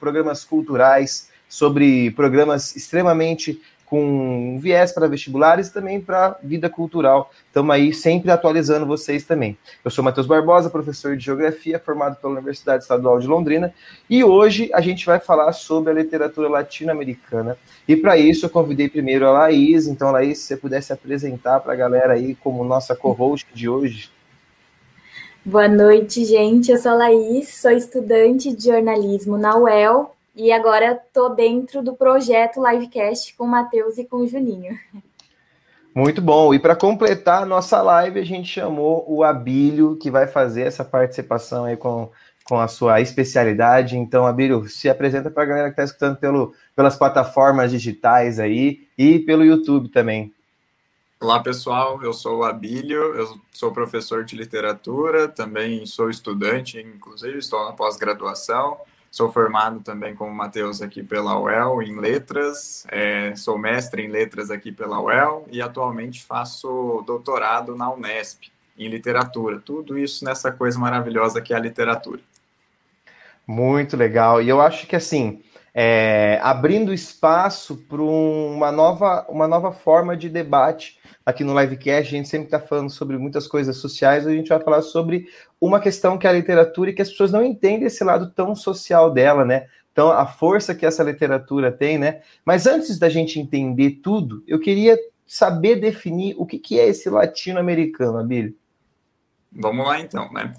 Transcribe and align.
programas 0.00 0.42
culturais, 0.42 1.28
sobre 1.46 2.10
programas 2.12 2.74
extremamente 2.74 3.60
com 3.90 4.56
viés 4.60 4.92
para 4.92 5.08
vestibulares 5.08 5.66
e 5.66 5.72
também 5.72 6.00
para 6.00 6.38
vida 6.44 6.70
cultural. 6.70 7.32
Estamos 7.48 7.74
aí 7.74 7.92
sempre 7.92 8.30
atualizando 8.30 8.86
vocês 8.86 9.24
também. 9.24 9.58
Eu 9.84 9.90
sou 9.90 10.04
Matheus 10.04 10.28
Barbosa, 10.28 10.70
professor 10.70 11.16
de 11.16 11.24
Geografia, 11.24 11.76
formado 11.80 12.14
pela 12.14 12.34
Universidade 12.34 12.84
Estadual 12.84 13.18
de 13.18 13.26
Londrina, 13.26 13.74
e 14.08 14.22
hoje 14.22 14.70
a 14.72 14.80
gente 14.80 15.04
vai 15.04 15.18
falar 15.18 15.52
sobre 15.52 15.90
a 15.90 15.94
literatura 15.94 16.48
latino-americana. 16.48 17.58
E 17.88 17.96
para 17.96 18.16
isso 18.16 18.46
eu 18.46 18.50
convidei 18.50 18.88
primeiro 18.88 19.26
a 19.26 19.32
Laís. 19.32 19.88
Então, 19.88 20.12
Laís, 20.12 20.38
se 20.38 20.44
você 20.46 20.56
pudesse 20.56 20.92
apresentar 20.92 21.58
para 21.58 21.72
a 21.72 21.76
galera 21.76 22.12
aí 22.12 22.36
como 22.36 22.62
nossa 22.62 22.94
co-host 22.94 23.48
de 23.52 23.68
hoje. 23.68 24.08
Boa 25.44 25.66
noite, 25.66 26.24
gente. 26.24 26.70
Eu 26.70 26.78
sou 26.78 26.92
a 26.92 26.94
Laís, 26.94 27.60
sou 27.60 27.72
estudante 27.72 28.54
de 28.54 28.66
jornalismo 28.66 29.36
na 29.36 29.56
UEL 29.56 30.14
e 30.40 30.50
agora 30.50 30.92
estou 30.92 31.34
dentro 31.34 31.82
do 31.82 31.94
projeto 31.94 32.66
Livecast 32.66 33.36
com 33.36 33.44
o 33.44 33.48
Matheus 33.48 33.98
e 33.98 34.06
com 34.06 34.16
o 34.18 34.26
Juninho. 34.26 34.74
Muito 35.94 36.22
bom. 36.22 36.54
E 36.54 36.58
para 36.58 36.74
completar 36.74 37.42
a 37.42 37.46
nossa 37.46 37.82
live, 37.82 38.18
a 38.18 38.24
gente 38.24 38.48
chamou 38.48 39.04
o 39.06 39.22
Abílio, 39.22 39.96
que 39.96 40.10
vai 40.10 40.26
fazer 40.26 40.62
essa 40.62 40.82
participação 40.82 41.66
aí 41.66 41.76
com, 41.76 42.10
com 42.44 42.58
a 42.58 42.68
sua 42.68 43.02
especialidade. 43.02 43.98
Então, 43.98 44.26
Abílio, 44.26 44.66
se 44.66 44.88
apresenta 44.88 45.30
para 45.30 45.42
a 45.42 45.46
galera 45.46 45.66
que 45.66 45.72
está 45.72 45.84
escutando 45.84 46.16
pelo, 46.16 46.54
pelas 46.74 46.96
plataformas 46.96 47.70
digitais 47.70 48.38
aí 48.38 48.88
e 48.96 49.18
pelo 49.18 49.44
YouTube 49.44 49.90
também. 49.90 50.32
Olá, 51.20 51.40
pessoal. 51.40 52.02
Eu 52.02 52.14
sou 52.14 52.38
o 52.38 52.44
Abílio, 52.44 53.14
eu 53.14 53.38
sou 53.52 53.72
professor 53.72 54.24
de 54.24 54.34
literatura, 54.34 55.28
também 55.28 55.84
sou 55.84 56.08
estudante, 56.08 56.80
inclusive 56.80 57.36
estou 57.36 57.62
na 57.66 57.72
pós-graduação. 57.72 58.78
Sou 59.10 59.32
formado 59.32 59.80
também 59.80 60.14
como 60.14 60.32
Matheus 60.32 60.80
aqui 60.80 61.02
pela 61.02 61.38
UEL 61.38 61.82
em 61.82 61.98
letras, 61.98 62.86
é, 62.88 63.34
sou 63.34 63.58
mestre 63.58 64.02
em 64.02 64.08
letras 64.08 64.52
aqui 64.52 64.70
pela 64.70 65.00
UEL 65.00 65.46
e 65.50 65.60
atualmente 65.60 66.22
faço 66.22 67.02
doutorado 67.04 67.74
na 67.74 67.92
Unesp 67.92 68.44
em 68.78 68.88
literatura. 68.88 69.58
Tudo 69.58 69.98
isso 69.98 70.24
nessa 70.24 70.52
coisa 70.52 70.78
maravilhosa 70.78 71.40
que 71.40 71.52
é 71.52 71.56
a 71.56 71.60
literatura. 71.60 72.20
Muito 73.44 73.96
legal. 73.96 74.40
E 74.40 74.48
eu 74.48 74.60
acho 74.60 74.86
que 74.86 74.94
assim, 74.94 75.42
é, 75.74 76.38
abrindo 76.42 76.92
espaço 76.92 77.76
para 77.88 78.02
uma 78.02 78.72
nova, 78.72 79.26
uma 79.28 79.46
nova 79.46 79.72
forma 79.72 80.16
de 80.16 80.28
debate 80.28 80.98
aqui 81.24 81.44
no 81.44 81.58
Livecast, 81.58 82.08
a 82.08 82.16
gente 82.16 82.28
sempre 82.28 82.46
está 82.46 82.58
falando 82.58 82.90
sobre 82.90 83.16
muitas 83.16 83.46
coisas 83.46 83.76
sociais, 83.76 84.26
a 84.26 84.32
gente 84.32 84.48
vai 84.48 84.60
falar 84.60 84.82
sobre 84.82 85.26
uma 85.60 85.78
questão 85.78 86.18
que 86.18 86.26
é 86.26 86.30
a 86.30 86.32
literatura 86.32 86.90
e 86.90 86.92
que 86.92 87.02
as 87.02 87.10
pessoas 87.10 87.30
não 87.30 87.44
entendem 87.44 87.86
esse 87.86 88.02
lado 88.02 88.30
tão 88.30 88.54
social 88.54 89.10
dela, 89.12 89.44
né? 89.44 89.66
Então, 89.92 90.10
a 90.10 90.26
força 90.26 90.74
que 90.74 90.86
essa 90.86 91.02
literatura 91.02 91.70
tem, 91.70 91.98
né? 91.98 92.22
Mas 92.44 92.66
antes 92.66 92.98
da 92.98 93.08
gente 93.08 93.38
entender 93.38 94.00
tudo, 94.02 94.42
eu 94.46 94.58
queria 94.58 94.96
saber 95.26 95.76
definir 95.76 96.34
o 96.38 96.46
que, 96.46 96.58
que 96.58 96.78
é 96.78 96.88
esse 96.88 97.08
latino-americano, 97.10 98.18
Abílio. 98.18 98.54
Vamos 99.52 99.86
lá, 99.86 100.00
então, 100.00 100.32
né? 100.32 100.52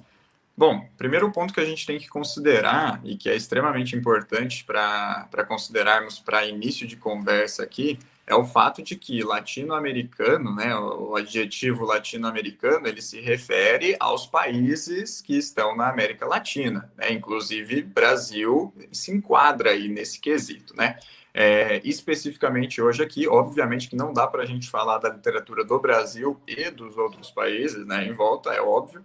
Bom, 0.56 0.88
primeiro 0.98 1.32
ponto 1.32 1.54
que 1.54 1.60
a 1.60 1.66
gente 1.66 1.86
tem 1.86 1.98
que 1.98 2.08
considerar, 2.08 3.00
e 3.04 3.16
que 3.16 3.30
é 3.30 3.36
extremamente 3.36 3.96
importante 3.96 4.64
para 4.64 5.46
considerarmos 5.48 6.20
para 6.20 6.46
início 6.46 6.86
de 6.86 6.96
conversa 6.96 7.64
aqui, 7.64 7.98
é 8.28 8.36
o 8.36 8.46
fato 8.46 8.82
de 8.84 8.96
que 8.96 9.24
latino-americano, 9.24 10.56
né, 10.56 10.76
o 10.76 11.16
adjetivo 11.16 11.84
latino-americano, 11.84 12.88
ele 12.88 13.02
se 13.02 13.20
refere 13.20 13.96
aos 14.00 14.28
países 14.28 15.22
que 15.22 15.36
estão 15.36 15.76
na 15.76 15.90
América 15.90 16.26
Latina, 16.28 16.92
né, 16.96 17.12
inclusive 17.12 17.82
Brasil 17.82 18.74
se 18.92 19.12
enquadra 19.12 19.72
aí 19.72 19.88
nesse 19.88 20.20
quesito, 20.20 20.76
né. 20.76 20.98
É, 21.34 21.82
especificamente 21.86 22.82
hoje 22.82 23.02
aqui, 23.02 23.26
obviamente 23.26 23.90
que 23.90 23.96
não 23.96 24.14
dá 24.14 24.28
para 24.28 24.44
a 24.44 24.46
gente 24.46 24.70
falar 24.70 24.98
da 24.98 25.10
literatura 25.10 25.64
do 25.64 25.80
Brasil 25.80 26.38
e 26.46 26.70
dos 26.70 26.98
outros 26.98 27.32
países, 27.32 27.86
né, 27.86 28.06
em 28.06 28.12
volta, 28.12 28.52
é 28.52 28.62
óbvio, 28.62 29.04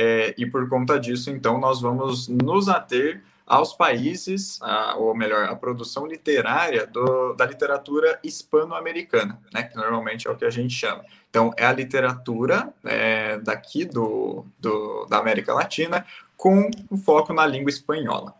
é, 0.00 0.32
e 0.38 0.46
por 0.46 0.68
conta 0.68 0.96
disso, 0.96 1.28
então, 1.28 1.58
nós 1.58 1.80
vamos 1.80 2.28
nos 2.28 2.68
ater 2.68 3.20
aos 3.44 3.72
países, 3.72 4.62
a, 4.62 4.94
ou 4.96 5.12
melhor, 5.12 5.48
a 5.48 5.56
produção 5.56 6.06
literária 6.06 6.86
do, 6.86 7.32
da 7.32 7.44
literatura 7.44 8.16
hispano-americana, 8.22 9.40
né, 9.52 9.64
que 9.64 9.74
normalmente 9.74 10.28
é 10.28 10.30
o 10.30 10.36
que 10.36 10.44
a 10.44 10.50
gente 10.50 10.72
chama. 10.72 11.04
Então, 11.28 11.52
é 11.56 11.66
a 11.66 11.72
literatura 11.72 12.72
é, 12.84 13.38
daqui 13.38 13.84
do, 13.84 14.46
do, 14.60 15.04
da 15.06 15.18
América 15.18 15.52
Latina 15.52 16.06
com 16.36 16.70
um 16.88 16.96
foco 16.96 17.32
na 17.32 17.44
língua 17.44 17.68
espanhola. 17.68 18.34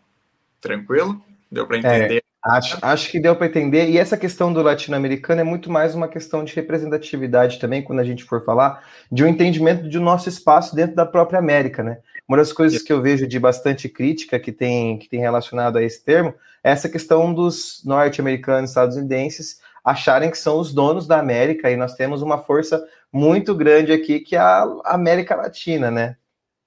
Tranquilo? 0.61 1.21
Deu 1.51 1.67
para 1.67 1.75
é, 1.75 1.79
entender? 1.79 2.23
Acho, 2.43 2.77
acho 2.81 3.11
que 3.11 3.19
deu 3.19 3.35
para 3.35 3.47
entender. 3.47 3.89
E 3.89 3.97
essa 3.97 4.17
questão 4.17 4.53
do 4.53 4.61
latino-americano 4.61 5.41
é 5.41 5.43
muito 5.43 5.69
mais 5.69 5.93
uma 5.93 6.07
questão 6.07 6.43
de 6.43 6.55
representatividade 6.55 7.59
também, 7.59 7.83
quando 7.83 7.99
a 7.99 8.03
gente 8.03 8.23
for 8.23 8.43
falar, 8.43 8.81
de 9.11 9.23
um 9.23 9.27
entendimento 9.27 9.89
do 9.89 9.99
nosso 9.99 10.29
espaço 10.29 10.73
dentro 10.73 10.95
da 10.95 11.05
própria 11.05 11.39
América, 11.39 11.83
né? 11.83 11.99
Uma 12.27 12.37
das 12.37 12.53
coisas 12.53 12.81
que 12.81 12.93
eu 12.93 13.01
vejo 13.01 13.27
de 13.27 13.39
bastante 13.39 13.89
crítica 13.89 14.39
que 14.39 14.53
tem, 14.53 14.97
que 14.97 15.09
tem 15.09 15.19
relacionado 15.19 15.77
a 15.77 15.83
esse 15.83 16.03
termo 16.03 16.33
é 16.63 16.71
essa 16.71 16.87
questão 16.87 17.33
dos 17.33 17.81
norte-americanos, 17.83 18.69
estadunidenses, 18.71 19.59
acharem 19.83 20.31
que 20.31 20.37
são 20.37 20.59
os 20.59 20.73
donos 20.73 21.07
da 21.07 21.19
América, 21.19 21.69
e 21.69 21.75
nós 21.75 21.95
temos 21.95 22.21
uma 22.21 22.37
força 22.37 22.85
muito 23.11 23.53
grande 23.55 23.91
aqui, 23.91 24.19
que 24.19 24.35
é 24.35 24.39
a 24.39 24.65
América 24.85 25.35
Latina, 25.35 25.91
né? 25.91 26.15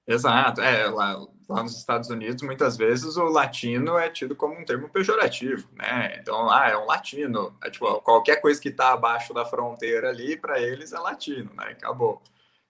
Exato, 0.05 0.61
é, 0.61 0.85
lá, 0.87 1.17
lá 1.53 1.63
nos 1.63 1.77
Estados 1.77 2.09
Unidos, 2.09 2.43
muitas 2.43 2.75
vezes 2.75 3.15
o 3.15 3.25
latino 3.25 3.97
é 3.97 4.09
tido 4.09 4.35
como 4.35 4.59
um 4.59 4.65
termo 4.65 4.89
pejorativo, 4.89 5.67
né? 5.75 6.17
Então, 6.19 6.49
ah, 6.49 6.69
é 6.69 6.77
um 6.77 6.85
latino, 6.85 7.55
é 7.63 7.69
tipo, 7.69 8.01
qualquer 8.01 8.41
coisa 8.41 8.59
que 8.59 8.69
está 8.69 8.93
abaixo 8.93 9.33
da 9.33 9.45
fronteira 9.45 10.09
ali, 10.09 10.35
para 10.35 10.59
eles 10.59 10.93
é 10.93 10.99
latino, 10.99 11.51
né? 11.55 11.69
Acabou. 11.71 12.21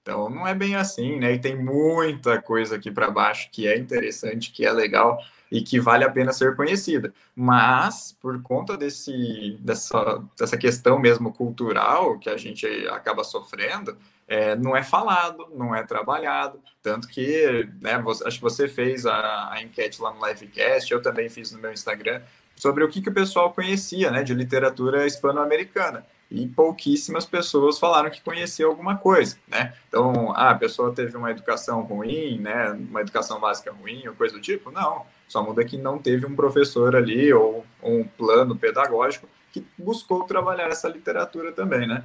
Então 0.03 0.29
não 0.29 0.45
é 0.45 0.53
bem 0.53 0.75
assim, 0.75 1.17
né? 1.17 1.31
E 1.33 1.39
tem 1.39 1.55
muita 1.55 2.41
coisa 2.41 2.75
aqui 2.75 2.91
para 2.91 3.09
baixo 3.09 3.49
que 3.51 3.67
é 3.67 3.77
interessante, 3.77 4.51
que 4.51 4.65
é 4.65 4.71
legal 4.71 5.17
e 5.49 5.61
que 5.61 5.79
vale 5.79 6.03
a 6.03 6.09
pena 6.09 6.33
ser 6.33 6.57
conhecida. 6.57 7.13
Mas 7.33 8.15
por 8.19 8.41
conta 8.41 8.75
desse, 8.75 9.57
dessa, 9.61 10.21
dessa 10.37 10.57
questão 10.57 10.99
mesmo 10.99 11.31
cultural 11.31 12.19
que 12.19 12.29
a 12.29 12.35
gente 12.35 12.67
acaba 12.89 13.23
sofrendo, 13.23 13.97
é, 14.33 14.55
não 14.55 14.75
é 14.75 14.81
falado, 14.81 15.47
não 15.53 15.75
é 15.75 15.83
trabalhado. 15.83 16.59
Tanto 16.81 17.07
que, 17.07 17.69
né, 17.79 17.99
você, 17.99 18.27
acho 18.27 18.37
que 18.37 18.43
você 18.43 18.67
fez 18.67 19.05
a, 19.05 19.51
a 19.51 19.61
enquete 19.61 20.01
lá 20.01 20.11
no 20.11 20.25
Livecast, 20.25 20.91
eu 20.91 21.01
também 21.01 21.29
fiz 21.29 21.51
no 21.51 21.59
meu 21.59 21.71
Instagram, 21.71 22.19
sobre 22.55 22.83
o 22.83 22.89
que, 22.89 23.01
que 23.01 23.09
o 23.09 23.13
pessoal 23.13 23.53
conhecia 23.53 24.09
né, 24.09 24.23
de 24.23 24.33
literatura 24.33 25.05
hispano-americana 25.05 26.05
e 26.31 26.47
pouquíssimas 26.47 27.27
pessoas 27.27 27.77
falaram 27.77 28.09
que 28.09 28.21
conheciam 28.21 28.71
alguma 28.71 28.97
coisa, 28.97 29.37
né? 29.47 29.73
Então, 29.87 30.33
ah, 30.35 30.49
a 30.49 30.55
pessoa 30.55 30.91
teve 30.91 31.15
uma 31.15 31.29
educação 31.29 31.81
ruim, 31.81 32.39
né? 32.39 32.71
Uma 32.71 33.01
educação 33.01 33.39
básica 33.39 33.71
ruim 33.71 34.07
ou 34.07 34.15
coisa 34.15 34.33
do 34.33 34.41
tipo? 34.41 34.71
Não, 34.71 35.05
só 35.27 35.43
muda 35.43 35.63
que 35.63 35.77
não 35.77 35.99
teve 35.99 36.25
um 36.25 36.35
professor 36.35 36.95
ali 36.95 37.31
ou 37.31 37.63
um 37.83 38.03
plano 38.03 38.55
pedagógico 38.55 39.29
que 39.51 39.63
buscou 39.77 40.23
trabalhar 40.23 40.69
essa 40.69 40.89
literatura 40.89 41.51
também, 41.51 41.85
né? 41.85 42.03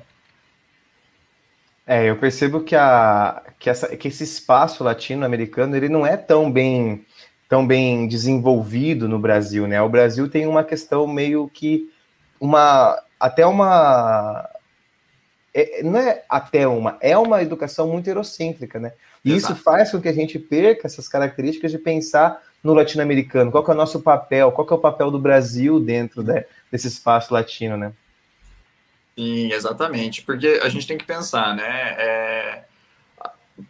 É, 1.90 2.04
eu 2.04 2.16
percebo 2.18 2.60
que, 2.60 2.76
a, 2.76 3.42
que, 3.58 3.70
essa, 3.70 3.96
que 3.96 4.08
esse 4.08 4.22
espaço 4.22 4.84
latino-americano 4.84 5.74
ele 5.74 5.88
não 5.88 6.06
é 6.06 6.18
tão 6.18 6.52
bem 6.52 7.06
tão 7.48 7.66
bem 7.66 8.06
desenvolvido 8.06 9.08
no 9.08 9.18
Brasil, 9.18 9.66
né? 9.66 9.80
O 9.80 9.88
Brasil 9.88 10.28
tem 10.28 10.46
uma 10.46 10.62
questão 10.62 11.06
meio 11.06 11.48
que 11.48 11.90
uma 12.38 13.02
até 13.18 13.46
uma. 13.46 14.46
É, 15.54 15.82
não 15.82 15.98
é 15.98 16.22
até 16.28 16.68
uma, 16.68 16.98
é 17.00 17.16
uma 17.16 17.42
educação 17.42 17.88
muito 17.88 18.06
eurocêntrica, 18.06 18.78
né? 18.78 18.92
E 19.24 19.32
Exato. 19.32 19.54
isso 19.54 19.62
faz 19.62 19.90
com 19.90 20.00
que 20.00 20.08
a 20.08 20.12
gente 20.12 20.38
perca 20.38 20.86
essas 20.86 21.08
características 21.08 21.70
de 21.70 21.78
pensar 21.78 22.38
no 22.62 22.74
latino-americano. 22.74 23.50
Qual 23.50 23.64
é 23.66 23.70
o 23.70 23.74
nosso 23.74 24.00
papel? 24.00 24.52
Qual 24.52 24.68
é 24.70 24.74
o 24.74 24.78
papel 24.78 25.10
do 25.10 25.18
Brasil 25.18 25.80
dentro 25.80 26.22
de, 26.22 26.44
desse 26.70 26.86
espaço 26.86 27.32
latino, 27.32 27.78
né? 27.78 27.92
Sim, 29.18 29.52
exatamente. 29.52 30.22
Porque 30.22 30.60
a 30.62 30.68
gente 30.68 30.86
tem 30.86 30.96
que 30.96 31.04
pensar, 31.04 31.52
né? 31.56 31.96
É... 31.98 32.64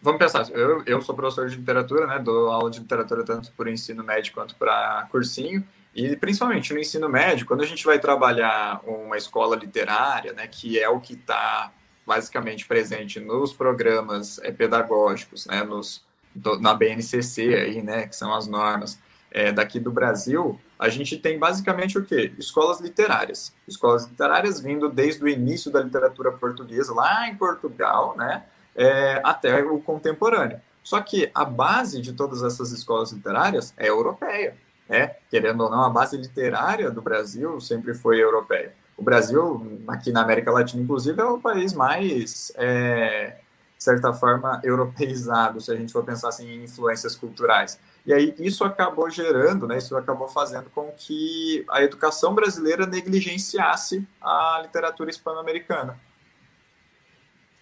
Vamos 0.02 0.18
pensar, 0.18 0.46
eu, 0.50 0.82
eu 0.84 1.00
sou 1.00 1.14
professor 1.14 1.48
de 1.48 1.56
literatura, 1.56 2.06
né? 2.06 2.18
Dou 2.18 2.50
aula 2.50 2.70
de 2.70 2.80
literatura 2.80 3.24
tanto 3.24 3.50
por 3.52 3.66
ensino 3.66 4.04
médio 4.04 4.34
quanto 4.34 4.54
para 4.56 5.08
cursinho. 5.10 5.66
E 5.94 6.14
principalmente 6.16 6.74
no 6.74 6.78
ensino 6.78 7.08
médio, 7.08 7.46
quando 7.46 7.62
a 7.62 7.66
gente 7.66 7.82
vai 7.86 7.98
trabalhar 7.98 8.82
uma 8.84 9.16
escola 9.16 9.56
literária, 9.56 10.34
né, 10.34 10.46
que 10.46 10.78
é 10.78 10.88
o 10.88 11.00
que 11.00 11.14
está 11.14 11.72
basicamente 12.06 12.66
presente 12.66 13.18
nos 13.18 13.54
programas 13.54 14.38
é, 14.40 14.52
pedagógicos, 14.52 15.46
né, 15.46 15.64
nos, 15.64 16.04
do, 16.34 16.60
na 16.60 16.74
BNCC 16.74 17.54
aí, 17.54 17.82
né, 17.82 18.06
que 18.06 18.14
são 18.14 18.34
as 18.34 18.46
normas 18.46 19.00
é, 19.30 19.50
daqui 19.50 19.80
do 19.80 19.90
Brasil, 19.90 20.60
a 20.78 20.88
gente 20.88 21.16
tem 21.19 21.38
basicamente 21.38 21.98
o 21.98 22.04
quê? 22.04 22.32
Escolas 22.38 22.80
literárias. 22.80 23.52
Escolas 23.66 24.06
literárias 24.06 24.60
vindo 24.60 24.88
desde 24.88 25.25
o 25.25 25.28
início 25.28 25.70
da 25.70 25.80
literatura 25.82 26.30
portuguesa, 26.32 26.94
lá 26.94 27.28
em 27.28 27.34
Portugal, 27.34 28.14
né, 28.16 28.44
é, 28.76 29.20
até 29.25 29.62
o 29.62 29.80
contemporâneo. 29.80 30.60
Só 30.82 31.00
que 31.00 31.30
a 31.34 31.44
base 31.44 32.00
de 32.00 32.12
todas 32.12 32.42
essas 32.42 32.70
escolas 32.72 33.12
literárias 33.12 33.75
é 33.76 33.88
europeia. 33.88 34.56
Né? 34.88 35.16
Querendo 35.28 35.64
ou 35.64 35.70
não, 35.70 35.82
a 35.82 35.90
base 35.90 36.16
literária 36.16 36.90
do 36.90 37.02
Brasil 37.02 37.60
sempre 37.60 37.92
foi 37.92 38.22
europeia. 38.22 38.72
O 38.96 39.02
Brasil, 39.02 39.82
aqui 39.86 40.10
na 40.10 40.22
América 40.22 40.50
Latina, 40.50 40.82
inclusive, 40.82 41.20
é 41.20 41.24
o 41.24 41.38
país 41.38 41.72
mais, 41.72 42.50
é, 42.56 43.36
de 43.76 43.84
certa 43.84 44.12
forma, 44.12 44.60
europeizado, 44.64 45.60
se 45.60 45.70
a 45.70 45.76
gente 45.76 45.92
for 45.92 46.04
pensar 46.04 46.31
assim, 46.31 46.48
em 46.48 46.64
influências 46.64 47.14
culturais. 47.14 47.78
E 48.08 48.12
aí 48.14 48.34
isso 48.38 48.64
acabou 48.64 49.10
gerando, 49.10 49.66
né, 49.69 49.76
isso 49.76 49.94
acabou 49.94 50.28
fazendo 50.28 50.70
com 50.70 50.90
que 50.96 51.62
a 51.69 51.82
educação 51.82 52.34
brasileira 52.34 52.87
negligenciasse 52.87 54.02
a 54.19 54.60
literatura 54.62 55.10
hispano-americana. 55.10 56.00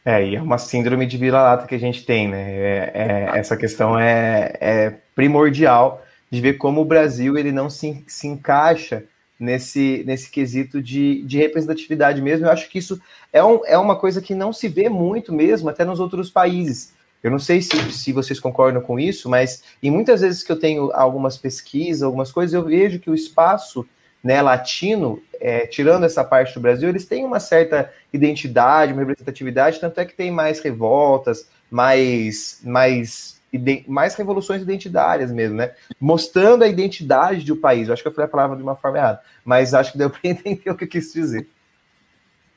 É, 0.04 0.24
e 0.24 0.36
é 0.36 0.40
uma 0.40 0.56
síndrome 0.56 1.04
de 1.04 1.18
vira-lata 1.18 1.66
que 1.66 1.74
a 1.74 1.80
gente 1.80 2.06
tem, 2.06 2.28
né? 2.28 2.52
É, 2.52 2.92
é, 2.94 3.38
essa 3.40 3.56
questão 3.56 3.98
é, 3.98 4.52
é, 4.60 4.90
primordial 5.16 6.00
de 6.30 6.40
ver 6.40 6.52
como 6.58 6.80
o 6.80 6.84
Brasil 6.84 7.36
ele 7.36 7.50
não 7.50 7.68
se, 7.68 8.04
se 8.06 8.28
encaixa 8.28 9.02
nesse, 9.40 10.04
nesse 10.06 10.30
quesito 10.30 10.80
de, 10.80 11.24
de 11.24 11.38
representatividade 11.38 12.22
mesmo. 12.22 12.46
Eu 12.46 12.52
acho 12.52 12.70
que 12.70 12.78
isso 12.78 13.00
é, 13.32 13.42
um, 13.42 13.62
é 13.66 13.76
uma 13.76 13.98
coisa 13.98 14.22
que 14.22 14.32
não 14.32 14.52
se 14.52 14.68
vê 14.68 14.88
muito 14.88 15.32
mesmo, 15.32 15.68
até 15.68 15.84
nos 15.84 15.98
outros 15.98 16.30
países. 16.30 16.94
Eu 17.22 17.30
não 17.30 17.38
sei 17.38 17.60
se, 17.60 17.76
se 17.92 18.12
vocês 18.12 18.38
concordam 18.38 18.80
com 18.80 18.98
isso, 18.98 19.28
mas 19.28 19.62
em 19.82 19.90
muitas 19.90 20.20
vezes 20.20 20.42
que 20.42 20.52
eu 20.52 20.58
tenho 20.58 20.92
algumas 20.92 21.36
pesquisas, 21.36 22.02
algumas 22.02 22.30
coisas, 22.30 22.54
eu 22.54 22.64
vejo 22.64 23.00
que 23.00 23.10
o 23.10 23.14
espaço 23.14 23.86
né, 24.22 24.42
latino, 24.42 25.22
é, 25.40 25.66
tirando 25.66 26.04
essa 26.04 26.24
parte 26.24 26.54
do 26.54 26.60
Brasil, 26.60 26.88
eles 26.88 27.06
têm 27.06 27.24
uma 27.24 27.38
certa 27.38 27.92
identidade, 28.12 28.92
uma 28.92 29.02
representatividade, 29.02 29.80
tanto 29.80 30.00
é 30.00 30.04
que 30.04 30.14
tem 30.14 30.30
mais 30.30 30.58
revoltas, 30.60 31.48
mais, 31.70 32.60
mais, 32.64 33.40
mais 33.86 34.14
revoluções 34.14 34.62
identitárias 34.62 35.30
mesmo, 35.30 35.56
né? 35.56 35.72
Mostrando 36.00 36.64
a 36.64 36.68
identidade 36.68 37.44
do 37.44 37.56
país. 37.56 37.86
Eu 37.86 37.94
acho 37.94 38.02
que 38.02 38.08
eu 38.08 38.12
falei 38.12 38.26
a 38.26 38.30
palavra 38.30 38.56
de 38.56 38.62
uma 38.62 38.74
forma 38.74 38.98
errada, 38.98 39.20
mas 39.44 39.74
acho 39.74 39.92
que 39.92 39.98
deu 39.98 40.10
para 40.10 40.20
entender 40.24 40.70
o 40.70 40.74
que 40.74 40.84
eu 40.84 40.88
quis 40.88 41.12
dizer. 41.12 41.48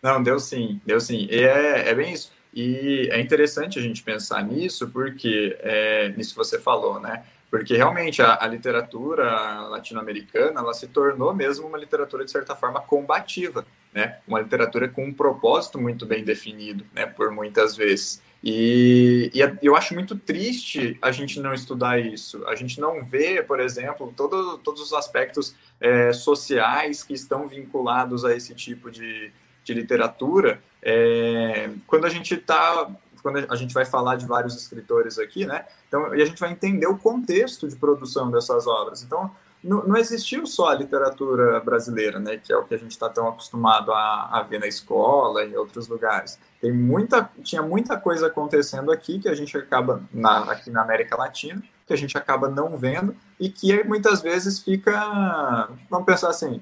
Não, 0.02 0.24
deu 0.24 0.40
sim, 0.40 0.82
deu 0.86 1.00
sim. 1.00 1.28
E 1.30 1.44
é, 1.44 1.90
é 1.90 1.94
bem 1.94 2.14
isso. 2.14 2.32
E 2.60 3.10
é 3.12 3.22
interessante 3.22 3.80
a 3.80 3.82
gente 3.82 4.04
pensar 4.04 4.44
nisso, 4.44 4.90
porque 4.90 5.58
é, 5.62 6.10
nisso 6.10 6.36
você 6.36 6.60
falou, 6.60 7.00
né? 7.00 7.24
porque 7.50 7.76
realmente 7.76 8.22
a, 8.22 8.38
a 8.44 8.48
literatura 8.48 9.62
latino-americana 9.68 10.60
ela 10.60 10.74
se 10.74 10.88
tornou 10.88 11.34
mesmo 11.34 11.68
uma 11.68 11.78
literatura 11.78 12.24
de 12.24 12.32
certa 12.32 12.56
forma 12.56 12.80
combativa, 12.80 13.66
né? 13.92 14.20
Uma 14.28 14.40
literatura 14.40 14.88
com 14.88 15.06
um 15.06 15.14
propósito 15.14 15.80
muito 15.80 16.06
bem 16.06 16.24
definido, 16.24 16.86
né? 16.94 17.08
Por 17.08 17.32
muitas 17.32 17.76
vezes. 17.76 18.22
E, 18.44 19.32
e, 19.34 19.66
eu 19.66 19.76
acho 19.76 19.96
muito 19.96 20.16
triste 20.16 20.98
a 21.02 21.12
gente 21.12 21.40
não 21.40 21.54
estudar 21.54 22.00
isso. 22.00 22.46
A 22.48 22.56
gente 22.56 22.80
não 22.80 23.04
vê, 23.04 23.42
por 23.42 23.60
exemplo, 23.60 24.14
todo, 24.16 24.60
todos 24.60 24.82
os 24.82 24.94
aspectos 24.94 25.56
é, 25.82 26.14
sociais 26.14 27.04
que 27.04 27.14
estão 27.14 27.48
vinculados 27.48 28.24
a 28.24 28.36
esse 28.36 28.54
tipo 28.54 28.92
de, 28.92 29.32
de 29.70 29.80
literatura. 29.80 30.62
É, 30.82 31.70
quando 31.86 32.06
a 32.06 32.10
gente 32.10 32.34
está 32.34 32.90
quando 33.22 33.46
a 33.50 33.56
gente 33.58 33.74
vai 33.74 33.84
falar 33.84 34.16
de 34.16 34.26
vários 34.26 34.56
escritores 34.56 35.20
aqui, 35.20 35.46
né? 35.46 35.66
Então, 35.90 36.16
e 36.16 36.22
a 36.22 36.26
gente 36.26 36.40
vai 36.40 36.54
entender 36.54 36.88
o 36.88 36.98
contexto 36.98 37.68
de 37.68 37.76
produção 37.76 38.32
dessas 38.32 38.66
obras. 38.66 39.04
Então, 39.04 39.30
não, 39.62 39.86
não 39.86 39.98
existiu 39.98 40.48
só 40.48 40.70
a 40.70 40.74
literatura 40.74 41.60
brasileira, 41.60 42.18
né? 42.18 42.38
Que 42.38 42.54
é 42.54 42.56
o 42.56 42.64
que 42.64 42.74
a 42.74 42.78
gente 42.78 42.92
está 42.92 43.10
tão 43.10 43.28
acostumado 43.28 43.92
a, 43.92 44.30
a 44.32 44.44
ver 44.44 44.62
na 44.62 44.68
escola 44.68 45.44
e 45.44 45.52
em 45.52 45.58
outros 45.58 45.90
lugares. 45.90 46.40
Tem 46.62 46.72
muita, 46.72 47.30
tinha 47.44 47.62
muita 47.62 47.98
coisa 47.98 48.28
acontecendo 48.28 48.90
aqui 48.90 49.20
que 49.20 49.28
a 49.28 49.36
gente 49.36 49.58
acaba 49.58 50.02
na, 50.14 50.54
aqui 50.54 50.72
na 50.72 50.82
América 50.82 51.18
Latina 51.18 51.62
que 51.90 51.94
a 51.94 51.98
gente 51.98 52.16
acaba 52.16 52.48
não 52.48 52.78
vendo 52.78 53.16
e 53.40 53.50
que 53.50 53.84
muitas 53.84 54.22
vezes 54.22 54.60
fica, 54.60 55.68
vamos 55.90 56.06
pensar 56.06 56.30
assim, 56.30 56.62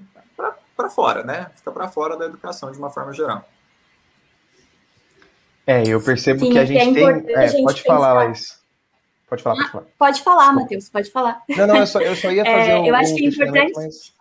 para 0.77 0.89
fora, 0.89 1.23
né? 1.23 1.49
Fica 1.55 1.71
para 1.71 1.89
fora 1.89 2.15
da 2.15 2.25
educação 2.25 2.71
de 2.71 2.77
uma 2.77 2.91
forma 2.91 3.11
geral. 3.13 3.43
É, 5.65 5.83
eu 5.85 6.01
percebo 6.01 6.39
Sim, 6.39 6.51
que 6.51 6.59
a 6.59 6.65
gente 6.65 6.79
é 6.79 6.93
tem. 6.93 7.35
É, 7.35 7.47
gente 7.49 7.63
pode 7.63 7.83
falar, 7.83 8.13
Laís. 8.13 8.61
Pode 9.27 9.43
falar, 9.43 9.55
pode 9.55 9.71
falar. 9.71 9.85
Pode 9.97 10.23
falar, 10.23 10.53
Matheus, 10.53 10.89
pode 10.89 11.11
falar. 11.11 11.43
Não, 11.49 11.67
não, 11.67 11.75
eu 11.77 11.87
só, 11.87 11.99
eu 11.99 12.15
só 12.15 12.31
ia 12.31 12.45
fazer 12.45 12.71
é, 12.71 12.79
um, 12.79 12.85
Eu 12.85 12.95
acho 12.95 13.13
que 13.13 13.25
é 13.25 13.27
importante. 13.27 13.73
Mas... 13.75 14.13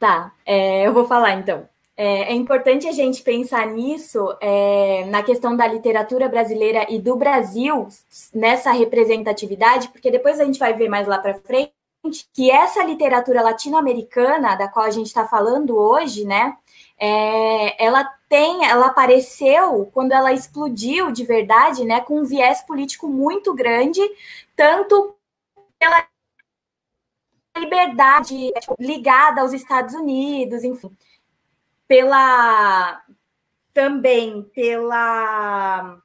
Tá, 0.00 0.32
é, 0.44 0.86
eu 0.86 0.92
vou 0.92 1.06
falar 1.06 1.34
então. 1.34 1.68
É, 1.96 2.32
é, 2.32 2.34
importante 2.34 2.88
a 2.88 2.92
gente 2.92 3.22
pensar 3.22 3.68
nisso, 3.68 4.36
é, 4.40 5.04
na 5.06 5.22
questão 5.22 5.56
da 5.56 5.64
literatura 5.68 6.28
brasileira 6.28 6.84
e 6.90 6.98
do 6.98 7.14
Brasil, 7.14 7.86
nessa 8.34 8.72
representatividade, 8.72 9.88
porque 9.90 10.10
depois 10.10 10.40
a 10.40 10.44
gente 10.44 10.58
vai 10.58 10.74
ver 10.74 10.88
mais 10.88 11.06
lá 11.06 11.18
para 11.18 11.34
frente 11.34 11.72
que 12.32 12.50
essa 12.50 12.82
literatura 12.84 13.42
latino-americana, 13.42 14.56
da 14.56 14.68
qual 14.68 14.84
a 14.86 14.90
gente 14.90 15.06
está 15.06 15.26
falando 15.26 15.76
hoje, 15.76 16.24
né, 16.24 16.56
é, 16.98 17.84
ela 17.84 18.04
tem, 18.28 18.64
ela 18.64 18.86
apareceu 18.86 19.86
quando 19.92 20.12
ela 20.12 20.32
explodiu 20.32 21.10
de 21.10 21.24
verdade, 21.24 21.84
né, 21.84 22.00
com 22.00 22.20
um 22.20 22.24
viés 22.24 22.62
político 22.62 23.08
muito 23.08 23.54
grande, 23.54 24.00
tanto 24.54 25.16
pela 25.78 26.06
liberdade 27.56 28.52
ligada 28.78 29.40
aos 29.40 29.52
Estados 29.52 29.94
Unidos, 29.94 30.64
enfim, 30.64 30.90
pela 31.86 33.02
também 33.72 34.42
pela 34.54 35.98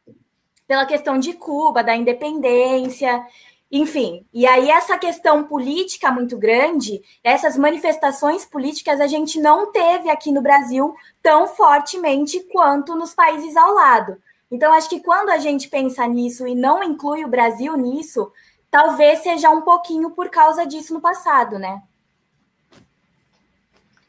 pela 0.68 0.86
questão 0.86 1.18
de 1.18 1.34
Cuba, 1.34 1.84
da 1.84 1.96
independência, 1.96 3.26
enfim, 3.72 4.26
e 4.34 4.48
aí 4.48 4.72
essa 4.72 4.98
questão 4.98 5.44
política 5.44 6.12
muito 6.12 6.38
grande, 6.38 7.02
essas 7.24 7.56
manifestações 7.56 8.44
políticas 8.44 9.00
a 9.00 9.06
gente 9.06 9.40
não 9.40 9.72
teve 9.72 10.10
aqui 10.10 10.32
no 10.32 10.42
Brasil 10.42 10.96
tão 11.22 11.48
fortemente 11.48 12.40
quanto 12.52 12.96
nos 12.96 13.14
países 13.14 13.56
ao 13.56 13.74
lado. 13.74 14.18
Então, 14.52 14.74
acho 14.74 14.90
que 14.90 15.00
quando 15.00 15.30
a 15.30 15.38
gente 15.38 15.70
pensa 15.70 16.08
nisso 16.08 16.48
e 16.48 16.56
não 16.56 16.84
inclui 16.84 17.24
o 17.24 17.30
Brasil 17.30 17.78
nisso, 17.78 18.32
talvez 18.72 19.20
seja 19.20 19.52
um 19.52 19.62
pouquinho 19.62 20.10
por 20.12 20.30
causa 20.30 20.66
disso 20.66 20.92
no 20.92 21.00
passado, 21.00 21.60
né? 21.60 21.84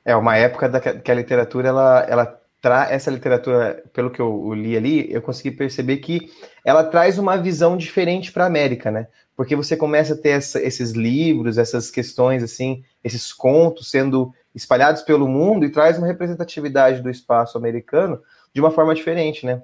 É 0.03 0.17
uma 0.17 0.37
época 0.39 0.71
da 0.71 0.81
que 0.81 1.11
a 1.11 1.15
literatura 1.15 1.69
ela, 1.69 2.01
ela 2.09 2.40
essa 2.63 3.11
literatura, 3.11 3.83
pelo 3.93 4.11
que 4.11 4.21
eu 4.21 4.53
li 4.53 4.77
ali, 4.77 5.13
eu 5.13 5.23
consegui 5.23 5.51
perceber 5.51 5.97
que 5.99 6.31
ela 6.65 6.85
traz 6.85 7.19
uma 7.19 7.37
visão 7.37 7.77
diferente 7.77 8.31
para 8.31 8.45
a 8.45 8.47
América, 8.47 8.91
né? 8.91 9.07
porque 9.41 9.57
você 9.57 9.75
começa 9.75 10.13
a 10.13 10.17
ter 10.19 10.33
essa, 10.33 10.63
esses 10.63 10.91
livros, 10.91 11.57
essas 11.57 11.91
questões, 11.91 12.43
assim, 12.43 12.85
esses 13.03 13.33
contos 13.33 13.91
sendo 13.91 14.35
espalhados 14.55 15.01
pelo 15.01 15.27
mundo 15.27 15.65
e 15.65 15.73
traz 15.73 15.97
uma 15.97 16.07
representatividade 16.07 17.01
do 17.01 17.09
espaço 17.09 17.57
americano 17.57 18.21
de 18.53 18.61
uma 18.61 18.71
forma 18.71 18.95
diferente, 18.95 19.47
né? 19.47 19.63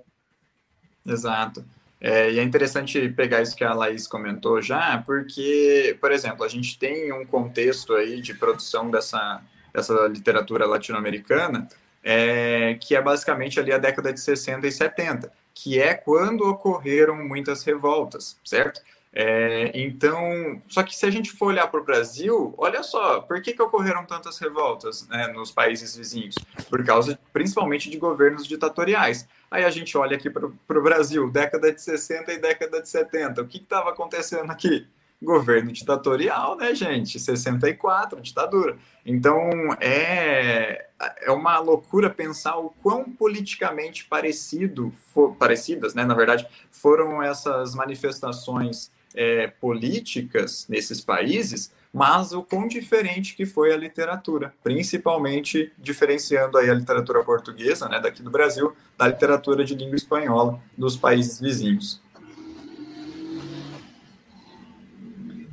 Exato. 1.04 1.62
É, 2.00 2.32
e 2.32 2.38
é 2.38 2.42
interessante 2.42 3.06
pegar 3.10 3.42
isso 3.42 3.54
que 3.54 3.64
a 3.64 3.74
Laís 3.74 4.06
comentou 4.06 4.62
já, 4.62 4.96
porque, 5.04 5.94
por 6.00 6.10
exemplo, 6.10 6.42
a 6.42 6.48
gente 6.48 6.78
tem 6.78 7.12
um 7.12 7.26
contexto 7.26 7.92
aí 7.92 8.22
de 8.22 8.32
produção 8.32 8.90
dessa, 8.90 9.42
dessa 9.74 9.92
literatura 10.06 10.64
latino-americana, 10.64 11.68
é, 12.08 12.75
que 12.80 12.94
é 12.94 13.02
basicamente 13.02 13.58
ali 13.58 13.72
a 13.72 13.78
década 13.78 14.12
de 14.12 14.20
60 14.20 14.64
e 14.64 14.70
70, 14.70 15.32
que 15.52 15.80
é 15.80 15.92
quando 15.92 16.42
ocorreram 16.42 17.16
muitas 17.16 17.64
revoltas, 17.64 18.38
certo? 18.44 18.80
É, 19.12 19.72
então, 19.75 20.62
só 20.68 20.84
que 20.84 20.94
se 20.94 21.04
a 21.04 21.10
gente 21.10 21.32
for 21.32 21.46
olhar 21.46 21.66
para 21.66 21.80
o 21.80 21.84
Brasil, 21.84 22.54
olha 22.56 22.82
só, 22.84 23.22
por 23.22 23.42
que, 23.42 23.52
que 23.52 23.62
ocorreram 23.62 24.04
tantas 24.04 24.38
revoltas 24.38 25.08
né, 25.08 25.26
nos 25.28 25.50
países 25.50 25.96
vizinhos? 25.96 26.36
Por 26.68 26.84
causa, 26.84 27.18
principalmente, 27.32 27.90
de 27.90 27.96
governos 27.96 28.46
ditatoriais. 28.46 29.26
Aí 29.50 29.64
a 29.64 29.70
gente 29.70 29.98
olha 29.98 30.16
aqui 30.16 30.30
para 30.30 30.78
o 30.78 30.82
Brasil, 30.82 31.28
década 31.28 31.72
de 31.72 31.82
60 31.82 32.32
e 32.32 32.38
década 32.38 32.80
de 32.80 32.88
70. 32.88 33.42
O 33.42 33.48
que 33.48 33.56
estava 33.56 33.90
acontecendo 33.90 34.50
aqui? 34.52 34.86
Governo 35.26 35.73
ditatorial, 35.73 36.56
né, 36.56 36.73
gente? 36.73 37.18
64, 37.18 38.21
ditadura. 38.21 38.78
Então, 39.04 39.50
é, 39.80 40.87
é 41.21 41.30
uma 41.33 41.59
loucura 41.59 42.09
pensar 42.09 42.56
o 42.59 42.71
quão 42.80 43.04
politicamente 43.04 44.04
parecido, 44.04 44.92
for, 45.12 45.35
parecidas, 45.35 45.95
né, 45.95 46.04
na 46.04 46.14
verdade, 46.14 46.47
foram 46.71 47.21
essas 47.21 47.75
manifestações 47.75 48.92
é, 49.16 49.49
políticas 49.49 50.64
nesses 50.68 51.00
países, 51.00 51.73
mas 51.92 52.33
o 52.33 52.42
quão 52.42 52.68
diferente 52.68 53.35
que 53.35 53.45
foi 53.45 53.73
a 53.73 53.76
literatura, 53.76 54.54
principalmente 54.62 55.73
diferenciando 55.76 56.56
aí 56.56 56.71
a 56.71 56.75
literatura 56.75 57.25
portuguesa, 57.25 57.88
né, 57.88 57.99
daqui 57.99 58.23
do 58.23 58.30
Brasil, 58.30 58.76
da 58.97 59.09
literatura 59.09 59.64
de 59.64 59.75
língua 59.75 59.97
espanhola 59.97 60.61
dos 60.78 60.97
países 60.97 61.40
vizinhos. 61.40 62.00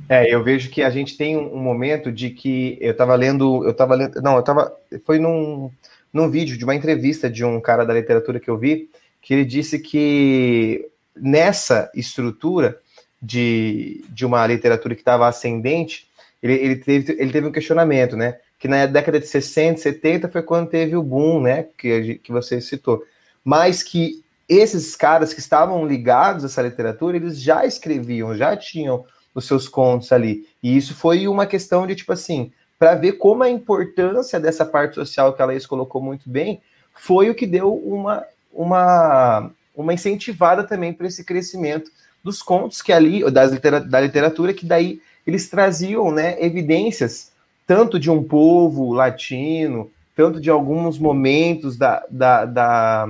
É, 0.08 0.32
eu 0.32 0.42
vejo 0.42 0.70
que 0.70 0.82
a 0.82 0.90
gente 0.90 1.16
tem 1.16 1.36
um, 1.36 1.56
momento 1.56 2.12
de 2.12 2.30
que 2.30 2.76
eu 2.80 2.92
estava 2.92 3.14
lendo, 3.14 3.64
eu 3.64 3.70
estava 3.70 3.94
lendo, 3.94 4.20
não, 4.20 4.34
eu 4.34 4.40
estava, 4.40 4.76
foi 5.04 5.18
num, 5.18 5.70
num 6.12 6.30
vídeo 6.30 6.58
de 6.58 6.64
uma 6.64 6.74
entrevista 6.74 7.30
de 7.30 7.44
um 7.44 7.60
cara 7.60 7.84
da 7.84 7.94
literatura 7.94 8.38
que 8.38 8.50
eu 8.50 8.58
vi, 8.58 8.90
que 9.22 9.32
ele 9.32 9.44
disse 9.44 9.78
que 9.78 10.86
nessa 11.16 11.90
estrutura 11.94 12.78
de, 13.20 14.04
de 14.10 14.26
uma 14.26 14.46
literatura 14.46 14.94
que 14.94 15.00
estava 15.00 15.26
ascendente, 15.26 16.06
ele, 16.42 16.54
ele, 16.54 16.76
teve, 16.76 17.16
ele 17.18 17.32
teve 17.32 17.46
um 17.46 17.52
questionamento, 17.52 18.16
né? 18.16 18.38
Que 18.58 18.68
na 18.68 18.84
década 18.84 19.18
de 19.18 19.26
60, 19.26 19.80
70 19.80 20.28
foi 20.28 20.42
quando 20.42 20.68
teve 20.68 20.94
o 20.94 21.02
boom, 21.02 21.40
né? 21.40 21.66
Que, 21.78 22.16
que 22.16 22.30
você 22.30 22.60
citou. 22.60 23.02
Mas 23.42 23.82
que 23.82 24.22
esses 24.46 24.94
caras 24.94 25.32
que 25.32 25.40
estavam 25.40 25.86
ligados 25.86 26.44
a 26.44 26.46
essa 26.46 26.60
literatura, 26.60 27.16
eles 27.16 27.40
já 27.40 27.64
escreviam, 27.64 28.36
já 28.36 28.54
tinham 28.54 29.06
os 29.34 29.46
seus 29.46 29.68
contos 29.68 30.12
ali. 30.12 30.46
E 30.62 30.76
isso 30.76 30.94
foi 30.94 31.26
uma 31.26 31.46
questão 31.46 31.86
de, 31.86 31.94
tipo 31.94 32.12
assim, 32.12 32.52
para 32.78 32.94
ver 32.94 33.12
como 33.12 33.42
a 33.42 33.50
importância 33.50 34.38
dessa 34.38 34.64
parte 34.64 34.94
social 34.94 35.32
que 35.32 35.42
a 35.42 35.46
Laís 35.46 35.66
colocou 35.66 36.00
muito 36.00 36.28
bem, 36.28 36.60
foi 36.94 37.30
o 37.30 37.34
que 37.34 37.46
deu 37.46 37.74
uma, 37.74 38.24
uma, 38.52 39.50
uma 39.74 39.92
incentivada 39.92 40.62
também 40.64 40.92
para 40.92 41.06
esse 41.06 41.24
crescimento 41.24 41.90
dos 42.22 42.42
contos 42.42 42.80
que 42.80 42.92
ali, 42.92 43.28
das 43.30 43.52
literatura, 43.52 43.90
da 43.90 44.00
literatura, 44.00 44.54
que 44.54 44.64
daí 44.64 45.00
eles 45.26 45.48
traziam 45.48 46.10
né, 46.10 46.36
evidências 46.42 47.32
tanto 47.66 47.98
de 47.98 48.10
um 48.10 48.22
povo 48.22 48.92
latino, 48.92 49.90
tanto 50.14 50.40
de 50.40 50.50
alguns 50.50 50.98
momentos 50.98 51.76
da, 51.76 52.04
da, 52.10 52.44
da 52.44 53.08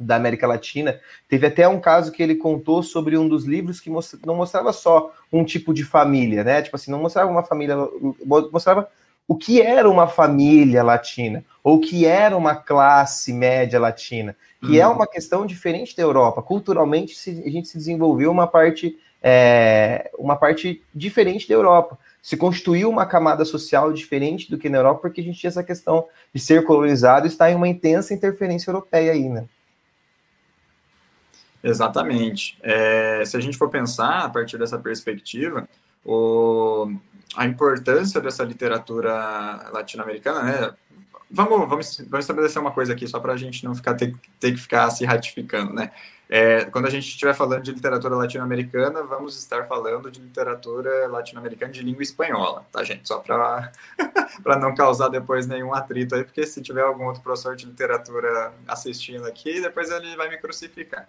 da 0.00 0.16
América 0.16 0.46
Latina. 0.46 0.98
Teve 1.28 1.46
até 1.46 1.68
um 1.68 1.78
caso 1.78 2.10
que 2.10 2.22
ele 2.22 2.34
contou 2.34 2.82
sobre 2.82 3.16
um 3.16 3.28
dos 3.28 3.44
livros 3.44 3.80
que 3.80 3.90
não 4.24 4.34
mostrava 4.34 4.72
só 4.72 5.12
um 5.32 5.44
tipo 5.44 5.74
de 5.74 5.84
família, 5.84 6.42
né? 6.42 6.62
Tipo 6.62 6.76
assim, 6.76 6.90
não 6.90 7.00
mostrava 7.00 7.30
uma 7.30 7.42
família, 7.42 7.76
mostrava 8.50 8.88
o 9.30 9.36
que 9.36 9.62
era 9.62 9.88
uma 9.88 10.08
família 10.08 10.82
latina, 10.82 11.44
ou 11.62 11.76
o 11.76 11.80
que 11.80 12.04
era 12.04 12.36
uma 12.36 12.56
classe 12.56 13.32
média 13.32 13.78
latina, 13.78 14.34
que 14.60 14.80
é 14.80 14.84
uhum. 14.84 14.92
é 14.92 14.96
uma 14.96 15.06
questão 15.06 15.46
diferente 15.46 15.96
da 15.96 16.02
Europa. 16.02 16.42
Culturalmente, 16.42 17.14
a 17.28 17.48
gente 17.48 17.68
se 17.68 17.78
desenvolveu 17.78 18.32
uma 18.32 18.48
parte, 18.48 18.98
é, 19.22 20.10
uma 20.18 20.34
parte 20.34 20.82
diferente 20.92 21.48
da 21.48 21.54
Europa. 21.54 21.96
Se 22.20 22.36
constituiu 22.36 22.90
uma 22.90 23.06
camada 23.06 23.44
social 23.44 23.92
diferente 23.92 24.50
do 24.50 24.58
que 24.58 24.68
na 24.68 24.78
Europa, 24.78 25.02
porque 25.02 25.20
a 25.20 25.24
gente 25.24 25.38
tinha 25.38 25.48
essa 25.48 25.62
questão 25.62 26.06
de 26.34 26.40
ser 26.40 26.64
colonizado 26.64 27.24
e 27.24 27.28
estar 27.28 27.52
em 27.52 27.54
uma 27.54 27.68
intensa 27.68 28.12
interferência 28.12 28.68
europeia 28.68 29.12
aí, 29.12 29.28
né? 29.28 29.44
Exatamente. 31.62 32.58
É, 32.62 33.24
se 33.24 33.36
a 33.36 33.40
gente 33.40 33.56
for 33.56 33.68
pensar 33.68 34.24
a 34.24 34.28
partir 34.28 34.58
dessa 34.58 34.78
perspectiva, 34.78 35.68
o, 36.04 36.90
a 37.36 37.46
importância 37.46 38.20
dessa 38.20 38.42
literatura 38.44 39.68
latino-americana, 39.72 40.42
né? 40.42 40.74
Vamos, 41.32 41.68
vamos, 41.68 42.00
vamos 42.08 42.24
estabelecer 42.24 42.60
uma 42.60 42.72
coisa 42.72 42.92
aqui, 42.92 43.06
só 43.06 43.20
para 43.20 43.34
a 43.34 43.36
gente 43.36 43.64
não 43.64 43.72
ficar 43.72 43.94
ter, 43.94 44.16
ter, 44.40 44.52
que 44.52 44.58
ficar 44.58 44.90
se 44.90 45.04
ratificando, 45.04 45.72
né? 45.72 45.92
É, 46.28 46.64
quando 46.66 46.86
a 46.86 46.90
gente 46.90 47.08
estiver 47.08 47.34
falando 47.34 47.62
de 47.62 47.72
literatura 47.72 48.16
latino-americana, 48.16 49.02
vamos 49.02 49.36
estar 49.36 49.66
falando 49.66 50.10
de 50.10 50.20
literatura 50.20 51.08
latino-americana 51.08 51.72
de 51.72 51.82
língua 51.82 52.02
espanhola, 52.02 52.64
tá, 52.72 52.82
gente? 52.82 53.06
Só 53.06 53.18
para 53.18 53.72
não 54.60 54.74
causar 54.74 55.08
depois 55.08 55.46
nenhum 55.46 55.74
atrito 55.74 56.14
aí, 56.14 56.24
porque 56.24 56.46
se 56.46 56.62
tiver 56.62 56.82
algum 56.82 57.06
outro 57.06 57.20
professor 57.20 57.54
de 57.54 57.66
literatura 57.66 58.52
assistindo 58.66 59.26
aqui, 59.26 59.60
depois 59.60 59.90
ele 59.90 60.16
vai 60.16 60.28
me 60.28 60.38
crucificar. 60.38 61.08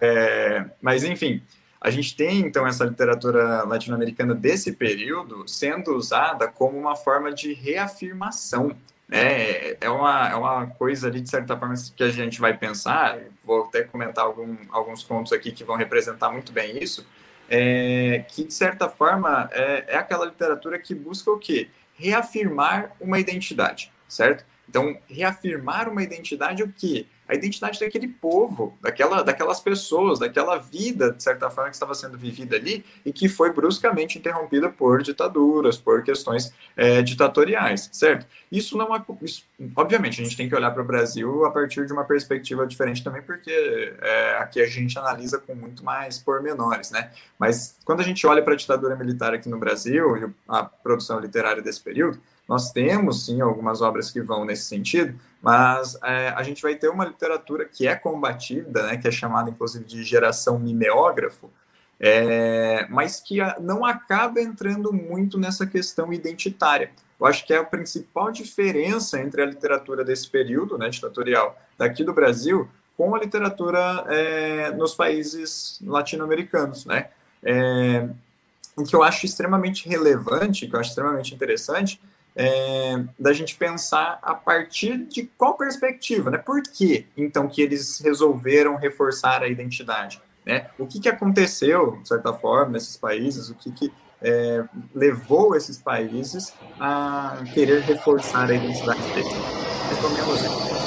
É, 0.00 0.64
mas, 0.80 1.04
enfim, 1.04 1.42
a 1.80 1.90
gente 1.90 2.16
tem, 2.16 2.40
então, 2.40 2.66
essa 2.66 2.84
literatura 2.84 3.62
latino-americana 3.64 4.34
desse 4.34 4.72
período 4.72 5.46
sendo 5.46 5.94
usada 5.94 6.48
como 6.48 6.78
uma 6.78 6.96
forma 6.96 7.32
de 7.32 7.52
reafirmação. 7.52 8.74
Né? 9.06 9.76
É, 9.80 9.90
uma, 9.90 10.28
é 10.30 10.34
uma 10.34 10.66
coisa 10.66 11.08
ali, 11.08 11.20
de 11.20 11.28
certa 11.28 11.58
forma, 11.58 11.74
que 11.94 12.02
a 12.02 12.08
gente 12.08 12.40
vai 12.40 12.56
pensar, 12.56 13.18
vou 13.44 13.64
até 13.64 13.82
comentar 13.82 14.24
algum, 14.24 14.56
alguns 14.70 15.02
pontos 15.02 15.32
aqui 15.32 15.52
que 15.52 15.62
vão 15.62 15.76
representar 15.76 16.30
muito 16.30 16.52
bem 16.52 16.82
isso, 16.82 17.06
é, 17.50 18.24
que, 18.28 18.44
de 18.44 18.54
certa 18.54 18.88
forma, 18.88 19.48
é, 19.52 19.84
é 19.88 19.96
aquela 19.98 20.24
literatura 20.24 20.78
que 20.78 20.94
busca 20.94 21.30
o 21.30 21.38
quê? 21.38 21.68
Reafirmar 21.96 22.92
uma 22.98 23.18
identidade, 23.18 23.92
certo? 24.08 24.44
Então, 24.68 24.96
reafirmar 25.08 25.88
uma 25.88 26.02
identidade 26.02 26.62
o 26.62 26.72
quê? 26.72 27.06
a 27.26 27.34
identidade 27.34 27.80
daquele 27.80 28.08
povo, 28.08 28.76
daquela, 28.82 29.22
daquelas 29.22 29.60
pessoas, 29.60 30.18
daquela 30.18 30.58
vida, 30.58 31.12
de 31.12 31.22
certa 31.22 31.50
forma, 31.50 31.70
que 31.70 31.76
estava 31.76 31.94
sendo 31.94 32.18
vivida 32.18 32.56
ali 32.56 32.84
e 33.04 33.12
que 33.12 33.28
foi 33.28 33.50
bruscamente 33.50 34.18
interrompida 34.18 34.68
por 34.68 35.02
ditaduras, 35.02 35.78
por 35.78 36.02
questões 36.02 36.52
é, 36.76 37.00
ditatoriais, 37.00 37.88
certo? 37.92 38.26
Isso 38.52 38.76
não 38.76 38.94
é. 38.94 39.02
Isso, 39.22 39.44
obviamente, 39.74 40.20
a 40.20 40.24
gente 40.24 40.36
tem 40.36 40.48
que 40.48 40.54
olhar 40.54 40.70
para 40.70 40.82
o 40.82 40.84
Brasil 40.84 41.46
a 41.46 41.50
partir 41.50 41.86
de 41.86 41.92
uma 41.92 42.04
perspectiva 42.04 42.66
diferente 42.66 43.02
também, 43.02 43.22
porque 43.22 43.94
é, 44.02 44.36
aqui 44.38 44.60
a 44.60 44.66
gente 44.66 44.98
analisa 44.98 45.38
com 45.38 45.54
muito 45.54 45.82
mais 45.82 46.18
pormenores, 46.18 46.90
né? 46.90 47.10
Mas 47.38 47.78
quando 47.84 48.00
a 48.00 48.04
gente 48.04 48.26
olha 48.26 48.42
para 48.42 48.52
a 48.52 48.56
ditadura 48.56 48.94
militar 48.96 49.32
aqui 49.32 49.48
no 49.48 49.58
Brasil 49.58 50.16
e 50.16 50.30
a 50.46 50.62
produção 50.62 51.18
literária 51.20 51.62
desse 51.62 51.80
período, 51.80 52.20
nós 52.48 52.70
temos, 52.72 53.26
sim, 53.26 53.40
algumas 53.40 53.80
obras 53.80 54.10
que 54.10 54.20
vão 54.20 54.44
nesse 54.44 54.64
sentido, 54.64 55.18
mas 55.40 55.98
é, 56.02 56.28
a 56.28 56.42
gente 56.42 56.62
vai 56.62 56.74
ter 56.74 56.88
uma 56.88 57.04
literatura 57.04 57.64
que 57.64 57.86
é 57.86 57.94
combatida, 57.94 58.86
né, 58.86 58.96
que 58.96 59.08
é 59.08 59.10
chamada, 59.10 59.50
inclusive, 59.50 59.84
de 59.84 60.02
geração 60.04 60.58
mimeógrafo, 60.58 61.50
é, 61.98 62.86
mas 62.90 63.20
que 63.20 63.38
não 63.60 63.84
acaba 63.84 64.40
entrando 64.40 64.92
muito 64.92 65.38
nessa 65.38 65.66
questão 65.66 66.12
identitária. 66.12 66.90
Eu 67.18 67.26
acho 67.26 67.46
que 67.46 67.54
é 67.54 67.58
a 67.58 67.64
principal 67.64 68.30
diferença 68.30 69.20
entre 69.20 69.42
a 69.42 69.46
literatura 69.46 70.04
desse 70.04 70.28
período, 70.28 70.76
né, 70.76 70.88
ditatorial, 70.88 71.58
daqui 71.78 72.04
do 72.04 72.12
Brasil, 72.12 72.68
com 72.96 73.14
a 73.14 73.18
literatura 73.18 74.04
é, 74.08 74.70
nos 74.72 74.94
países 74.94 75.80
latino-americanos, 75.84 76.86
né? 76.86 77.08
É, 77.42 78.08
o 78.76 78.84
que 78.84 78.94
eu 78.94 79.02
acho 79.02 79.26
extremamente 79.26 79.88
relevante, 79.88 80.66
que 80.66 80.74
eu 80.74 80.80
acho 80.80 80.90
extremamente 80.90 81.34
interessante, 81.34 82.00
é, 82.36 83.04
da 83.18 83.32
gente 83.32 83.54
pensar 83.54 84.18
a 84.22 84.34
partir 84.34 84.98
de 85.06 85.24
qual 85.38 85.56
perspectiva, 85.56 86.30
né? 86.30 86.38
Por 86.38 86.62
que, 86.62 87.06
então, 87.16 87.48
que 87.48 87.62
eles 87.62 88.00
resolveram 88.00 88.76
reforçar 88.76 89.42
a 89.42 89.48
identidade? 89.48 90.20
Né? 90.44 90.66
O 90.78 90.86
que, 90.86 91.00
que 91.00 91.08
aconteceu, 91.08 91.98
de 92.02 92.08
certa 92.08 92.32
forma, 92.32 92.72
nesses 92.72 92.96
países? 92.96 93.48
O 93.50 93.54
que, 93.54 93.70
que 93.72 93.92
é, 94.20 94.64
levou 94.94 95.54
esses 95.54 95.78
países 95.78 96.52
a 96.78 97.42
querer 97.52 97.82
reforçar 97.82 98.50
a 98.50 98.54
identidade 98.54 99.00
deles? 99.12 99.32
Mais. 99.32 100.84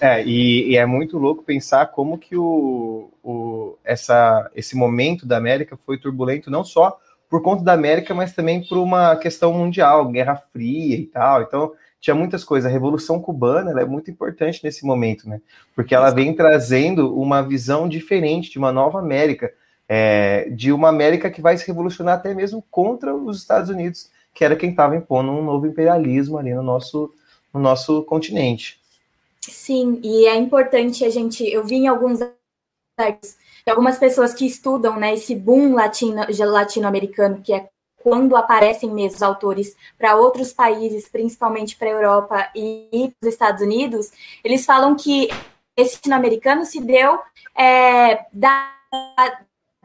É, 0.00 0.24
e, 0.24 0.70
e, 0.70 0.76
é 0.76 0.84
muito 0.84 1.16
louco 1.16 1.44
pensar 1.44 1.86
como 1.86 2.18
que 2.18 2.36
o, 2.36 3.08
o, 3.22 3.78
essa, 3.84 4.50
esse 4.52 4.76
momento 4.76 5.24
da 5.24 5.36
América 5.36 5.76
foi 5.76 5.96
turbulento, 5.96 6.50
não 6.50 6.64
só 6.64 6.98
por 7.32 7.40
conta 7.40 7.64
da 7.64 7.72
América, 7.72 8.12
mas 8.12 8.34
também 8.34 8.62
por 8.62 8.76
uma 8.76 9.16
questão 9.16 9.54
mundial, 9.54 10.06
Guerra 10.08 10.36
Fria 10.52 10.96
e 10.96 11.06
tal. 11.06 11.40
Então, 11.40 11.72
tinha 11.98 12.14
muitas 12.14 12.44
coisas. 12.44 12.70
A 12.70 12.72
Revolução 12.72 13.18
Cubana 13.18 13.80
é 13.80 13.86
muito 13.86 14.10
importante 14.10 14.60
nesse 14.62 14.84
momento, 14.84 15.26
né? 15.26 15.40
Porque 15.74 15.94
ela 15.94 16.10
vem 16.10 16.34
trazendo 16.34 17.18
uma 17.18 17.40
visão 17.40 17.88
diferente 17.88 18.50
de 18.50 18.58
uma 18.58 18.70
nova 18.70 18.98
América, 18.98 19.50
é, 19.88 20.50
de 20.50 20.74
uma 20.74 20.90
América 20.90 21.30
que 21.30 21.40
vai 21.40 21.56
se 21.56 21.66
revolucionar 21.66 22.16
até 22.16 22.34
mesmo 22.34 22.62
contra 22.70 23.16
os 23.16 23.38
Estados 23.38 23.70
Unidos, 23.70 24.10
que 24.34 24.44
era 24.44 24.54
quem 24.54 24.68
estava 24.68 24.94
impondo 24.94 25.32
um 25.32 25.42
novo 25.42 25.66
imperialismo 25.66 26.36
ali 26.36 26.52
no 26.52 26.62
nosso, 26.62 27.14
no 27.50 27.60
nosso 27.60 28.02
continente. 28.02 28.78
Sim, 29.40 29.98
e 30.04 30.26
é 30.26 30.36
importante 30.36 31.02
a 31.02 31.08
gente. 31.08 31.50
Eu 31.50 31.64
vi 31.64 31.76
em 31.76 31.88
alguns 31.88 32.20
artigos 32.98 33.38
algumas 33.70 33.98
pessoas 33.98 34.34
que 34.34 34.46
estudam 34.46 34.98
né, 34.98 35.14
esse 35.14 35.34
boom 35.34 35.74
latino, 35.74 36.24
latino-americano, 36.50 37.40
que 37.42 37.52
é 37.52 37.68
quando 38.02 38.36
aparecem 38.36 38.90
mesmo 38.90 39.16
os 39.16 39.22
autores 39.22 39.76
para 39.96 40.16
outros 40.16 40.52
países, 40.52 41.08
principalmente 41.08 41.76
para 41.76 41.88
a 41.88 41.92
Europa 41.92 42.50
e 42.54 43.12
para 43.20 43.28
os 43.28 43.32
Estados 43.32 43.62
Unidos, 43.62 44.10
eles 44.42 44.66
falam 44.66 44.96
que 44.96 45.28
esse 45.76 45.96
latino-americano 45.96 46.64
se 46.64 46.80
deu 46.80 47.20
é, 47.56 48.26
da, 48.32 48.72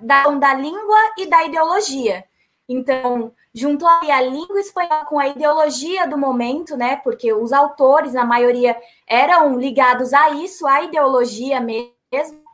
da, 0.02 0.24
da 0.30 0.54
língua 0.56 0.98
e 1.18 1.28
da 1.28 1.46
ideologia. 1.46 2.26
Então, 2.68 3.32
juntou 3.54 3.88
a 3.88 4.22
língua 4.22 4.60
espanhola 4.60 5.06
com 5.06 5.20
a 5.20 5.28
ideologia 5.28 6.08
do 6.08 6.18
momento, 6.18 6.76
né? 6.76 6.98
Porque 6.98 7.32
os 7.32 7.54
autores, 7.54 8.14
na 8.14 8.26
maioria, 8.26 8.76
eram 9.08 9.58
ligados 9.58 10.14
a 10.14 10.32
isso, 10.32 10.68
à 10.68 10.84
ideologia 10.84 11.62
mesmo, 11.62 12.47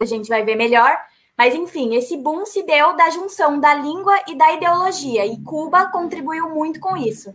a 0.00 0.04
gente 0.04 0.28
vai 0.28 0.44
ver 0.44 0.56
melhor, 0.56 0.96
Mas, 1.36 1.54
enfim, 1.54 1.94
esse 1.94 2.18
boom 2.18 2.44
se 2.44 2.62
deu 2.64 2.94
da 2.94 3.08
junção 3.08 3.58
da 3.58 3.72
língua 3.72 4.14
e 4.28 4.36
da 4.36 4.52
ideologia, 4.52 5.24
e 5.24 5.40
Cuba 5.42 5.86
contribuiu 5.86 6.50
muito 6.50 6.78
com 6.78 6.94
isso. 6.98 7.32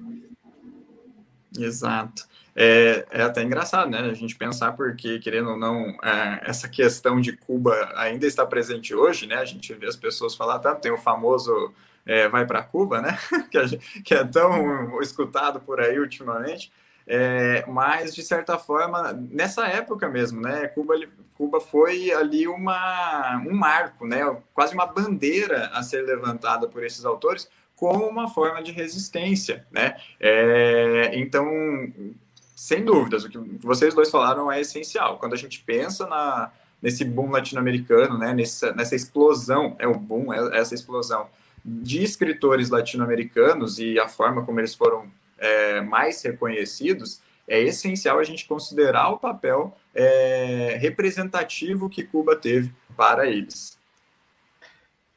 Exato. 1.57 2.27
É, 2.55 3.05
é, 3.11 3.21
até 3.23 3.43
engraçado, 3.43 3.89
né? 3.89 3.99
A 3.99 4.13
gente 4.13 4.35
pensar 4.35 4.73
porque, 4.73 5.19
querendo 5.19 5.51
ou 5.51 5.57
não, 5.57 5.89
é, 6.03 6.41
essa 6.43 6.69
questão 6.69 7.19
de 7.19 7.35
Cuba 7.35 7.91
ainda 7.95 8.25
está 8.25 8.45
presente 8.45 8.95
hoje, 8.95 9.27
né? 9.27 9.35
A 9.35 9.45
gente 9.45 9.73
vê 9.73 9.87
as 9.87 9.95
pessoas 9.95 10.35
falar, 10.35 10.59
tá, 10.59 10.73
tem 10.73 10.91
o 10.91 10.97
famoso 10.97 11.73
é, 12.05 12.29
vai 12.29 12.45
para 12.45 12.63
Cuba, 12.63 13.01
né? 13.01 13.17
que, 13.51 13.67
gente, 13.67 14.01
que, 14.03 14.13
é 14.13 14.23
tão 14.23 15.01
escutado 15.01 15.59
por 15.59 15.81
aí 15.81 15.99
ultimamente. 15.99 16.71
É, 17.07 17.63
mas, 17.67 18.15
de 18.15 18.23
certa 18.23 18.57
forma, 18.57 19.13
nessa 19.13 19.67
época 19.67 20.09
mesmo, 20.09 20.41
né? 20.41 20.67
Cuba, 20.67 20.95
Cuba 21.35 21.61
foi 21.61 22.11
ali 22.11 22.47
uma, 22.47 23.37
um 23.47 23.53
marco, 23.53 24.07
né? 24.07 24.21
Quase 24.53 24.73
uma 24.73 24.87
bandeira 24.87 25.67
a 25.73 25.83
ser 25.83 26.01
levantada 26.01 26.67
por 26.67 26.83
esses 26.83 27.05
autores 27.05 27.47
como 27.75 28.07
uma 28.07 28.29
forma 28.29 28.63
de 28.63 28.71
resistência, 28.71 29.67
né? 29.71 29.97
É, 30.19 31.11
então, 31.13 31.47
sem 32.55 32.83
dúvidas, 32.83 33.23
o 33.25 33.29
que 33.29 33.37
vocês 33.61 33.93
dois 33.93 34.09
falaram 34.09 34.51
é 34.51 34.61
essencial. 34.61 35.17
Quando 35.19 35.33
a 35.33 35.37
gente 35.37 35.61
pensa 35.61 36.07
na, 36.07 36.51
nesse 36.81 37.05
boom 37.05 37.29
latino-americano, 37.29 38.17
né? 38.17 38.33
Nessa, 38.33 38.71
nessa 38.73 38.95
explosão, 38.95 39.75
é 39.77 39.87
o 39.87 39.93
boom, 39.93 40.33
é 40.33 40.57
essa 40.57 40.73
explosão 40.73 41.27
de 41.63 42.03
escritores 42.03 42.69
latino-americanos 42.69 43.79
e 43.79 43.99
a 43.99 44.07
forma 44.07 44.43
como 44.43 44.59
eles 44.59 44.73
foram 44.75 45.11
é, 45.45 45.81
mais 45.81 46.21
reconhecidos, 46.21 47.21
é 47.47 47.61
essencial 47.61 48.19
a 48.19 48.23
gente 48.23 48.47
considerar 48.47 49.09
o 49.09 49.19
papel 49.19 49.75
é, 49.93 50.77
representativo 50.81 51.89
que 51.89 52.03
Cuba 52.03 52.35
teve 52.35 52.71
para 52.97 53.27
eles. 53.27 53.77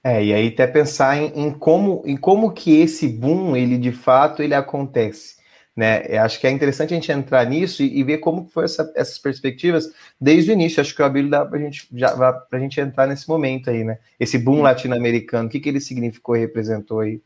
É, 0.04 0.24
e 0.24 0.32
aí 0.32 0.48
até 0.48 0.66
pensar 0.66 1.16
em, 1.16 1.32
em, 1.34 1.52
como, 1.52 2.02
em 2.04 2.16
como 2.16 2.52
que 2.52 2.80
esse 2.80 3.08
boom, 3.08 3.56
ele 3.56 3.76
de 3.78 3.92
fato, 3.92 4.42
ele 4.42 4.54
acontece. 4.54 5.38
Né? 5.74 6.04
Eu 6.08 6.22
acho 6.22 6.40
que 6.40 6.46
é 6.46 6.50
interessante 6.50 6.92
a 6.92 6.96
gente 6.96 7.12
entrar 7.12 7.44
nisso 7.46 7.82
e, 7.82 8.00
e 8.00 8.02
ver 8.02 8.18
como 8.18 8.48
foi 8.48 8.64
essa, 8.64 8.92
essas 8.96 9.16
perspectivas 9.18 9.88
desde 10.20 10.50
o 10.50 10.52
início. 10.52 10.80
Acho 10.80 10.94
que 10.94 11.00
o 11.00 11.04
Abílio 11.04 11.30
dá 11.30 11.44
para 11.44 11.58
gente, 11.58 11.88
a 12.52 12.58
gente 12.58 12.80
entrar 12.80 13.06
nesse 13.06 13.28
momento 13.28 13.70
aí, 13.70 13.84
né? 13.84 13.98
Esse 14.18 14.38
boom 14.38 14.60
latino-americano, 14.60 15.46
o 15.46 15.50
que, 15.50 15.60
que 15.60 15.68
ele 15.68 15.80
significou 15.80 16.36
e 16.36 16.40
representou 16.40 16.98
aí? 16.98 17.22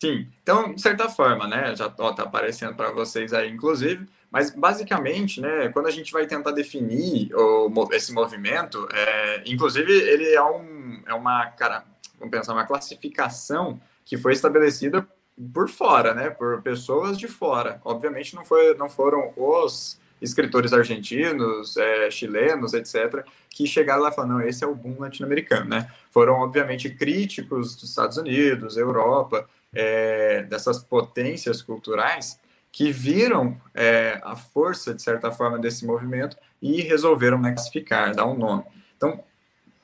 Sim, 0.00 0.28
então, 0.42 0.74
de 0.74 0.80
certa 0.80 1.08
forma, 1.08 1.48
né, 1.48 1.74
já 1.74 1.86
está 1.86 2.22
aparecendo 2.22 2.74
para 2.74 2.92
vocês 2.92 3.32
aí, 3.32 3.50
inclusive, 3.50 4.08
mas 4.30 4.50
basicamente, 4.50 5.40
né, 5.40 5.70
quando 5.70 5.86
a 5.86 5.90
gente 5.90 6.12
vai 6.12 6.24
tentar 6.24 6.52
definir 6.52 7.34
o, 7.34 7.88
esse 7.92 8.12
movimento, 8.12 8.86
é, 8.92 9.42
inclusive 9.46 9.92
ele 9.92 10.32
é, 10.32 10.42
um, 10.42 11.02
é 11.04 11.14
uma, 11.14 11.46
cara, 11.46 11.82
vamos 12.16 12.30
pensar, 12.30 12.52
uma 12.52 12.66
classificação 12.66 13.80
que 14.04 14.16
foi 14.16 14.34
estabelecida 14.34 15.06
por 15.52 15.68
fora, 15.68 16.14
né, 16.14 16.30
por 16.30 16.62
pessoas 16.62 17.18
de 17.18 17.26
fora. 17.26 17.80
Obviamente 17.84 18.36
não, 18.36 18.44
foi, 18.44 18.74
não 18.74 18.88
foram 18.88 19.32
os 19.36 19.98
escritores 20.20 20.72
argentinos, 20.72 21.76
é, 21.76 22.10
chilenos, 22.10 22.72
etc., 22.72 23.24
que 23.50 23.66
chegaram 23.66 24.02
lá 24.02 24.10
e 24.10 24.14
falaram, 24.14 24.38
não, 24.38 24.40
esse 24.42 24.62
é 24.62 24.66
o 24.66 24.74
boom 24.74 24.96
latino-americano, 24.98 25.68
né? 25.70 25.90
Foram, 26.10 26.34
obviamente, 26.34 26.90
críticos 26.90 27.74
dos 27.74 27.88
Estados 27.88 28.16
Unidos, 28.16 28.76
Europa, 28.76 29.48
é, 29.74 30.42
dessas 30.44 30.82
potências 30.82 31.62
culturais 31.62 32.38
que 32.70 32.92
viram 32.92 33.60
é, 33.74 34.20
a 34.22 34.36
força, 34.36 34.94
de 34.94 35.02
certa 35.02 35.32
forma, 35.32 35.58
desse 35.58 35.86
movimento 35.86 36.36
e 36.60 36.82
resolveram 36.82 37.40
classificar, 37.40 38.14
dar 38.14 38.26
um 38.26 38.36
nome. 38.36 38.64
Então, 38.96 39.22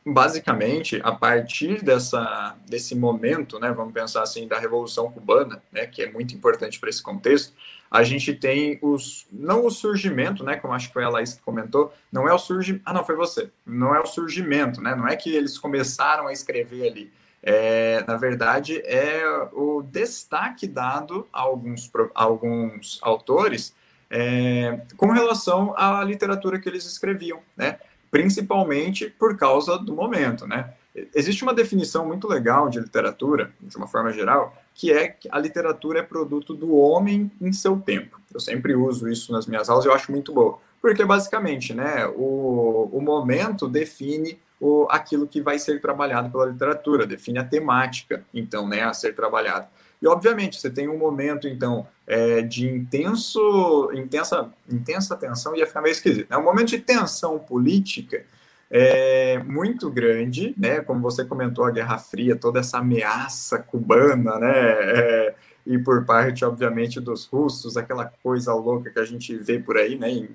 basicamente, 0.04 1.00
a 1.02 1.12
partir 1.12 1.82
dessa, 1.82 2.54
desse 2.68 2.94
momento, 2.94 3.58
né, 3.58 3.72
vamos 3.72 3.94
pensar 3.94 4.22
assim, 4.22 4.46
da 4.46 4.58
Revolução 4.58 5.10
Cubana, 5.10 5.62
né, 5.72 5.86
que 5.86 6.02
é 6.02 6.10
muito 6.10 6.34
importante 6.34 6.78
para 6.78 6.90
esse 6.90 7.02
contexto, 7.02 7.54
a 7.90 8.02
gente 8.02 8.34
tem 8.34 8.78
os, 8.82 9.26
não 9.32 9.64
o 9.64 9.70
surgimento, 9.70 10.44
né, 10.44 10.56
como 10.56 10.74
acho 10.74 10.88
que 10.88 10.94
foi 10.94 11.04
a 11.04 11.08
Laís 11.08 11.34
que 11.34 11.42
comentou, 11.42 11.92
não 12.12 12.28
é 12.28 12.34
o 12.34 12.38
surgimento, 12.38 12.82
ah, 12.84 12.92
não, 12.92 13.04
foi 13.04 13.16
você, 13.16 13.50
não 13.64 13.94
é 13.94 14.00
o 14.00 14.06
surgimento, 14.06 14.80
né, 14.82 14.94
não 14.94 15.08
é 15.08 15.16
que 15.16 15.34
eles 15.34 15.56
começaram 15.58 16.26
a 16.26 16.32
escrever 16.32 16.88
ali, 16.88 17.12
é, 17.46 18.02
na 18.08 18.16
verdade, 18.16 18.80
é 18.86 19.22
o 19.52 19.82
destaque 19.82 20.66
dado 20.66 21.28
a 21.30 21.42
alguns, 21.42 21.90
a 22.14 22.24
alguns 22.24 22.98
autores 23.02 23.74
é, 24.08 24.80
com 24.96 25.10
relação 25.12 25.74
à 25.76 26.02
literatura 26.02 26.58
que 26.58 26.66
eles 26.66 26.86
escreviam, 26.86 27.40
né? 27.54 27.78
principalmente 28.10 29.10
por 29.18 29.36
causa 29.36 29.76
do 29.76 29.94
momento. 29.94 30.46
Né? 30.46 30.72
Existe 31.14 31.42
uma 31.42 31.52
definição 31.52 32.06
muito 32.06 32.26
legal 32.26 32.70
de 32.70 32.80
literatura, 32.80 33.52
de 33.60 33.76
uma 33.76 33.88
forma 33.88 34.10
geral, 34.10 34.56
que 34.74 34.90
é 34.90 35.08
que 35.08 35.28
a 35.30 35.38
literatura 35.38 35.98
é 35.98 36.02
produto 36.02 36.54
do 36.54 36.74
homem 36.74 37.30
em 37.38 37.52
seu 37.52 37.78
tempo. 37.78 38.18
Eu 38.32 38.40
sempre 38.40 38.74
uso 38.74 39.06
isso 39.06 39.32
nas 39.32 39.46
minhas 39.46 39.68
aulas 39.68 39.84
e 39.84 39.88
eu 39.88 39.94
acho 39.94 40.10
muito 40.10 40.32
bom, 40.32 40.58
porque 40.80 41.04
basicamente 41.04 41.74
né, 41.74 42.06
o, 42.06 42.88
o 42.90 43.02
momento 43.02 43.68
define 43.68 44.38
o, 44.60 44.86
aquilo 44.90 45.26
que 45.26 45.40
vai 45.40 45.58
ser 45.58 45.80
trabalhado 45.80 46.30
pela 46.30 46.46
literatura, 46.46 47.06
define 47.06 47.38
a 47.38 47.44
temática, 47.44 48.24
então, 48.32 48.66
né, 48.68 48.82
a 48.82 48.92
ser 48.92 49.14
trabalhada. 49.14 49.68
E, 50.00 50.06
obviamente, 50.06 50.60
você 50.60 50.70
tem 50.70 50.88
um 50.88 50.98
momento, 50.98 51.48
então, 51.48 51.86
é, 52.06 52.42
de 52.42 52.68
intenso, 52.68 53.90
intensa, 53.94 54.50
intensa 54.70 55.16
tensão, 55.16 55.56
ia 55.56 55.66
ficar 55.66 55.80
meio 55.80 55.92
esquisito, 55.92 56.28
né? 56.30 56.36
um 56.36 56.44
momento 56.44 56.68
de 56.68 56.78
tensão 56.78 57.38
política 57.38 58.24
é, 58.70 59.38
muito 59.44 59.90
grande, 59.90 60.54
né? 60.58 60.80
Como 60.80 61.00
você 61.00 61.24
comentou, 61.24 61.64
a 61.64 61.70
Guerra 61.70 61.96
Fria, 61.96 62.34
toda 62.34 62.60
essa 62.60 62.78
ameaça 62.78 63.58
cubana, 63.58 64.38
né? 64.38 64.52
É, 64.52 65.34
e 65.66 65.78
por 65.78 66.04
parte, 66.04 66.44
obviamente, 66.44 67.00
dos 67.00 67.24
russos, 67.24 67.76
aquela 67.76 68.06
coisa 68.22 68.52
louca 68.52 68.90
que 68.90 68.98
a 68.98 69.04
gente 69.04 69.36
vê 69.36 69.58
por 69.58 69.76
aí, 69.76 69.96
né? 69.96 70.10
Em 70.10 70.28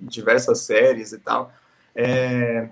diversas 0.00 0.60
séries 0.60 1.12
e 1.12 1.18
tal. 1.18 1.52
É, 1.94 2.68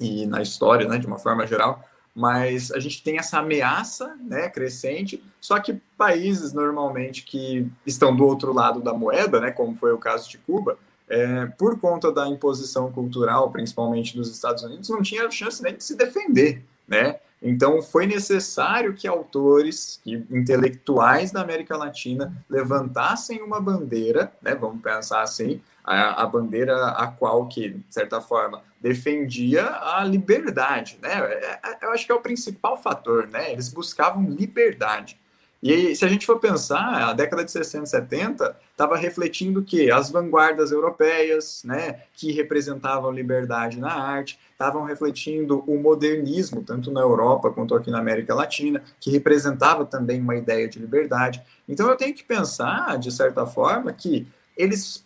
e 0.00 0.26
na 0.26 0.42
história, 0.42 0.88
né, 0.88 0.98
de 0.98 1.06
uma 1.06 1.18
forma 1.18 1.46
geral, 1.46 1.84
mas 2.14 2.70
a 2.70 2.78
gente 2.78 3.02
tem 3.02 3.18
essa 3.18 3.38
ameaça, 3.38 4.16
né, 4.20 4.48
crescente, 4.48 5.22
só 5.40 5.58
que 5.58 5.80
países 5.98 6.52
normalmente 6.52 7.22
que 7.22 7.70
estão 7.84 8.14
do 8.14 8.24
outro 8.24 8.52
lado 8.52 8.80
da 8.80 8.94
moeda, 8.94 9.40
né, 9.40 9.50
como 9.50 9.74
foi 9.74 9.92
o 9.92 9.98
caso 9.98 10.30
de 10.30 10.38
Cuba, 10.38 10.78
é, 11.08 11.46
por 11.58 11.78
conta 11.78 12.10
da 12.12 12.28
imposição 12.28 12.90
cultural, 12.90 13.50
principalmente 13.50 14.16
dos 14.16 14.30
Estados 14.30 14.62
Unidos, 14.62 14.88
não 14.88 15.02
tinha 15.02 15.30
chance 15.30 15.62
nem 15.62 15.76
de 15.76 15.84
se 15.84 15.96
defender, 15.96 16.62
né? 16.88 17.16
Então 17.42 17.82
foi 17.82 18.06
necessário 18.06 18.94
que 18.94 19.06
autores, 19.06 20.00
que 20.02 20.24
intelectuais 20.30 21.30
da 21.30 21.42
América 21.42 21.76
Latina 21.76 22.34
levantassem 22.48 23.42
uma 23.42 23.60
bandeira, 23.60 24.32
né? 24.40 24.54
Vamos 24.54 24.80
pensar 24.80 25.20
assim, 25.20 25.60
a, 25.84 26.22
a, 26.22 26.26
bandeira 26.26 26.88
a 26.88 27.06
qual 27.06 27.46
que, 27.46 27.68
de 27.68 27.84
certa 27.90 28.20
forma, 28.20 28.62
defendia 28.80 29.66
a 29.66 30.02
liberdade, 30.02 30.98
né? 31.02 31.12
É, 31.12 31.60
é, 31.62 31.78
eu 31.82 31.92
acho 31.92 32.06
que 32.06 32.12
é 32.12 32.14
o 32.14 32.20
principal 32.20 32.80
fator, 32.80 33.28
né? 33.28 33.52
Eles 33.52 33.68
buscavam 33.68 34.28
liberdade. 34.30 35.20
E 35.62 35.96
se 35.96 36.04
a 36.04 36.08
gente 36.08 36.26
for 36.26 36.38
pensar, 36.38 37.08
a 37.08 37.14
década 37.14 37.42
de 37.42 37.50
60 37.50 37.84
e 37.84 37.88
70 37.88 38.56
estava 38.70 38.98
refletindo 38.98 39.62
que 39.62 39.90
as 39.90 40.10
vanguardas 40.10 40.70
europeias, 40.70 41.62
né, 41.64 42.02
que 42.12 42.32
representavam 42.32 43.10
liberdade 43.10 43.80
na 43.80 43.90
arte, 43.90 44.38
estavam 44.52 44.84
refletindo 44.84 45.64
o 45.66 45.80
modernismo, 45.80 46.62
tanto 46.62 46.90
na 46.90 47.00
Europa 47.00 47.50
quanto 47.50 47.74
aqui 47.74 47.90
na 47.90 47.98
América 47.98 48.34
Latina, 48.34 48.82
que 49.00 49.10
representava 49.10 49.86
também 49.86 50.20
uma 50.20 50.36
ideia 50.36 50.68
de 50.68 50.78
liberdade. 50.78 51.42
Então 51.66 51.88
eu 51.88 51.96
tenho 51.96 52.14
que 52.14 52.24
pensar, 52.24 52.98
de 52.98 53.10
certa 53.10 53.46
forma, 53.46 53.90
que 53.90 54.26
eles 54.54 55.02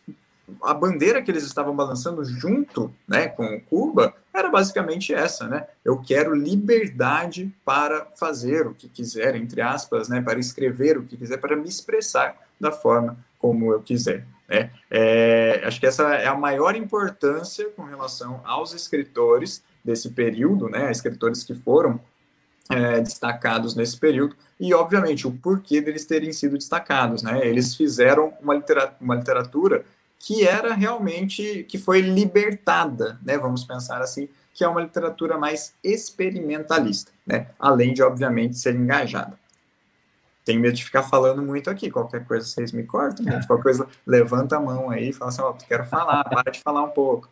a 0.63 0.75
bandeira 0.75 1.23
que 1.23 1.31
eles 1.31 1.45
estavam 1.45 1.75
balançando 1.75 2.25
junto 2.25 2.93
né, 3.07 3.29
com 3.29 3.61
Cuba 3.61 4.15
era 4.33 4.49
basicamente 4.49 5.13
essa, 5.13 5.47
né? 5.49 5.67
Eu 5.85 5.99
quero 5.99 6.35
liberdade 6.35 7.53
para 7.65 8.07
fazer 8.17 8.67
o 8.67 8.75
que 8.75 8.89
quiser, 8.89 9.35
entre 9.35 9.61
aspas, 9.61 10.09
né? 10.09 10.21
Para 10.21 10.39
escrever 10.39 10.97
o 10.97 11.03
que 11.03 11.17
quiser, 11.17 11.39
para 11.39 11.57
me 11.57 11.69
expressar 11.69 12.37
da 12.61 12.71
forma 12.71 13.19
como 13.39 13.73
eu 13.73 13.81
quiser. 13.81 14.25
Né? 14.49 14.71
É, 14.91 15.63
acho 15.65 15.81
que 15.81 15.87
essa 15.87 16.15
é 16.15 16.27
a 16.27 16.35
maior 16.35 16.75
importância 16.75 17.69
com 17.71 17.83
relação 17.83 18.41
aos 18.45 18.73
escritores 18.73 19.63
desse 19.85 20.11
período, 20.11 20.69
né? 20.69 20.91
Escritores 20.91 21.43
que 21.43 21.55
foram 21.55 22.01
é, 22.71 23.01
destacados 23.01 23.75
nesse 23.75 23.99
período 23.99 24.37
e, 24.61 24.75
obviamente, 24.75 25.27
o 25.27 25.33
porquê 25.33 25.81
deles 25.81 26.05
terem 26.05 26.33
sido 26.33 26.57
destacados, 26.57 27.23
né? 27.23 27.47
Eles 27.47 27.75
fizeram 27.75 28.35
uma 28.41 28.55
uma 29.01 29.15
literatura 29.15 29.85
que 30.19 30.47
era 30.47 30.75
realmente 30.75 31.65
que 31.69 31.79
foi 31.79 32.01
libertada, 32.01 33.19
né? 33.23 33.39
Vamos 33.39 33.65
pensar 33.65 34.01
assim, 34.01 34.29
que 34.53 34.65
é 34.65 34.69
uma 34.69 34.81
literatura 34.81 35.39
mais 35.39 35.75
experimentalista, 35.83 37.13
né? 37.27 37.49
Além 37.59 37.95
de 37.95 38.03
obviamente 38.03 38.59
ser 38.59 38.75
engajada. 38.75 39.39
Tenho 40.45 40.61
medo 40.61 40.75
de 40.75 40.85
ficar 40.85 41.03
falando 41.03 41.43
muito 41.43 41.69
aqui. 41.69 41.91
Qualquer 41.91 42.25
coisa 42.25 42.47
vocês 42.47 42.73
me 42.73 42.83
cortam. 42.83 43.25
Qualquer 43.47 43.63
coisa 43.63 43.87
levanta 44.07 44.57
a 44.57 44.61
mão 44.61 44.91
aí 44.91 45.13
fala 45.13 45.31
assim, 45.31 45.43
ó, 45.43 45.51
oh, 45.51 45.55
quero 45.55 45.85
falar, 45.85 46.25
para 46.25 46.51
de 46.51 46.61
falar 46.61 46.83
um 46.83 46.91
pouco. 46.91 47.29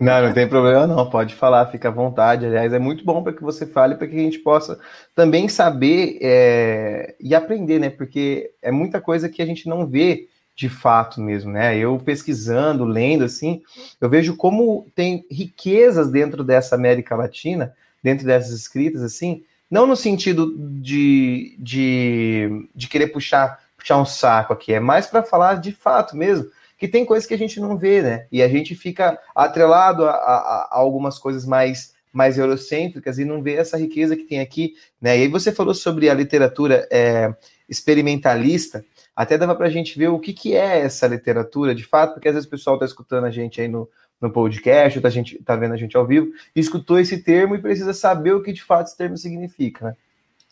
Não, 0.00 0.22
não 0.22 0.32
tem 0.32 0.48
problema 0.48 0.86
não, 0.86 1.08
pode 1.08 1.34
falar, 1.34 1.66
fica 1.66 1.88
à 1.88 1.92
vontade. 1.92 2.46
Aliás, 2.46 2.72
é 2.72 2.78
muito 2.78 3.04
bom 3.04 3.22
para 3.22 3.32
que 3.32 3.42
você 3.42 3.66
fale, 3.66 3.94
para 3.94 4.06
que 4.06 4.16
a 4.16 4.22
gente 4.22 4.38
possa 4.38 4.80
também 5.14 5.48
saber 5.48 6.18
é, 6.20 7.14
e 7.20 7.34
aprender, 7.34 7.78
né? 7.78 7.90
Porque 7.90 8.50
é 8.60 8.72
muita 8.72 9.00
coisa 9.00 9.28
que 9.28 9.40
a 9.40 9.46
gente 9.46 9.68
não 9.68 9.86
vê 9.86 10.28
de 10.56 10.70
fato 10.70 11.20
mesmo, 11.20 11.52
né? 11.52 11.76
Eu 11.76 11.98
pesquisando, 11.98 12.84
lendo, 12.84 13.24
assim, 13.24 13.62
eu 14.00 14.08
vejo 14.08 14.36
como 14.36 14.90
tem 14.94 15.26
riquezas 15.30 16.10
dentro 16.10 16.42
dessa 16.42 16.74
América 16.74 17.14
Latina, 17.14 17.74
dentro 18.02 18.26
dessas 18.26 18.52
escritas, 18.52 19.02
assim, 19.02 19.44
não 19.70 19.86
no 19.86 19.94
sentido 19.94 20.56
de, 20.80 21.54
de, 21.58 22.68
de 22.74 22.88
querer 22.88 23.08
puxar, 23.08 23.60
puxar 23.76 23.98
um 23.98 24.06
saco 24.06 24.54
aqui, 24.54 24.72
é 24.72 24.80
mais 24.80 25.06
para 25.06 25.22
falar 25.22 25.60
de 25.60 25.72
fato 25.72 26.16
mesmo 26.16 26.50
que 26.78 26.88
tem 26.88 27.04
coisas 27.04 27.26
que 27.26 27.34
a 27.34 27.38
gente 27.38 27.58
não 27.60 27.76
vê, 27.76 28.02
né? 28.02 28.26
E 28.30 28.42
a 28.42 28.48
gente 28.48 28.74
fica 28.74 29.18
atrelado 29.34 30.04
a, 30.04 30.10
a, 30.10 30.68
a 30.70 30.78
algumas 30.78 31.18
coisas 31.18 31.44
mais 31.44 31.94
mais 32.12 32.38
eurocêntricas 32.38 33.18
e 33.18 33.26
não 33.26 33.42
vê 33.42 33.56
essa 33.56 33.76
riqueza 33.76 34.16
que 34.16 34.24
tem 34.24 34.40
aqui, 34.40 34.74
né? 34.98 35.18
E 35.18 35.22
aí 35.22 35.28
você 35.28 35.52
falou 35.52 35.74
sobre 35.74 36.08
a 36.08 36.14
literatura 36.14 36.88
é, 36.90 37.34
experimentalista, 37.68 38.82
até 39.16 39.38
dava 39.38 39.54
para 39.54 39.66
a 39.66 39.70
gente 39.70 39.98
ver 39.98 40.08
o 40.08 40.18
que, 40.18 40.34
que 40.34 40.54
é 40.54 40.80
essa 40.80 41.06
literatura 41.06 41.74
de 41.74 41.82
fato, 41.82 42.12
porque 42.12 42.28
às 42.28 42.34
vezes 42.34 42.46
o 42.46 42.50
pessoal 42.50 42.76
está 42.76 42.84
escutando 42.84 43.24
a 43.24 43.30
gente 43.30 43.60
aí 43.60 43.66
no, 43.66 43.88
no 44.20 44.30
podcast, 44.30 45.00
gente 45.08 45.42
tá 45.42 45.56
vendo 45.56 45.72
a 45.72 45.76
gente 45.76 45.96
ao 45.96 46.06
vivo, 46.06 46.30
escutou 46.54 47.00
esse 47.00 47.22
termo 47.22 47.54
e 47.54 47.62
precisa 47.62 47.94
saber 47.94 48.32
o 48.32 48.42
que 48.42 48.52
de 48.52 48.62
fato 48.62 48.88
esse 48.88 48.96
termo 48.96 49.16
significa, 49.16 49.86
né? 49.86 49.96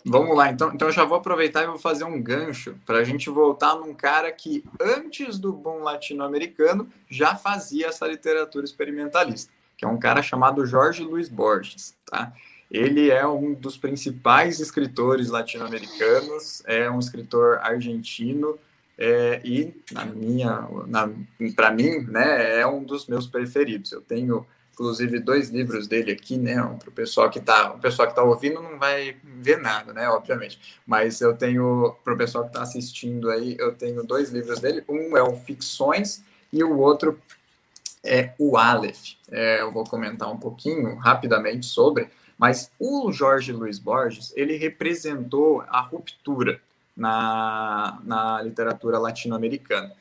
Vamos 0.06 0.36
lá, 0.36 0.50
então, 0.50 0.70
então 0.74 0.88
eu 0.88 0.92
já 0.92 1.02
vou 1.02 1.16
aproveitar 1.16 1.62
e 1.62 1.66
vou 1.66 1.78
fazer 1.78 2.04
um 2.04 2.22
gancho 2.22 2.76
para 2.84 2.98
a 2.98 3.04
gente 3.04 3.30
voltar 3.30 3.74
num 3.74 3.94
cara 3.94 4.30
que, 4.30 4.62
antes 4.78 5.38
do 5.38 5.50
boom 5.50 5.82
latino-americano, 5.82 6.90
já 7.08 7.34
fazia 7.34 7.86
essa 7.86 8.06
literatura 8.06 8.66
experimentalista, 8.66 9.50
que 9.78 9.84
é 9.84 9.88
um 9.88 9.98
cara 9.98 10.20
chamado 10.20 10.66
Jorge 10.66 11.02
Luiz 11.02 11.30
Borges, 11.30 11.94
tá? 12.04 12.34
Ele 12.74 13.08
é 13.08 13.24
um 13.24 13.54
dos 13.54 13.76
principais 13.76 14.58
escritores 14.58 15.28
latino-americanos, 15.28 16.60
é 16.66 16.90
um 16.90 16.98
escritor 16.98 17.58
argentino 17.58 18.58
é, 18.98 19.40
e, 19.44 19.72
na 19.92 20.04
minha, 20.04 20.68
para 21.54 21.70
mim, 21.70 22.00
né, 22.00 22.58
é 22.58 22.66
um 22.66 22.82
dos 22.82 23.06
meus 23.06 23.28
preferidos. 23.28 23.92
Eu 23.92 24.00
tenho 24.00 24.44
inclusive 24.72 25.20
dois 25.20 25.50
livros 25.50 25.86
dele 25.86 26.10
aqui, 26.10 26.36
né? 26.36 26.56
Para 26.80 26.88
o 26.88 26.92
pessoal 26.92 27.30
que 27.30 27.38
está, 27.38 27.72
o 27.72 27.78
pessoal 27.78 28.08
que 28.08 28.12
está 28.12 28.24
ouvindo 28.24 28.60
não 28.60 28.76
vai 28.76 29.16
ver 29.22 29.58
nada, 29.58 29.92
né? 29.92 30.08
Obviamente. 30.08 30.58
Mas 30.84 31.20
eu 31.20 31.32
tenho, 31.36 31.94
para 32.02 32.14
o 32.14 32.16
pessoal 32.16 32.42
que 32.42 32.50
está 32.50 32.62
assistindo 32.62 33.30
aí, 33.30 33.56
eu 33.56 33.72
tenho 33.72 34.02
dois 34.02 34.30
livros 34.30 34.58
dele. 34.58 34.82
Um 34.88 35.16
é 35.16 35.22
o 35.22 35.36
Ficções 35.36 36.24
e 36.52 36.64
o 36.64 36.76
outro 36.76 37.20
é 38.02 38.32
o 38.36 38.56
Aleph. 38.56 39.14
É, 39.30 39.60
eu 39.60 39.70
vou 39.70 39.84
comentar 39.84 40.28
um 40.28 40.36
pouquinho 40.36 40.96
rapidamente 40.96 41.66
sobre, 41.66 42.10
mas 42.38 42.70
o 42.78 43.12
Jorge 43.12 43.52
Luiz 43.52 43.78
Borges 43.78 44.32
ele 44.36 44.56
representou 44.56 45.62
a 45.68 45.80
ruptura 45.80 46.60
na, 46.96 47.98
na 48.04 48.42
literatura 48.42 48.98
latino-americana. 48.98 49.92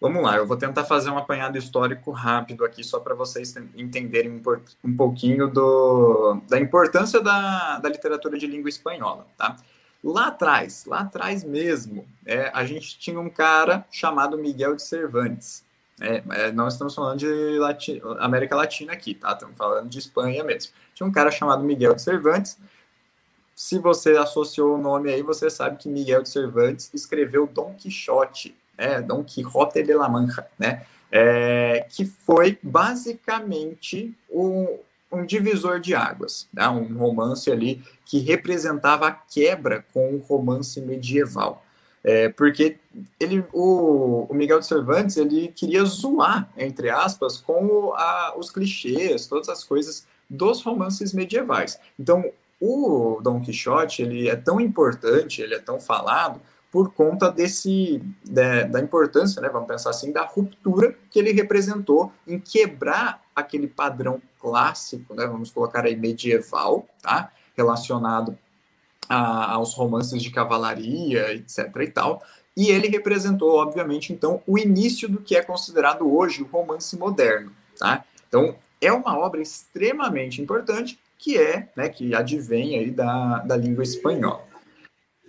Vamos 0.00 0.22
lá, 0.22 0.36
eu 0.36 0.46
vou 0.46 0.56
tentar 0.56 0.84
fazer 0.84 1.08
um 1.08 1.16
apanhado 1.16 1.56
histórico 1.56 2.10
rápido 2.10 2.64
aqui, 2.64 2.84
só 2.84 3.00
para 3.00 3.14
vocês 3.14 3.54
entenderem 3.74 4.42
um 4.84 4.96
pouquinho 4.96 5.48
do, 5.48 6.42
da 6.48 6.60
importância 6.60 7.20
da, 7.22 7.78
da 7.78 7.88
literatura 7.88 8.36
de 8.36 8.46
língua 8.46 8.68
espanhola, 8.68 9.26
tá? 9.36 9.56
Lá 10.02 10.26
atrás, 10.26 10.84
lá 10.84 11.00
atrás 11.00 11.42
mesmo, 11.42 12.06
é, 12.26 12.50
a 12.52 12.66
gente 12.66 12.98
tinha 12.98 13.18
um 13.18 13.30
cara 13.30 13.86
chamado 13.90 14.36
Miguel 14.36 14.76
de 14.76 14.82
Cervantes. 14.82 15.64
É, 16.00 16.22
é, 16.30 16.52
não 16.52 16.66
estamos 16.66 16.94
falando 16.94 17.18
de 17.18 17.58
Lati 17.58 18.02
América 18.18 18.56
Latina 18.56 18.92
aqui, 18.92 19.14
tá? 19.14 19.32
Estamos 19.32 19.56
falando 19.56 19.88
de 19.88 19.98
Espanha 19.98 20.42
mesmo. 20.42 20.72
Tinha 20.94 21.06
um 21.06 21.12
cara 21.12 21.30
chamado 21.30 21.62
Miguel 21.62 21.94
de 21.94 22.02
Cervantes. 22.02 22.58
Se 23.54 23.78
você 23.78 24.16
associou 24.16 24.74
o 24.74 24.78
nome 24.78 25.12
aí, 25.12 25.22
você 25.22 25.48
sabe 25.48 25.76
que 25.76 25.88
Miguel 25.88 26.22
de 26.22 26.28
Cervantes 26.28 26.90
escreveu 26.92 27.46
Dom 27.46 27.74
Quixote, 27.74 28.56
né, 28.76 29.00
Don 29.00 29.22
Quixote 29.22 29.82
de 29.82 29.94
la 29.94 30.08
Mancha, 30.08 30.46
né, 30.58 30.84
é, 31.10 31.86
que 31.88 32.04
foi 32.04 32.58
basicamente 32.60 34.12
um, 34.28 34.76
um 35.12 35.24
divisor 35.24 35.78
de 35.78 35.94
águas, 35.94 36.48
né, 36.52 36.68
um 36.68 36.98
romance 36.98 37.48
ali 37.48 37.80
que 38.04 38.18
representava 38.18 39.06
a 39.06 39.12
quebra 39.12 39.84
com 39.94 40.14
o 40.14 40.18
romance 40.18 40.80
medieval. 40.80 41.63
É, 42.04 42.28
porque 42.28 42.76
ele, 43.18 43.42
o, 43.50 44.26
o, 44.28 44.34
Miguel 44.34 44.60
de 44.60 44.66
Cervantes 44.66 45.16
ele 45.16 45.48
queria 45.48 45.82
zoar, 45.86 46.50
entre 46.54 46.90
aspas, 46.90 47.38
com 47.38 47.94
a, 47.94 48.34
os 48.36 48.50
clichês, 48.50 49.26
todas 49.26 49.48
as 49.48 49.64
coisas 49.64 50.06
dos 50.28 50.62
romances 50.62 51.14
medievais. 51.14 51.80
Então, 51.98 52.30
o 52.60 53.20
Dom 53.22 53.40
Quixote 53.40 54.02
ele 54.02 54.28
é 54.28 54.36
tão 54.36 54.60
importante, 54.60 55.40
ele 55.40 55.54
é 55.54 55.58
tão 55.58 55.80
falado, 55.80 56.40
por 56.70 56.92
conta 56.92 57.30
desse 57.30 58.02
da, 58.28 58.64
da, 58.64 58.80
importância, 58.80 59.40
né, 59.40 59.48
vamos 59.48 59.68
pensar 59.68 59.90
assim, 59.90 60.12
da 60.12 60.24
ruptura 60.24 60.94
que 61.08 61.20
ele 61.20 61.32
representou 61.32 62.12
em 62.26 62.38
quebrar 62.38 63.22
aquele 63.34 63.68
padrão 63.68 64.20
clássico, 64.40 65.14
né, 65.14 65.24
vamos 65.26 65.50
colocar 65.50 65.84
aí 65.86 65.94
medieval, 65.94 66.86
tá, 67.00 67.30
relacionado 67.56 68.36
a, 69.08 69.52
aos 69.52 69.74
romances 69.74 70.22
de 70.22 70.30
cavalaria, 70.30 71.32
etc. 71.34 71.68
e 71.80 71.86
tal. 71.88 72.22
E 72.56 72.68
ele 72.70 72.88
representou, 72.88 73.56
obviamente, 73.56 74.12
então, 74.12 74.42
o 74.46 74.58
início 74.58 75.08
do 75.08 75.20
que 75.20 75.36
é 75.36 75.42
considerado 75.42 76.10
hoje 76.12 76.42
o 76.42 76.46
romance 76.46 76.96
moderno, 76.96 77.50
tá? 77.78 78.04
Então, 78.28 78.56
é 78.80 78.92
uma 78.92 79.18
obra 79.18 79.40
extremamente 79.40 80.40
importante 80.40 80.98
que 81.18 81.38
é, 81.38 81.68
né, 81.74 81.88
que 81.88 82.14
advém 82.14 82.78
aí 82.78 82.90
da, 82.90 83.38
da 83.38 83.56
língua 83.56 83.82
espanhola. 83.82 84.44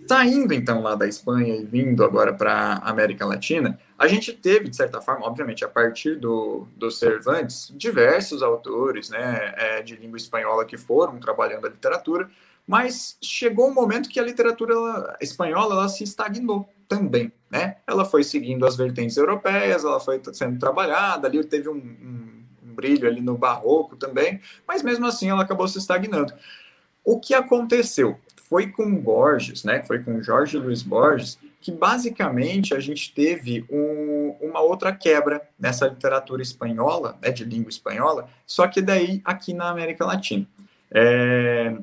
Saindo 0.07 0.53
então 0.53 0.81
lá 0.81 0.93
da 0.93 1.07
Espanha 1.07 1.55
e 1.55 1.65
vindo 1.65 2.03
agora 2.03 2.31
para 2.31 2.53
a 2.53 2.89
América 2.89 3.25
Latina, 3.25 3.79
a 3.97 4.07
gente 4.07 4.33
teve, 4.33 4.69
de 4.69 4.75
certa 4.75 5.01
forma, 5.01 5.25
obviamente, 5.25 5.65
a 5.65 5.69
partir 5.69 6.15
do, 6.15 6.67
do 6.75 6.91
Cervantes, 6.91 7.73
diversos 7.75 8.43
autores 8.43 9.09
né, 9.09 9.53
é, 9.57 9.81
de 9.81 9.95
língua 9.95 10.17
espanhola 10.17 10.65
que 10.65 10.77
foram 10.77 11.17
trabalhando 11.17 11.65
a 11.65 11.69
literatura, 11.69 12.29
mas 12.67 13.17
chegou 13.21 13.69
um 13.69 13.73
momento 13.73 14.09
que 14.09 14.19
a 14.19 14.23
literatura 14.23 15.17
espanhola 15.21 15.75
ela 15.75 15.89
se 15.89 16.03
estagnou 16.03 16.67
também. 16.87 17.31
Né? 17.49 17.77
Ela 17.87 18.05
foi 18.05 18.23
seguindo 18.23 18.65
as 18.65 18.75
vertentes 18.75 19.17
europeias, 19.17 19.83
ela 19.83 19.99
foi 19.99 20.21
sendo 20.33 20.59
trabalhada, 20.59 21.27
ali 21.27 21.43
teve 21.43 21.69
um, 21.69 21.77
um, 21.77 22.43
um 22.63 22.75
brilho 22.75 23.07
ali 23.07 23.21
no 23.21 23.37
barroco 23.37 23.95
também, 23.95 24.41
mas 24.67 24.83
mesmo 24.83 25.05
assim 25.05 25.29
ela 25.29 25.43
acabou 25.43 25.67
se 25.67 25.77
estagnando. 25.77 26.33
O 27.03 27.19
que 27.19 27.33
aconteceu? 27.33 28.19
foi 28.47 28.67
com 28.71 28.95
Borges, 28.95 29.63
né, 29.63 29.83
foi 29.83 30.03
com 30.03 30.21
Jorge 30.21 30.57
Luiz 30.57 30.83
Borges, 30.83 31.37
que 31.59 31.71
basicamente 31.71 32.75
a 32.75 32.79
gente 32.79 33.13
teve 33.13 33.65
um, 33.69 34.35
uma 34.39 34.59
outra 34.59 34.95
quebra 34.95 35.41
nessa 35.59 35.87
literatura 35.87 36.41
espanhola, 36.41 37.17
né, 37.21 37.31
de 37.31 37.43
língua 37.43 37.69
espanhola, 37.69 38.29
só 38.45 38.67
que 38.67 38.81
daí 38.81 39.21
aqui 39.25 39.53
na 39.53 39.69
América 39.69 40.05
Latina. 40.05 40.47
É, 40.91 41.75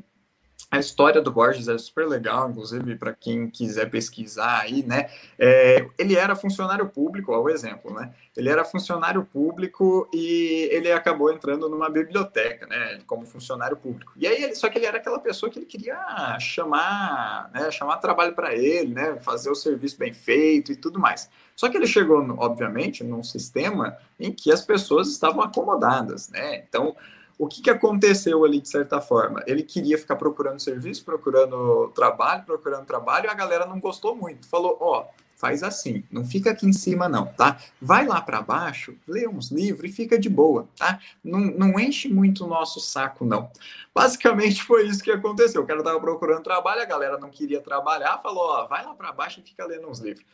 a 0.70 0.78
história 0.78 1.20
do 1.20 1.30
Borges 1.30 1.68
é 1.68 1.76
super 1.76 2.06
legal, 2.06 2.48
inclusive 2.48 2.96
para 2.96 3.12
quem 3.12 3.48
quiser 3.48 3.90
pesquisar 3.90 4.60
aí, 4.60 4.82
né? 4.82 5.10
É, 5.38 5.86
ele 5.98 6.16
era 6.16 6.34
funcionário 6.34 6.88
público, 6.88 7.32
ó, 7.32 7.40
o 7.40 7.50
exemplo, 7.50 7.92
né? 7.92 8.12
Ele 8.36 8.48
era 8.48 8.64
funcionário 8.64 9.24
público 9.24 10.08
e 10.14 10.68
ele 10.72 10.90
acabou 10.90 11.30
entrando 11.30 11.68
numa 11.68 11.90
biblioteca, 11.90 12.66
né? 12.66 13.00
Como 13.06 13.26
funcionário 13.26 13.76
público. 13.76 14.12
E 14.16 14.26
aí, 14.26 14.54
só 14.54 14.68
que 14.70 14.78
ele 14.78 14.86
era 14.86 14.96
aquela 14.96 15.18
pessoa 15.18 15.50
que 15.50 15.58
ele 15.58 15.66
queria 15.66 16.38
chamar, 16.38 17.50
né? 17.52 17.70
Chamar 17.70 17.98
trabalho 17.98 18.34
para 18.34 18.54
ele, 18.54 18.94
né? 18.94 19.18
Fazer 19.20 19.50
o 19.50 19.54
serviço 19.54 19.98
bem 19.98 20.14
feito 20.14 20.72
e 20.72 20.76
tudo 20.76 20.98
mais. 20.98 21.28
Só 21.54 21.68
que 21.68 21.76
ele 21.76 21.86
chegou, 21.86 22.18
obviamente, 22.38 23.04
num 23.04 23.22
sistema 23.22 23.96
em 24.18 24.32
que 24.32 24.50
as 24.50 24.62
pessoas 24.62 25.08
estavam 25.08 25.42
acomodadas, 25.42 26.30
né? 26.30 26.64
Então 26.66 26.96
o 27.38 27.46
que, 27.46 27.62
que 27.62 27.70
aconteceu 27.70 28.44
ali, 28.44 28.60
de 28.60 28.68
certa 28.68 29.00
forma? 29.00 29.42
Ele 29.46 29.62
queria 29.62 29.98
ficar 29.98 30.16
procurando 30.16 30.60
serviço, 30.60 31.04
procurando 31.04 31.88
trabalho, 31.94 32.44
procurando 32.44 32.86
trabalho, 32.86 33.26
e 33.26 33.30
a 33.30 33.34
galera 33.34 33.66
não 33.66 33.80
gostou 33.80 34.14
muito. 34.14 34.46
Falou, 34.48 34.76
ó, 34.80 35.00
oh, 35.00 35.22
faz 35.42 35.64
assim, 35.64 36.04
não 36.08 36.24
fica 36.24 36.52
aqui 36.52 36.64
em 36.64 36.72
cima 36.72 37.08
não, 37.08 37.26
tá? 37.26 37.58
Vai 37.80 38.06
lá 38.06 38.20
para 38.20 38.40
baixo, 38.40 38.96
lê 39.08 39.26
uns 39.26 39.50
livros 39.50 39.90
e 39.90 39.92
fica 39.92 40.16
de 40.16 40.28
boa, 40.28 40.68
tá? 40.78 41.00
Não, 41.22 41.40
não 41.40 41.80
enche 41.80 42.08
muito 42.08 42.44
o 42.44 42.48
nosso 42.48 42.78
saco, 42.78 43.24
não. 43.24 43.50
Basicamente 43.92 44.62
foi 44.64 44.86
isso 44.86 45.02
que 45.02 45.10
aconteceu. 45.10 45.62
O 45.62 45.66
cara 45.66 45.82
tava 45.82 45.98
procurando 45.98 46.44
trabalho, 46.44 46.80
a 46.80 46.84
galera 46.84 47.18
não 47.18 47.28
queria 47.28 47.60
trabalhar, 47.60 48.18
falou, 48.22 48.44
ó, 48.44 48.68
vai 48.68 48.84
lá 48.84 48.94
para 48.94 49.10
baixo 49.10 49.40
e 49.40 49.42
fica 49.42 49.66
lendo 49.66 49.88
uns 49.88 49.98
livros. 49.98 50.24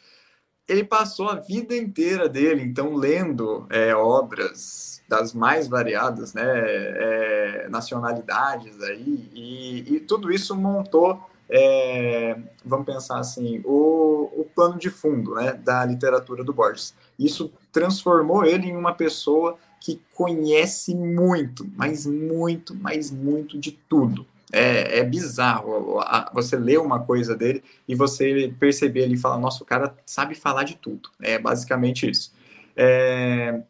Ele 0.69 0.85
passou 0.85 1.31
a 1.31 1.37
vida 1.37 1.75
inteira 1.75 2.29
dele, 2.29 2.63
então, 2.63 2.95
lendo 2.95 3.67
é, 3.71 3.95
obras 3.95 4.98
das 5.09 5.33
mais 5.33 5.67
variadas 5.67 6.35
né, 6.35 6.45
é, 6.45 7.67
nacionalidades 7.71 8.81
aí, 8.83 9.31
e, 9.35 9.95
e, 9.95 10.01
tudo 10.01 10.31
isso 10.31 10.55
montou, 10.55 11.19
é, 11.49 12.37
vamos 12.63 12.85
pensar 12.85 13.19
assim, 13.19 13.63
o, 13.65 14.31
o 14.37 14.47
plano 14.55 14.79
de 14.79 14.91
fundo 14.91 15.35
né, 15.35 15.55
da 15.55 15.83
literatura 15.85 16.45
do 16.45 16.53
Borges, 16.53 16.95
Isso 17.19 17.51
transformou 17.73 18.45
ele 18.45 18.67
em 18.67 18.77
uma 18.77 18.93
pessoa 18.93 19.57
que 19.81 20.01
conhece 20.15 20.95
muito, 20.95 21.67
mas 21.75 22.05
muito, 22.05 22.75
mas 22.75 23.11
muito 23.11 23.59
de 23.59 23.73
tudo. 23.73 24.27
É, 24.53 24.99
é 24.99 25.05
bizarro 25.05 26.01
você 26.33 26.57
ler 26.57 26.81
uma 26.81 27.01
coisa 27.01 27.37
dele 27.37 27.63
e 27.87 27.95
você 27.95 28.53
perceber 28.59 29.03
ele 29.03 29.15
e 29.15 29.19
falar, 29.19 29.39
nossa, 29.39 29.63
o 29.63 29.67
cara 29.67 29.95
sabe 30.05 30.35
falar 30.35 30.65
de 30.65 30.77
tudo. 30.77 31.11
É 31.21 31.39
basicamente 31.39 32.11
isso. 32.11 32.33
É... 32.77 33.63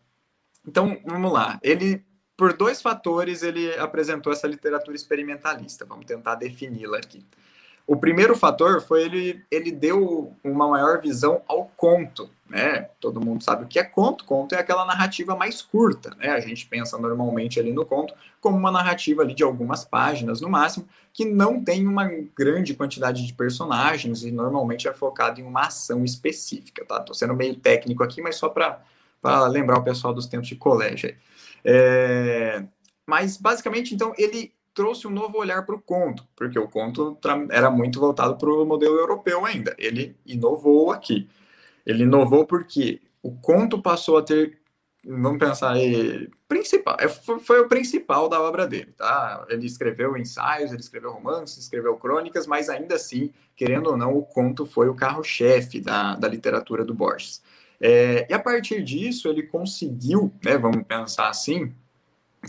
Então, 0.66 0.98
vamos 1.04 1.32
lá. 1.32 1.58
Ele, 1.62 2.04
por 2.36 2.52
dois 2.52 2.82
fatores, 2.82 3.42
ele 3.42 3.72
apresentou 3.78 4.32
essa 4.32 4.46
literatura 4.46 4.96
experimentalista. 4.96 5.84
Vamos 5.84 6.06
tentar 6.06 6.34
defini-la 6.34 6.98
aqui. 6.98 7.24
O 7.88 7.96
primeiro 7.96 8.36
fator 8.36 8.82
foi 8.82 9.02
ele, 9.02 9.42
ele 9.50 9.72
deu 9.72 10.36
uma 10.44 10.68
maior 10.68 11.00
visão 11.00 11.40
ao 11.48 11.72
conto, 11.74 12.28
né? 12.46 12.82
Todo 13.00 13.18
mundo 13.18 13.42
sabe 13.42 13.64
o 13.64 13.66
que 13.66 13.78
é 13.78 13.82
conto. 13.82 14.26
Conto 14.26 14.54
é 14.54 14.58
aquela 14.58 14.84
narrativa 14.84 15.34
mais 15.34 15.62
curta, 15.62 16.14
né? 16.18 16.28
A 16.28 16.40
gente 16.40 16.66
pensa 16.66 16.98
normalmente 16.98 17.58
ali 17.58 17.72
no 17.72 17.86
conto 17.86 18.12
como 18.42 18.58
uma 18.58 18.70
narrativa 18.70 19.22
ali 19.22 19.32
de 19.32 19.42
algumas 19.42 19.86
páginas 19.86 20.42
no 20.42 20.50
máximo, 20.50 20.86
que 21.14 21.24
não 21.24 21.64
tem 21.64 21.86
uma 21.86 22.06
grande 22.36 22.74
quantidade 22.74 23.26
de 23.26 23.32
personagens 23.32 24.22
e 24.22 24.30
normalmente 24.30 24.86
é 24.86 24.92
focado 24.92 25.40
em 25.40 25.44
uma 25.44 25.62
ação 25.62 26.04
específica, 26.04 26.84
tá? 26.84 27.02
Sendo 27.14 27.32
meio 27.32 27.56
técnico 27.56 28.04
aqui, 28.04 28.20
mas 28.20 28.36
só 28.36 28.50
para 28.50 28.82
lembrar 29.50 29.78
o 29.78 29.84
pessoal 29.84 30.14
dos 30.14 30.26
tempos 30.26 30.48
de 30.48 30.56
colégio. 30.56 31.14
É... 31.64 32.64
Mas 33.06 33.36
basicamente, 33.36 33.94
então, 33.94 34.12
ele 34.16 34.52
trouxe 34.74 35.08
um 35.08 35.10
novo 35.10 35.38
olhar 35.38 35.66
para 35.66 35.74
o 35.74 35.80
conto, 35.80 36.24
porque 36.36 36.56
o 36.56 36.68
conto 36.68 37.18
era 37.50 37.68
muito 37.68 37.98
voltado 37.98 38.36
para 38.36 38.48
o 38.48 38.64
modelo 38.64 38.96
europeu 38.96 39.44
ainda. 39.44 39.74
Ele 39.76 40.16
inovou 40.24 40.92
aqui. 40.92 41.28
Ele 41.84 42.04
inovou 42.04 42.46
porque 42.46 43.00
o 43.22 43.32
conto 43.32 43.82
passou 43.82 44.18
a 44.18 44.22
ter, 44.22 44.58
vamos 45.04 45.38
pensar 45.38 45.72
aí, 45.72 46.30
principal, 46.46 46.96
é, 47.00 47.08
foi, 47.08 47.60
o 47.60 47.68
principal 47.68 48.28
da 48.28 48.40
obra 48.40 48.66
dele, 48.66 48.92
tá? 48.96 49.44
Ele 49.48 49.66
escreveu 49.66 50.16
ensaios, 50.16 50.70
ele 50.70 50.80
escreveu 50.80 51.10
romances, 51.10 51.58
escreveu 51.58 51.96
crônicas, 51.96 52.46
mas 52.46 52.68
ainda 52.68 52.94
assim, 52.94 53.32
querendo 53.56 53.88
ou 53.88 53.96
não, 53.96 54.16
o 54.16 54.22
conto 54.22 54.64
foi 54.64 54.88
o 54.88 54.94
carro-chefe 54.94 55.80
da, 55.80 56.14
da 56.14 56.28
literatura 56.28 56.84
do 56.84 56.94
Borges. 56.94 57.42
É, 57.80 58.26
e 58.28 58.34
a 58.34 58.38
partir 58.38 58.82
disso, 58.82 59.28
ele 59.28 59.42
conseguiu, 59.42 60.32
né, 60.44 60.58
vamos 60.58 60.82
pensar 60.82 61.28
assim, 61.28 61.72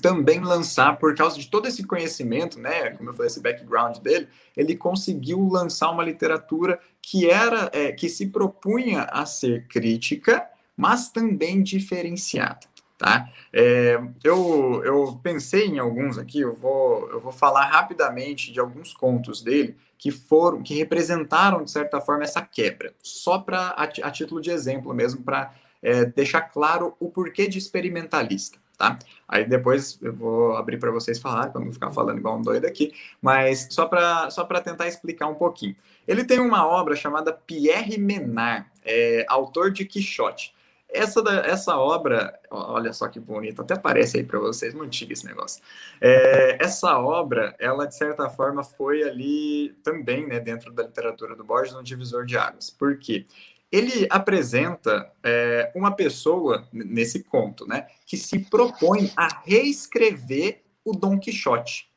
também 0.01 0.39
lançar, 0.39 0.97
por 0.97 1.15
causa 1.15 1.37
de 1.37 1.47
todo 1.47 1.67
esse 1.67 1.83
conhecimento, 1.83 2.59
né, 2.59 2.91
como 2.91 3.09
eu 3.09 3.13
falei, 3.13 3.27
esse 3.27 3.41
background 3.41 3.97
dele, 3.97 4.27
ele 4.55 4.75
conseguiu 4.75 5.47
lançar 5.47 5.91
uma 5.91 6.03
literatura 6.03 6.79
que 7.01 7.29
era, 7.29 7.69
é, 7.73 7.91
que 7.91 8.07
se 8.09 8.27
propunha 8.27 9.03
a 9.03 9.25
ser 9.25 9.67
crítica, 9.67 10.47
mas 10.75 11.09
também 11.09 11.61
diferenciada, 11.61 12.61
tá? 12.99 13.29
É, 13.51 13.97
eu, 14.23 14.83
eu 14.83 15.19
pensei 15.23 15.67
em 15.67 15.79
alguns 15.79 16.17
aqui, 16.17 16.41
eu 16.41 16.53
vou, 16.53 17.09
eu 17.09 17.19
vou 17.21 17.31
falar 17.31 17.65
rapidamente 17.65 18.51
de 18.51 18.59
alguns 18.59 18.93
contos 18.93 19.41
dele 19.41 19.77
que 19.97 20.11
foram, 20.11 20.61
que 20.61 20.75
representaram, 20.75 21.63
de 21.63 21.71
certa 21.71 22.01
forma, 22.01 22.23
essa 22.23 22.41
quebra, 22.41 22.93
só 23.01 23.39
para 23.39 23.69
a, 23.69 23.83
a, 23.83 24.11
título 24.11 24.41
de 24.41 24.51
exemplo 24.51 24.93
mesmo, 24.93 25.23
para 25.23 25.53
é, 25.81 26.05
deixar 26.05 26.41
claro 26.41 26.93
o 26.99 27.09
porquê 27.09 27.47
de 27.47 27.57
experimentalista 27.57 28.59
tá? 28.77 28.97
Aí 29.27 29.45
depois 29.45 29.99
eu 30.01 30.13
vou 30.13 30.55
abrir 30.55 30.79
para 30.79 30.89
vocês 30.89 31.19
falar, 31.19 31.49
para 31.49 31.59
não 31.59 31.69
ficar 31.69 31.91
falando 31.91 32.17
igual 32.17 32.37
um 32.37 32.41
doido 32.41 32.65
aqui, 32.65 32.93
mas 33.21 33.67
só 33.69 33.85
para 33.85 34.31
só 34.31 34.45
tentar 34.45 34.87
explicar 34.87 35.27
um 35.27 35.35
pouquinho. 35.35 35.75
Ele 36.07 36.23
tem 36.23 36.39
uma 36.39 36.65
obra 36.65 36.95
chamada 36.95 37.33
Pierre 37.33 37.97
Menard, 37.97 38.65
é, 38.85 39.25
autor 39.27 39.69
de 39.69 39.83
Quixote. 39.83 40.55
Essa, 40.91 41.21
da, 41.21 41.45
essa 41.45 41.77
obra, 41.77 42.39
olha 42.49 42.91
só 42.93 43.07
que 43.07 43.19
bonita, 43.19 43.61
até 43.61 43.77
parece 43.77 44.17
aí 44.17 44.23
para 44.23 44.39
vocês, 44.39 44.73
muito 44.73 44.95
chique 44.95 45.13
esse 45.13 45.25
negócio. 45.25 45.61
É, 46.01 46.57
essa 46.63 46.97
obra, 46.97 47.55
ela 47.59 47.85
de 47.85 47.95
certa 47.95 48.29
forma 48.29 48.63
foi 48.63 49.03
ali 49.03 49.69
também, 49.83 50.27
né, 50.27 50.39
dentro 50.39 50.71
da 50.73 50.83
literatura 50.83 51.35
do 51.35 51.43
Borges, 51.43 51.75
um 51.75 51.83
divisor 51.83 52.25
de 52.25 52.37
águas. 52.37 52.69
Por 52.69 52.97
quê? 52.97 53.25
ele 53.71 54.07
apresenta 54.09 55.11
é, 55.23 55.71
uma 55.75 55.95
pessoa 55.95 56.67
nesse 56.73 57.23
conto, 57.23 57.67
né, 57.67 57.87
que 58.05 58.17
se 58.17 58.39
propõe 58.39 59.11
a 59.15 59.41
reescrever 59.45 60.63
o 60.83 60.91
Dom 60.93 61.19
Quixote. 61.19 61.88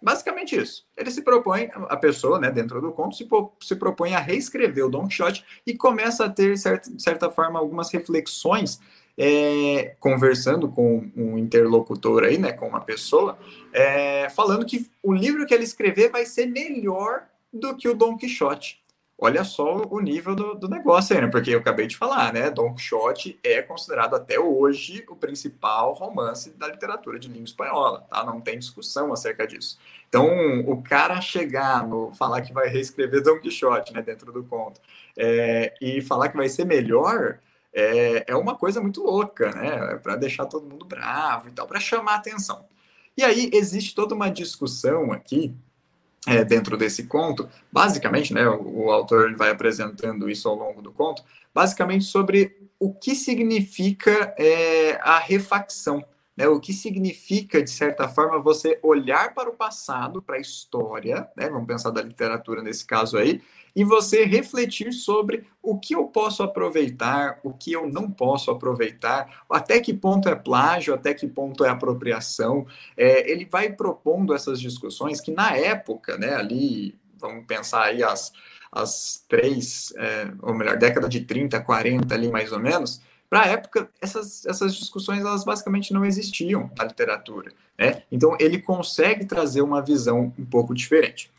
Basicamente 0.00 0.56
isso. 0.56 0.86
Ele 0.96 1.10
se 1.10 1.22
propõe, 1.22 1.68
a 1.88 1.96
pessoa, 1.96 2.38
né, 2.38 2.50
dentro 2.50 2.80
do 2.80 2.92
conto, 2.92 3.16
se, 3.16 3.26
se 3.60 3.76
propõe 3.76 4.14
a 4.14 4.20
reescrever 4.20 4.86
o 4.86 4.90
Dom 4.90 5.08
Quixote 5.08 5.44
e 5.66 5.74
começa 5.74 6.24
a 6.24 6.28
ter, 6.28 6.56
certa, 6.58 6.90
de 6.90 7.02
certa 7.02 7.30
forma, 7.30 7.58
algumas 7.58 7.90
reflexões, 7.90 8.80
é, 9.18 9.96
conversando 9.98 10.68
com 10.68 11.10
um 11.16 11.38
interlocutor 11.38 12.24
aí, 12.24 12.36
né, 12.38 12.52
com 12.52 12.68
uma 12.68 12.80
pessoa, 12.80 13.38
é, 13.72 14.28
falando 14.30 14.66
que 14.66 14.90
o 15.02 15.12
livro 15.12 15.46
que 15.46 15.54
ele 15.54 15.64
escrever 15.64 16.10
vai 16.10 16.26
ser 16.26 16.46
melhor 16.46 17.24
do 17.52 17.74
que 17.74 17.88
o 17.88 17.94
Dom 17.94 18.16
Quixote 18.16 18.80
olha 19.18 19.44
só 19.44 19.82
o 19.88 20.00
nível 20.00 20.34
do, 20.34 20.54
do 20.54 20.68
negócio 20.68 21.14
aí, 21.16 21.22
né? 21.22 21.28
Porque 21.28 21.50
eu 21.50 21.58
acabei 21.58 21.86
de 21.86 21.96
falar, 21.96 22.32
né? 22.32 22.50
Don 22.50 22.74
Quixote 22.74 23.38
é 23.42 23.62
considerado 23.62 24.14
até 24.14 24.38
hoje 24.38 25.04
o 25.08 25.16
principal 25.16 25.94
romance 25.94 26.50
da 26.50 26.68
literatura 26.68 27.18
de 27.18 27.28
língua 27.28 27.44
espanhola, 27.44 28.02
tá? 28.10 28.24
Não 28.24 28.40
tem 28.40 28.58
discussão 28.58 29.12
acerca 29.12 29.46
disso. 29.46 29.78
Então, 30.08 30.60
o 30.66 30.82
cara 30.82 31.20
chegar 31.20 31.86
no 31.86 32.12
falar 32.12 32.42
que 32.42 32.52
vai 32.52 32.68
reescrever 32.68 33.22
Don 33.22 33.38
Quixote, 33.40 33.92
né, 33.92 34.02
dentro 34.02 34.32
do 34.32 34.44
conto, 34.44 34.80
é, 35.16 35.74
e 35.80 36.00
falar 36.02 36.28
que 36.28 36.36
vai 36.36 36.48
ser 36.48 36.64
melhor, 36.64 37.38
é, 37.72 38.24
é 38.28 38.36
uma 38.36 38.54
coisa 38.56 38.80
muito 38.80 39.02
louca, 39.02 39.50
né? 39.52 39.96
Para 39.96 40.16
deixar 40.16 40.46
todo 40.46 40.68
mundo 40.68 40.84
bravo 40.84 41.48
e 41.48 41.52
tal, 41.52 41.66
para 41.66 41.80
chamar 41.80 42.16
atenção. 42.16 42.66
E 43.16 43.24
aí 43.24 43.50
existe 43.52 43.94
toda 43.94 44.14
uma 44.14 44.30
discussão 44.30 45.10
aqui 45.10 45.54
é, 46.26 46.44
dentro 46.44 46.76
desse 46.76 47.04
conto, 47.04 47.48
basicamente, 47.72 48.34
né, 48.34 48.46
o, 48.48 48.86
o 48.86 48.90
autor 48.90 49.34
vai 49.36 49.50
apresentando 49.50 50.28
isso 50.28 50.48
ao 50.48 50.56
longo 50.56 50.82
do 50.82 50.92
conto, 50.92 51.22
basicamente 51.54 52.04
sobre 52.04 52.56
o 52.78 52.92
que 52.92 53.14
significa 53.14 54.34
é, 54.36 54.98
a 55.00 55.18
refacção, 55.18 56.04
né, 56.36 56.46
o 56.46 56.60
que 56.60 56.72
significa, 56.72 57.62
de 57.62 57.70
certa 57.70 58.08
forma, 58.08 58.38
você 58.38 58.78
olhar 58.82 59.32
para 59.34 59.48
o 59.48 59.54
passado, 59.54 60.20
para 60.20 60.36
a 60.36 60.40
história, 60.40 61.28
né, 61.36 61.48
vamos 61.48 61.66
pensar 61.66 61.90
da 61.90 62.02
literatura 62.02 62.62
nesse 62.62 62.84
caso 62.84 63.16
aí, 63.16 63.40
e 63.74 63.84
você 63.84 64.24
refletir 64.24 64.92
sobre 64.92 65.44
o 65.62 65.78
que 65.78 65.94
eu 65.94 66.04
posso 66.04 66.42
aproveitar, 66.42 67.38
o 67.42 67.52
que 67.52 67.72
eu 67.72 67.86
não 67.86 68.10
posso 68.10 68.50
aproveitar, 68.50 69.44
até 69.50 69.80
que 69.80 69.92
ponto 69.92 70.28
é 70.28 70.34
plágio, 70.34 70.94
até 70.94 71.12
que 71.12 71.26
ponto 71.26 71.62
é 71.62 71.68
apropriação. 71.68 72.66
É, 72.96 73.30
ele 73.30 73.44
vai 73.44 73.70
propondo 73.70 74.34
essas 74.34 74.58
discussões 74.58 75.20
que, 75.20 75.30
na 75.30 75.54
época, 75.54 76.16
né, 76.16 76.34
ali, 76.34 76.98
vamos 77.18 77.44
pensar 77.44 77.82
aí 77.82 78.02
as, 78.02 78.32
as 78.72 79.22
três, 79.28 79.92
é, 79.98 80.32
ou 80.40 80.54
melhor, 80.54 80.78
década 80.78 81.06
de 81.06 81.20
30, 81.20 81.60
40 81.60 82.14
ali 82.14 82.30
mais 82.30 82.52
ou 82.52 82.58
menos, 82.58 83.02
para 83.28 83.42
a 83.42 83.46
época, 83.46 83.90
essas, 84.00 84.46
essas 84.46 84.74
discussões 84.74 85.20
elas 85.20 85.44
basicamente 85.44 85.92
não 85.92 86.04
existiam 86.04 86.70
na 86.76 86.84
literatura. 86.84 87.52
Né? 87.78 88.02
Então, 88.10 88.36
ele 88.38 88.60
consegue 88.60 89.24
trazer 89.24 89.62
uma 89.62 89.82
visão 89.82 90.32
um 90.38 90.44
pouco 90.44 90.74
diferente. 90.74 91.30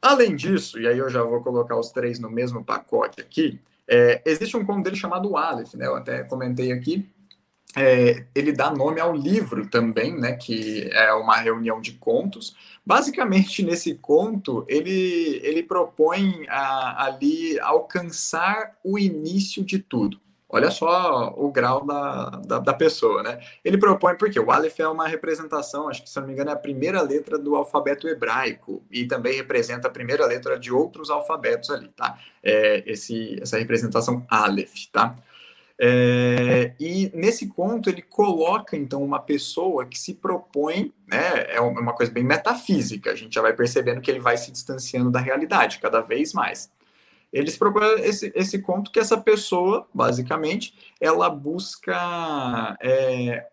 Além 0.00 0.34
disso, 0.34 0.80
e 0.80 0.86
aí 0.86 0.98
eu 0.98 1.08
já 1.08 1.22
vou 1.22 1.40
colocar 1.42 1.78
os 1.78 1.90
três 1.90 2.18
no 2.18 2.28
mesmo 2.28 2.64
pacote 2.64 3.20
aqui, 3.20 3.60
é, 3.88 4.22
existe 4.24 4.56
um 4.56 4.64
conto 4.64 4.84
dele 4.84 4.96
chamado 4.96 5.36
Aleph, 5.36 5.74
né? 5.74 5.86
Eu 5.86 5.96
até 5.96 6.22
comentei 6.24 6.72
aqui. 6.72 7.08
É, 7.76 8.26
ele 8.34 8.52
dá 8.52 8.70
nome 8.70 9.00
ao 9.00 9.14
livro 9.14 9.68
também, 9.68 10.18
né? 10.18 10.32
Que 10.32 10.88
é 10.92 11.12
uma 11.12 11.36
reunião 11.36 11.80
de 11.80 11.92
contos. 11.92 12.56
Basicamente, 12.84 13.62
nesse 13.64 13.94
conto, 13.94 14.64
ele, 14.68 15.40
ele 15.42 15.62
propõe 15.62 16.46
a, 16.48 17.04
ali 17.04 17.58
alcançar 17.60 18.76
o 18.84 18.98
início 18.98 19.64
de 19.64 19.78
tudo. 19.78 20.20
Olha 20.54 20.70
só 20.70 21.32
o 21.34 21.50
grau 21.50 21.86
da, 21.86 22.28
da, 22.44 22.58
da, 22.58 22.74
pessoa, 22.74 23.22
né? 23.22 23.40
Ele 23.64 23.78
propõe, 23.78 24.14
porque 24.16 24.38
o 24.38 24.50
Aleph 24.50 24.78
é 24.80 24.86
uma 24.86 25.08
representação, 25.08 25.88
acho 25.88 26.02
que 26.02 26.10
se 26.10 26.20
não 26.20 26.26
me 26.26 26.34
engano 26.34 26.50
é 26.50 26.52
a 26.52 26.56
primeira 26.56 27.00
letra 27.00 27.38
do 27.38 27.56
alfabeto 27.56 28.06
hebraico, 28.06 28.84
e 28.90 29.06
também 29.06 29.34
representa 29.34 29.88
a 29.88 29.90
primeira 29.90 30.26
letra 30.26 30.58
de 30.58 30.70
outros 30.70 31.08
alfabetos 31.08 31.70
ali, 31.70 31.88
tá? 31.88 32.18
É, 32.42 32.82
esse, 32.84 33.38
essa 33.40 33.58
representação 33.58 34.26
Aleph, 34.28 34.88
tá? 34.92 35.16
É, 35.80 36.74
e 36.78 37.10
nesse 37.14 37.48
conto 37.48 37.88
ele 37.88 38.02
coloca 38.02 38.76
então 38.76 39.02
uma 39.02 39.18
pessoa 39.18 39.86
que 39.86 39.98
se 39.98 40.14
propõe, 40.14 40.92
né, 41.08 41.46
é 41.48 41.60
uma 41.60 41.94
coisa 41.94 42.12
bem 42.12 42.22
metafísica, 42.22 43.10
a 43.10 43.16
gente 43.16 43.34
já 43.34 43.42
vai 43.42 43.54
percebendo 43.54 44.02
que 44.02 44.10
ele 44.10 44.20
vai 44.20 44.36
se 44.36 44.52
distanciando 44.52 45.10
da 45.10 45.18
realidade 45.18 45.80
cada 45.80 46.00
vez 46.02 46.34
mais. 46.34 46.70
Eles 47.32 47.56
propõem 47.56 48.00
esse, 48.02 48.30
esse 48.34 48.58
conto 48.58 48.90
que 48.90 49.00
essa 49.00 49.16
pessoa, 49.16 49.88
basicamente, 49.94 50.74
ela 51.00 51.30
busca 51.30 52.76
é, 52.80 53.46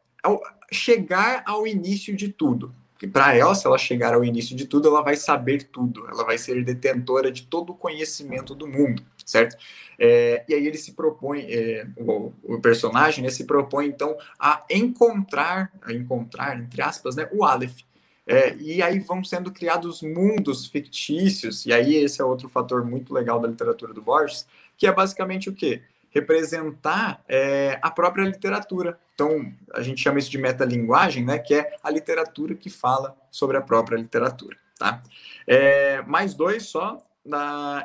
chegar 0.72 1.44
ao 1.46 1.66
início 1.66 2.16
de 2.16 2.30
tudo. 2.30 2.76
para 3.14 3.34
ela, 3.34 3.56
se 3.56 3.66
ela 3.66 3.78
chegar 3.78 4.14
ao 4.14 4.26
início 4.26 4.56
de 4.56 4.66
tudo, 4.66 4.90
ela 4.90 5.02
vai 5.02 5.16
saber 5.16 5.70
tudo, 5.72 6.06
ela 6.10 6.26
vai 6.26 6.38
ser 6.38 6.64
detentora 6.66 7.32
de 7.32 7.44
todo 7.44 7.72
o 7.72 7.76
conhecimento 7.76 8.54
do 8.54 8.68
mundo, 8.68 9.02
certo? 9.26 9.56
É, 9.98 10.44
e 10.48 10.54
aí 10.54 10.68
ele 10.68 10.78
se 10.78 10.94
propõe, 10.94 11.46
é, 11.50 11.88
o, 11.98 12.34
o, 12.44 12.60
personagem 12.60 13.24
né, 13.24 13.30
se 13.30 13.46
propõe 13.46 13.88
então 13.88 14.18
a 14.38 14.66
encontrar, 14.70 15.72
a 15.82 15.94
encontrar, 15.94 16.60
entre 16.60 16.82
aspas, 16.82 17.16
né, 17.16 17.30
o 17.32 17.46
Aleph. 17.46 17.89
É, 18.32 18.56
e 18.58 18.80
aí 18.82 19.00
vão 19.00 19.24
sendo 19.24 19.52
criados 19.52 20.04
mundos 20.04 20.68
fictícios, 20.68 21.66
e 21.66 21.74
aí 21.74 21.96
esse 21.96 22.22
é 22.22 22.24
outro 22.24 22.48
fator 22.48 22.86
muito 22.86 23.12
legal 23.12 23.40
da 23.40 23.48
literatura 23.48 23.92
do 23.92 24.04
Borges, 24.04 24.46
que 24.78 24.86
é 24.86 24.92
basicamente 24.92 25.50
o 25.50 25.54
quê? 25.54 25.82
representar 26.12 27.24
é, 27.28 27.80
a 27.82 27.92
própria 27.92 28.24
literatura. 28.24 29.00
Então, 29.14 29.52
a 29.74 29.82
gente 29.82 30.02
chama 30.02 30.20
isso 30.20 30.32
de 30.32 30.38
metalinguagem, 30.38 31.24
né, 31.24 31.38
que 31.38 31.54
é 31.54 31.76
a 31.84 31.90
literatura 31.90 32.56
que 32.56 32.70
fala 32.70 33.16
sobre 33.30 33.58
a 33.58 33.62
própria 33.62 33.98
literatura. 33.98 34.58
Tá? 34.78 35.02
É, 35.46 36.02
mais 36.04 36.34
dois 36.34 36.64
só. 36.68 36.98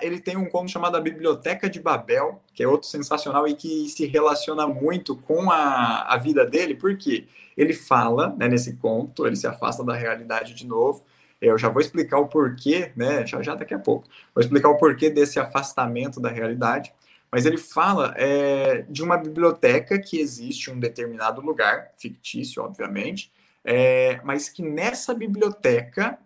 Ele 0.01 0.21
tem 0.21 0.37
um 0.37 0.49
conto 0.49 0.71
chamado 0.71 0.97
A 0.97 1.01
Biblioteca 1.01 1.69
de 1.69 1.81
Babel, 1.81 2.43
que 2.53 2.63
é 2.63 2.69
outro 2.69 2.89
sensacional 2.89 3.47
e 3.47 3.55
que 3.55 3.89
se 3.89 4.07
relaciona 4.07 4.67
muito 4.67 5.17
com 5.17 5.51
a, 5.51 6.03
a 6.13 6.17
vida 6.17 6.47
dele, 6.47 6.75
porque 6.75 7.27
ele 7.57 7.73
fala 7.73 8.35
né, 8.39 8.49
nesse 8.49 8.77
conto, 8.77 9.27
ele 9.27 9.37
se 9.37 9.47
afasta 9.47 9.85
da 9.85 9.95
realidade 9.95 10.55
de 10.55 10.67
novo. 10.67 11.05
Eu 11.41 11.59
já 11.59 11.69
vou 11.69 11.81
explicar 11.81 12.19
o 12.19 12.29
porquê, 12.29 12.93
né? 12.97 13.27
Já, 13.27 13.43
já 13.43 13.55
daqui 13.55 13.75
a 13.75 13.79
pouco. 13.79 14.09
Vou 14.35 14.43
explicar 14.43 14.71
o 14.71 14.79
porquê 14.79 15.11
desse 15.11 15.39
afastamento 15.39 16.21
da 16.21 16.31
realidade 16.31 16.93
mas 17.35 17.47
ele 17.47 17.59
fala 17.59 18.15
é, 18.17 18.83
de 18.83 19.03
uma 19.03 19.17
biblioteca 19.17 19.99
que 19.99 20.21
existe 20.21 20.71
em 20.71 20.75
um 20.75 20.79
determinado 20.79 21.41
lugar, 21.41 21.91
fictício, 21.97 22.63
obviamente, 22.63 23.33
é, 23.65 24.21
mas 24.23 24.49
que 24.49 24.63
nessa 24.63 25.13
biblioteca 25.13 26.17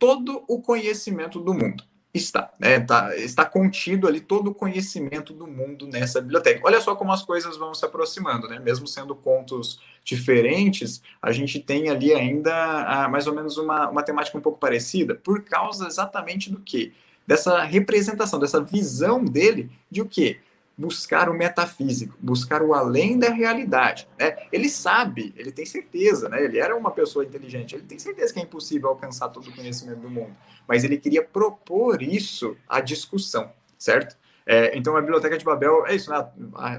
todo 0.00 0.42
o 0.48 0.60
conhecimento 0.60 1.38
do 1.38 1.54
mundo 1.54 1.84
está, 2.14 2.52
né, 2.58 2.80
tá, 2.80 3.16
está 3.16 3.44
contido 3.44 4.06
ali 4.06 4.20
todo 4.20 4.48
o 4.48 4.54
conhecimento 4.54 5.32
do 5.32 5.46
mundo 5.46 5.86
nessa 5.86 6.20
biblioteca. 6.20 6.60
Olha 6.64 6.80
só 6.80 6.94
como 6.94 7.12
as 7.12 7.22
coisas 7.22 7.56
vão 7.56 7.74
se 7.74 7.84
aproximando, 7.84 8.48
né? 8.48 8.58
Mesmo 8.58 8.86
sendo 8.86 9.14
contos 9.14 9.80
diferentes, 10.04 11.02
a 11.22 11.32
gente 11.32 11.58
tem 11.58 11.88
ali 11.88 12.12
ainda 12.12 12.52
ah, 12.84 13.08
mais 13.08 13.26
ou 13.26 13.34
menos 13.34 13.56
uma, 13.56 13.88
uma 13.88 14.02
temática 14.02 14.36
um 14.36 14.42
pouco 14.42 14.58
parecida, 14.58 15.14
por 15.14 15.42
causa 15.42 15.86
exatamente 15.86 16.50
do 16.50 16.60
que? 16.60 16.92
dessa 17.26 17.62
representação, 17.62 18.38
dessa 18.38 18.60
visão 18.60 19.24
dele 19.24 19.70
de 19.90 20.00
o 20.00 20.06
quê? 20.06 20.38
Buscar 20.76 21.28
o 21.28 21.34
metafísico, 21.34 22.16
buscar 22.18 22.62
o 22.62 22.72
além 22.72 23.18
da 23.18 23.30
realidade. 23.30 24.08
Né? 24.18 24.36
Ele 24.50 24.68
sabe, 24.68 25.32
ele 25.36 25.52
tem 25.52 25.66
certeza, 25.66 26.28
né? 26.28 26.42
ele 26.42 26.58
era 26.58 26.76
uma 26.76 26.90
pessoa 26.90 27.24
inteligente, 27.24 27.74
ele 27.74 27.84
tem 27.84 27.98
certeza 27.98 28.32
que 28.32 28.40
é 28.40 28.42
impossível 28.42 28.88
alcançar 28.88 29.28
todo 29.28 29.48
o 29.48 29.54
conhecimento 29.54 30.00
do 30.00 30.10
mundo, 30.10 30.34
mas 30.66 30.82
ele 30.82 30.96
queria 30.96 31.22
propor 31.22 32.02
isso 32.02 32.56
à 32.68 32.80
discussão, 32.80 33.52
certo? 33.78 34.16
É, 34.44 34.76
então 34.76 34.96
a 34.96 35.00
Biblioteca 35.00 35.38
de 35.38 35.44
Babel 35.44 35.86
é 35.86 35.94
isso, 35.94 36.10
né? 36.10 36.26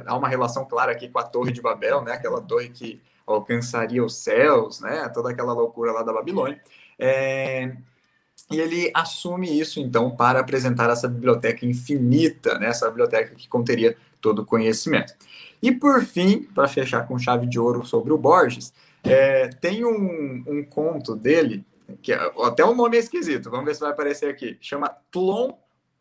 há 0.06 0.18
uma 0.18 0.28
relação 0.28 0.66
clara 0.66 0.92
aqui 0.92 1.08
com 1.08 1.20
a 1.20 1.24
Torre 1.24 1.52
de 1.52 1.62
Babel, 1.62 2.02
né? 2.02 2.14
aquela 2.14 2.42
torre 2.42 2.70
que 2.70 3.02
alcançaria 3.26 4.04
os 4.04 4.18
céus, 4.18 4.82
né? 4.82 5.08
toda 5.14 5.30
aquela 5.30 5.54
loucura 5.54 5.92
lá 5.92 6.04
da 6.04 6.12
Babilônia. 6.12 6.62
É, 7.00 7.76
e 8.52 8.60
ele 8.60 8.92
assume 8.94 9.60
isso, 9.60 9.80
então, 9.80 10.12
para 10.12 10.40
apresentar 10.40 10.90
essa 10.90 11.08
biblioteca 11.08 11.66
infinita, 11.66 12.60
né? 12.60 12.68
essa 12.68 12.88
biblioteca 12.88 13.34
que 13.36 13.48
conteria 13.48 13.96
todo 14.22 14.40
o 14.40 14.46
conhecimento. 14.46 15.14
E, 15.62 15.72
por 15.72 16.04
fim, 16.04 16.44
para 16.44 16.68
fechar 16.68 17.08
com 17.08 17.18
chave 17.18 17.48
de 17.48 17.60
ouro 17.60 17.86
sobre 17.86 18.12
o 18.14 18.18
Borges, 18.18 18.74
é, 19.04 19.48
tem 19.48 19.86
um, 19.86 20.44
um, 20.48 20.64
conto 20.64 21.16
dele, 21.16 21.66
que 22.02 22.14
é, 22.14 22.32
até 22.44 22.64
o 22.64 22.76
nome 22.76 22.98
é 22.98 23.00
esquisito, 23.00 23.50
vamos 23.50 23.66
ver 23.66 23.74
se 23.74 23.82
vai 23.82 23.92
aparecer 23.92 24.30
aqui, 24.30 24.58
chama 24.62 24.90
Tlon 25.12 25.54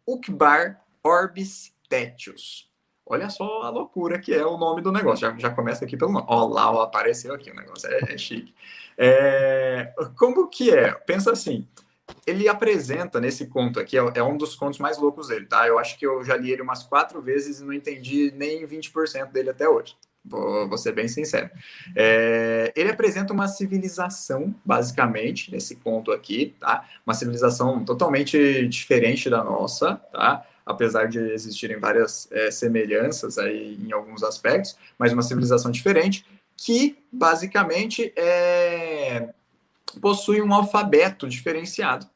Ukbar 0.06 0.80
Orbis 1.02 1.72
Tetius. 1.88 2.70
Olha 3.04 3.28
só 3.28 3.62
a 3.62 3.70
loucura 3.70 4.18
que 4.18 4.32
é 4.32 4.44
o 4.46 4.56
nome 4.56 4.80
do 4.80 4.92
negócio. 4.92 5.28
Já, 5.28 5.36
já 5.36 5.50
começa 5.50 5.84
aqui 5.84 5.96
pelo 5.96 6.12
nome. 6.12 6.24
Ó, 6.28 6.46
lá 6.46 6.70
ó, 6.70 6.82
apareceu 6.82 7.34
aqui 7.34 7.50
o 7.50 7.54
negócio. 7.54 7.88
É, 7.90 8.14
é 8.14 8.18
chique. 8.18 8.54
É, 8.96 9.92
como 10.16 10.48
que 10.48 10.70
é? 10.70 10.92
Pensa 10.92 11.32
assim: 11.32 11.66
ele 12.26 12.48
apresenta 12.48 13.20
nesse 13.20 13.46
conto 13.46 13.80
aqui, 13.80 13.98
é, 13.98 14.12
é 14.14 14.22
um 14.22 14.36
dos 14.36 14.54
contos 14.54 14.78
mais 14.78 14.98
loucos 14.98 15.28
dele, 15.28 15.46
tá? 15.46 15.66
Eu 15.66 15.78
acho 15.78 15.98
que 15.98 16.06
eu 16.06 16.24
já 16.24 16.36
li 16.36 16.50
ele 16.50 16.62
umas 16.62 16.82
quatro 16.82 17.20
vezes 17.20 17.60
e 17.60 17.64
não 17.64 17.72
entendi 17.72 18.32
nem 18.36 18.66
20% 18.66 19.30
dele 19.32 19.50
até 19.50 19.68
hoje. 19.68 19.96
Vou, 20.24 20.68
vou 20.68 20.78
ser 20.78 20.92
bem 20.92 21.08
sincero. 21.08 21.50
É, 21.96 22.72
ele 22.76 22.90
apresenta 22.90 23.32
uma 23.32 23.48
civilização, 23.48 24.54
basicamente, 24.64 25.50
nesse 25.50 25.74
conto 25.76 26.12
aqui, 26.12 26.54
tá? 26.60 26.88
Uma 27.04 27.14
civilização 27.14 27.84
totalmente 27.84 28.68
diferente 28.68 29.28
da 29.28 29.42
nossa, 29.42 29.96
tá? 30.12 30.46
Apesar 30.64 31.06
de 31.06 31.18
existirem 31.18 31.80
várias 31.80 32.28
é, 32.30 32.52
semelhanças 32.52 33.36
aí 33.36 33.76
em 33.82 33.92
alguns 33.92 34.22
aspectos, 34.22 34.76
mas 34.96 35.12
uma 35.12 35.22
civilização 35.22 35.72
diferente 35.72 36.24
que, 36.56 36.96
basicamente, 37.10 38.12
é 38.14 39.30
possui 40.00 40.40
um 40.42 40.52
alfabeto 40.52 41.28
diferenciado. 41.28 42.06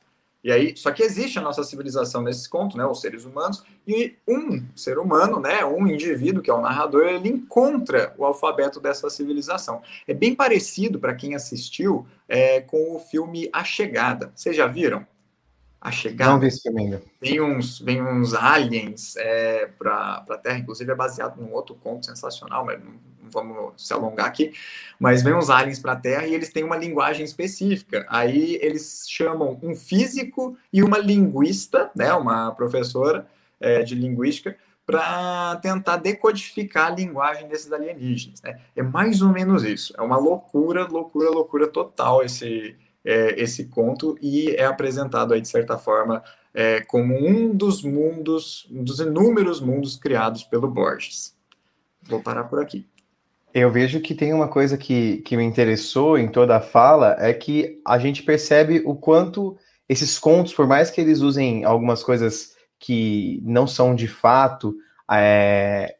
E 0.46 0.52
aí, 0.52 0.76
só 0.76 0.92
que 0.92 1.02
existe 1.02 1.40
a 1.40 1.42
nossa 1.42 1.64
civilização 1.64 2.22
nesse 2.22 2.48
conto, 2.48 2.78
né, 2.78 2.86
os 2.86 3.00
seres 3.00 3.24
humanos, 3.24 3.64
e 3.84 4.14
um 4.28 4.64
ser 4.76 4.96
humano, 4.96 5.40
né, 5.40 5.64
um 5.64 5.88
indivíduo 5.88 6.40
que 6.40 6.48
é 6.48 6.54
o 6.54 6.60
narrador, 6.60 7.04
ele 7.04 7.28
encontra 7.28 8.14
o 8.16 8.24
alfabeto 8.24 8.78
dessa 8.78 9.10
civilização. 9.10 9.82
É 10.06 10.14
bem 10.14 10.36
parecido 10.36 11.00
para 11.00 11.16
quem 11.16 11.34
assistiu 11.34 12.06
é, 12.28 12.60
com 12.60 12.94
o 12.94 13.00
filme 13.00 13.50
A 13.52 13.64
Chegada. 13.64 14.30
Vocês 14.36 14.54
já 14.54 14.68
viram? 14.68 15.04
A 15.80 15.90
Chegada. 15.90 16.32
Não 16.32 16.40
vi 16.40 16.48
esse 16.48 16.62
filme 16.62 16.82
ainda. 16.82 17.02
Vem 17.20 17.40
uns, 17.40 17.78
vem 17.78 18.02
uns 18.02 18.34
aliens 18.34 19.16
é, 19.16 19.66
para 19.78 20.24
a 20.28 20.38
Terra, 20.38 20.58
inclusive 20.58 20.90
é 20.90 20.94
baseado 20.94 21.40
num 21.40 21.52
outro 21.52 21.74
conto 21.74 22.06
sensacional, 22.06 22.64
mas 22.64 22.82
não 22.82 22.94
vamos 23.30 23.72
se 23.76 23.92
alongar 23.92 24.26
aqui, 24.26 24.52
mas 24.98 25.22
vem 25.22 25.34
uns 25.34 25.50
aliens 25.50 25.78
para 25.78 25.92
a 25.92 25.96
Terra 25.96 26.26
e 26.26 26.34
eles 26.34 26.50
têm 26.50 26.64
uma 26.64 26.76
linguagem 26.76 27.24
específica. 27.24 28.06
Aí 28.08 28.58
eles 28.62 29.04
chamam 29.08 29.58
um 29.62 29.74
físico 29.74 30.56
e 30.72 30.82
uma 30.82 30.98
linguista, 30.98 31.90
né, 31.94 32.12
uma 32.12 32.52
professora 32.52 33.26
é, 33.60 33.82
de 33.82 33.94
linguística, 33.94 34.56
para 34.84 35.56
tentar 35.56 35.96
decodificar 35.96 36.86
a 36.86 36.94
linguagem 36.94 37.48
desses 37.48 37.72
alienígenas. 37.72 38.40
Né? 38.40 38.60
É 38.76 38.82
mais 38.82 39.20
ou 39.20 39.30
menos 39.30 39.64
isso. 39.64 39.92
É 39.98 40.00
uma 40.00 40.16
loucura, 40.16 40.86
loucura, 40.86 41.28
loucura 41.28 41.66
total 41.66 42.22
esse, 42.22 42.76
é, 43.06 43.40
esse 43.40 43.66
conto 43.66 44.18
e 44.20 44.50
é 44.50 44.66
apresentado 44.66 45.32
aí, 45.32 45.40
de 45.40 45.48
certa 45.48 45.78
forma, 45.78 46.22
é, 46.52 46.80
como 46.80 47.14
um 47.14 47.54
dos 47.54 47.82
mundos, 47.82 48.66
um 48.70 48.82
dos 48.82 48.98
inúmeros 48.98 49.60
mundos 49.60 49.96
criados 49.96 50.42
pelo 50.42 50.68
Borges. 50.68 51.34
Vou 52.02 52.20
parar 52.20 52.44
por 52.44 52.60
aqui. 52.60 52.84
Eu 53.54 53.70
vejo 53.70 54.00
que 54.00 54.14
tem 54.14 54.34
uma 54.34 54.48
coisa 54.48 54.76
que, 54.76 55.18
que 55.18 55.36
me 55.36 55.44
interessou 55.44 56.18
em 56.18 56.28
toda 56.28 56.56
a 56.56 56.60
fala, 56.60 57.16
é 57.18 57.32
que 57.32 57.80
a 57.86 57.98
gente 57.98 58.22
percebe 58.22 58.82
o 58.84 58.94
quanto 58.94 59.56
esses 59.88 60.18
contos, 60.18 60.52
por 60.52 60.66
mais 60.66 60.90
que 60.90 61.00
eles 61.00 61.20
usem 61.20 61.64
algumas 61.64 62.02
coisas 62.02 62.54
que 62.78 63.40
não 63.44 63.66
são 63.66 63.94
de 63.94 64.08
fato, 64.08 64.74
é, 65.10 65.96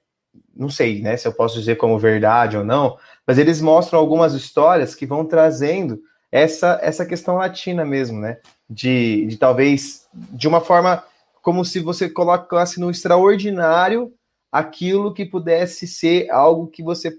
não 0.55 0.69
sei 0.69 1.01
né, 1.01 1.16
se 1.16 1.27
eu 1.27 1.33
posso 1.33 1.59
dizer 1.59 1.77
como 1.77 1.99
verdade 1.99 2.57
ou 2.57 2.64
não, 2.64 2.99
mas 3.27 3.38
eles 3.38 3.61
mostram 3.61 3.99
algumas 3.99 4.35
histórias 4.35 4.95
que 4.95 5.07
vão 5.07 5.25
trazendo 5.25 6.01
essa, 6.37 6.79
essa 6.83 7.07
questão 7.07 7.37
latina 7.37 7.83
mesmo, 7.83 8.20
né? 8.20 8.37
De, 8.68 9.25
de 9.27 9.38
talvez 9.38 10.07
de 10.12 10.46
uma 10.46 10.61
forma 10.61 11.03
como 11.40 11.64
se 11.64 11.81
você 11.81 12.11
colocasse 12.11 12.79
no 12.79 12.90
extraordinário 12.90 14.12
aquilo 14.53 15.14
que 15.14 15.25
pudesse 15.25 15.87
ser 15.87 16.31
algo 16.31 16.66
que 16.66 16.83
você 16.83 17.11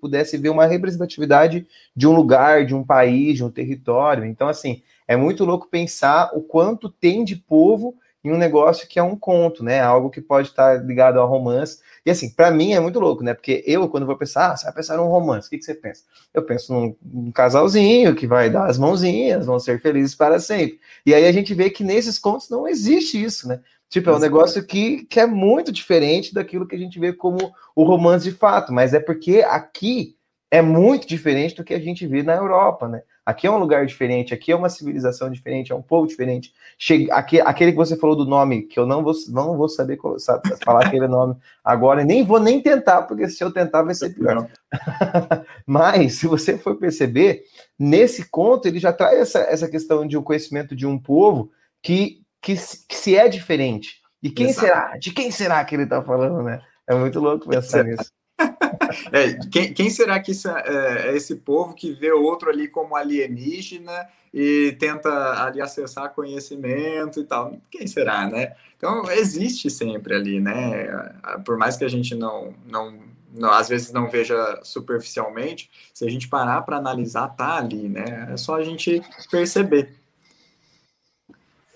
pudesse 0.00 0.36
ver 0.36 0.48
uma 0.48 0.66
representatividade 0.66 1.66
de 1.94 2.08
um 2.08 2.12
lugar, 2.12 2.66
de 2.66 2.74
um 2.74 2.82
país, 2.82 3.36
de 3.36 3.44
um 3.44 3.50
território. 3.50 4.24
Então, 4.24 4.48
assim, 4.48 4.82
é 5.06 5.16
muito 5.16 5.44
louco 5.44 5.68
pensar 5.70 6.30
o 6.34 6.42
quanto 6.42 6.88
tem 6.88 7.24
de 7.24 7.36
povo 7.36 7.94
em 8.24 8.32
um 8.32 8.38
negócio 8.38 8.88
que 8.88 8.98
é 8.98 9.02
um 9.02 9.14
conto, 9.14 9.62
né? 9.62 9.80
Algo 9.80 10.08
que 10.08 10.20
pode 10.20 10.48
estar 10.48 10.82
ligado 10.82 11.20
ao 11.20 11.28
romance. 11.28 11.80
E 12.06 12.10
assim, 12.10 12.30
para 12.30 12.50
mim 12.50 12.72
é 12.72 12.80
muito 12.80 12.98
louco, 12.98 13.22
né? 13.22 13.34
Porque 13.34 13.62
eu, 13.66 13.86
quando 13.88 14.06
vou 14.06 14.16
pensar, 14.16 14.52
ah, 14.52 14.56
você 14.56 14.64
vai 14.64 14.74
pensar 14.74 14.96
num 14.96 15.08
romance, 15.08 15.46
o 15.46 15.50
que, 15.50 15.58
que 15.58 15.64
você 15.64 15.74
pensa? 15.74 16.02
Eu 16.32 16.42
penso 16.42 16.72
num, 16.72 16.96
num, 17.02 17.30
casalzinho 17.30 18.14
que 18.14 18.26
vai 18.26 18.48
dar 18.48 18.66
as 18.66 18.78
mãozinhas, 18.78 19.44
vão 19.44 19.58
ser 19.58 19.80
felizes 19.80 20.14
para 20.14 20.40
sempre. 20.40 20.80
E 21.04 21.12
aí 21.12 21.26
a 21.26 21.32
gente 21.32 21.52
vê 21.52 21.68
que 21.68 21.84
nesses 21.84 22.18
contos 22.18 22.48
não 22.48 22.66
existe 22.66 23.22
isso, 23.22 23.46
né? 23.46 23.60
Tipo, 23.90 24.10
é 24.10 24.16
um 24.16 24.18
negócio 24.18 24.64
que, 24.66 25.04
que 25.04 25.20
é 25.20 25.26
muito 25.26 25.70
diferente 25.70 26.32
daquilo 26.32 26.66
que 26.66 26.74
a 26.74 26.78
gente 26.78 26.98
vê 26.98 27.12
como 27.12 27.52
o 27.76 27.84
romance 27.84 28.24
de 28.24 28.34
fato, 28.34 28.72
mas 28.72 28.94
é 28.94 28.98
porque 28.98 29.44
aqui 29.46 30.16
é 30.50 30.62
muito 30.62 31.06
diferente 31.06 31.54
do 31.54 31.62
que 31.62 31.74
a 31.74 31.78
gente 31.78 32.06
vê 32.06 32.22
na 32.22 32.34
Europa, 32.34 32.88
né? 32.88 33.02
Aqui 33.26 33.46
é 33.46 33.50
um 33.50 33.58
lugar 33.58 33.86
diferente, 33.86 34.34
aqui 34.34 34.52
é 34.52 34.56
uma 34.56 34.68
civilização 34.68 35.30
diferente, 35.30 35.72
é 35.72 35.74
um 35.74 35.80
povo 35.80 36.06
diferente. 36.06 36.52
Chega, 36.76 37.14
aqui, 37.14 37.40
aquele 37.40 37.70
que 37.70 37.76
você 37.78 37.96
falou 37.96 38.14
do 38.14 38.26
nome, 38.26 38.62
que 38.62 38.78
eu 38.78 38.86
não 38.86 39.02
vou, 39.02 39.14
não 39.28 39.56
vou 39.56 39.66
saber 39.66 39.98
sabe, 40.18 40.42
falar 40.62 40.84
aquele 40.84 41.08
nome 41.08 41.34
agora, 41.64 42.02
e 42.02 42.04
nem 42.04 42.22
vou 42.22 42.38
nem 42.38 42.60
tentar, 42.60 43.02
porque 43.02 43.26
se 43.28 43.42
eu 43.42 43.50
tentar 43.50 43.82
vai 43.82 43.94
ser 43.94 44.10
pior. 44.10 44.46
Mas, 45.66 46.16
se 46.16 46.26
você 46.26 46.58
for 46.58 46.76
perceber, 46.76 47.44
nesse 47.78 48.28
conto 48.28 48.68
ele 48.68 48.78
já 48.78 48.92
traz 48.92 49.18
essa, 49.18 49.38
essa 49.38 49.68
questão 49.68 50.06
de 50.06 50.18
um 50.18 50.22
conhecimento 50.22 50.76
de 50.76 50.86
um 50.86 50.98
povo 50.98 51.50
que, 51.80 52.20
que, 52.42 52.54
que 52.54 52.96
se 52.96 53.16
é 53.16 53.26
diferente. 53.26 54.02
E 54.22 54.30
quem 54.30 54.48
Exato. 54.48 54.66
será? 54.66 54.96
De 54.98 55.12
quem 55.12 55.30
será 55.30 55.64
que 55.64 55.74
ele 55.74 55.84
está 55.84 56.02
falando, 56.02 56.42
né? 56.42 56.60
É 56.86 56.94
muito 56.94 57.20
louco 57.20 57.48
pensar 57.48 57.84
nisso. 57.84 58.10
É, 59.12 59.34
quem, 59.48 59.72
quem, 59.72 59.90
será 59.90 60.20
que 60.20 60.32
isso 60.32 60.48
é, 60.48 61.08
é, 61.08 61.16
esse 61.16 61.36
povo 61.36 61.74
que 61.74 61.92
vê 61.92 62.12
outro 62.12 62.50
ali 62.50 62.68
como 62.68 62.96
alienígena 62.96 64.08
e 64.32 64.76
tenta 64.78 65.10
ali 65.44 65.60
acessar 65.60 66.14
conhecimento 66.14 67.20
e 67.20 67.24
tal? 67.24 67.56
Quem 67.70 67.86
será, 67.86 68.28
né? 68.28 68.54
Então 68.76 69.10
existe 69.10 69.70
sempre 69.70 70.14
ali, 70.14 70.40
né? 70.40 71.12
Por 71.44 71.56
mais 71.56 71.76
que 71.76 71.84
a 71.84 71.88
gente 71.88 72.14
não, 72.14 72.54
não, 72.66 72.98
não 73.32 73.50
às 73.50 73.68
vezes 73.68 73.92
não 73.92 74.08
veja 74.08 74.60
superficialmente, 74.62 75.70
se 75.92 76.04
a 76.04 76.10
gente 76.10 76.28
parar 76.28 76.62
para 76.62 76.76
analisar, 76.76 77.28
tá 77.28 77.56
ali, 77.56 77.88
né? 77.88 78.28
É 78.32 78.36
só 78.36 78.56
a 78.56 78.62
gente 78.62 79.02
perceber. 79.30 80.03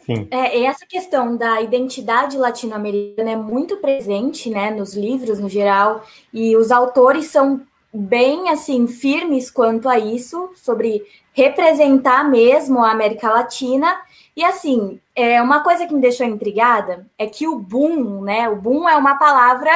Sim. 0.09 0.27
É, 0.31 0.65
essa 0.65 0.87
questão 0.87 1.37
da 1.37 1.61
identidade 1.61 2.39
latino-americana 2.39 3.31
é 3.31 3.37
muito 3.37 3.77
presente, 3.77 4.49
né, 4.49 4.71
nos 4.71 4.95
livros 4.95 5.39
no 5.39 5.51
geral, 5.51 6.03
e 6.33 6.57
os 6.57 6.71
autores 6.71 7.27
são 7.27 7.61
bem 7.93 8.49
assim 8.49 8.87
firmes 8.87 9.51
quanto 9.51 9.87
a 9.87 9.99
isso, 9.99 10.51
sobre 10.55 11.05
representar 11.35 12.25
mesmo 12.25 12.83
a 12.83 12.91
América 12.91 13.31
Latina. 13.31 14.01
E 14.35 14.43
assim, 14.43 14.99
é 15.15 15.43
uma 15.43 15.63
coisa 15.63 15.87
que 15.87 15.93
me 15.93 16.01
deixou 16.01 16.27
intrigada 16.27 17.07
é 17.19 17.27
que 17.27 17.47
o 17.47 17.59
boom, 17.59 18.23
né? 18.23 18.49
O 18.49 18.57
boom 18.57 18.89
é 18.89 18.97
uma 18.97 19.17
palavra 19.17 19.71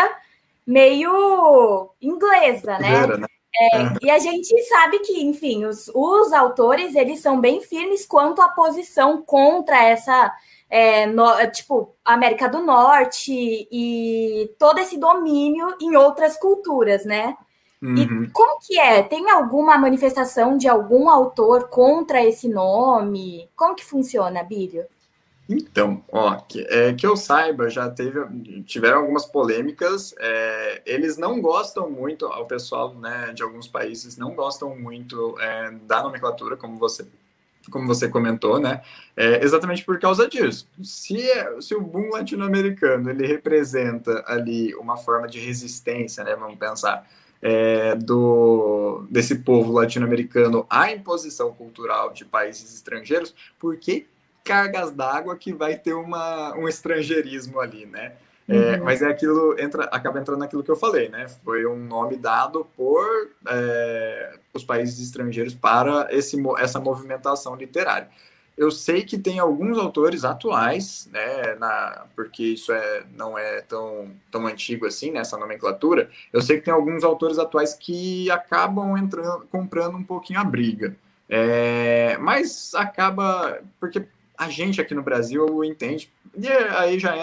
meio 0.66 1.90
inglesa, 2.00 2.78
né? 2.78 3.06
né? 3.06 3.26
É, 3.54 3.76
é, 3.76 3.94
e 4.02 4.10
a 4.10 4.18
gente 4.18 4.58
sabe 4.64 4.98
que, 5.00 5.22
enfim, 5.22 5.64
os, 5.66 5.90
os 5.94 6.32
autores 6.32 6.94
eles 6.94 7.20
são 7.20 7.40
bem 7.40 7.60
firmes 7.60 8.06
quanto 8.06 8.40
à 8.40 8.48
posição 8.48 9.22
contra 9.22 9.82
essa, 9.82 10.32
é, 10.70 11.06
no, 11.06 11.24
tipo, 11.50 11.94
América 12.04 12.48
do 12.48 12.62
Norte 12.62 13.68
e 13.70 14.50
todo 14.58 14.78
esse 14.78 14.98
domínio 14.98 15.76
em 15.80 15.96
outras 15.96 16.36
culturas, 16.36 17.04
né? 17.04 17.36
Uhum. 17.82 17.96
E 17.96 18.30
como 18.30 18.60
que 18.60 18.78
é? 18.78 19.02
Tem 19.02 19.28
alguma 19.28 19.76
manifestação 19.76 20.56
de 20.56 20.68
algum 20.68 21.10
autor 21.10 21.68
contra 21.68 22.24
esse 22.24 22.48
nome? 22.48 23.50
Como 23.56 23.74
que 23.74 23.84
funciona, 23.84 24.42
Bílio? 24.42 24.86
Então, 25.52 26.02
ó, 26.10 26.36
que, 26.36 26.66
é, 26.68 26.92
que 26.94 27.06
eu 27.06 27.16
saiba, 27.16 27.68
já 27.68 27.90
teve, 27.90 28.20
tiveram 28.64 29.00
algumas 29.00 29.26
polêmicas. 29.26 30.14
É, 30.18 30.82
eles 30.86 31.18
não 31.18 31.40
gostam 31.40 31.90
muito, 31.90 32.26
o 32.26 32.44
pessoal 32.46 32.94
né, 32.94 33.32
de 33.34 33.42
alguns 33.42 33.68
países 33.68 34.16
não 34.16 34.34
gostam 34.34 34.74
muito 34.76 35.38
é, 35.40 35.70
da 35.86 36.02
nomenclatura, 36.02 36.56
como 36.56 36.78
você, 36.78 37.06
como 37.70 37.86
você 37.86 38.08
comentou, 38.08 38.58
né? 38.58 38.82
É, 39.16 39.44
exatamente 39.44 39.84
por 39.84 39.98
causa 39.98 40.28
disso. 40.28 40.68
Se, 40.82 41.22
se 41.60 41.74
o 41.74 41.80
boom 41.80 42.10
latino-americano 42.10 43.10
ele 43.10 43.26
representa 43.26 44.24
ali 44.26 44.74
uma 44.76 44.96
forma 44.96 45.28
de 45.28 45.38
resistência, 45.38 46.24
né? 46.24 46.34
Vamos 46.34 46.58
pensar. 46.58 47.06
É, 47.44 47.96
do, 47.96 49.04
desse 49.10 49.34
povo 49.40 49.72
latino-americano 49.72 50.64
à 50.70 50.92
imposição 50.92 51.52
cultural 51.52 52.12
de 52.12 52.24
países 52.24 52.72
estrangeiros, 52.72 53.34
por 53.58 53.76
que 53.78 54.06
cargas 54.44 54.90
d'água 54.90 55.36
que 55.36 55.52
vai 55.52 55.76
ter 55.76 55.94
uma, 55.94 56.54
um 56.56 56.68
estrangeirismo 56.68 57.60
ali, 57.60 57.86
né? 57.86 58.12
É, 58.48 58.76
uhum. 58.76 58.84
Mas 58.84 59.02
é 59.02 59.06
aquilo, 59.06 59.58
entra, 59.58 59.84
acaba 59.84 60.18
entrando 60.18 60.40
naquilo 60.40 60.64
que 60.64 60.70
eu 60.70 60.76
falei, 60.76 61.08
né? 61.08 61.28
Foi 61.44 61.64
um 61.64 61.76
nome 61.76 62.16
dado 62.16 62.66
por 62.76 63.30
é, 63.48 64.34
os 64.52 64.64
países 64.64 65.00
estrangeiros 65.00 65.54
para 65.54 66.08
esse, 66.10 66.36
essa 66.58 66.80
movimentação 66.80 67.54
literária. 67.54 68.08
Eu 68.56 68.70
sei 68.70 69.02
que 69.02 69.16
tem 69.16 69.38
alguns 69.38 69.78
autores 69.78 70.24
atuais, 70.24 71.08
né, 71.10 71.54
na, 71.54 72.04
porque 72.14 72.42
isso 72.42 72.70
é, 72.70 73.02
não 73.16 73.38
é 73.38 73.62
tão, 73.62 74.10
tão 74.30 74.46
antigo 74.46 74.86
assim, 74.86 75.10
né, 75.10 75.22
nomenclatura. 75.32 76.10
Eu 76.30 76.42
sei 76.42 76.58
que 76.58 76.66
tem 76.66 76.74
alguns 76.74 77.02
autores 77.02 77.38
atuais 77.38 77.72
que 77.74 78.30
acabam 78.30 78.96
entrando, 78.98 79.46
comprando 79.50 79.96
um 79.96 80.04
pouquinho 80.04 80.38
a 80.38 80.44
briga. 80.44 80.94
É, 81.28 82.18
mas 82.18 82.74
acaba, 82.74 83.58
porque 83.80 84.06
a 84.44 84.48
gente 84.48 84.80
aqui 84.80 84.94
no 84.94 85.02
Brasil 85.02 85.64
entende, 85.64 86.10
e 86.36 86.48
aí 86.48 86.98
já 86.98 87.14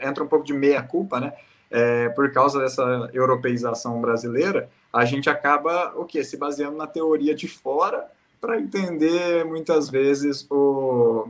entra 0.00 0.22
um 0.22 0.28
pouco 0.28 0.44
de 0.44 0.52
meia-culpa, 0.52 1.20
né? 1.20 1.32
É, 1.70 2.08
por 2.10 2.32
causa 2.32 2.58
dessa 2.60 3.10
europeização 3.12 4.00
brasileira, 4.00 4.70
a 4.92 5.04
gente 5.04 5.28
acaba 5.28 5.92
o 5.96 6.04
que 6.04 6.24
se 6.24 6.36
baseando 6.36 6.76
na 6.76 6.86
teoria 6.86 7.34
de 7.34 7.46
fora 7.46 8.06
para 8.40 8.58
entender 8.58 9.44
muitas 9.44 9.90
vezes 9.90 10.46
o, 10.50 11.28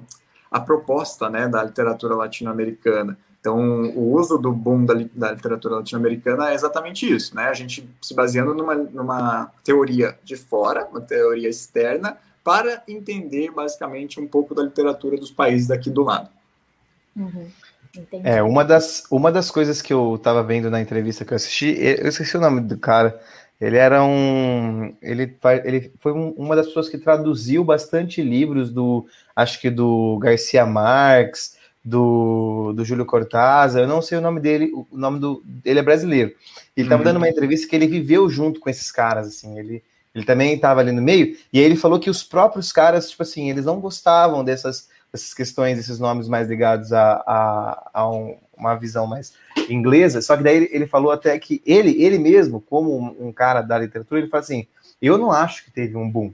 a 0.50 0.60
proposta 0.60 1.28
né, 1.28 1.48
da 1.48 1.64
literatura 1.64 2.14
latino-americana. 2.14 3.18
Então, 3.40 3.58
o 3.96 4.12
uso 4.14 4.36
do 4.36 4.52
boom 4.52 4.84
da, 4.84 4.94
da 5.14 5.32
literatura 5.32 5.76
latino-americana 5.76 6.50
é 6.50 6.54
exatamente 6.54 7.12
isso, 7.12 7.34
né? 7.34 7.48
A 7.48 7.54
gente 7.54 7.88
se 8.02 8.14
baseando 8.14 8.52
numa, 8.54 8.74
numa 8.74 9.50
teoria 9.64 10.18
de 10.22 10.36
fora, 10.36 10.86
uma 10.90 11.00
teoria 11.00 11.48
externa, 11.48 12.16
para 12.42 12.82
entender 12.88 13.50
basicamente 13.50 14.20
um 14.20 14.26
pouco 14.26 14.54
da 14.54 14.62
literatura 14.62 15.16
dos 15.16 15.30
países 15.30 15.68
daqui 15.68 15.90
do 15.90 16.02
lado. 16.02 16.28
Uhum. 17.16 17.48
É, 18.22 18.42
uma 18.42 18.64
das, 18.64 19.04
uma 19.10 19.32
das 19.32 19.50
coisas 19.50 19.82
que 19.82 19.92
eu 19.92 20.14
estava 20.14 20.42
vendo 20.42 20.70
na 20.70 20.80
entrevista 20.80 21.24
que 21.24 21.32
eu 21.32 21.36
assisti, 21.36 21.76
eu 21.78 22.08
esqueci 22.08 22.36
o 22.36 22.40
nome 22.40 22.60
do 22.60 22.78
cara, 22.78 23.20
ele 23.60 23.76
era 23.76 24.04
um. 24.04 24.94
Ele, 25.02 25.36
ele 25.64 25.92
foi 25.98 26.12
um, 26.12 26.30
uma 26.30 26.54
das 26.54 26.68
pessoas 26.68 26.88
que 26.88 26.96
traduziu 26.96 27.64
bastante 27.64 28.22
livros 28.22 28.70
do. 28.70 29.06
Acho 29.34 29.60
que 29.60 29.68
do 29.68 30.16
Garcia 30.18 30.64
Marques, 30.64 31.56
do, 31.84 32.72
do 32.72 32.84
Júlio 32.84 33.04
Cortázar, 33.04 33.82
eu 33.82 33.88
não 33.88 34.00
sei 34.00 34.18
o 34.18 34.20
nome 34.20 34.40
dele, 34.40 34.70
o 34.72 34.86
nome 34.96 35.18
do. 35.18 35.42
Ele 35.64 35.80
é 35.80 35.82
brasileiro. 35.82 36.32
Ele 36.76 36.86
estava 36.86 37.00
uhum. 37.00 37.04
dando 37.04 37.16
uma 37.16 37.28
entrevista 37.28 37.66
que 37.66 37.74
ele 37.74 37.88
viveu 37.88 38.28
junto 38.28 38.60
com 38.60 38.70
esses 38.70 38.92
caras, 38.92 39.26
assim. 39.26 39.58
Ele, 39.58 39.82
ele 40.18 40.26
também 40.26 40.54
estava 40.54 40.80
ali 40.80 40.92
no 40.92 41.00
meio, 41.00 41.36
e 41.52 41.58
aí 41.58 41.64
ele 41.64 41.76
falou 41.76 42.00
que 42.00 42.10
os 42.10 42.22
próprios 42.22 42.72
caras, 42.72 43.10
tipo 43.10 43.22
assim, 43.22 43.48
eles 43.48 43.64
não 43.64 43.80
gostavam 43.80 44.42
dessas, 44.42 44.88
dessas 45.12 45.32
questões, 45.32 45.76
desses 45.76 45.98
nomes 45.98 46.28
mais 46.28 46.48
ligados 46.48 46.92
a, 46.92 47.22
a, 47.26 47.90
a 47.94 48.10
um, 48.10 48.36
uma 48.56 48.74
visão 48.74 49.06
mais 49.06 49.32
inglesa, 49.68 50.20
só 50.20 50.36
que 50.36 50.42
daí 50.42 50.56
ele, 50.56 50.68
ele, 50.72 50.86
falou 50.86 51.12
até 51.12 51.38
que 51.38 51.62
ele, 51.64 52.02
ele 52.02 52.18
mesmo, 52.18 52.60
como 52.60 52.98
um, 52.98 53.28
um 53.28 53.32
cara 53.32 53.62
da 53.62 53.78
literatura, 53.78 54.20
ele 54.20 54.28
fala 54.28 54.42
assim, 54.42 54.66
eu 55.00 55.16
não 55.16 55.30
acho 55.30 55.64
que 55.64 55.70
teve 55.70 55.96
um 55.96 56.10
boom, 56.10 56.32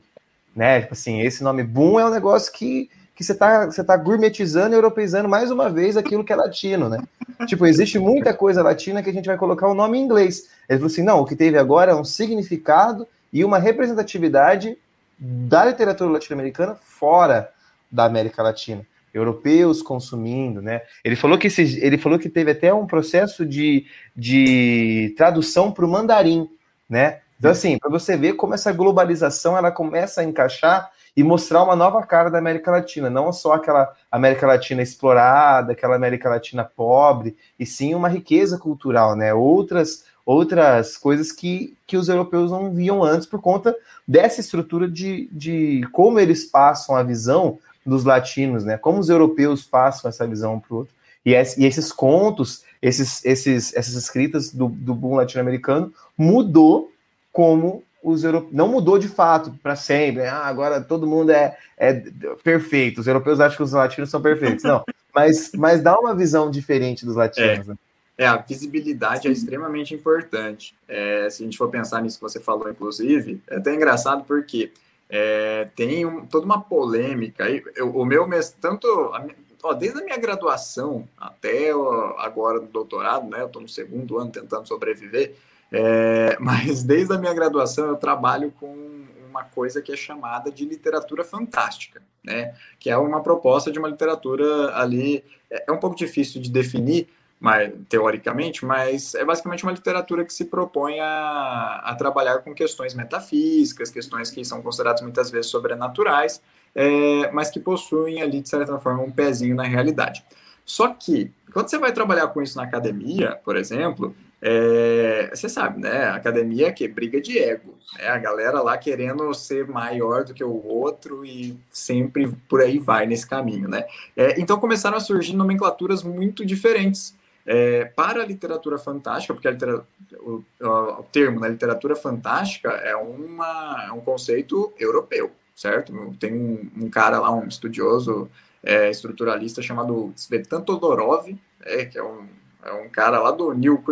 né, 0.57 0.80
tipo 0.80 0.95
assim, 0.95 1.20
esse 1.20 1.45
nome 1.45 1.62
boom 1.62 2.01
é 2.01 2.07
um 2.07 2.11
negócio 2.11 2.53
que 2.53 2.91
que 3.16 3.22
você 3.22 3.30
está 3.30 3.66
você 3.66 3.85
tá 3.85 3.97
gourmetizando 3.97 4.74
e 4.74 4.76
europeizando 4.76 5.28
mais 5.28 5.49
uma 5.49 5.70
vez 5.70 5.97
aquilo 5.97 6.24
que 6.24 6.32
é 6.32 6.37
latino, 6.37 6.89
né? 6.89 7.01
Tipo, 7.47 7.64
existe 7.64 7.97
muita 7.97 8.35
coisa 8.35 8.61
latina 8.61 9.05
que 9.05 9.11
a 9.11 9.12
gente 9.12 9.26
vai 9.26 9.37
colocar 9.37 9.68
o 9.68 9.74
nome 9.74 9.99
em 9.99 10.03
inglês. 10.03 10.49
Ele 10.68 10.80
falou 10.80 10.91
assim: 10.91 11.03
não, 11.03 11.20
o 11.20 11.24
que 11.24 11.37
teve 11.37 11.57
agora 11.57 11.93
é 11.93 11.95
um 11.95 12.05
significado 12.05 13.07
e 13.35 13.45
uma 13.45 13.59
representatividade 13.59 14.78
da 15.18 15.64
literatura 15.64 16.12
latino-americana 16.12 16.76
fora 16.76 17.51
da 17.91 18.05
América 18.05 18.45
Latina, 18.45 18.87
europeus 19.12 19.82
consumindo, 19.82 20.62
né? 20.62 20.82
Ele 21.05 21.16
falou 21.16 21.37
que 21.37 21.49
ele 21.59 21.99
falou 21.99 22.18
que 22.18 22.28
teve 22.28 22.53
até 22.53 22.72
um 22.72 22.87
processo 22.87 23.45
de, 23.45 23.87
de 24.14 25.12
tradução 25.16 25.72
para 25.72 25.85
o 25.85 25.89
mandarim, 25.89 26.49
né? 26.89 27.20
Então 27.37 27.51
assim, 27.51 27.76
para 27.76 27.91
você 27.91 28.16
ver 28.16 28.35
como 28.35 28.55
essa 28.55 28.72
globalização 28.72 29.59
ela 29.59 29.72
começa 29.72 30.20
a 30.20 30.24
encaixar 30.24 30.91
e 31.16 31.22
mostrar 31.22 31.62
uma 31.62 31.76
nova 31.76 32.05
cara 32.05 32.30
da 32.30 32.39
América 32.39 32.70
Latina, 32.70 33.11
não 33.11 33.32
só 33.32 33.55
aquela 33.55 33.93
América 34.11 34.47
Latina 34.47 34.82
explorada, 34.82 35.72
aquela 35.72 35.97
América 35.97 36.28
Latina 36.28 36.64
pobre, 36.64 37.37
e 37.59 37.66
sim 37.66 37.95
uma 37.95 38.09
riqueza 38.09 38.59
cultural, 38.59 39.16
né? 39.16 39.35
Outras 39.35 40.05
outras 40.25 40.97
coisas 40.97 41.31
que, 41.31 41.77
que 41.87 41.97
os 41.97 42.09
europeus 42.09 42.51
não 42.51 42.72
viam 42.72 43.03
antes 43.03 43.27
por 43.27 43.41
conta 43.41 43.77
dessa 44.07 44.41
estrutura 44.41 44.89
de, 44.89 45.29
de 45.31 45.87
como 45.93 46.18
eles 46.18 46.45
passam 46.45 46.97
a 46.97 47.03
visão 47.03 47.59
dos 47.85 48.05
latinos, 48.05 48.64
né? 48.64 48.79
Como 48.79 48.99
os 48.99 49.09
europeus 49.09 49.62
passam 49.62 50.09
essa 50.09 50.27
visão 50.27 50.59
para 50.59 50.75
o 50.75 50.79
outro. 50.79 50.95
E, 51.25 51.33
e, 51.33 51.66
esses 51.66 51.93
contos, 51.93 52.64
esses, 52.81 53.25
esses, 53.25 53.75
essas 53.75 53.95
escritas 53.95 54.53
do, 54.53 54.68
do 54.68 54.95
boom 54.95 55.16
latino-americano 55.16 55.93
mudou 56.16 56.91
como 57.33 57.83
os 58.03 58.25
europeus. 58.25 58.53
Não 58.53 58.68
mudou 58.68 58.99
de 58.99 59.09
fato 59.09 59.53
para 59.62 59.77
sempre. 59.77 60.22
Né? 60.22 60.29
Ah, 60.29 60.47
agora 60.47 60.81
todo 60.81 61.07
mundo 61.07 61.31
é, 61.31 61.57
é 61.77 62.03
perfeito. 62.43 63.01
Os 63.01 63.07
europeus 63.07 63.41
acham 63.41 63.57
que 63.57 63.62
os 63.62 63.72
latinos 63.72 64.11
são 64.11 64.20
perfeitos. 64.20 64.64
Não. 64.64 64.83
Mas, 65.14 65.53
mas 65.55 65.81
dá 65.81 65.97
uma 65.97 66.12
visão 66.12 66.51
diferente 66.51 67.07
dos 67.07 67.14
latinos. 67.14 67.68
É. 67.68 67.70
Né? 67.70 67.77
É, 68.17 68.27
a 68.27 68.37
visibilidade 68.37 69.27
é 69.27 69.31
extremamente 69.31 69.95
importante. 69.95 70.75
É, 70.87 71.29
se 71.31 71.43
a 71.43 71.45
gente 71.45 71.59
for 71.59 71.69
pensar 71.69 72.01
nisso 72.01 72.17
que 72.17 72.23
você 72.23 72.41
falou, 72.41 72.71
inclusive, 72.71 73.43
é 73.49 73.57
até 73.57 73.75
engraçado 73.75 74.25
porque 74.25 74.73
é, 75.11 75.69
tem 75.75 76.07
um, 76.07 76.25
toda 76.25 76.47
uma 76.47 76.61
polêmica. 76.61 77.45
Eu, 77.75 77.91
o 77.91 78.05
meu, 78.05 78.29
tanto 78.61 78.87
a, 79.12 79.27
ó, 79.62 79.73
desde 79.73 80.01
a 80.01 80.05
minha 80.05 80.17
graduação 80.17 81.09
até 81.19 81.71
agora 82.19 82.61
no 82.61 82.69
doutorado, 82.69 83.29
né? 83.29 83.41
Eu 83.41 83.47
estou 83.47 83.62
no 83.62 83.69
segundo 83.69 84.19
ano 84.19 84.31
tentando 84.31 84.69
sobreviver, 84.69 85.35
é, 85.73 86.37
mas 86.41 86.85
desde 86.85 87.12
a 87.15 87.19
minha 87.19 87.35
graduação 87.35 87.87
eu 87.87 87.97
trabalho 87.97 88.53
com 88.61 89.05
uma 89.29 89.43
coisa 89.43 89.83
que 89.83 89.93
é 89.93 89.97
chamada 89.97 90.53
de 90.53 90.65
literatura 90.65 91.25
fantástica, 91.25 92.01
né? 92.23 92.55
Que 92.79 92.91
é 92.91 92.97
uma 92.97 93.23
proposta 93.23 93.73
de 93.73 93.79
uma 93.79 93.89
literatura 93.89 94.77
ali 94.77 95.25
é, 95.51 95.65
é 95.69 95.73
um 95.73 95.79
pouco 95.79 95.97
difícil 95.97 96.41
de 96.41 96.51
definir, 96.51 97.09
mas, 97.45 97.74
teoricamente, 97.90 98.64
mas 98.64 99.14
é 99.14 99.22
basicamente 99.22 99.64
uma 99.64 99.72
literatura 99.72 100.24
que 100.24 100.32
se 100.32 100.47
propõe 100.47 100.99
a, 100.99 101.82
a 101.84 101.95
trabalhar 101.95 102.38
com 102.38 102.55
questões 102.55 102.95
metafísicas, 102.95 103.90
questões 103.90 104.30
que 104.30 104.42
são 104.47 104.62
consideradas 104.62 105.03
muitas 105.03 105.30
vezes 105.30 105.51
sobrenaturais, 105.51 106.40
é, 106.74 107.30
mas 107.32 107.51
que 107.51 107.61
possuem 107.61 108.22
ali, 108.22 108.40
de 108.40 108.49
certa 108.49 108.78
forma, 108.78 109.03
um 109.03 109.11
pezinho 109.11 109.55
na 109.55 109.64
realidade. 109.64 110.24
Só 110.64 110.88
que, 110.88 111.30
quando 111.53 111.68
você 111.68 111.76
vai 111.76 111.92
trabalhar 111.92 112.28
com 112.28 112.40
isso 112.40 112.57
na 112.57 112.62
academia, 112.62 113.38
por 113.45 113.57
exemplo, 113.57 114.16
é, 114.40 115.28
você 115.30 115.47
sabe, 115.47 115.82
né? 115.82 116.05
Academia 116.09 116.68
é 116.68 116.72
que 116.72 116.88
briga 116.88 117.20
de 117.20 117.38
ego, 117.38 117.74
né? 117.99 118.09
A 118.09 118.16
galera 118.16 118.62
lá 118.62 118.78
querendo 118.78 119.34
ser 119.34 119.68
maior 119.68 120.24
do 120.24 120.32
que 120.32 120.42
o 120.42 120.66
outro 120.66 121.26
e 121.26 121.55
sempre 121.70 122.26
por 122.49 122.62
aí 122.62 122.78
vai 122.78 123.07
nesse 123.07 123.28
caminho, 123.28 123.68
né? 123.68 123.84
É, 124.16 124.40
então 124.40 124.59
começaram 124.59 124.97
a 124.97 125.01
surgir 125.01 125.36
nomenclaturas 125.36 126.03
muito 126.03 126.42
diferentes 126.42 127.14
é, 127.47 127.84
para 127.84 128.22
a 128.22 128.26
literatura 128.26 128.78
fantástica, 128.78 129.34
porque 129.34 129.51
literatura, 129.51 129.86
o, 130.20 130.42
o, 130.61 131.03
termo 131.12 131.40
na 131.40 131.49
literatura 131.49 131.95
fantástica 131.95 132.70
é, 132.70 132.97
uma, 132.97 133.84
é 133.86 133.92
um 133.92 134.01
conceito 134.01 134.72
europeu, 134.78 135.30
certo? 135.55 135.92
Tem 136.18 136.32
um, 136.32 136.70
um 136.84 136.90
cara 136.90 137.20
lá, 137.20 137.30
um 137.30 137.47
estudioso 137.47 138.30
é, 138.62 138.90
estruturalista 138.90 139.61
chamado 139.61 140.12
Svetan 140.16 140.62
Todorov, 140.62 141.36
é, 141.62 141.84
que 141.84 141.99
é 141.99 142.03
um, 142.03 142.26
é 142.64 142.72
um 142.72 142.88
cara 142.88 143.20
lá 143.20 143.30
do 143.30 143.53
New 143.53 143.82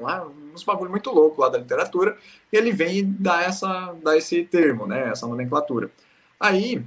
lá, 0.00 0.26
uns 0.54 0.64
bagulho 0.64 0.90
muito 0.90 1.10
louco 1.10 1.42
lá 1.42 1.50
da 1.50 1.58
literatura, 1.58 2.16
e 2.50 2.56
ele 2.56 2.72
vem 2.72 2.98
e 2.98 3.02
dá, 3.02 3.42
essa, 3.42 3.94
dá 4.02 4.16
esse 4.16 4.44
termo, 4.44 4.86
né, 4.86 5.10
essa 5.10 5.26
nomenclatura. 5.26 5.90
Aí, 6.40 6.82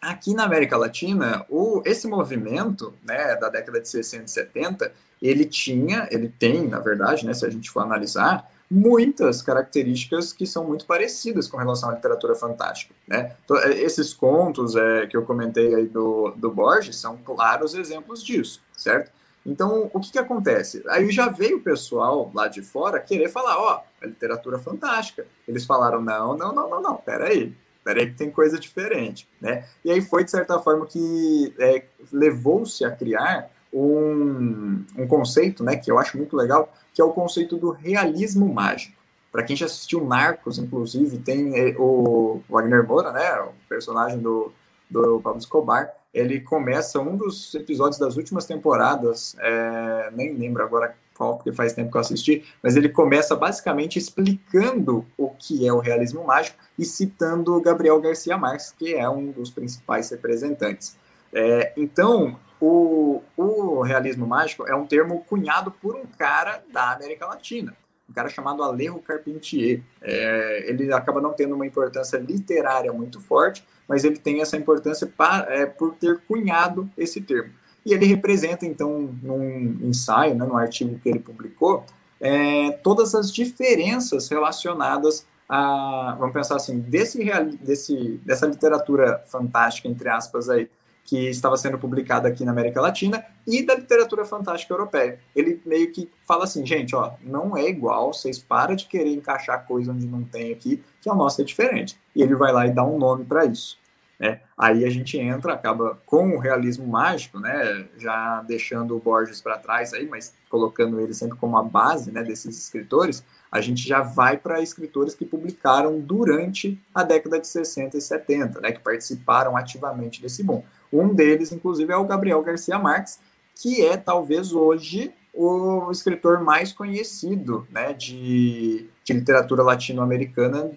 aqui 0.00 0.32
na 0.32 0.44
América 0.44 0.78
Latina, 0.78 1.44
o, 1.48 1.82
esse 1.84 2.08
movimento 2.08 2.94
né, 3.04 3.36
da 3.36 3.50
década 3.50 3.80
de 3.80 3.88
60 3.88 4.24
e 4.24 4.30
70, 4.30 4.92
ele 5.20 5.44
tinha, 5.44 6.08
ele 6.10 6.28
tem, 6.28 6.66
na 6.66 6.78
verdade, 6.78 7.26
né, 7.26 7.34
se 7.34 7.44
a 7.44 7.50
gente 7.50 7.70
for 7.70 7.80
analisar, 7.80 8.50
muitas 8.70 9.42
características 9.42 10.32
que 10.32 10.46
são 10.46 10.64
muito 10.64 10.86
parecidas 10.86 11.48
com 11.48 11.56
relação 11.56 11.90
à 11.90 11.94
literatura 11.94 12.36
fantástica. 12.36 12.94
Né? 13.06 13.34
Então, 13.44 13.58
é, 13.58 13.72
esses 13.80 14.14
contos 14.14 14.76
é, 14.76 15.06
que 15.08 15.16
eu 15.16 15.24
comentei 15.24 15.74
aí 15.74 15.86
do, 15.86 16.30
do 16.36 16.50
Borges 16.50 16.96
são 16.96 17.16
claros 17.16 17.74
exemplos 17.74 18.22
disso, 18.22 18.62
certo? 18.76 19.10
Então, 19.44 19.90
o 19.92 19.98
que, 19.98 20.12
que 20.12 20.18
acontece? 20.18 20.84
Aí 20.88 21.10
já 21.10 21.28
veio 21.28 21.56
o 21.56 21.62
pessoal 21.62 22.30
lá 22.34 22.46
de 22.46 22.62
fora 22.62 23.00
querer 23.00 23.28
falar, 23.30 23.58
ó, 23.58 23.82
oh, 23.82 24.04
a 24.04 24.06
literatura 24.06 24.58
fantástica. 24.58 25.26
Eles 25.48 25.64
falaram, 25.64 26.00
não, 26.00 26.36
não, 26.36 26.54
não, 26.54 26.68
não, 26.68 26.82
não, 26.82 26.96
peraí, 26.96 27.54
peraí 27.82 28.10
que 28.10 28.18
tem 28.18 28.30
coisa 28.30 28.58
diferente, 28.58 29.26
né? 29.40 29.66
E 29.82 29.90
aí 29.90 30.02
foi, 30.02 30.24
de 30.24 30.30
certa 30.30 30.58
forma, 30.58 30.86
que 30.86 31.54
é, 31.58 31.84
levou-se 32.12 32.84
a 32.84 32.90
criar 32.90 33.50
um, 33.72 34.84
um 34.96 35.06
conceito, 35.06 35.62
né, 35.62 35.76
que 35.76 35.90
eu 35.90 35.98
acho 35.98 36.16
muito 36.16 36.36
legal, 36.36 36.72
que 36.92 37.00
é 37.00 37.04
o 37.04 37.12
conceito 37.12 37.56
do 37.56 37.70
realismo 37.70 38.52
mágico. 38.52 38.98
Para 39.30 39.44
quem 39.44 39.54
já 39.54 39.66
assistiu 39.66 40.04
Narcos, 40.04 40.58
inclusive, 40.58 41.18
tem 41.18 41.56
é, 41.56 41.76
o 41.78 42.40
Wagner 42.48 42.86
Moura, 42.86 43.12
né, 43.12 43.40
o 43.42 43.52
personagem 43.68 44.18
do, 44.18 44.52
do 44.90 45.20
Pablo 45.20 45.38
Escobar, 45.38 45.92
ele 46.12 46.40
começa 46.40 46.98
um 46.98 47.16
dos 47.16 47.54
episódios 47.54 47.98
das 47.98 48.16
últimas 48.16 48.44
temporadas, 48.44 49.36
é, 49.38 50.10
nem 50.12 50.34
lembro 50.34 50.64
agora 50.64 50.94
qual, 51.14 51.36
porque 51.36 51.52
faz 51.52 51.74
tempo 51.74 51.90
que 51.90 51.96
eu 51.96 52.00
assisti, 52.00 52.44
mas 52.62 52.76
ele 52.76 52.88
começa 52.88 53.36
basicamente 53.36 53.98
explicando 53.98 55.04
o 55.18 55.28
que 55.28 55.66
é 55.66 55.72
o 55.72 55.78
realismo 55.78 56.24
mágico 56.24 56.56
e 56.78 56.84
citando 56.84 57.60
Gabriel 57.60 58.00
Garcia 58.00 58.36
Marques, 58.36 58.74
que 58.76 58.94
é 58.94 59.08
um 59.08 59.30
dos 59.30 59.50
principais 59.50 60.10
representantes. 60.10 60.96
É, 61.32 61.72
então, 61.76 62.36
o, 62.60 63.22
o 63.36 63.82
realismo 63.82 64.26
mágico 64.26 64.66
é 64.68 64.74
um 64.74 64.86
termo 64.86 65.24
cunhado 65.28 65.70
por 65.70 65.96
um 65.96 66.04
cara 66.18 66.62
da 66.72 66.92
América 66.92 67.26
Latina, 67.26 67.74
um 68.08 68.12
cara 68.12 68.28
chamado 68.28 68.62
Alejo 68.62 68.98
Carpentier. 68.98 69.82
É, 70.02 70.64
ele 70.68 70.92
acaba 70.92 71.20
não 71.20 71.32
tendo 71.32 71.54
uma 71.54 71.66
importância 71.66 72.18
literária 72.18 72.92
muito 72.92 73.20
forte, 73.20 73.64
mas 73.88 74.04
ele 74.04 74.18
tem 74.18 74.40
essa 74.40 74.56
importância 74.56 75.06
pra, 75.06 75.46
é, 75.48 75.66
por 75.66 75.94
ter 75.94 76.20
cunhado 76.28 76.88
esse 76.96 77.20
termo. 77.20 77.52
E 77.84 77.94
ele 77.94 78.04
representa, 78.04 78.66
então, 78.66 79.08
num 79.22 79.78
ensaio, 79.80 80.34
né, 80.34 80.44
num 80.44 80.56
artigo 80.56 80.98
que 80.98 81.08
ele 81.08 81.18
publicou, 81.18 81.84
é, 82.20 82.72
todas 82.82 83.14
as 83.14 83.32
diferenças 83.32 84.28
relacionadas 84.28 85.26
a, 85.48 86.14
vamos 86.16 86.32
pensar 86.32 86.56
assim, 86.56 86.78
desse, 86.78 87.18
desse, 87.60 88.20
dessa 88.24 88.46
literatura 88.46 89.24
fantástica, 89.26 89.88
entre 89.88 90.08
aspas, 90.08 90.48
aí, 90.48 90.70
que 91.10 91.28
estava 91.28 91.56
sendo 91.56 91.76
publicada 91.76 92.28
aqui 92.28 92.44
na 92.44 92.52
América 92.52 92.80
Latina, 92.80 93.24
e 93.44 93.66
da 93.66 93.74
literatura 93.74 94.24
fantástica 94.24 94.72
europeia. 94.72 95.18
Ele 95.34 95.60
meio 95.66 95.90
que 95.90 96.08
fala 96.24 96.44
assim, 96.44 96.64
gente, 96.64 96.94
ó, 96.94 97.14
não 97.20 97.56
é 97.56 97.68
igual, 97.68 98.12
vocês 98.12 98.38
param 98.38 98.76
de 98.76 98.86
querer 98.86 99.12
encaixar 99.12 99.66
coisa 99.66 99.90
onde 99.90 100.06
não 100.06 100.22
tem 100.22 100.52
aqui, 100.52 100.80
que 101.02 101.10
a 101.10 101.14
nossa 101.14 101.42
é 101.42 101.44
diferente. 101.44 101.98
E 102.14 102.22
ele 102.22 102.36
vai 102.36 102.52
lá 102.52 102.64
e 102.64 102.70
dá 102.70 102.84
um 102.84 102.96
nome 102.96 103.24
para 103.24 103.44
isso. 103.44 103.76
Né? 104.20 104.40
Aí 104.56 104.84
a 104.84 104.90
gente 104.90 105.18
entra, 105.18 105.52
acaba 105.52 105.98
com 106.06 106.36
o 106.36 106.38
realismo 106.38 106.86
mágico, 106.86 107.40
né? 107.40 107.88
já 107.98 108.40
deixando 108.42 108.96
o 108.96 109.00
Borges 109.00 109.40
para 109.40 109.58
trás 109.58 109.92
aí, 109.92 110.06
mas 110.06 110.32
colocando 110.48 111.00
ele 111.00 111.12
sempre 111.12 111.36
como 111.36 111.58
a 111.58 111.62
base 111.64 112.12
né, 112.12 112.22
desses 112.22 112.56
escritores, 112.56 113.24
a 113.50 113.60
gente 113.60 113.82
já 113.82 114.00
vai 114.00 114.36
para 114.36 114.60
escritores 114.60 115.12
que 115.12 115.24
publicaram 115.24 115.98
durante 115.98 116.80
a 116.94 117.02
década 117.02 117.40
de 117.40 117.48
60 117.48 117.96
e 117.96 118.00
70, 118.00 118.60
né, 118.60 118.70
que 118.70 118.78
participaram 118.78 119.56
ativamente 119.56 120.22
desse 120.22 120.44
boom. 120.44 120.62
Um 120.92 121.14
deles, 121.14 121.52
inclusive, 121.52 121.92
é 121.92 121.96
o 121.96 122.04
Gabriel 122.04 122.42
Garcia 122.42 122.78
Marques, 122.78 123.18
que 123.54 123.84
é 123.84 123.96
talvez 123.96 124.52
hoje 124.52 125.12
o 125.32 125.90
escritor 125.92 126.42
mais 126.42 126.72
conhecido 126.72 127.66
né, 127.70 127.92
de, 127.92 128.88
de 129.04 129.12
literatura 129.12 129.62
latino-americana, 129.62 130.72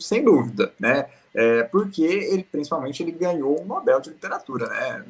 sem 0.00 0.22
dúvida, 0.22 0.72
né? 0.78 1.06
É, 1.34 1.64
porque 1.64 2.02
ele, 2.02 2.44
principalmente, 2.44 3.02
ele 3.02 3.12
ganhou 3.12 3.60
um 3.60 3.66
Nobel 3.66 4.00
de 4.00 4.10
Literatura, 4.10 4.68
né? 4.68 5.04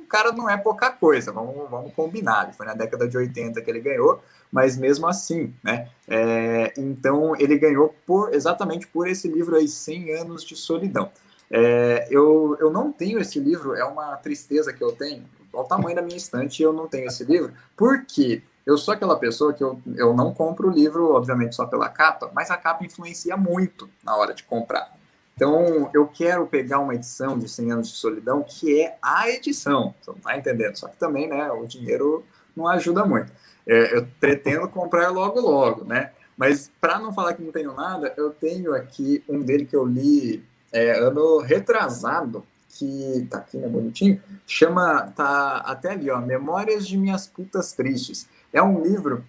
O 0.00 0.06
cara 0.08 0.32
não 0.32 0.48
é 0.48 0.56
pouca 0.56 0.90
coisa, 0.90 1.30
vamos, 1.30 1.68
vamos 1.68 1.92
combinar. 1.92 2.50
Foi 2.54 2.64
na 2.64 2.72
década 2.72 3.06
de 3.06 3.16
80 3.16 3.60
que 3.60 3.70
ele 3.70 3.80
ganhou, 3.80 4.22
mas 4.50 4.78
mesmo 4.78 5.06
assim, 5.06 5.54
né? 5.62 5.90
É, 6.08 6.72
então, 6.78 7.36
ele 7.36 7.58
ganhou 7.58 7.94
por 8.06 8.32
exatamente 8.32 8.86
por 8.86 9.06
esse 9.06 9.28
livro 9.28 9.56
aí, 9.56 9.68
100 9.68 10.12
Anos 10.14 10.44
de 10.44 10.56
Solidão. 10.56 11.10
É, 11.50 12.06
eu, 12.10 12.56
eu 12.60 12.70
não 12.70 12.92
tenho 12.92 13.18
esse 13.18 13.38
livro, 13.40 13.74
é 13.74 13.84
uma 13.84 14.16
tristeza 14.16 14.72
que 14.72 14.82
eu 14.82 14.92
tenho. 14.92 15.24
Ao 15.52 15.64
tamanho 15.64 15.96
da 15.96 16.02
minha 16.02 16.16
estante, 16.16 16.62
eu 16.62 16.72
não 16.72 16.86
tenho 16.86 17.06
esse 17.06 17.24
livro, 17.24 17.52
porque 17.76 18.42
eu 18.66 18.76
sou 18.76 18.92
aquela 18.92 19.18
pessoa 19.18 19.52
que 19.54 19.64
eu, 19.64 19.80
eu 19.96 20.12
não 20.12 20.34
compro 20.34 20.68
o 20.68 20.70
livro, 20.70 21.14
obviamente, 21.14 21.56
só 21.56 21.66
pela 21.66 21.88
capa, 21.88 22.30
mas 22.34 22.50
a 22.50 22.56
capa 22.56 22.84
influencia 22.84 23.36
muito 23.36 23.88
na 24.04 24.14
hora 24.14 24.34
de 24.34 24.44
comprar. 24.44 24.94
Então, 25.34 25.88
eu 25.94 26.06
quero 26.06 26.46
pegar 26.46 26.80
uma 26.80 26.94
edição 26.94 27.38
de 27.38 27.48
100 27.48 27.72
anos 27.72 27.88
de 27.88 27.96
solidão, 27.96 28.42
que 28.42 28.82
é 28.82 28.98
a 29.00 29.30
edição, 29.30 29.94
você 30.00 30.10
não 30.10 30.18
está 30.18 30.36
entendendo? 30.36 30.76
Só 30.76 30.88
que 30.88 30.96
também, 30.96 31.28
né, 31.28 31.50
o 31.50 31.64
dinheiro 31.64 32.24
não 32.54 32.66
ajuda 32.68 33.06
muito. 33.06 33.32
É, 33.66 33.96
eu 33.96 34.06
pretendo 34.18 34.68
comprar 34.68 35.08
logo, 35.10 35.40
logo, 35.40 35.84
né? 35.84 36.10
Mas, 36.36 36.70
para 36.80 36.98
não 36.98 37.12
falar 37.12 37.34
que 37.34 37.42
não 37.42 37.52
tenho 37.52 37.72
nada, 37.72 38.12
eu 38.16 38.30
tenho 38.30 38.74
aqui 38.74 39.24
um 39.28 39.40
dele 39.40 39.64
que 39.64 39.76
eu 39.76 39.86
li 39.86 40.44
é, 40.72 40.98
ano 40.98 41.38
retrasado, 41.38 42.44
que 42.68 43.26
tá 43.30 43.38
aqui, 43.38 43.56
né, 43.56 43.68
bonitinho, 43.68 44.22
chama, 44.46 45.12
tá 45.16 45.58
até 45.58 45.90
ali, 45.92 46.10
ó, 46.10 46.20
Memórias 46.20 46.86
de 46.86 46.96
Minhas 46.96 47.26
Putas 47.26 47.72
Tristes. 47.72 48.28
É 48.52 48.62
um 48.62 48.82
livro, 48.82 49.24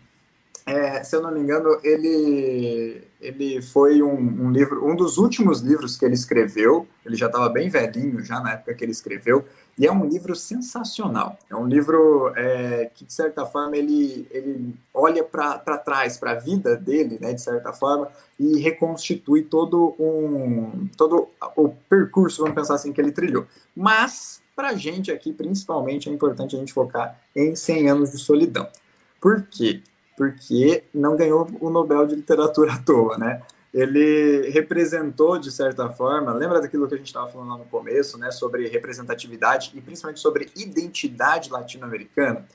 é, 0.66 1.04
se 1.04 1.16
eu 1.16 1.22
não 1.22 1.32
me 1.32 1.40
engano, 1.40 1.80
ele, 1.84 3.04
ele 3.22 3.62
foi 3.62 4.02
um, 4.02 4.46
um, 4.46 4.52
livro, 4.52 4.88
um 4.88 4.96
dos 4.96 5.18
últimos 5.18 5.60
livros 5.60 5.98
que 5.98 6.06
ele 6.06 6.14
escreveu, 6.14 6.88
ele 7.06 7.16
já 7.16 7.26
estava 7.26 7.50
bem 7.50 7.70
velhinho 7.70 8.24
já 8.24 8.40
na 8.40 8.54
época 8.54 8.74
que 8.74 8.84
ele 8.84 8.94
escreveu, 8.94 9.46
e 9.78 9.86
é 9.86 9.92
um 9.92 10.06
livro 10.06 10.36
sensacional. 10.36 11.38
É 11.50 11.56
um 11.56 11.68
livro 11.68 12.34
é, 12.36 12.90
que, 12.94 13.06
de 13.06 13.14
certa 13.14 13.46
forma, 13.46 13.76
ele, 13.76 14.28
ele 14.32 14.76
olha 14.94 15.24
para 15.24 15.78
trás, 15.78 16.18
para 16.18 16.32
a 16.32 16.36
vida 16.36 16.76
dele, 16.76 17.18
né, 17.20 17.34
de 17.34 17.42
certa 17.42 17.74
forma, 17.74 18.10
e 18.40 18.58
reconstitui 18.60 19.44
todo, 19.44 19.96
um, 20.00 20.88
todo 20.96 21.28
o 21.56 21.70
percurso, 21.90 22.42
vamos 22.42 22.56
pensar 22.56 22.76
assim, 22.76 22.94
que 22.94 23.02
ele 23.02 23.12
trilhou. 23.12 23.46
Mas, 23.76 24.42
para 24.56 24.70
a 24.70 24.76
gente 24.76 25.12
aqui, 25.12 25.34
principalmente, 25.34 26.10
é 26.10 26.12
importante 26.12 26.56
a 26.56 26.60
gente 26.60 26.74
focar 26.74 27.20
em 27.36 27.56
100 27.56 27.90
anos 27.90 28.12
de 28.12 28.18
solidão. 28.18 28.68
Por 29.20 29.44
quê? 29.44 29.82
Porque 30.20 30.84
não 30.94 31.16
ganhou 31.16 31.48
o 31.62 31.70
Nobel 31.70 32.06
de 32.06 32.16
Literatura 32.16 32.74
à 32.76 32.78
toa, 32.78 33.18
né? 33.18 33.42
Ele 33.74 34.50
representou, 34.50 35.40
de 35.40 35.50
certa 35.50 35.88
forma, 35.90 36.34
lembra 36.34 36.60
daquilo 36.60 36.90
que 36.90 36.96
a 36.96 36.98
gente 36.98 37.08
estava 37.08 37.32
falando 37.32 37.52
lá 37.52 37.58
no 37.60 37.66
começo, 37.66 38.18
né, 38.18 38.32
sobre 38.32 38.68
representatividade 38.68 39.72
e 39.76 39.80
principalmente 39.80 40.20
sobre 40.20 40.52
identidade 40.58 41.50
latino-americana? 41.50 42.46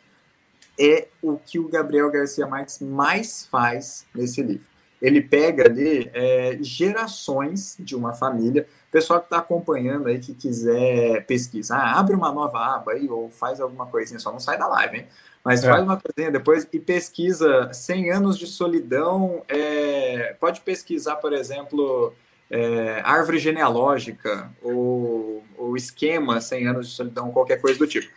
É 0.78 1.08
o 1.22 1.38
que 1.38 1.58
o 1.58 1.68
Gabriel 1.68 2.10
Garcia 2.10 2.46
Marques 2.46 2.80
mais 2.80 3.46
faz 3.46 4.04
nesse 4.12 4.42
livro 4.42 4.74
ele 5.04 5.20
pega 5.20 5.66
ali 5.66 6.10
é, 6.14 6.56
gerações 6.62 7.76
de 7.78 7.94
uma 7.94 8.14
família. 8.14 8.66
Pessoal 8.90 9.20
que 9.20 9.26
está 9.26 9.36
acompanhando 9.36 10.06
aí, 10.06 10.18
que 10.18 10.32
quiser 10.32 11.26
pesquisar, 11.26 11.92
abre 11.98 12.16
uma 12.16 12.32
nova 12.32 12.76
aba 12.76 12.92
aí 12.92 13.06
ou 13.06 13.28
faz 13.28 13.60
alguma 13.60 13.84
coisinha, 13.84 14.18
só 14.18 14.32
não 14.32 14.40
sai 14.40 14.56
da 14.56 14.66
live, 14.66 14.96
hein? 14.96 15.06
Mas 15.44 15.62
é. 15.62 15.68
faz 15.68 15.82
uma 15.82 16.00
coisinha 16.00 16.32
depois 16.32 16.66
e 16.72 16.80
pesquisa 16.80 17.70
100 17.72 18.10
anos 18.10 18.38
de 18.38 18.46
solidão. 18.46 19.44
É, 19.46 20.34
pode 20.40 20.62
pesquisar, 20.62 21.16
por 21.16 21.34
exemplo, 21.34 22.14
é, 22.50 23.02
árvore 23.04 23.38
genealógica 23.38 24.50
ou, 24.62 25.44
ou 25.58 25.76
esquema 25.76 26.40
100 26.40 26.66
anos 26.68 26.88
de 26.88 26.94
solidão, 26.94 27.30
qualquer 27.30 27.60
coisa 27.60 27.78
do 27.78 27.86
tipo. 27.86 28.10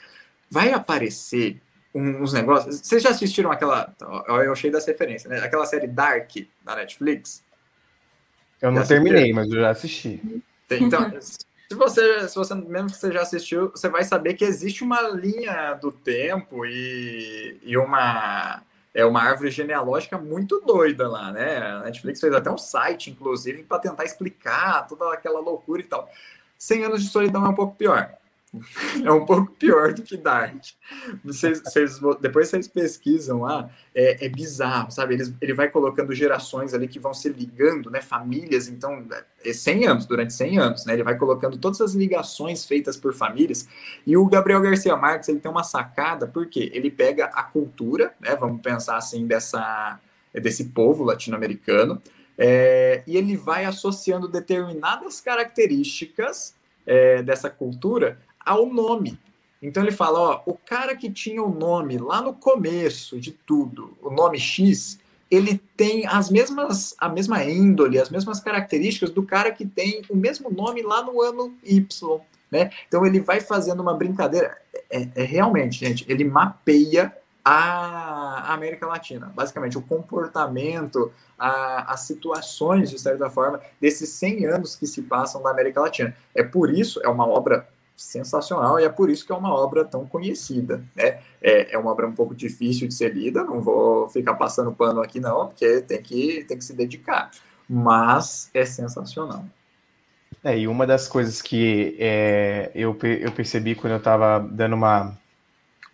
Vai 0.49 0.71
aparecer 0.71 1.61
uns 1.93 2.31
negócios. 2.31 2.79
Vocês 2.79 3.03
já 3.03 3.09
assistiram 3.09 3.51
aquela. 3.51 3.93
Eu 4.27 4.53
achei 4.53 4.71
das 4.71 4.85
referências, 4.85 5.29
né? 5.29 5.39
Aquela 5.39 5.65
série 5.65 5.87
Dark 5.87 6.31
da 6.63 6.75
Netflix? 6.77 7.43
Eu 8.61 8.71
não 8.71 8.85
terminei, 8.85 9.33
mas 9.33 9.49
eu 9.49 9.59
já 9.59 9.69
assisti. 9.69 10.21
Então, 10.69 11.11
se 11.69 11.75
você, 11.75 12.29
se 12.29 12.35
você, 12.35 12.55
mesmo 12.55 12.89
que 12.89 12.97
você 12.97 13.11
já 13.11 13.21
assistiu, 13.21 13.69
você 13.69 13.89
vai 13.89 14.03
saber 14.03 14.35
que 14.35 14.45
existe 14.45 14.83
uma 14.83 15.01
linha 15.01 15.73
do 15.73 15.91
tempo 15.91 16.65
e, 16.65 17.59
e 17.61 17.77
uma. 17.77 18.63
É 18.93 19.05
uma 19.05 19.21
árvore 19.21 19.51
genealógica 19.51 20.17
muito 20.17 20.59
doida 20.61 21.07
lá, 21.07 21.31
né? 21.31 21.57
A 21.57 21.79
Netflix 21.81 22.19
fez 22.19 22.33
até 22.33 22.49
um 22.49 22.57
site, 22.57 23.11
inclusive, 23.11 23.61
para 23.61 23.77
tentar 23.77 24.05
explicar 24.05 24.87
toda 24.87 25.13
aquela 25.13 25.39
loucura 25.39 25.81
e 25.81 25.85
tal. 25.85 26.09
100 26.57 26.85
anos 26.85 27.03
de 27.03 27.09
solidão 27.09 27.45
é 27.45 27.49
um 27.49 27.53
pouco 27.53 27.75
pior 27.75 28.17
é 29.03 29.11
um 29.11 29.25
pouco 29.25 29.51
pior 29.51 29.93
do 29.93 30.01
que 30.01 30.15
Dark. 30.15 30.63
Vocês, 31.23 31.61
vocês, 31.61 31.99
depois 32.21 32.47
vocês 32.47 32.67
pesquisam 32.67 33.41
lá, 33.41 33.69
é, 33.93 34.25
é 34.25 34.29
bizarro, 34.29 34.89
sabe? 34.89 35.15
Ele, 35.15 35.35
ele 35.41 35.53
vai 35.53 35.69
colocando 35.69 36.13
gerações 36.13 36.73
ali 36.73 36.87
que 36.87 36.99
vão 36.99 37.13
se 37.13 37.27
ligando, 37.27 37.89
né? 37.91 38.01
Famílias, 38.01 38.69
então, 38.69 39.05
é 39.43 39.51
100 39.51 39.87
anos, 39.87 40.05
durante 40.05 40.33
100 40.33 40.59
anos, 40.59 40.85
né? 40.85 40.93
Ele 40.93 41.03
vai 41.03 41.17
colocando 41.17 41.57
todas 41.57 41.81
as 41.81 41.93
ligações 41.93 42.65
feitas 42.65 42.95
por 42.95 43.13
famílias. 43.13 43.67
E 44.05 44.15
o 44.15 44.25
Gabriel 44.27 44.61
Garcia 44.61 44.95
Marques, 44.95 45.27
ele 45.27 45.39
tem 45.39 45.51
uma 45.51 45.63
sacada, 45.63 46.25
porque 46.25 46.71
ele 46.73 46.89
pega 46.89 47.25
a 47.25 47.43
cultura, 47.43 48.13
né? 48.19 48.33
Vamos 48.37 48.61
pensar 48.61 48.95
assim, 48.95 49.27
dessa, 49.27 49.99
desse 50.33 50.65
povo 50.65 51.03
latino-americano, 51.03 52.01
é, 52.37 53.03
e 53.05 53.17
ele 53.17 53.35
vai 53.35 53.65
associando 53.65 54.27
determinadas 54.27 55.19
características 55.19 56.55
é, 56.85 57.21
dessa 57.21 57.49
cultura 57.49 58.17
ao 58.47 58.65
nome. 58.65 59.19
Então 59.61 59.83
ele 59.83 59.91
fala, 59.91 60.19
ó, 60.19 60.41
o 60.45 60.53
cara 60.53 60.95
que 60.95 61.09
tinha 61.11 61.41
o 61.41 61.53
nome 61.53 61.97
lá 61.97 62.21
no 62.21 62.33
começo 62.33 63.19
de 63.19 63.31
tudo, 63.31 63.97
o 64.01 64.09
nome 64.09 64.39
X, 64.39 64.99
ele 65.29 65.61
tem 65.75 66.05
as 66.07 66.29
mesmas 66.29 66.95
a 66.97 67.09
mesma 67.09 67.43
índole, 67.43 67.99
as 67.99 68.09
mesmas 68.09 68.39
características 68.39 69.09
do 69.09 69.23
cara 69.23 69.51
que 69.51 69.65
tem 69.65 70.01
o 70.09 70.15
mesmo 70.15 70.49
nome 70.49 70.81
lá 70.81 71.03
no 71.03 71.21
ano 71.21 71.53
Y, 71.63 72.21
né? 72.51 72.71
Então 72.87 73.05
ele 73.05 73.19
vai 73.19 73.41
fazendo 73.41 73.81
uma 73.81 73.93
brincadeira, 73.93 74.57
é, 74.89 75.07
é 75.15 75.23
realmente, 75.23 75.79
gente, 75.79 76.05
ele 76.07 76.23
mapeia 76.23 77.13
a 77.43 78.53
América 78.53 78.85
Latina, 78.85 79.31
basicamente 79.33 79.77
o 79.77 79.81
comportamento, 79.81 81.11
a, 81.39 81.93
as 81.93 82.01
situações 82.01 82.89
de 82.89 82.99
certa 82.99 83.29
forma 83.29 83.61
desses 83.79 84.09
100 84.09 84.45
anos 84.45 84.75
que 84.75 84.85
se 84.85 85.01
passam 85.01 85.41
na 85.41 85.51
América 85.51 85.79
Latina. 85.79 86.13
É 86.35 86.43
por 86.43 86.69
isso, 86.69 86.99
é 87.03 87.07
uma 87.07 87.25
obra 87.25 87.67
sensacional 87.97 88.79
e 88.79 88.83
é 88.83 88.89
por 88.89 89.09
isso 89.09 89.25
que 89.25 89.31
é 89.31 89.35
uma 89.35 89.53
obra 89.53 89.83
tão 89.83 90.05
conhecida. 90.05 90.83
Né? 90.95 91.19
É, 91.41 91.73
é 91.73 91.77
uma 91.77 91.91
obra 91.91 92.07
um 92.07 92.13
pouco 92.13 92.35
difícil 92.35 92.87
de 92.87 92.93
ser 92.93 93.13
lida, 93.13 93.43
não 93.43 93.59
vou 93.59 94.07
ficar 94.07 94.35
passando 94.35 94.71
pano 94.71 95.01
aqui 95.01 95.19
não, 95.19 95.47
porque 95.47 95.81
tem 95.81 96.01
que, 96.01 96.45
tem 96.47 96.57
que 96.57 96.63
se 96.63 96.73
dedicar, 96.73 97.31
mas 97.67 98.51
é 98.53 98.63
sensacional. 98.63 99.43
É, 100.43 100.57
e 100.57 100.67
uma 100.67 100.85
das 100.85 101.07
coisas 101.07 101.41
que 101.41 101.97
é, 101.99 102.71
eu, 102.75 102.97
eu 103.01 103.31
percebi 103.31 103.73
quando 103.73 103.93
eu 103.93 103.97
estava 103.97 104.39
dando 104.39 104.73
uma, 104.73 105.17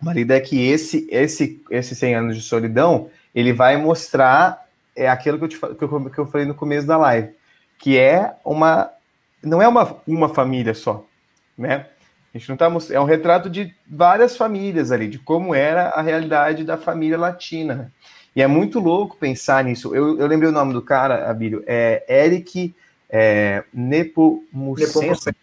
uma 0.02 0.14
lida 0.14 0.36
é 0.36 0.42
que 0.42 0.62
esse, 0.68 1.08
esse, 1.10 1.64
esse 1.72 1.96
100 1.96 2.16
anos 2.16 2.36
de 2.36 2.44
solidão, 2.44 3.10
ele 3.34 3.54
vai 3.54 3.78
mostrar 3.78 4.64
é 4.96 5.10
aquilo 5.10 5.38
que 5.38 5.44
eu, 5.46 5.48
te, 5.48 5.58
que 5.58 5.84
eu, 5.84 6.10
que 6.12 6.20
eu 6.20 6.28
falei 6.28 6.46
no 6.46 6.54
começo 6.54 6.86
da 6.86 6.98
live, 6.98 7.34
que 7.80 7.98
é 7.98 8.36
uma 8.46 8.92
não 9.42 9.62
é 9.62 9.68
uma, 9.68 9.98
uma 10.08 10.30
família 10.30 10.74
só, 10.74 11.06
né? 11.58 11.88
A 12.34 12.38
gente 12.38 12.50
não 12.50 12.58
tá 12.58 12.72
é 12.90 13.00
um 13.00 13.06
retrato 13.06 13.50
de 13.50 13.74
várias 13.88 14.36
famílias 14.36 14.92
ali, 14.92 15.08
de 15.08 15.20
como 15.20 15.54
era 15.54 15.90
a 15.90 16.02
realidade 16.02 16.64
da 16.64 16.78
família 16.78 17.18
latina. 17.18 17.76
Né? 17.76 17.92
E 18.36 18.42
é 18.42 18.48
muito 18.48 18.80
louco 18.80 19.16
pensar 19.18 19.64
nisso. 19.64 19.96
Eu, 19.96 20.20
eu 20.20 20.26
lembrei 20.26 20.50
o 20.50 20.54
nome 20.54 20.74
do 20.74 20.82
cara, 20.82 21.30
Abílio, 21.30 21.64
é 21.68 22.04
Eric 22.26 22.74
é, 23.08 23.64
Nepomuceno. 23.72 25.36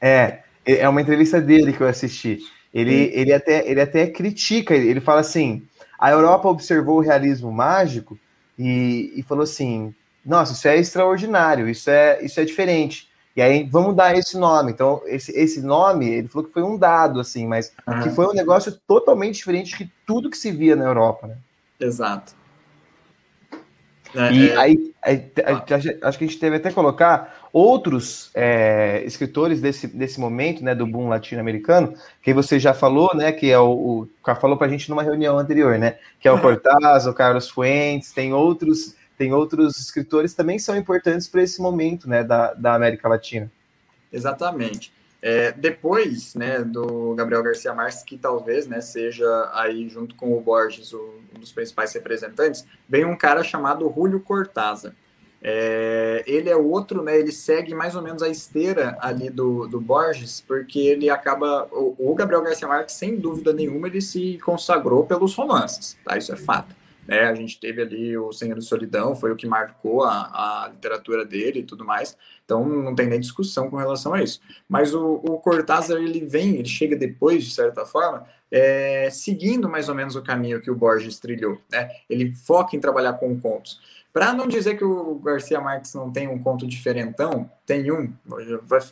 É, 0.00 0.40
é 0.64 0.88
uma 0.88 1.00
entrevista 1.00 1.40
dele 1.40 1.72
que 1.72 1.80
eu 1.80 1.86
assisti. 1.86 2.40
Ele, 2.74 3.10
ele, 3.14 3.32
até, 3.32 3.66
ele 3.70 3.80
até 3.80 4.08
critica, 4.08 4.74
ele 4.74 5.00
fala 5.00 5.20
assim: 5.20 5.62
a 5.98 6.10
Europa 6.10 6.48
observou 6.48 6.96
o 6.96 7.00
realismo 7.00 7.52
mágico 7.52 8.18
e, 8.58 9.12
e 9.14 9.22
falou 9.22 9.44
assim: 9.44 9.94
nossa, 10.24 10.52
isso 10.52 10.66
é 10.66 10.76
extraordinário, 10.76 11.68
isso 11.68 11.88
é, 11.88 12.22
isso 12.22 12.40
é 12.40 12.44
diferente. 12.44 13.08
E 13.36 13.42
aí 13.42 13.68
vamos 13.70 13.94
dar 13.94 14.16
esse 14.16 14.38
nome. 14.38 14.72
Então, 14.72 15.02
esse, 15.04 15.30
esse 15.38 15.60
nome, 15.60 16.08
ele 16.08 16.28
falou 16.28 16.46
que 16.46 16.52
foi 16.52 16.62
um 16.62 16.78
dado, 16.78 17.20
assim, 17.20 17.46
mas 17.46 17.70
uhum. 17.86 18.00
que 18.00 18.10
foi 18.10 18.26
um 18.26 18.32
negócio 18.32 18.72
totalmente 18.88 19.34
diferente 19.34 19.76
de 19.76 19.92
tudo 20.06 20.30
que 20.30 20.38
se 20.38 20.50
via 20.50 20.74
na 20.74 20.86
Europa, 20.86 21.26
né? 21.26 21.36
Exato. 21.78 22.34
É, 24.14 24.32
e 24.32 24.48
é... 24.48 24.56
aí, 24.56 24.94
aí 25.02 25.32
acho 26.02 26.18
que 26.18 26.24
a 26.24 26.26
gente 26.26 26.40
deve 26.40 26.56
até 26.56 26.70
colocar 26.70 27.48
outros 27.52 28.30
é, 28.34 29.02
escritores 29.04 29.60
desse, 29.60 29.86
desse 29.86 30.18
momento, 30.18 30.64
né, 30.64 30.74
do 30.74 30.86
boom 30.86 31.08
latino-americano, 31.08 31.94
que 32.22 32.32
você 32.32 32.58
já 32.58 32.72
falou, 32.72 33.14
né, 33.14 33.32
que 33.32 33.50
é 33.50 33.58
o, 33.58 34.08
o 34.24 34.34
falou 34.40 34.56
para 34.56 34.66
a 34.66 34.70
gente 34.70 34.88
numa 34.88 35.02
reunião 35.02 35.38
anterior, 35.38 35.78
né, 35.78 35.96
que 36.18 36.26
é 36.26 36.32
o 36.32 36.40
Cortázar, 36.40 37.12
o 37.12 37.14
Carlos 37.14 37.48
Fuentes, 37.48 38.12
tem 38.12 38.32
outros 38.32 38.95
tem 39.16 39.32
outros 39.32 39.78
escritores 39.78 40.34
também 40.34 40.58
são 40.58 40.76
importantes 40.76 41.28
para 41.28 41.42
esse 41.42 41.60
momento 41.60 42.08
né, 42.08 42.22
da, 42.22 42.54
da 42.54 42.74
América 42.74 43.08
Latina. 43.08 43.50
Exatamente. 44.12 44.92
É, 45.22 45.50
depois 45.50 46.34
né, 46.34 46.62
do 46.62 47.14
Gabriel 47.14 47.42
Garcia 47.42 47.74
Marques, 47.74 48.02
que 48.02 48.16
talvez 48.16 48.66
né, 48.66 48.80
seja 48.80 49.50
aí, 49.54 49.88
junto 49.88 50.14
com 50.14 50.36
o 50.36 50.40
Borges, 50.40 50.92
o, 50.92 51.14
um 51.34 51.40
dos 51.40 51.52
principais 51.52 51.92
representantes, 51.92 52.64
vem 52.88 53.04
um 53.04 53.16
cara 53.16 53.42
chamado 53.42 53.92
Julio 53.94 54.20
Cortázar. 54.20 54.94
É, 55.42 56.24
ele 56.26 56.48
é 56.48 56.56
outro, 56.56 57.02
né? 57.02 57.18
Ele 57.18 57.30
segue 57.30 57.74
mais 57.74 57.94
ou 57.94 58.02
menos 58.02 58.22
a 58.22 58.28
esteira 58.28 58.96
ali 59.00 59.30
do, 59.30 59.66
do 59.68 59.80
Borges, 59.80 60.40
porque 60.40 60.78
ele 60.78 61.10
acaba. 61.10 61.68
O, 61.70 61.94
o 61.98 62.14
Gabriel 62.14 62.42
Garcia 62.42 62.66
Marques, 62.66 62.96
sem 62.96 63.16
dúvida 63.16 63.52
nenhuma, 63.52 63.86
ele 63.86 64.00
se 64.00 64.38
consagrou 64.38 65.04
pelos 65.04 65.34
romances, 65.34 65.96
tá? 66.04 66.16
Isso 66.16 66.32
é 66.32 66.36
fato. 66.36 66.74
Né? 67.06 67.20
A 67.20 67.34
gente 67.34 67.58
teve 67.58 67.82
ali 67.82 68.16
o 68.16 68.32
Senhor 68.32 68.58
de 68.58 68.64
Solidão, 68.64 69.14
foi 69.14 69.32
o 69.32 69.36
que 69.36 69.46
marcou 69.46 70.02
a, 70.02 70.64
a 70.64 70.68
literatura 70.68 71.24
dele 71.24 71.60
e 71.60 71.64
tudo 71.64 71.84
mais. 71.84 72.16
Então 72.46 72.64
não 72.64 72.94
tem 72.94 73.08
nem 73.08 73.20
discussão 73.20 73.68
com 73.68 73.76
relação 73.76 74.14
a 74.14 74.22
isso. 74.22 74.40
Mas 74.68 74.94
o, 74.94 75.14
o 75.16 75.38
Cortázar 75.40 75.98
ele 75.98 76.24
vem, 76.24 76.54
ele 76.54 76.68
chega 76.68 76.96
depois, 76.96 77.44
de 77.44 77.50
certa 77.52 77.84
forma, 77.84 78.24
é, 78.50 79.10
seguindo 79.10 79.68
mais 79.68 79.88
ou 79.88 79.94
menos 79.94 80.14
o 80.14 80.22
caminho 80.22 80.62
que 80.62 80.70
o 80.70 80.76
Borges 80.76 81.18
trilhou. 81.18 81.58
Né? 81.70 81.90
Ele 82.08 82.32
foca 82.32 82.76
em 82.76 82.80
trabalhar 82.80 83.14
com 83.14 83.38
contos. 83.38 83.80
Para 84.16 84.32
não 84.32 84.48
dizer 84.48 84.78
que 84.78 84.84
o 84.84 85.16
Garcia 85.16 85.60
Marques 85.60 85.92
não 85.92 86.10
tem 86.10 86.26
um 86.26 86.38
conto 86.38 86.66
diferentão, 86.66 87.50
tem 87.66 87.92
um, 87.92 88.10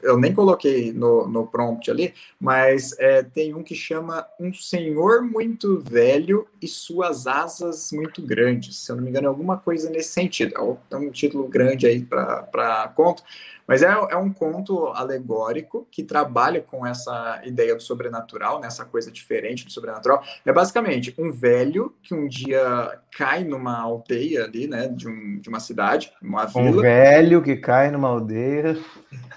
eu 0.02 0.18
nem 0.18 0.34
coloquei 0.34 0.92
no, 0.92 1.26
no 1.26 1.46
prompt 1.46 1.90
ali, 1.90 2.12
mas 2.38 2.94
é, 2.98 3.22
tem 3.22 3.54
um 3.54 3.62
que 3.62 3.74
chama 3.74 4.26
Um 4.38 4.52
Senhor 4.52 5.22
Muito 5.22 5.80
Velho 5.80 6.46
e 6.60 6.68
Suas 6.68 7.26
Asas 7.26 7.90
Muito 7.90 8.20
Grandes. 8.20 8.76
Se 8.76 8.92
eu 8.92 8.96
não 8.96 9.02
me 9.02 9.08
engano, 9.08 9.26
é 9.26 9.28
alguma 9.30 9.56
coisa 9.56 9.88
nesse 9.88 10.10
sentido. 10.10 10.78
É 10.90 10.96
um 10.96 11.10
título 11.10 11.48
grande 11.48 11.86
aí 11.86 12.04
para 12.04 12.92
conto, 12.94 13.22
mas 13.66 13.82
é, 13.82 13.86
é 13.86 14.16
um 14.16 14.32
conto 14.32 14.88
alegórico 14.88 15.86
que 15.90 16.02
trabalha 16.02 16.60
com 16.60 16.86
essa 16.86 17.40
ideia 17.44 17.74
do 17.74 17.82
sobrenatural, 17.82 18.60
nessa 18.60 18.84
né, 18.84 18.88
coisa 18.90 19.10
diferente 19.10 19.64
do 19.64 19.72
sobrenatural. 19.72 20.22
É 20.44 20.52
basicamente 20.52 21.14
um 21.18 21.32
velho 21.32 21.94
que 22.02 22.14
um 22.14 22.26
dia 22.28 22.98
cai 23.16 23.44
numa 23.44 23.80
aldeia 23.80 24.44
ali, 24.44 24.66
né, 24.66 24.88
de, 24.88 25.08
um, 25.08 25.38
de 25.38 25.48
uma 25.48 25.60
cidade, 25.60 26.12
uma 26.20 26.44
vila. 26.44 26.78
Um 26.78 26.80
velho 26.80 27.42
que 27.42 27.56
cai 27.56 27.90
numa 27.90 28.08
aldeia. 28.08 28.76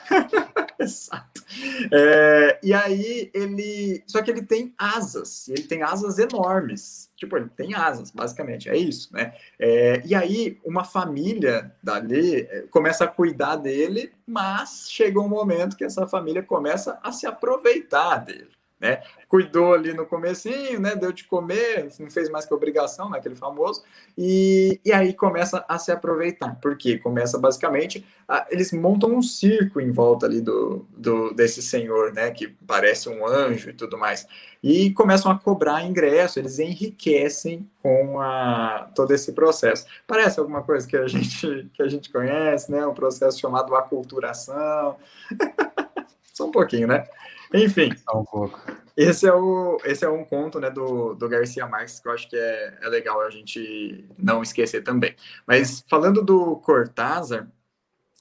Exato. 0.79 1.43
É, 1.91 2.59
e 2.61 2.73
aí 2.73 3.31
ele. 3.33 4.03
Só 4.05 4.21
que 4.21 4.29
ele 4.29 4.43
tem 4.43 4.73
asas, 4.77 5.47
ele 5.49 5.63
tem 5.63 5.81
asas 5.81 6.19
enormes. 6.19 7.09
Tipo, 7.15 7.37
ele 7.37 7.49
tem 7.49 7.73
asas, 7.73 8.11
basicamente, 8.11 8.69
é 8.69 8.77
isso, 8.77 9.11
né? 9.11 9.33
É, 9.59 10.03
e 10.05 10.13
aí 10.13 10.59
uma 10.63 10.83
família 10.83 11.75
dali 11.81 12.41
é, 12.41 12.61
começa 12.69 13.05
a 13.05 13.07
cuidar 13.07 13.55
dele, 13.55 14.11
mas 14.25 14.87
chega 14.89 15.19
um 15.19 15.27
momento 15.27 15.75
que 15.75 15.83
essa 15.83 16.05
família 16.05 16.43
começa 16.43 16.99
a 17.01 17.11
se 17.11 17.25
aproveitar 17.25 18.17
dele 18.17 18.56
né? 18.79 19.01
Cuidou 19.27 19.73
ali 19.73 19.93
no 19.93 20.05
comecinho, 20.05 20.79
né? 20.79 20.95
Deu 20.95 21.11
de 21.11 21.23
comer, 21.23 21.89
não 21.99 22.09
fez 22.09 22.29
mais 22.29 22.45
que 22.45 22.53
obrigação, 22.53 23.09
né? 23.09 23.17
Aquele 23.17 23.35
famoso, 23.35 23.83
e, 24.17 24.79
e 24.85 24.91
aí 24.91 25.13
começa 25.13 25.65
a 25.67 25.79
se 25.79 25.91
aproveitar, 25.91 26.57
porque 26.61 26.97
começa 26.97 27.37
basicamente, 27.39 28.05
a, 28.27 28.45
eles 28.51 28.71
montam 28.71 29.15
um 29.15 29.21
circo 29.21 29.81
em 29.81 29.91
volta 29.91 30.25
ali 30.25 30.41
do, 30.41 30.85
do 30.95 31.33
desse 31.33 31.61
senhor, 31.61 32.13
né? 32.13 32.29
Que 32.31 32.47
parece 32.67 33.09
um 33.09 33.25
anjo 33.25 33.69
e 33.69 33.73
tudo 33.73 33.97
mais, 33.97 34.27
e 34.61 34.91
começam 34.91 35.31
a 35.31 35.37
cobrar 35.37 35.83
ingresso, 35.83 36.39
eles 36.39 36.59
enriquecem 36.59 37.69
com 37.81 38.19
a, 38.19 38.89
todo 38.95 39.13
esse 39.13 39.31
processo. 39.33 39.85
Parece 40.05 40.39
alguma 40.39 40.61
coisa 40.61 40.87
que 40.87 40.95
a 40.95 41.07
gente 41.07 41.69
que 41.73 41.81
a 41.81 41.87
gente 41.87 42.11
conhece, 42.11 42.71
né? 42.71 42.85
Um 42.85 42.93
processo 42.93 43.39
chamado 43.39 43.75
aculturação. 43.75 44.97
Só 46.33 46.45
um 46.45 46.51
pouquinho, 46.51 46.87
né? 46.87 47.07
Enfim. 47.53 47.91
Um 48.13 48.23
pouco. 48.23 48.59
Esse 48.95 49.27
é, 49.27 49.33
o, 49.33 49.77
esse 49.85 50.03
é 50.03 50.09
um 50.09 50.25
conto 50.25 50.59
né, 50.59 50.71
do, 50.71 51.13
do 51.13 51.29
Garcia 51.29 51.67
Marques 51.67 51.99
que 51.99 52.07
eu 52.07 52.11
acho 52.11 52.27
que 52.27 52.35
é, 52.35 52.77
é 52.81 52.89
legal 52.89 53.21
a 53.21 53.29
gente 53.29 54.05
não 54.17 54.41
esquecer 54.41 54.81
também. 54.81 55.15
Mas 55.45 55.83
falando 55.87 56.23
do 56.23 56.55
Cortázar, 56.57 57.47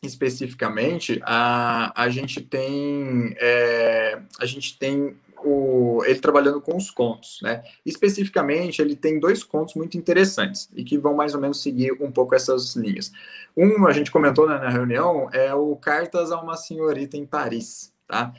especificamente, 0.02 1.20
a, 1.24 1.92
a 2.00 2.10
gente 2.10 2.42
tem 2.42 3.34
é, 3.40 4.20
a 4.38 4.44
gente 4.44 4.78
tem 4.78 5.16
o, 5.44 6.02
ele 6.04 6.18
trabalhando 6.18 6.60
com 6.60 6.76
os 6.76 6.90
contos, 6.90 7.38
né? 7.42 7.62
Especificamente, 7.84 8.82
ele 8.82 8.96
tem 8.96 9.18
dois 9.18 9.42
contos 9.42 9.74
muito 9.74 9.96
interessantes 9.96 10.68
e 10.74 10.84
que 10.84 10.98
vão 10.98 11.14
mais 11.14 11.34
ou 11.34 11.40
menos 11.40 11.62
seguir 11.62 11.92
um 12.00 12.10
pouco 12.10 12.34
essas 12.34 12.74
linhas. 12.74 13.12
Um, 13.56 13.86
a 13.86 13.92
gente 13.92 14.10
comentou 14.10 14.48
né, 14.48 14.58
na 14.58 14.68
reunião, 14.68 15.28
é 15.32 15.54
o 15.54 15.74
Cartas 15.76 16.32
a 16.32 16.40
uma 16.40 16.56
Senhorita 16.56 17.16
em 17.16 17.24
Paris, 17.24 17.92
tá? 18.06 18.32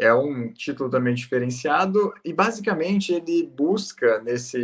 É 0.00 0.12
um 0.14 0.50
título 0.52 0.88
também 0.88 1.14
diferenciado 1.14 2.12
e 2.24 2.32
basicamente 2.32 3.12
ele 3.12 3.46
busca 3.54 4.18
nesse 4.20 4.58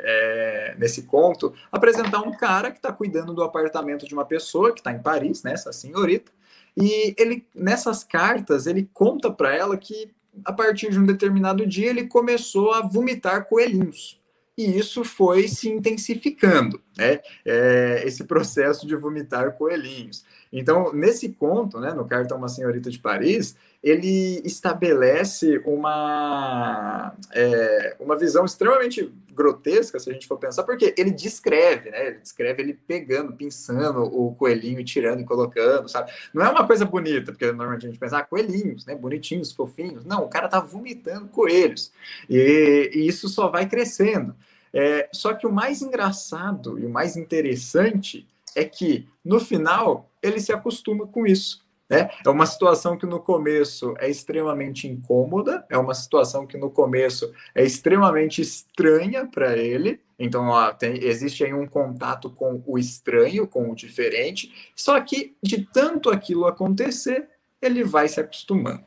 é, 0.00 0.74
nesse 0.76 1.02
conto 1.02 1.54
apresentar 1.70 2.20
um 2.20 2.36
cara 2.36 2.70
que 2.70 2.78
está 2.78 2.92
cuidando 2.92 3.32
do 3.32 3.44
apartamento 3.44 4.06
de 4.06 4.12
uma 4.12 4.24
pessoa 4.24 4.72
que 4.72 4.80
está 4.80 4.92
em 4.92 5.00
Paris, 5.00 5.42
né, 5.44 5.52
essa 5.52 5.72
senhorita, 5.72 6.32
e 6.76 7.14
ele 7.16 7.46
nessas 7.54 8.02
cartas 8.02 8.66
ele 8.66 8.88
conta 8.92 9.30
para 9.30 9.54
ela 9.54 9.76
que 9.76 10.10
a 10.44 10.52
partir 10.52 10.90
de 10.90 10.98
um 10.98 11.06
determinado 11.06 11.64
dia 11.66 11.90
ele 11.90 12.08
começou 12.08 12.72
a 12.72 12.80
vomitar 12.80 13.46
coelhinhos 13.46 14.20
e 14.56 14.78
isso 14.78 15.02
foi 15.04 15.48
se 15.48 15.70
intensificando, 15.70 16.80
né? 16.96 17.20
É, 17.44 18.02
esse 18.04 18.24
processo 18.24 18.86
de 18.86 18.94
vomitar 18.94 19.52
coelhinhos. 19.52 20.24
Então, 20.52 20.92
nesse 20.92 21.30
conto, 21.30 21.80
né, 21.80 21.94
no 21.94 22.04
Cartão 22.04 22.36
Uma 22.36 22.48
Senhorita 22.48 22.90
de 22.90 22.98
Paris, 22.98 23.56
ele 23.82 24.42
estabelece 24.44 25.62
uma, 25.64 27.14
é, 27.32 27.96
uma 27.98 28.16
visão 28.16 28.44
extremamente 28.44 29.10
grotesca, 29.34 29.98
se 29.98 30.10
a 30.10 30.12
gente 30.12 30.26
for 30.26 30.38
pensar, 30.38 30.62
porque 30.62 30.94
ele 30.96 31.10
descreve, 31.10 31.90
né? 31.90 32.08
Ele 32.08 32.18
descreve 32.18 32.62
ele 32.62 32.74
pegando, 32.74 33.32
pinçando 33.32 34.02
o 34.02 34.34
coelhinho 34.34 34.80
e 34.80 34.84
tirando 34.84 35.20
e 35.20 35.24
colocando, 35.24 35.88
sabe? 35.88 36.12
Não 36.32 36.44
é 36.44 36.48
uma 36.48 36.66
coisa 36.66 36.84
bonita, 36.84 37.32
porque 37.32 37.46
normalmente 37.46 37.86
a 37.86 37.88
gente 37.88 37.98
pensa, 37.98 38.18
ah, 38.18 38.24
coelhinhos, 38.24 38.86
né? 38.86 38.94
Bonitinhos, 38.94 39.52
fofinhos. 39.52 40.04
Não, 40.04 40.24
o 40.24 40.28
cara 40.28 40.48
tá 40.48 40.60
vomitando 40.60 41.28
coelhos. 41.28 41.92
E, 42.28 42.90
e 42.94 43.06
isso 43.06 43.28
só 43.28 43.48
vai 43.48 43.68
crescendo. 43.68 44.34
É, 44.72 45.08
só 45.12 45.34
que 45.34 45.46
o 45.46 45.52
mais 45.52 45.82
engraçado 45.82 46.78
e 46.78 46.86
o 46.86 46.90
mais 46.90 47.16
interessante 47.16 48.26
é 48.54 48.64
que, 48.64 49.08
no 49.24 49.38
final, 49.38 50.10
ele 50.22 50.40
se 50.40 50.52
acostuma 50.52 51.06
com 51.06 51.26
isso. 51.26 51.62
Né? 51.92 52.08
É 52.24 52.30
uma 52.30 52.46
situação 52.46 52.96
que 52.96 53.04
no 53.04 53.20
começo 53.20 53.94
é 53.98 54.08
extremamente 54.08 54.88
incômoda, 54.88 55.66
é 55.68 55.76
uma 55.76 55.92
situação 55.92 56.46
que 56.46 56.56
no 56.56 56.70
começo 56.70 57.30
é 57.54 57.62
extremamente 57.62 58.40
estranha 58.40 59.26
para 59.26 59.58
ele. 59.58 60.00
Então, 60.18 60.48
ó, 60.48 60.72
tem, 60.72 61.04
existe 61.04 61.44
aí 61.44 61.52
um 61.52 61.66
contato 61.66 62.30
com 62.30 62.62
o 62.66 62.78
estranho, 62.78 63.46
com 63.46 63.70
o 63.70 63.74
diferente. 63.74 64.72
Só 64.74 64.98
que 65.02 65.36
de 65.42 65.66
tanto 65.66 66.08
aquilo 66.08 66.46
acontecer, 66.46 67.28
ele 67.60 67.84
vai 67.84 68.08
se 68.08 68.18
acostumando, 68.18 68.86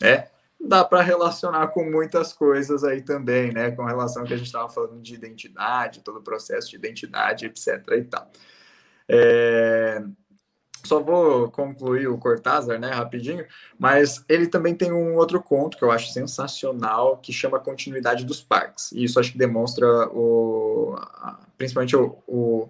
né? 0.00 0.28
Dá 0.60 0.84
para 0.84 1.02
relacionar 1.02 1.66
com 1.68 1.90
muitas 1.90 2.32
coisas 2.32 2.84
aí 2.84 3.02
também, 3.02 3.52
né? 3.52 3.72
Com 3.72 3.84
relação 3.84 4.22
que 4.22 4.32
a 4.32 4.36
gente 4.36 4.46
estava 4.46 4.68
falando 4.68 5.02
de 5.02 5.14
identidade, 5.14 6.00
todo 6.00 6.20
o 6.20 6.22
processo 6.22 6.70
de 6.70 6.76
identidade, 6.76 7.44
etc. 7.44 7.82
e 7.98 8.04
tal. 8.04 8.30
É... 9.08 10.00
Só 10.86 11.00
vou 11.00 11.50
concluir 11.50 12.08
o 12.08 12.16
Cortázar, 12.16 12.78
né, 12.78 12.90
rapidinho, 12.90 13.44
mas 13.78 14.24
ele 14.28 14.46
também 14.46 14.74
tem 14.74 14.92
um 14.92 15.16
outro 15.16 15.42
conto 15.42 15.76
que 15.76 15.84
eu 15.84 15.90
acho 15.90 16.12
sensacional, 16.12 17.18
que 17.18 17.32
chama 17.32 17.58
Continuidade 17.58 18.24
dos 18.24 18.40
Parques. 18.40 18.92
E 18.92 19.04
isso 19.04 19.18
acho 19.20 19.32
que 19.32 19.38
demonstra 19.38 19.86
o, 20.08 20.96
principalmente 21.58 21.96
o, 21.96 22.18
o 22.26 22.68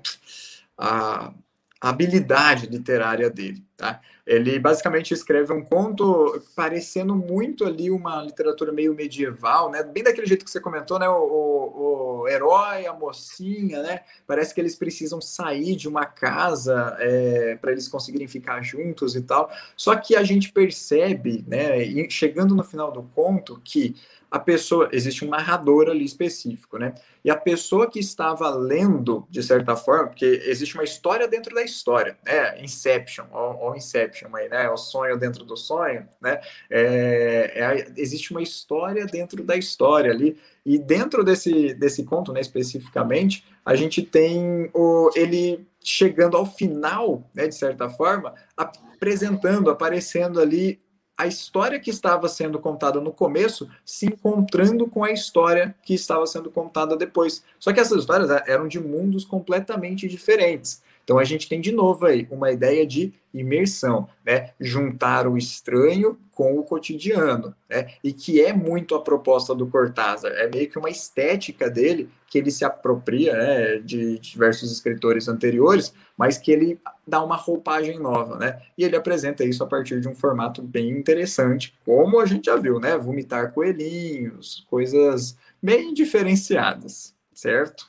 a, 0.76 1.32
habilidade 1.80 2.66
literária 2.66 3.30
dele, 3.30 3.62
tá? 3.76 4.00
Ele 4.26 4.58
basicamente 4.58 5.14
escreve 5.14 5.52
um 5.52 5.62
conto 5.62 6.42
parecendo 6.56 7.14
muito 7.14 7.64
ali 7.64 7.92
uma 7.92 8.20
literatura 8.22 8.72
meio 8.72 8.92
medieval, 8.92 9.70
né? 9.70 9.84
Bem 9.84 10.02
daquele 10.02 10.26
jeito 10.26 10.44
que 10.44 10.50
você 10.50 10.60
comentou, 10.60 10.98
né? 10.98 11.08
O, 11.08 11.22
o, 11.22 12.22
o 12.22 12.28
herói, 12.28 12.86
a 12.86 12.92
mocinha, 12.92 13.82
né? 13.82 14.00
Parece 14.26 14.52
que 14.52 14.60
eles 14.60 14.74
precisam 14.74 15.20
sair 15.20 15.76
de 15.76 15.86
uma 15.86 16.06
casa 16.06 16.96
é, 16.98 17.56
para 17.60 17.70
eles 17.70 17.86
conseguirem 17.86 18.26
ficar 18.26 18.60
juntos 18.62 19.14
e 19.14 19.22
tal. 19.22 19.48
Só 19.76 19.94
que 19.94 20.16
a 20.16 20.24
gente 20.24 20.50
percebe, 20.50 21.44
né? 21.46 22.08
Chegando 22.10 22.52
no 22.52 22.64
final 22.64 22.90
do 22.90 23.04
conto, 23.14 23.60
que 23.62 23.94
a 24.30 24.38
pessoa, 24.38 24.88
existe 24.92 25.24
um 25.24 25.28
narrador 25.28 25.88
ali 25.88 26.04
específico, 26.04 26.78
né? 26.78 26.94
E 27.24 27.30
a 27.30 27.36
pessoa 27.36 27.88
que 27.88 27.98
estava 27.98 28.50
lendo, 28.50 29.26
de 29.30 29.42
certa 29.42 29.76
forma, 29.76 30.08
porque 30.08 30.42
existe 30.44 30.74
uma 30.74 30.84
história 30.84 31.28
dentro 31.28 31.54
da 31.54 31.62
história, 31.62 32.18
né? 32.24 32.60
Inception, 32.62 33.26
ou, 33.32 33.74
Inception 33.76 34.34
aí, 34.34 34.48
né? 34.48 34.68
O 34.68 34.76
sonho 34.76 35.16
dentro 35.16 35.44
do 35.44 35.56
sonho, 35.56 36.08
né? 36.20 36.40
É, 36.68 37.52
é, 37.54 37.92
existe 37.96 38.32
uma 38.32 38.42
história 38.42 39.06
dentro 39.06 39.42
da 39.42 39.56
história 39.56 40.10
ali. 40.10 40.36
E 40.64 40.78
dentro 40.78 41.22
desse, 41.22 41.74
desse 41.74 42.04
conto, 42.04 42.32
né, 42.32 42.40
especificamente, 42.40 43.44
a 43.64 43.76
gente 43.76 44.02
tem 44.02 44.68
o, 44.74 45.10
ele 45.14 45.66
chegando 45.82 46.36
ao 46.36 46.44
final, 46.44 47.30
né, 47.32 47.46
de 47.46 47.54
certa 47.54 47.88
forma, 47.88 48.34
apresentando, 48.56 49.70
aparecendo 49.70 50.40
ali 50.40 50.80
a 51.16 51.26
história 51.26 51.80
que 51.80 51.90
estava 51.90 52.28
sendo 52.28 52.58
contada 52.58 53.00
no 53.00 53.10
começo 53.10 53.68
se 53.84 54.06
encontrando 54.06 54.86
com 54.86 55.02
a 55.02 55.10
história 55.10 55.74
que 55.82 55.94
estava 55.94 56.26
sendo 56.26 56.50
contada 56.50 56.96
depois. 56.96 57.42
Só 57.58 57.72
que 57.72 57.80
essas 57.80 58.00
histórias 58.00 58.30
é, 58.30 58.44
eram 58.46 58.68
de 58.68 58.78
mundos 58.78 59.24
completamente 59.24 60.06
diferentes. 60.06 60.82
Então 61.06 61.20
a 61.20 61.24
gente 61.24 61.48
tem 61.48 61.60
de 61.60 61.70
novo 61.70 62.04
aí 62.04 62.26
uma 62.32 62.50
ideia 62.50 62.84
de 62.84 63.14
imersão, 63.32 64.08
né? 64.24 64.50
Juntar 64.58 65.28
o 65.28 65.38
estranho 65.38 66.18
com 66.32 66.58
o 66.58 66.64
cotidiano, 66.64 67.54
né? 67.70 67.92
E 68.02 68.12
que 68.12 68.42
é 68.42 68.52
muito 68.52 68.92
a 68.96 69.00
proposta 69.00 69.54
do 69.54 69.68
Cortázar, 69.68 70.32
é 70.32 70.48
meio 70.48 70.68
que 70.68 70.76
uma 70.76 70.90
estética 70.90 71.70
dele 71.70 72.10
que 72.26 72.38
ele 72.38 72.50
se 72.50 72.64
apropria, 72.64 73.32
né, 73.34 73.76
de 73.78 74.18
diversos 74.18 74.72
escritores 74.72 75.28
anteriores, 75.28 75.94
mas 76.16 76.38
que 76.38 76.50
ele 76.50 76.80
dá 77.06 77.22
uma 77.22 77.36
roupagem 77.36 78.00
nova, 78.00 78.36
né? 78.36 78.60
E 78.76 78.82
ele 78.82 78.96
apresenta 78.96 79.44
isso 79.44 79.62
a 79.62 79.66
partir 79.66 80.00
de 80.00 80.08
um 80.08 80.14
formato 80.14 80.60
bem 80.60 80.90
interessante, 80.90 81.72
como 81.84 82.18
a 82.18 82.26
gente 82.26 82.46
já 82.46 82.56
viu, 82.56 82.80
né? 82.80 82.98
Vomitar 82.98 83.52
coelhinhos, 83.52 84.66
coisas 84.68 85.36
bem 85.62 85.94
diferenciadas, 85.94 87.14
certo? 87.32 87.86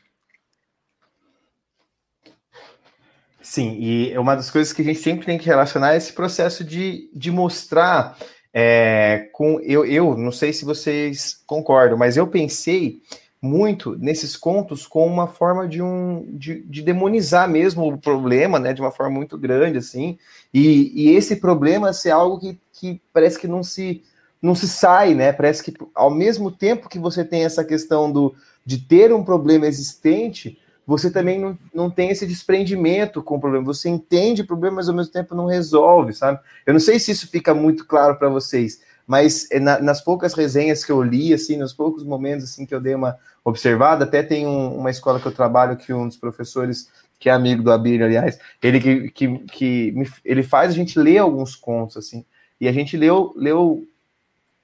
Sim, 3.50 3.78
e 3.80 4.18
uma 4.18 4.36
das 4.36 4.52
coisas 4.52 4.74
que 4.74 4.82
a 4.82 4.86
gente 4.86 5.00
sempre 5.00 5.26
tem 5.26 5.38
que 5.38 5.46
relacionar 5.46 5.94
é 5.94 5.98
esse 5.98 6.12
processo 6.12 6.66
de, 6.66 7.10
de 7.14 7.32
mostrar 7.32 8.18
é, 8.54 9.30
com 9.32 9.58
eu, 9.62 9.86
eu 9.86 10.18
não 10.18 10.34
sei 10.34 10.52
se 10.52 10.66
vocês 10.66 11.42
concordam, 11.48 11.98
mas 11.98 12.18
eu 12.18 12.28
pensei 12.28 13.02
muito 13.42 13.96
nesses 13.98 14.36
contos 14.36 14.86
com 14.86 15.08
uma 15.08 15.28
forma 15.28 15.66
de 15.66 15.82
um 15.82 16.26
de, 16.38 16.62
de, 16.64 16.82
demonizar 16.82 17.50
mesmo 17.50 17.88
o 17.88 17.98
problema, 17.98 18.60
né, 18.60 18.74
de 18.74 18.82
uma 18.82 18.92
forma 18.92 19.16
muito 19.16 19.38
grande 19.38 19.78
assim, 19.78 20.18
e, 20.54 20.92
e 20.94 21.16
esse 21.16 21.38
problema 21.38 21.94
ser 21.94 22.12
algo 22.12 22.40
que, 22.40 22.60
que 22.74 23.02
parece 23.14 23.40
que 23.40 23.48
não 23.48 23.64
se 23.64 24.04
não 24.42 24.56
se 24.56 24.68
sai, 24.68 25.14
né? 25.14 25.32
Parece 25.32 25.64
que 25.64 25.74
ao 25.96 26.12
mesmo 26.12 26.52
tempo 26.52 26.90
que 26.90 27.00
você 27.00 27.24
tem 27.24 27.46
essa 27.46 27.64
questão 27.64 28.12
do 28.12 28.36
de 28.66 28.78
ter 28.78 29.14
um 29.14 29.24
problema 29.24 29.66
existente, 29.66 30.60
você 30.88 31.12
também 31.12 31.38
não, 31.38 31.60
não 31.74 31.90
tem 31.90 32.10
esse 32.10 32.26
desprendimento 32.26 33.22
com 33.22 33.36
o 33.36 33.40
problema. 33.42 33.66
Você 33.66 33.90
entende 33.90 34.42
o 34.42 34.48
problema, 34.48 34.78
mas 34.78 34.88
ao 34.88 34.96
mesmo 34.96 35.12
tempo 35.12 35.36
não 35.36 35.46
resolve, 35.46 36.14
sabe? 36.14 36.40
Eu 36.66 36.72
não 36.72 36.80
sei 36.80 36.98
se 36.98 37.12
isso 37.12 37.28
fica 37.28 37.54
muito 37.54 37.86
claro 37.86 38.16
para 38.16 38.30
vocês, 38.30 38.82
mas 39.06 39.52
eh, 39.52 39.60
na, 39.60 39.80
nas 39.80 40.00
poucas 40.00 40.34
resenhas 40.34 40.86
que 40.86 40.92
eu 40.92 41.04
li, 41.04 41.34
assim, 41.34 41.58
nos 41.58 41.74
poucos 41.74 42.06
momentos 42.06 42.46
assim 42.46 42.66
que 42.66 42.74
eu 42.74 42.80
dei 42.80 42.96
uma 42.96 43.18
observada, 43.44 44.06
até 44.06 44.24
tem 44.24 44.48
um, 44.48 44.78
uma 44.78 44.90
escola 44.90 45.20
que 45.20 45.26
eu 45.26 45.32
trabalho 45.34 45.76
que 45.76 45.92
um 45.92 46.08
dos 46.08 46.16
professores 46.16 46.90
que 47.20 47.30
é 47.30 47.34
amigo 47.34 47.64
do 47.64 47.72
Abílio, 47.72 48.06
aliás, 48.06 48.40
ele 48.62 48.80
que, 48.80 49.12
que, 49.12 49.38
que 49.40 49.92
me, 49.92 50.08
ele 50.24 50.44
faz 50.44 50.72
a 50.72 50.76
gente 50.76 50.98
ler 50.98 51.18
alguns 51.18 51.54
contos, 51.54 51.98
assim, 51.98 52.24
e 52.62 52.68
a 52.68 52.72
gente 52.72 52.96
leu, 52.96 53.34
leu 53.36 53.86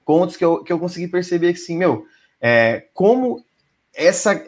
contos 0.04 0.36
que 0.36 0.44
eu, 0.44 0.64
que 0.64 0.72
eu 0.72 0.78
consegui 0.78 1.08
perceber 1.08 1.52
que, 1.52 1.60
assim, 1.60 1.76
meu, 1.76 2.06
é, 2.40 2.86
como 2.94 3.44
essa 3.94 4.40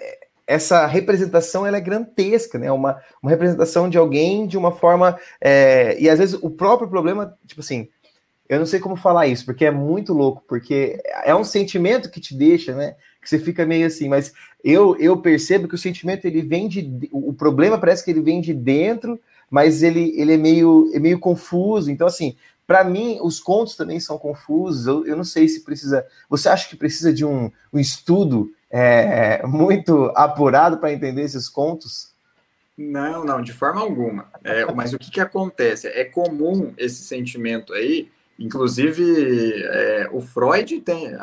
essa 0.47 0.87
representação 0.87 1.67
ela 1.67 1.77
é 1.77 1.81
grotesca, 1.81 2.59
né? 2.59 2.71
Uma, 2.71 3.01
uma 3.21 3.31
representação 3.31 3.89
de 3.89 3.99
alguém 3.99 4.47
de 4.47 4.57
uma 4.57 4.71
forma. 4.71 5.19
É, 5.41 6.01
e 6.01 6.09
às 6.09 6.19
vezes 6.19 6.39
o 6.41 6.51
próprio 6.51 6.89
problema, 6.89 7.37
tipo 7.47 7.61
assim, 7.61 7.89
eu 8.49 8.59
não 8.59 8.67
sei 8.67 8.79
como 8.79 8.95
falar 8.95 9.27
isso, 9.27 9.45
porque 9.45 9.65
é 9.65 9.71
muito 9.71 10.13
louco, 10.13 10.45
porque 10.47 11.01
é 11.25 11.35
um 11.35 11.43
sentimento 11.43 12.11
que 12.11 12.21
te 12.21 12.35
deixa, 12.35 12.75
né? 12.75 12.95
Que 13.21 13.29
você 13.29 13.39
fica 13.41 13.67
meio 13.67 13.87
assim, 13.87 14.09
mas 14.09 14.33
eu, 14.63 14.97
eu 14.99 15.17
percebo 15.17 15.67
que 15.67 15.75
o 15.75 15.79
sentimento 15.79 16.25
ele 16.27 16.43
vem 16.43 16.69
de. 16.69 17.09
O 17.11 17.33
problema 17.33 17.77
parece 17.77 18.05
que 18.05 18.11
ele 18.11 18.21
vem 18.21 18.41
de 18.41 18.55
dentro, 18.55 19.19
mas 19.51 19.83
ele, 19.83 20.13
ele 20.17 20.35
é, 20.35 20.37
meio, 20.37 20.91
é 20.95 21.01
meio 21.01 21.19
confuso. 21.19 21.91
Então, 21.91 22.07
assim, 22.07 22.37
para 22.67 22.85
mim, 22.85 23.19
os 23.21 23.41
contos 23.41 23.75
também 23.75 23.99
são 23.99 24.17
confusos. 24.17 24.87
Eu, 24.87 25.07
eu 25.07 25.17
não 25.17 25.25
sei 25.25 25.49
se 25.49 25.65
precisa. 25.65 26.07
Você 26.31 26.49
acha 26.49 26.69
que 26.69 26.77
precisa 26.77 27.13
de 27.13 27.25
um, 27.25 27.51
um 27.73 27.79
estudo 27.81 28.51
é, 28.79 29.47
muito 29.47 30.13
apurado 30.15 30.79
para 30.79 30.93
entender 30.93 31.23
esses 31.23 31.49
contos? 31.49 32.15
Não, 32.77 33.25
não, 33.25 33.41
de 33.41 33.53
forma 33.53 33.81
alguma. 33.81 34.27
É, 34.45 34.71
mas 34.73 34.93
o 34.93 34.99
que, 34.99 35.11
que 35.11 35.21
acontece? 35.21 35.89
É 35.89 36.05
comum 36.05 36.75
esse 36.77 37.03
sentimento 37.05 37.73
aí, 37.73 38.11
inclusive 38.39 39.63
é, 39.65 40.09
o 40.13 40.21
Freud 40.21 40.81
tem, 40.83 41.17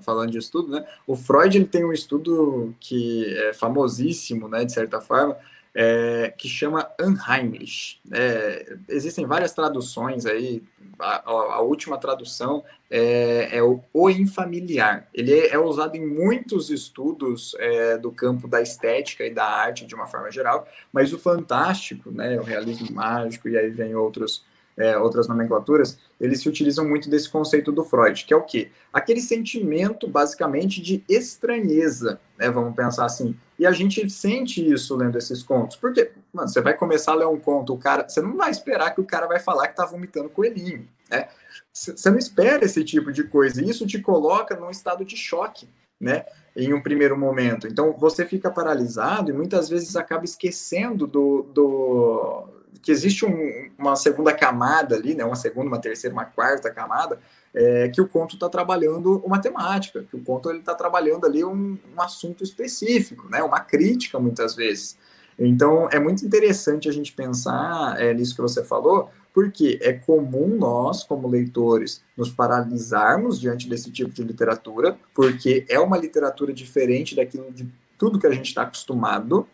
falando 0.00 0.32
de 0.32 0.38
estudo, 0.38 0.72
né? 0.72 0.84
O 1.06 1.14
Freud 1.14 1.56
ele 1.56 1.66
tem 1.66 1.84
um 1.84 1.92
estudo 1.92 2.74
que 2.80 3.36
é 3.38 3.52
famosíssimo, 3.52 4.48
né, 4.48 4.64
de 4.64 4.72
certa 4.72 5.00
forma, 5.00 5.36
é, 5.78 6.32
que 6.34 6.48
chama 6.48 6.90
Unheimlich. 6.98 8.00
É, 8.10 8.78
existem 8.88 9.26
várias 9.26 9.52
traduções 9.52 10.24
aí, 10.24 10.62
a, 10.98 11.30
a 11.30 11.60
última 11.60 11.98
tradução 11.98 12.64
é, 12.90 13.58
é, 13.58 13.62
o, 13.62 13.82
o 13.92 14.08
infamiliar. 14.08 15.06
Ele 15.12 15.34
é, 15.34 15.50
é, 15.50 15.58
usado 15.58 15.94
em 15.94 16.06
muitos 16.06 16.70
estudos 16.70 17.54
é, 17.58 17.98
do 17.98 18.10
campo 18.10 18.48
da 18.48 18.62
estética 18.62 19.26
e 19.26 19.30
da 19.30 19.44
arte 19.44 19.84
de 19.84 19.94
uma 19.94 20.06
forma 20.06 20.30
geral, 20.30 20.66
mas 20.90 21.12
o 21.12 21.18
fantástico, 21.18 22.10
né, 22.10 22.40
o 22.40 22.42
realismo 22.42 22.90
mágico, 22.90 23.46
e 23.46 23.58
aí 23.58 23.68
vem 23.68 23.94
outros 23.94 24.42
é, 24.76 24.96
outras 24.98 25.26
nomenclaturas, 25.26 25.98
eles 26.20 26.40
se 26.40 26.48
utilizam 26.48 26.86
muito 26.86 27.08
desse 27.08 27.28
conceito 27.28 27.72
do 27.72 27.82
Freud, 27.82 28.24
que 28.24 28.34
é 28.34 28.36
o 28.36 28.42
quê? 28.42 28.70
Aquele 28.92 29.20
sentimento, 29.20 30.06
basicamente, 30.06 30.82
de 30.82 31.02
estranheza, 31.08 32.20
né? 32.38 32.50
Vamos 32.50 32.74
pensar 32.74 33.06
assim. 33.06 33.34
E 33.58 33.66
a 33.66 33.72
gente 33.72 34.08
sente 34.10 34.66
isso 34.70 34.94
lendo 34.94 35.16
esses 35.16 35.42
contos. 35.42 35.76
Porque, 35.76 36.12
mano, 36.32 36.48
você 36.48 36.60
vai 36.60 36.74
começar 36.74 37.12
a 37.12 37.16
ler 37.16 37.26
um 37.26 37.38
conto, 37.38 37.72
o 37.72 37.78
cara, 37.78 38.06
você 38.06 38.20
não 38.20 38.36
vai 38.36 38.50
esperar 38.50 38.94
que 38.94 39.00
o 39.00 39.06
cara 39.06 39.26
vai 39.26 39.40
falar 39.40 39.68
que 39.68 39.76
tá 39.76 39.86
vomitando 39.86 40.28
coelhinho, 40.28 40.86
né? 41.10 41.28
Você 41.72 42.10
não 42.10 42.18
espera 42.18 42.64
esse 42.64 42.84
tipo 42.84 43.12
de 43.12 43.24
coisa. 43.24 43.62
E 43.62 43.70
isso 43.70 43.86
te 43.86 43.98
coloca 43.98 44.56
num 44.56 44.70
estado 44.70 45.04
de 45.04 45.16
choque, 45.16 45.68
né? 45.98 46.26
Em 46.54 46.74
um 46.74 46.82
primeiro 46.82 47.16
momento. 47.18 47.66
Então, 47.66 47.94
você 47.98 48.26
fica 48.26 48.50
paralisado 48.50 49.30
e 49.30 49.34
muitas 49.34 49.68
vezes 49.68 49.96
acaba 49.96 50.24
esquecendo 50.24 51.06
do, 51.06 51.42
do 51.52 52.48
que 52.82 52.90
existe 52.90 53.24
um, 53.24 53.70
uma 53.78 53.96
segunda 53.96 54.32
camada 54.32 54.96
ali, 54.96 55.14
né, 55.14 55.24
uma 55.24 55.36
segunda, 55.36 55.68
uma 55.68 55.80
terceira, 55.80 56.14
uma 56.14 56.24
quarta 56.24 56.70
camada, 56.70 57.18
é, 57.54 57.88
que 57.88 58.00
o 58.00 58.08
conto 58.08 58.34
está 58.34 58.48
trabalhando 58.48 59.18
uma 59.24 59.38
temática, 59.38 60.04
que 60.08 60.16
o 60.16 60.22
conto 60.22 60.50
está 60.52 60.74
trabalhando 60.74 61.24
ali 61.24 61.44
um, 61.44 61.78
um, 61.94 62.00
assunto 62.00 62.44
específico, 62.44 63.28
né, 63.28 63.42
uma 63.42 63.60
crítica 63.60 64.18
muitas 64.18 64.54
vezes. 64.54 64.96
Então 65.38 65.88
é 65.90 65.98
muito 65.98 66.24
interessante 66.24 66.88
a 66.88 66.92
gente 66.92 67.12
pensar 67.12 68.00
é, 68.00 68.12
nisso 68.12 68.34
que 68.34 68.42
você 68.42 68.62
falou, 68.62 69.10
porque 69.32 69.78
é 69.82 69.92
comum 69.92 70.56
nós, 70.56 71.04
como 71.04 71.28
leitores, 71.28 72.02
nos 72.16 72.30
paralisarmos 72.30 73.38
diante 73.38 73.68
desse 73.68 73.90
tipo 73.90 74.10
de 74.10 74.22
literatura, 74.22 74.96
porque 75.14 75.66
é 75.68 75.78
uma 75.78 75.98
literatura 75.98 76.54
diferente 76.54 77.14
daquilo 77.14 77.52
de 77.52 77.68
tudo 77.98 78.18
que 78.18 78.26
a 78.26 78.32
gente 78.32 78.46
está 78.46 78.62
acostumado. 78.62 79.46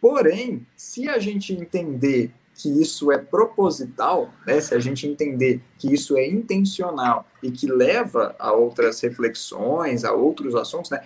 Porém, 0.00 0.66
se 0.76 1.08
a 1.08 1.18
gente 1.18 1.52
entender 1.52 2.32
que 2.58 2.68
isso 2.68 3.12
é 3.12 3.18
proposital, 3.18 4.30
né, 4.44 4.60
se 4.60 4.74
a 4.74 4.80
gente 4.80 5.06
entender 5.06 5.62
que 5.78 5.94
isso 5.94 6.16
é 6.16 6.26
intencional 6.26 7.24
e 7.40 7.52
que 7.52 7.68
leva 7.68 8.34
a 8.36 8.52
outras 8.52 9.00
reflexões, 9.00 10.04
a 10.04 10.12
outros 10.12 10.56
assuntos, 10.56 10.90
né, 10.90 11.00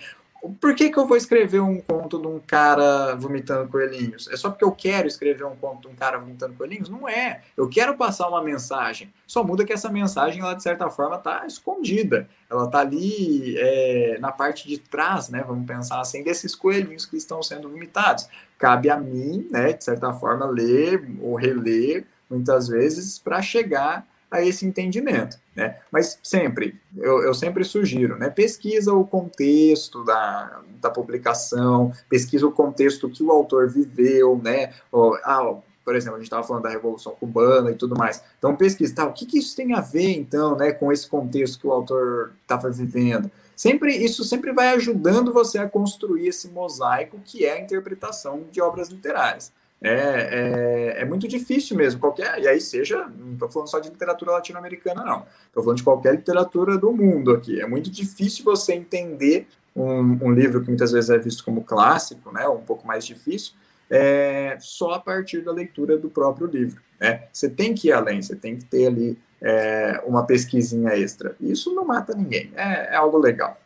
por 0.49 0.75
que, 0.75 0.89
que 0.89 0.97
eu 0.99 1.07
vou 1.07 1.15
escrever 1.15 1.61
um 1.61 1.79
conto 1.79 2.19
de 2.19 2.27
um 2.27 2.37
cara 2.37 3.15
vomitando 3.15 3.69
coelhinhos? 3.69 4.27
É 4.27 4.35
só 4.35 4.49
porque 4.49 4.65
eu 4.65 4.71
quero 4.73 5.07
escrever 5.07 5.45
um 5.45 5.55
conto 5.55 5.87
de 5.87 5.87
um 5.87 5.95
cara 5.95 6.17
vomitando 6.17 6.53
coelhinhos? 6.55 6.89
Não 6.89 7.07
é. 7.07 7.41
Eu 7.55 7.69
quero 7.69 7.95
passar 7.95 8.27
uma 8.27 8.43
mensagem. 8.43 9.13
Só 9.25 9.41
muda 9.41 9.63
que 9.63 9.71
essa 9.71 9.89
mensagem, 9.89 10.41
ela, 10.41 10.53
de 10.53 10.61
certa 10.61 10.89
forma, 10.89 11.15
está 11.15 11.45
escondida. 11.47 12.27
Ela 12.49 12.65
está 12.65 12.79
ali 12.79 13.55
é, 13.57 14.17
na 14.19 14.33
parte 14.33 14.67
de 14.67 14.77
trás, 14.77 15.29
né? 15.29 15.43
Vamos 15.47 15.65
pensar 15.65 16.01
assim, 16.01 16.23
desses 16.23 16.53
coelhinhos 16.53 17.05
que 17.05 17.15
estão 17.15 17.41
sendo 17.41 17.69
vomitados. 17.69 18.27
Cabe 18.57 18.89
a 18.89 18.97
mim, 18.97 19.47
né, 19.49 19.73
de 19.73 19.83
certa 19.83 20.13
forma, 20.13 20.45
ler 20.45 21.09
ou 21.21 21.35
reler 21.35 22.05
muitas 22.29 22.67
vezes 22.67 23.17
para 23.17 23.41
chegar 23.41 24.05
a 24.33 24.41
esse 24.41 24.65
entendimento. 24.65 25.37
Né? 25.55 25.77
Mas 25.91 26.17
sempre, 26.23 26.81
eu, 26.97 27.21
eu, 27.21 27.35
sempre 27.35 27.63
sugiro, 27.63 28.17
né? 28.17 28.31
pesquisa 28.31 28.91
o 28.91 29.05
contexto 29.05 30.03
da, 30.03 30.59
da 30.81 30.89
publicação, 30.89 31.93
pesquisa 32.09 32.47
o 32.47 32.51
contexto 32.51 33.07
que 33.07 33.21
o 33.21 33.31
autor 33.31 33.69
viveu, 33.69 34.41
né? 34.43 34.73
Ou, 34.91 35.15
ah, 35.23 35.55
por 35.85 35.95
exemplo, 35.95 36.15
a 36.15 36.17
gente 36.17 36.25
estava 36.25 36.43
falando 36.43 36.63
da 36.63 36.69
Revolução 36.69 37.13
Cubana 37.13 37.69
e 37.69 37.75
tudo 37.75 37.95
mais. 37.95 38.23
Então, 38.39 38.55
pesquisa, 38.55 38.95
tá, 38.95 39.05
o 39.05 39.13
que, 39.13 39.27
que 39.27 39.37
isso 39.37 39.55
tem 39.55 39.75
a 39.75 39.81
ver, 39.81 40.17
então, 40.17 40.55
né, 40.55 40.71
com 40.71 40.91
esse 40.91 41.07
contexto 41.07 41.59
que 41.59 41.67
o 41.67 41.71
autor 41.71 42.31
estava 42.41 42.71
vivendo? 42.71 43.29
Sempre, 43.55 43.95
isso 43.95 44.23
sempre 44.23 44.51
vai 44.51 44.69
ajudando 44.69 45.31
você 45.31 45.59
a 45.59 45.69
construir 45.69 46.27
esse 46.27 46.47
mosaico 46.47 47.19
que 47.23 47.45
é 47.45 47.53
a 47.53 47.61
interpretação 47.61 48.45
de 48.51 48.59
obras 48.59 48.89
literárias 48.89 49.51
é, 49.83 50.95
é, 50.95 51.01
é, 51.01 51.05
muito 51.05 51.27
difícil 51.27 51.75
mesmo, 51.75 51.99
qualquer, 51.99 52.39
e 52.39 52.47
aí 52.47 52.61
seja, 52.61 53.05
não 53.19 53.33
estou 53.33 53.49
falando 53.49 53.67
só 53.67 53.79
de 53.79 53.89
literatura 53.89 54.31
latino-americana, 54.31 55.03
não, 55.03 55.25
estou 55.47 55.61
falando 55.61 55.77
de 55.77 55.83
qualquer 55.83 56.15
literatura 56.15 56.77
do 56.77 56.93
mundo 56.93 57.31
aqui, 57.31 57.59
é 57.59 57.67
muito 57.67 57.91
difícil 57.91 58.45
você 58.45 58.73
entender 58.73 59.45
um, 59.75 60.25
um, 60.25 60.31
livro 60.31 60.61
que 60.61 60.69
muitas 60.69 60.93
vezes 60.93 61.09
é 61.09 61.17
visto 61.17 61.43
como 61.43 61.65
clássico, 61.65 62.31
né, 62.31 62.47
um 62.47 62.61
pouco 62.61 62.87
mais 62.87 63.05
difícil, 63.05 63.55
é, 63.89 64.55
só 64.61 64.91
a 64.93 64.99
partir 64.99 65.41
da 65.41 65.51
leitura 65.51 65.97
do 65.97 66.09
próprio 66.09 66.47
livro, 66.47 66.81
né, 66.97 67.25
você 67.33 67.49
tem 67.49 67.75
que 67.75 67.89
ir 67.89 67.91
além, 67.91 68.21
você 68.21 68.37
tem 68.37 68.55
que 68.55 68.63
ter 68.63 68.87
ali 68.87 69.19
é, 69.41 70.01
uma 70.05 70.25
pesquisinha 70.25 70.91
extra, 70.91 71.35
isso 71.41 71.75
não 71.75 71.83
mata 71.83 72.15
ninguém, 72.15 72.49
é, 72.55 72.93
é 72.93 72.95
algo 72.95 73.17
legal. 73.17 73.59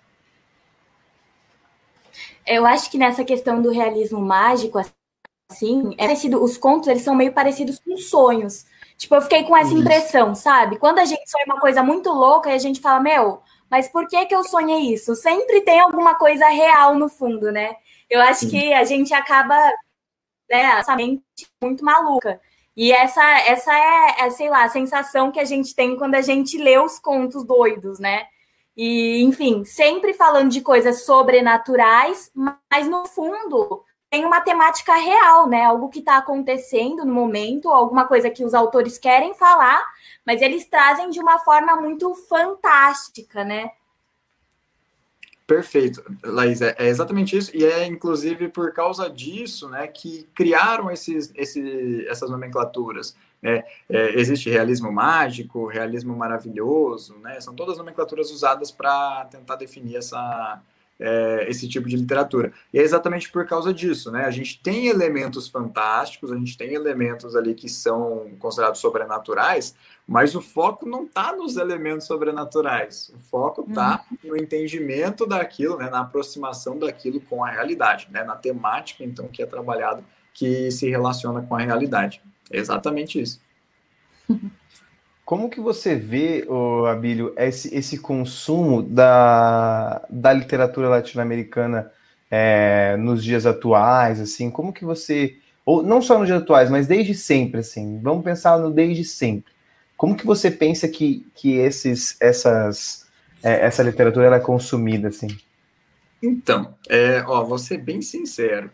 Eu 2.44 2.66
acho 2.66 2.90
que 2.90 2.98
nessa 2.98 3.26
questão 3.26 3.62
do 3.62 3.70
realismo 3.70 4.22
mágico, 4.22 4.80
assim, 5.50 5.94
é 5.98 6.06
parecido, 6.06 6.44
os 6.44 6.58
contos 6.58 6.88
eles 6.88 7.04
são 7.04 7.16
meio 7.16 7.34
parecidos 7.34 7.80
com 7.80 7.98
sonhos. 7.98 8.66
Tipo, 8.98 9.16
eu 9.16 9.22
fiquei 9.22 9.44
com 9.44 9.56
essa 9.56 9.70
Isso. 9.70 9.80
impressão, 9.80 10.36
sabe? 10.36 10.78
Quando 10.78 11.00
a 11.00 11.06
gente 11.06 11.30
sonha 11.30 11.46
uma 11.46 11.60
coisa 11.60 11.84
muito 11.84 12.12
louca 12.12 12.50
e 12.50 12.54
a 12.54 12.58
gente 12.58 12.82
fala, 12.82 13.00
meu, 13.00 13.42
mas 13.70 13.88
por 13.88 14.08
que 14.08 14.26
que 14.26 14.36
eu 14.36 14.44
sonhei 14.44 14.94
isso? 14.94 15.16
Sempre 15.16 15.62
tem 15.62 15.80
alguma 15.80 16.16
coisa 16.16 16.48
real 16.48 16.96
no 16.96 17.08
fundo, 17.08 17.52
né? 17.52 17.76
Eu 18.10 18.22
acho 18.22 18.42
Sim. 18.42 18.50
que 18.50 18.74
a 18.74 18.84
gente 18.86 19.14
acaba, 19.14 19.56
né, 20.50 20.80
essa 20.80 20.96
mente 20.96 21.24
muito 21.62 21.84
maluca. 21.84 22.42
E 22.76 22.92
essa, 22.92 23.24
essa 23.42 23.74
é, 23.74 24.26
é, 24.26 24.30
sei 24.30 24.50
lá, 24.50 24.64
a 24.64 24.70
sensação 24.70 25.32
que 25.32 25.40
a 25.40 25.46
gente 25.46 25.76
tem 25.76 25.98
quando 25.98 26.16
a 26.16 26.22
gente 26.22 26.58
lê 26.58 26.78
os 26.78 27.00
contos 27.00 27.44
doidos, 27.44 28.00
né? 28.00 28.26
E, 28.76 29.24
enfim, 29.24 29.66
sempre 29.66 30.14
falando 30.14 30.52
de 30.52 30.62
coisas 30.62 31.04
sobrenaturais, 31.04 32.32
mas 32.36 32.88
no 32.88 33.06
fundo 33.08 33.84
tem 34.10 34.26
uma 34.26 34.42
temática 34.42 34.94
real, 34.96 35.48
né? 35.48 35.66
Algo 35.66 35.90
que 35.90 36.00
está 36.00 36.18
acontecendo 36.18 37.06
no 37.06 37.14
momento, 37.14 37.70
alguma 37.70 38.06
coisa 38.06 38.30
que 38.30 38.44
os 38.44 38.54
autores 38.54 38.98
querem 38.98 39.34
falar, 39.34 39.84
mas 40.26 40.42
eles 40.42 40.66
trazem 40.66 41.10
de 41.10 41.20
uma 41.20 41.40
forma 41.40 41.76
muito 41.76 42.14
fantástica, 42.14 43.44
né? 43.44 43.72
Perfeito, 45.46 46.04
Laís, 46.26 46.62
é, 46.62 46.76
é 46.78 46.88
exatamente 46.88 47.38
isso, 47.38 47.56
e 47.56 47.64
é 47.64 47.86
inclusive 47.86 48.50
por 48.50 48.74
causa 48.74 49.10
disso 49.10 49.70
né, 49.70 49.88
que 49.88 50.28
criaram 50.36 50.92
esses, 50.92 51.32
esse, 51.36 52.06
essas 52.10 52.30
nomenclaturas. 52.30 53.16
Né? 53.42 53.64
É, 53.90 54.20
existe 54.20 54.50
realismo 54.50 54.92
mágico, 54.92 55.66
realismo 55.66 56.14
maravilhoso, 56.18 57.18
né? 57.20 57.40
são 57.40 57.56
todas 57.56 57.78
nomenclaturas 57.78 58.30
usadas 58.30 58.72
para 58.72 59.24
tentar 59.32 59.56
definir 59.56 59.96
essa, 59.96 60.62
é, 61.00 61.46
esse 61.48 61.68
tipo 61.68 61.88
de 61.88 61.96
literatura. 61.96 62.52
E 62.74 62.80
é 62.80 62.82
exatamente 62.82 63.32
por 63.32 63.46
causa 63.46 63.74
disso, 63.74 64.12
né? 64.12 64.26
A 64.26 64.32
gente 64.32 64.62
tem 64.62 64.88
elementos 64.88 65.48
fantásticos, 65.48 66.32
a 66.32 66.36
gente 66.36 66.58
tem 66.58 66.74
elementos 66.74 67.36
ali 67.36 67.54
que 67.54 67.70
são 67.70 68.32
considerados 68.40 68.80
sobrenaturais, 68.80 69.76
mas 70.08 70.36
o 70.36 70.42
foco 70.42 70.88
não 70.88 71.04
está 71.04 71.36
nos 71.36 71.58
elementos 71.58 72.08
sobrenaturais. 72.08 73.12
O 73.16 73.20
foco 73.20 73.66
está 73.68 74.04
uhum. 74.10 74.32
no 74.32 74.38
entendimento 74.38 75.26
daquilo, 75.26 75.78
né? 75.78 75.90
na 75.90 76.02
aproximação 76.02 76.80
daquilo 76.80 77.22
com 77.22 77.44
a 77.44 77.50
realidade, 77.50 78.08
né? 78.12 78.24
na 78.24 78.36
temática, 78.36 79.04
então, 79.04 79.28
que 79.28 79.44
é 79.44 79.46
trabalhado, 79.46 80.04
que 80.34 80.72
se 80.72 80.90
relaciona 80.90 81.42
com 81.42 81.56
a 81.56 81.60
realidade. 81.60 82.22
É 82.52 82.58
exatamente 82.58 83.22
isso. 83.22 83.40
Como 85.28 85.50
que 85.50 85.60
você 85.60 85.94
vê, 85.94 86.46
oh, 86.48 86.86
Abílio, 86.86 87.34
esse, 87.36 87.76
esse 87.76 87.98
consumo 87.98 88.82
da, 88.82 90.02
da 90.10 90.32
literatura 90.32 90.88
latino-americana 90.88 91.92
é, 92.32 92.96
nos 92.96 93.22
dias 93.22 93.46
atuais, 93.46 94.22
assim, 94.22 94.50
como 94.50 94.72
que 94.72 94.86
você, 94.86 95.36
ou 95.66 95.84
não 95.84 96.02
só 96.02 96.18
nos 96.18 96.28
dias 96.28 96.42
atuais, 96.42 96.70
mas 96.70 96.88
desde 96.88 97.14
sempre, 97.14 97.60
assim, 97.60 98.00
vamos 98.02 98.24
pensar 98.24 98.58
no 98.58 98.72
desde 98.72 99.04
sempre. 99.04 99.52
Como 99.98 100.16
que 100.16 100.26
você 100.26 100.50
pensa 100.50 100.88
que, 100.88 101.28
que 101.36 101.58
esses, 101.58 102.16
essas, 102.22 103.06
é, 103.44 103.66
essa 103.66 103.84
literatura 103.84 104.34
é 104.34 104.40
consumida, 104.40 105.10
assim? 105.10 105.28
Então, 106.24 106.74
é, 106.88 107.22
ó, 107.28 107.44
vou 107.44 107.58
ser 107.58 107.80
bem 107.80 108.02
sincero 108.02 108.72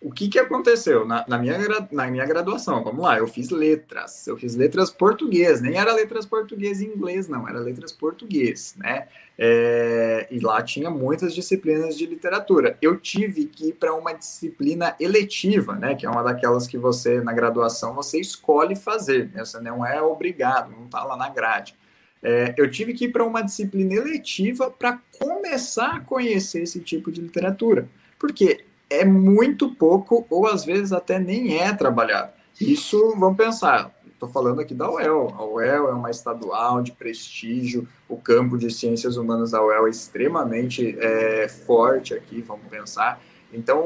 o 0.00 0.12
que, 0.12 0.28
que 0.28 0.38
aconteceu 0.38 1.04
na, 1.04 1.24
na, 1.26 1.38
minha, 1.38 1.58
na 1.90 2.06
minha 2.06 2.24
graduação? 2.24 2.84
Vamos 2.84 3.02
lá, 3.02 3.18
eu 3.18 3.26
fiz 3.26 3.50
letras, 3.50 4.26
eu 4.28 4.36
fiz 4.36 4.54
letras 4.54 4.90
português, 4.90 5.60
nem 5.60 5.76
era 5.76 5.92
letras 5.92 6.24
português 6.24 6.80
e 6.80 6.86
inglês, 6.86 7.28
não, 7.28 7.48
era 7.48 7.58
letras 7.58 7.90
português, 7.90 8.76
né? 8.76 9.08
É, 9.36 10.28
e 10.30 10.38
lá 10.38 10.62
tinha 10.62 10.88
muitas 10.88 11.34
disciplinas 11.34 11.98
de 11.98 12.06
literatura. 12.06 12.78
Eu 12.80 12.96
tive 12.96 13.46
que 13.46 13.68
ir 13.68 13.72
para 13.72 13.92
uma 13.94 14.12
disciplina 14.12 14.94
eletiva, 15.00 15.74
né? 15.74 15.96
Que 15.96 16.06
é 16.06 16.10
uma 16.10 16.22
daquelas 16.22 16.66
que 16.68 16.78
você, 16.78 17.20
na 17.20 17.32
graduação, 17.32 17.94
você 17.94 18.20
escolhe 18.20 18.76
fazer, 18.76 19.30
né? 19.34 19.44
você 19.44 19.60
não 19.60 19.84
é 19.84 20.00
obrigado, 20.00 20.70
não 20.70 20.84
está 20.84 21.02
lá 21.02 21.16
na 21.16 21.28
grade. 21.28 21.76
É, 22.22 22.54
eu 22.56 22.70
tive 22.70 22.94
que 22.94 23.04
ir 23.06 23.12
para 23.12 23.24
uma 23.24 23.42
disciplina 23.42 23.94
eletiva 23.94 24.70
para 24.70 25.00
começar 25.18 25.96
a 25.96 26.00
conhecer 26.00 26.62
esse 26.62 26.80
tipo 26.80 27.10
de 27.10 27.20
literatura. 27.20 27.88
Porque 28.18 28.64
é 28.90 29.04
muito 29.04 29.74
pouco, 29.74 30.26
ou 30.30 30.46
às 30.46 30.64
vezes 30.64 30.92
até 30.92 31.18
nem 31.18 31.58
é 31.58 31.72
trabalhado. 31.72 32.32
Isso, 32.60 33.14
vamos 33.18 33.36
pensar, 33.36 33.94
estou 34.18 34.28
falando 34.28 34.60
aqui 34.60 34.74
da 34.74 34.90
UEL. 34.90 35.32
A 35.36 35.44
UEL 35.44 35.88
é 35.88 35.92
uma 35.92 36.10
estadual 36.10 36.82
de 36.82 36.92
prestígio, 36.92 37.86
o 38.08 38.16
campo 38.16 38.58
de 38.58 38.70
ciências 38.70 39.16
humanas 39.16 39.52
da 39.52 39.64
UEL 39.64 39.86
é 39.86 39.90
extremamente 39.90 40.96
é, 40.98 41.48
forte 41.48 42.14
aqui, 42.14 42.42
vamos 42.42 42.66
pensar. 42.66 43.22
Então, 43.52 43.80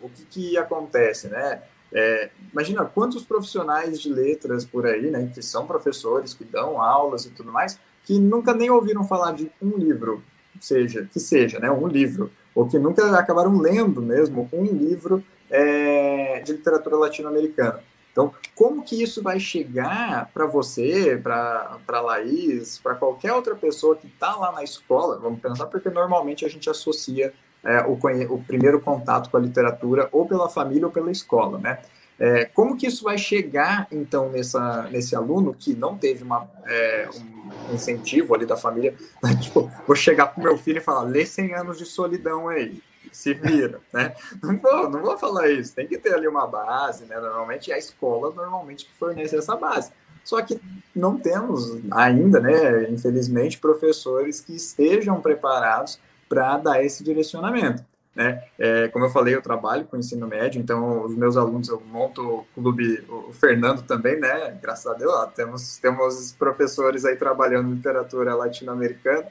o 0.00 0.08
que, 0.08 0.24
que 0.24 0.58
acontece, 0.58 1.28
né? 1.28 1.62
É, 1.92 2.30
imagina 2.52 2.84
quantos 2.84 3.24
profissionais 3.24 4.00
de 4.00 4.12
letras 4.12 4.64
por 4.64 4.86
aí, 4.86 5.10
né, 5.10 5.30
que 5.32 5.42
são 5.42 5.66
professores, 5.66 6.34
que 6.34 6.44
dão 6.44 6.80
aulas 6.80 7.24
e 7.24 7.30
tudo 7.30 7.50
mais, 7.50 7.78
que 8.04 8.18
nunca 8.18 8.52
nem 8.52 8.70
ouviram 8.70 9.04
falar 9.04 9.32
de 9.32 9.50
um 9.60 9.76
livro, 9.76 10.22
seja, 10.60 11.08
que 11.10 11.18
seja, 11.18 11.58
né, 11.58 11.70
um 11.70 11.86
livro 11.86 12.30
ou 12.54 12.66
que 12.66 12.78
nunca 12.78 13.18
acabaram 13.18 13.58
lendo 13.58 14.02
mesmo 14.02 14.48
um 14.52 14.64
livro 14.64 15.22
é, 15.50 16.40
de 16.44 16.52
literatura 16.52 16.96
latino-americana. 16.96 17.80
Então, 18.10 18.34
como 18.54 18.82
que 18.82 19.00
isso 19.00 19.22
vai 19.22 19.38
chegar 19.38 20.28
para 20.34 20.44
você, 20.44 21.16
para 21.22 21.78
a 21.86 22.00
Laís, 22.00 22.78
para 22.78 22.96
qualquer 22.96 23.32
outra 23.32 23.54
pessoa 23.54 23.94
que 23.94 24.08
está 24.08 24.34
lá 24.34 24.50
na 24.50 24.64
escola? 24.64 25.18
Vamos 25.18 25.40
pensar, 25.40 25.66
porque 25.66 25.88
normalmente 25.88 26.44
a 26.44 26.48
gente 26.48 26.68
associa 26.68 27.32
é, 27.64 27.80
o, 27.82 27.92
o, 28.34 28.42
primeiro 28.42 28.80
contato 28.80 29.30
com 29.30 29.36
a 29.36 29.40
literatura 29.40 30.08
ou 30.10 30.26
pela 30.26 30.48
família 30.48 30.86
ou 30.86 30.92
pela 30.92 31.12
escola, 31.12 31.58
né? 31.58 31.78
É, 32.18 32.46
como 32.46 32.76
que 32.76 32.86
isso 32.86 33.04
vai 33.04 33.16
chegar, 33.16 33.86
então, 33.92 34.28
nessa, 34.30 34.88
nesse 34.90 35.14
aluno 35.14 35.54
que 35.54 35.74
não 35.74 35.96
teve 35.96 36.24
uma, 36.24 36.48
é, 36.66 37.08
um 37.14 37.74
incentivo 37.74 38.34
ali 38.34 38.44
da 38.44 38.56
família? 38.56 38.94
Tipo, 39.40 39.70
vou 39.86 39.94
chegar 39.94 40.26
pro 40.26 40.42
meu 40.42 40.58
filho 40.58 40.78
e 40.78 40.80
falar, 40.80 41.02
lê 41.02 41.24
100 41.24 41.54
anos 41.54 41.78
de 41.78 41.86
solidão 41.86 42.48
aí, 42.48 42.82
se 43.12 43.32
vira, 43.34 43.80
né? 43.94 44.14
Não 44.42 44.58
vou, 44.58 44.90
não 44.90 45.00
vou 45.00 45.16
falar 45.16 45.48
isso, 45.48 45.74
tem 45.74 45.86
que 45.86 45.96
ter 45.96 46.14
ali 46.14 46.26
uma 46.26 46.46
base, 46.46 47.04
né? 47.04 47.20
Normalmente 47.20 47.70
é 47.70 47.74
a 47.74 47.78
escola 47.78 48.32
normalmente 48.34 48.86
que 48.86 48.92
fornece 48.94 49.36
essa 49.36 49.54
base. 49.54 49.92
Só 50.24 50.42
que 50.42 50.60
não 50.94 51.16
temos 51.16 51.78
ainda, 51.90 52.40
né, 52.40 52.90
infelizmente, 52.90 53.58
professores 53.58 54.40
que 54.40 54.54
estejam 54.54 55.22
preparados 55.22 55.98
para 56.28 56.58
dar 56.58 56.84
esse 56.84 57.02
direcionamento. 57.02 57.82
Né? 58.14 58.42
É, 58.58 58.88
como 58.88 59.04
eu 59.04 59.10
falei, 59.10 59.34
eu 59.34 59.42
trabalho 59.42 59.84
com 59.84 59.96
ensino 59.96 60.26
médio, 60.26 60.60
então 60.60 61.04
os 61.04 61.14
meus 61.14 61.36
alunos, 61.36 61.68
eu 61.68 61.80
monto 61.80 62.22
o 62.22 62.46
clube, 62.52 63.04
o 63.08 63.32
Fernando 63.32 63.82
também, 63.82 64.18
né? 64.18 64.58
Graças 64.60 64.86
a 64.86 64.94
Deus, 64.94 65.12
ó, 65.12 65.26
temos, 65.26 65.78
temos 65.78 66.32
professores 66.32 67.04
aí 67.04 67.14
trabalhando 67.14 67.72
literatura 67.72 68.34
latino-americana. 68.34 69.24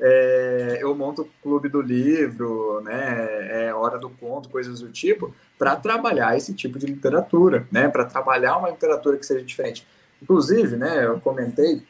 É, 0.00 0.78
eu 0.80 0.92
monto 0.96 1.22
o 1.22 1.28
clube 1.42 1.68
do 1.68 1.80
livro, 1.80 2.80
né? 2.80 3.66
É, 3.66 3.74
hora 3.74 3.98
do 3.98 4.10
conto, 4.10 4.48
coisas 4.48 4.80
do 4.80 4.90
tipo, 4.90 5.32
para 5.56 5.76
trabalhar 5.76 6.36
esse 6.36 6.52
tipo 6.52 6.78
de 6.78 6.86
literatura, 6.86 7.68
né? 7.70 7.88
Para 7.88 8.04
trabalhar 8.04 8.56
uma 8.56 8.70
literatura 8.70 9.16
que 9.16 9.24
seja 9.24 9.44
diferente. 9.44 9.86
Inclusive, 10.20 10.76
né? 10.76 11.06
Eu 11.06 11.20
comentei, 11.20 11.82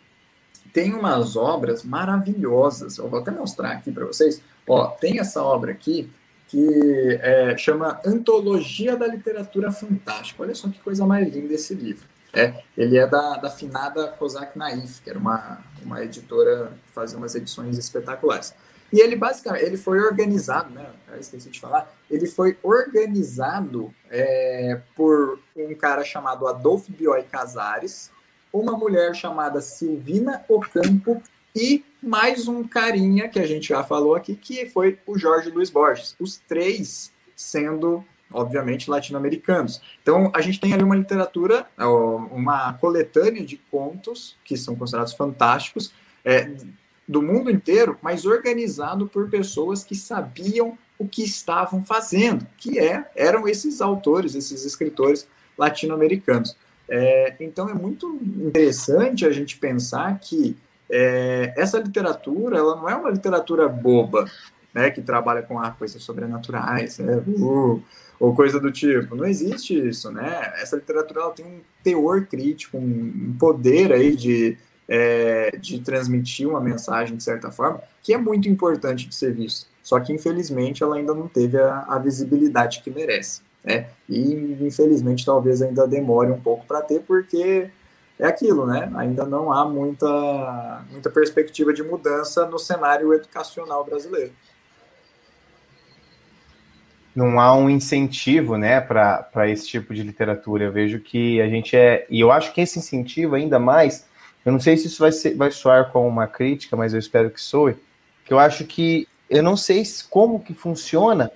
tem 0.75 0.93
umas 0.93 1.37
obras 1.37 1.83
maravilhosas. 1.83 2.99
Eu 2.99 3.09
vou 3.09 3.21
até 3.21 3.31
mostrar 3.31 3.71
aqui 3.73 3.91
para 3.91 4.05
vocês. 4.05 4.43
Ó, 4.69 4.89
tem 4.89 5.19
essa 5.19 5.43
obra 5.43 5.73
aqui 5.73 6.11
que 6.55 7.19
é, 7.21 7.57
chama 7.59 8.01
Antologia 8.07 8.97
da 8.97 9.09
Literatura 9.09 9.73
Fantástica. 9.73 10.45
Olha 10.45 10.55
só 10.55 10.69
que 10.69 10.79
coisa 10.79 11.05
mais 11.05 11.29
linda 11.29 11.53
esse 11.53 11.75
livro. 11.75 12.07
É, 12.33 12.63
ele 12.79 12.97
é 12.97 13.05
da, 13.09 13.37
da 13.39 13.51
finada 13.51 14.07
Kozak 14.07 14.57
Naif, 14.57 15.03
que 15.03 15.11
era 15.11 15.19
uma, 15.19 15.59
uma 15.83 16.05
editora 16.05 16.73
que 16.87 16.93
fazia 16.93 17.19
umas 17.19 17.35
edições 17.35 17.77
espetaculares. 17.77 18.55
E 18.93 19.01
ele 19.01 19.17
basicamente 19.17 19.65
ele 19.65 19.77
foi 19.77 19.99
organizado, 19.99 20.71
né? 20.71 20.87
Eu 21.13 21.19
esqueci 21.19 21.51
de 21.51 21.59
falar. 21.59 21.93
Ele 22.09 22.27
foi 22.27 22.57
organizado 22.63 23.93
é, 24.09 24.81
por 24.95 25.41
um 25.57 25.75
cara 25.75 26.05
chamado 26.05 26.47
Adolfo 26.47 26.93
Bioy 26.93 27.25
Casares, 27.25 28.13
uma 28.53 28.79
mulher 28.79 29.13
chamada 29.17 29.61
Silvina 29.61 30.45
Ocampo 30.49 31.21
e 31.55 31.85
mais 32.03 32.49
um 32.49 32.65
carinha 32.65 33.29
que 33.29 33.39
a 33.39 33.47
gente 33.47 33.69
já 33.69 33.83
falou 33.85 34.15
aqui, 34.15 34.35
que 34.35 34.67
foi 34.67 34.99
o 35.07 35.17
Jorge 35.17 35.51
Luiz 35.51 35.71
Borges. 35.71 36.17
Os 36.19 36.37
três 36.37 37.13
sendo, 37.37 38.05
obviamente, 38.33 38.91
latino-americanos. 38.91 39.81
Então, 40.03 40.31
a 40.35 40.41
gente 40.41 40.61
tem 40.61 40.73
ali 40.73 40.83
uma 40.83 40.97
literatura, 40.97 41.67
uma 42.31 42.73
coletânea 42.75 43.45
de 43.45 43.57
contos 43.71 44.37
que 44.45 44.57
são 44.57 44.75
considerados 44.75 45.15
fantásticos, 45.15 45.93
é, 46.25 46.51
do 47.07 47.23
mundo 47.23 47.51
inteiro, 47.51 47.99
mas 48.03 48.25
organizado 48.25 49.07
por 49.07 49.29
pessoas 49.29 49.85
que 49.85 49.95
sabiam 49.95 50.77
o 50.99 51.07
que 51.07 51.23
estavam 51.23 51.85
fazendo, 51.85 52.47
que 52.57 52.79
é, 52.79 53.11
eram 53.15 53.47
esses 53.47 53.81
autores, 53.81 54.35
esses 54.35 54.65
escritores 54.65 55.29
latino-americanos. 55.57 56.57
É, 56.89 57.37
então 57.41 57.69
é 57.69 57.75
muito 57.75 58.19
interessante 58.23 59.25
a 59.25 59.31
gente 59.31 59.57
pensar 59.57 60.19
que 60.19 60.57
é, 60.91 61.55
essa 61.57 61.79
literatura, 61.79 62.59
ela 62.59 62.77
não 62.77 62.89
é 62.89 62.95
uma 62.95 63.11
literatura 63.11 63.69
boba, 63.69 64.25
né, 64.73 64.91
que 64.91 65.01
trabalha 65.01 65.43
com 65.43 65.59
ah, 65.59 65.71
coisas 65.71 66.03
sobrenaturais, 66.03 66.99
né, 66.99 67.23
ou 68.19 68.35
coisa 68.35 68.61
do 68.61 68.71
tipo. 68.71 69.15
Não 69.15 69.27
existe 69.27 69.77
isso, 69.89 70.11
né? 70.11 70.53
Essa 70.57 70.77
literatura 70.77 71.21
ela 71.21 71.33
tem 71.33 71.45
um 71.45 71.61
teor 71.83 72.27
crítico, 72.27 72.79
um 72.79 73.37
poder 73.39 73.93
aí 73.93 74.15
de, 74.17 74.57
é, 74.89 75.57
de 75.57 75.81
transmitir 75.81 76.49
uma 76.49 76.61
mensagem 76.61 77.17
de 77.17 77.23
certa 77.23 77.51
forma, 77.51 77.83
que 78.03 78.13
é 78.13 78.19
muito 78.19 78.49
importante 78.49 79.09
de 79.09 79.15
ser 79.15 79.33
visto. 79.33 79.67
Só 79.83 80.01
que, 80.01 80.13
infelizmente, 80.13 80.83
ela 80.83 80.97
ainda 80.97 81.15
não 81.15 81.29
teve 81.29 81.59
a, 81.59 81.85
a 81.89 81.99
visibilidade 81.99 82.81
que 82.83 82.91
merece. 82.91 83.43
Né? 83.63 83.87
E, 84.09 84.57
infelizmente, 84.61 85.25
talvez 85.25 85.61
ainda 85.61 85.87
demore 85.87 86.31
um 86.31 86.41
pouco 86.41 86.67
para 86.67 86.81
ter, 86.81 87.01
porque 87.01 87.71
é 88.19 88.27
aquilo, 88.27 88.67
né? 88.67 88.91
Ainda 88.95 89.25
não 89.25 89.53
há 89.53 89.65
muita, 89.65 90.85
muita 90.91 91.11
perspectiva 91.11 91.73
de 91.73 91.83
mudança 91.83 92.47
no 92.47 92.59
cenário 92.59 93.13
educacional 93.13 93.85
brasileiro. 93.85 94.33
Não 97.15 97.39
há 97.39 97.57
um 97.57 97.71
incentivo, 97.71 98.57
né, 98.57 98.81
para 98.81 99.49
esse 99.49 99.69
tipo 99.69 99.95
de 99.95 100.03
literatura. 100.03 100.65
Eu 100.65 100.73
vejo 100.73 100.99
que 100.99 101.41
a 101.41 101.49
gente 101.49 101.77
é. 101.77 102.07
E 102.11 102.21
eu 102.21 102.33
acho 102.33 102.53
que 102.53 102.61
esse 102.61 102.79
incentivo, 102.79 103.37
ainda 103.37 103.59
mais, 103.59 104.07
eu 104.45 104.53
não 104.53 104.61
sei 104.61 104.77
se 104.77 104.89
isso 104.89 105.01
vai, 105.01 105.13
ser, 105.13 105.37
vai 105.37 105.51
soar 105.51 105.91
como 105.91 106.09
uma 106.09 106.27
crítica, 106.27 106.77
mas 106.77 106.93
eu 106.93 106.99
espero 106.99 107.31
que 107.31 107.41
soe, 107.41 107.77
que 108.25 108.33
eu 108.33 108.39
acho 108.39 108.65
que 108.65 109.09
eu 109.31 109.43
não 109.43 109.57
sei 109.57 109.83
como 110.11 110.41
que 110.41 110.55
funciona 110.55 111.31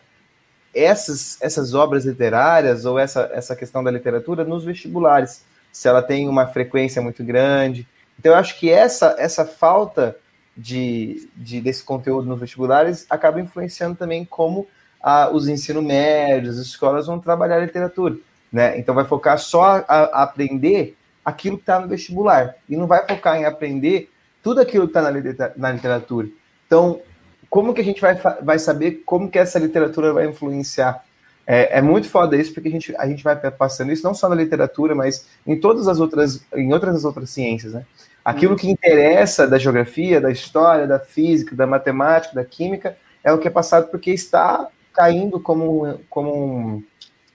essas, 0.75 1.41
essas 1.41 1.75
obras 1.75 2.05
literárias 2.05 2.85
ou 2.85 2.99
essa, 2.99 3.31
essa 3.33 3.57
questão 3.57 3.83
da 3.83 3.91
literatura 3.91 4.45
nos 4.45 4.65
vestibulares 4.65 5.45
se 5.79 5.87
ela 5.87 6.03
tem 6.03 6.29
uma 6.29 6.45
frequência 6.49 7.01
muito 7.01 7.23
grande. 7.23 7.87
Então, 8.19 8.33
eu 8.33 8.37
acho 8.37 8.59
que 8.59 8.69
essa, 8.69 9.15
essa 9.17 9.45
falta 9.47 10.17
de, 10.57 11.31
de, 11.37 11.61
desse 11.61 11.85
conteúdo 11.85 12.27
nos 12.27 12.41
vestibulares 12.41 13.07
acaba 13.09 13.41
influenciando 13.41 13.95
também 13.95 14.25
como 14.25 14.67
a, 15.01 15.31
os 15.31 15.47
ensino 15.47 15.81
médios, 15.81 16.59
as 16.59 16.67
escolas 16.67 17.07
vão 17.07 17.21
trabalhar 17.21 17.61
literatura. 17.61 18.17
Né? 18.53 18.77
Então 18.77 18.93
vai 18.93 19.05
focar 19.05 19.39
só 19.39 19.63
a, 19.63 19.85
a 19.87 20.23
aprender 20.25 20.97
aquilo 21.25 21.57
que 21.57 21.63
está 21.63 21.79
no 21.79 21.87
vestibular 21.87 22.57
e 22.69 22.77
não 22.77 22.89
vai 22.89 23.07
focar 23.07 23.37
em 23.37 23.45
aprender 23.45 24.11
tudo 24.43 24.61
aquilo 24.61 24.89
que 24.89 24.99
está 24.99 25.13
na, 25.13 25.13
na 25.57 25.71
literatura. 25.71 26.27
Então, 26.67 27.01
como 27.49 27.73
que 27.73 27.83
a 27.83 27.85
gente 27.85 28.01
vai, 28.01 28.17
vai 28.43 28.59
saber 28.59 29.03
como 29.07 29.31
que 29.31 29.39
essa 29.39 29.61
literatura 29.61 30.13
vai 30.13 30.27
influenciar? 30.27 31.05
É, 31.51 31.79
é, 31.79 31.81
muito 31.81 32.11
foda 32.11 32.37
isso, 32.37 32.53
porque 32.53 32.69
a 32.69 32.71
gente, 32.71 32.95
a 32.99 33.09
gente 33.09 33.25
vai 33.25 33.35
passando 33.51 33.91
isso 33.91 34.05
não 34.05 34.13
só 34.13 34.29
na 34.29 34.35
literatura, 34.35 34.95
mas 34.95 35.27
em 35.47 35.59
todas 35.59 35.89
as 35.89 35.99
outras, 35.99 36.45
em 36.55 36.71
outras 36.75 37.07
outras 37.07 37.31
ciências, 37.31 37.73
né? 37.73 37.87
Aquilo 38.23 38.55
que 38.55 38.71
interessa 38.71 39.49
da 39.49 39.57
geografia, 39.57 40.21
da 40.21 40.31
história, 40.31 40.87
da 40.87 40.99
física, 40.99 41.57
da 41.57 41.67
matemática, 41.67 42.35
da 42.35 42.45
química, 42.45 42.99
é 43.25 43.33
o 43.33 43.39
que 43.39 43.49
é 43.49 43.51
passado 43.51 43.89
porque 43.91 44.11
está 44.11 44.69
caindo 44.93 45.41
como, 45.41 45.99
como 46.11 46.85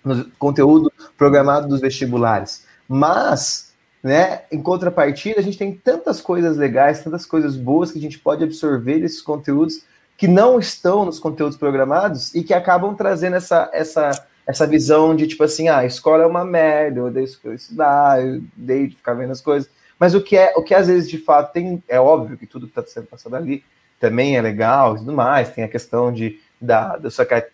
um 0.05 0.25
conteúdo 0.37 0.93
programado 1.17 1.67
dos 1.67 1.81
vestibulares. 1.81 2.67
Mas, 2.87 3.73
né, 4.03 4.41
em 4.51 4.61
contrapartida, 4.61 5.39
a 5.39 5.43
gente 5.43 5.57
tem 5.57 5.73
tantas 5.73 6.21
coisas 6.21 6.55
legais, 6.55 7.03
tantas 7.03 7.25
coisas 7.25 7.55
boas 7.55 7.91
que 7.91 7.97
a 7.97 8.01
gente 8.01 8.19
pode 8.19 8.43
absorver 8.43 8.99
desses 8.99 9.23
conteúdos 9.23 9.85
que 10.23 10.27
não 10.29 10.57
estão 10.57 11.03
nos 11.03 11.19
conteúdos 11.19 11.57
programados 11.57 12.33
e 12.33 12.45
que 12.45 12.53
acabam 12.53 12.95
trazendo 12.95 13.35
essa, 13.35 13.69
essa, 13.73 14.25
essa 14.47 14.65
visão 14.65 15.13
de 15.13 15.27
tipo 15.27 15.43
assim, 15.43 15.67
ah, 15.67 15.79
a 15.79 15.85
escola 15.85 16.23
é 16.23 16.25
uma 16.25 16.45
merda, 16.45 17.01
eu 17.01 17.07
odeio 17.07 17.25
estudar, 17.25 18.25
eu 18.25 18.41
odeio 18.57 18.89
ficar 18.91 19.15
vendo 19.15 19.31
as 19.31 19.41
coisas. 19.41 19.69
Mas 19.99 20.15
o 20.15 20.21
que 20.21 20.37
é, 20.37 20.53
o 20.55 20.63
que 20.63 20.73
às 20.73 20.87
vezes 20.87 21.09
de 21.09 21.17
fato 21.17 21.51
tem, 21.51 21.83
é 21.89 21.99
óbvio 21.99 22.37
que 22.37 22.47
tudo 22.47 22.67
que 22.67 22.79
está 22.79 22.89
sendo 22.89 23.07
passado 23.07 23.35
ali 23.35 23.65
também 23.99 24.37
é 24.37 24.41
legal 24.41 24.95
e 24.95 24.99
tudo 24.99 25.11
mais, 25.11 25.49
tem 25.49 25.65
a 25.65 25.67
questão 25.67 26.09
de 26.09 26.39
da, 26.61 26.95
do 26.95 27.09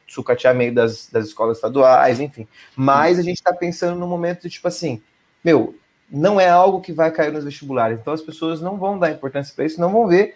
sucateamento 0.07 0.75
das, 0.75 1.09
das 1.11 1.25
escolas 1.25 1.57
estaduais, 1.57 2.19
enfim. 2.19 2.47
Mas 2.75 3.17
a 3.17 3.23
gente 3.23 3.37
está 3.37 3.51
pensando 3.51 3.97
no 3.97 4.05
momento 4.05 4.43
de 4.43 4.49
tipo 4.51 4.67
assim, 4.67 5.01
meu, 5.43 5.75
não 6.07 6.39
é 6.39 6.47
algo 6.49 6.81
que 6.81 6.93
vai 6.93 7.09
cair 7.09 7.33
nos 7.33 7.45
vestibulares. 7.45 7.99
Então 7.99 8.13
as 8.13 8.21
pessoas 8.21 8.61
não 8.61 8.77
vão 8.77 8.99
dar 8.99 9.09
importância 9.09 9.55
para 9.55 9.65
isso, 9.65 9.81
não 9.81 9.91
vão 9.91 10.05
ver 10.05 10.35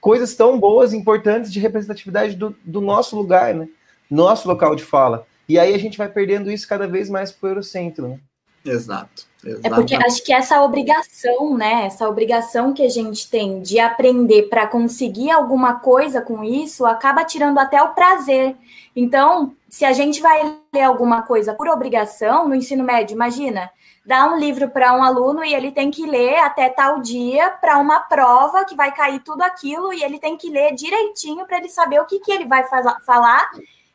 coisas 0.00 0.34
tão 0.34 0.58
boas, 0.58 0.92
importantes 0.92 1.52
de 1.52 1.60
representatividade 1.60 2.36
do, 2.36 2.54
do 2.64 2.80
nosso 2.80 3.16
lugar, 3.16 3.54
né? 3.54 3.68
Nosso 4.10 4.48
local 4.48 4.74
de 4.74 4.84
fala. 4.84 5.26
E 5.48 5.58
aí 5.58 5.74
a 5.74 5.78
gente 5.78 5.98
vai 5.98 6.08
perdendo 6.08 6.50
isso 6.50 6.68
cada 6.68 6.86
vez 6.86 7.08
mais 7.08 7.32
para 7.32 7.46
o 7.46 7.50
Eurocentro, 7.50 8.08
né? 8.08 8.20
Exato. 8.64 9.26
É 9.62 9.70
porque 9.70 9.94
acho 9.94 10.24
que 10.24 10.32
essa 10.32 10.62
obrigação, 10.62 11.56
né? 11.56 11.86
Essa 11.86 12.08
obrigação 12.08 12.72
que 12.72 12.82
a 12.82 12.88
gente 12.88 13.30
tem 13.30 13.62
de 13.62 13.78
aprender 13.78 14.48
para 14.48 14.66
conseguir 14.66 15.30
alguma 15.30 15.78
coisa 15.78 16.20
com 16.20 16.42
isso 16.42 16.84
acaba 16.84 17.24
tirando 17.24 17.58
até 17.58 17.80
o 17.80 17.94
prazer. 17.94 18.56
Então, 18.96 19.54
se 19.68 19.84
a 19.84 19.92
gente 19.92 20.20
vai 20.20 20.56
ler 20.74 20.82
alguma 20.82 21.22
coisa 21.22 21.54
por 21.54 21.68
obrigação 21.68 22.48
no 22.48 22.54
ensino 22.54 22.82
médio, 22.82 23.14
imagina, 23.14 23.70
dá 24.04 24.26
um 24.26 24.38
livro 24.38 24.70
para 24.70 24.92
um 24.92 25.04
aluno 25.04 25.44
e 25.44 25.54
ele 25.54 25.70
tem 25.70 25.88
que 25.88 26.04
ler 26.04 26.38
até 26.38 26.68
tal 26.68 27.00
dia 27.00 27.48
para 27.50 27.78
uma 27.78 28.00
prova 28.00 28.64
que 28.64 28.74
vai 28.74 28.92
cair 28.92 29.20
tudo 29.20 29.42
aquilo 29.42 29.92
e 29.92 30.02
ele 30.02 30.18
tem 30.18 30.36
que 30.36 30.50
ler 30.50 30.74
direitinho 30.74 31.46
para 31.46 31.58
ele 31.58 31.68
saber 31.68 32.00
o 32.00 32.06
que, 32.06 32.18
que 32.18 32.32
ele 32.32 32.44
vai 32.44 32.64
falar. 33.04 33.50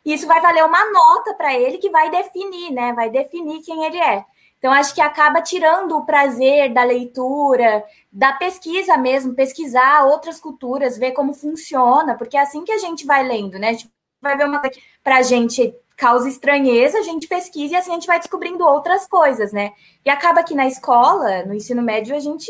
E 0.05 0.13
isso 0.13 0.25
vai 0.25 0.39
valer 0.39 0.63
uma 0.63 0.89
nota 0.89 1.33
para 1.33 1.53
ele 1.53 1.79
que 1.79 1.89
vai 1.89 2.09
definir, 2.09 2.71
né? 2.71 2.93
Vai 2.93 3.09
definir 3.09 3.61
quem 3.61 3.83
ele 3.83 3.97
é. 3.97 4.25
Então, 4.63 4.71
acho 4.71 4.95
que 4.95 5.01
acaba 5.01 5.41
tirando 5.41 5.97
o 5.97 6.05
prazer 6.05 6.73
da 6.73 6.85
leitura, 6.85 7.83
da 8.09 8.31
pesquisa 8.31 8.95
mesmo, 8.95 9.33
pesquisar 9.33 10.05
outras 10.05 10.39
culturas, 10.39 10.97
ver 10.97 11.11
como 11.11 11.33
funciona, 11.33 12.15
porque 12.15 12.37
é 12.37 12.39
assim 12.39 12.63
que 12.63 12.71
a 12.71 12.77
gente 12.77 13.05
vai 13.05 13.27
lendo, 13.27 13.59
né? 13.59 13.67
A 13.67 13.71
gente 13.73 13.91
vai 14.21 14.37
ver 14.37 14.45
uma 14.45 14.61
coisa 14.61 14.73
que 14.73 14.81
para 15.03 15.17
a 15.17 15.21
gente 15.21 15.75
causa 15.97 16.29
estranheza, 16.29 16.97
a 16.97 17.01
gente 17.01 17.27
pesquisa 17.27 17.73
e 17.73 17.75
assim 17.75 17.91
a 17.91 17.95
gente 17.95 18.07
vai 18.07 18.17
descobrindo 18.19 18.63
outras 18.63 19.05
coisas, 19.05 19.51
né? 19.51 19.73
E 20.05 20.09
acaba 20.09 20.41
que 20.43 20.55
na 20.55 20.65
escola, 20.65 21.43
no 21.43 21.53
ensino 21.53 21.81
médio, 21.81 22.15
a 22.15 22.19
gente. 22.21 22.49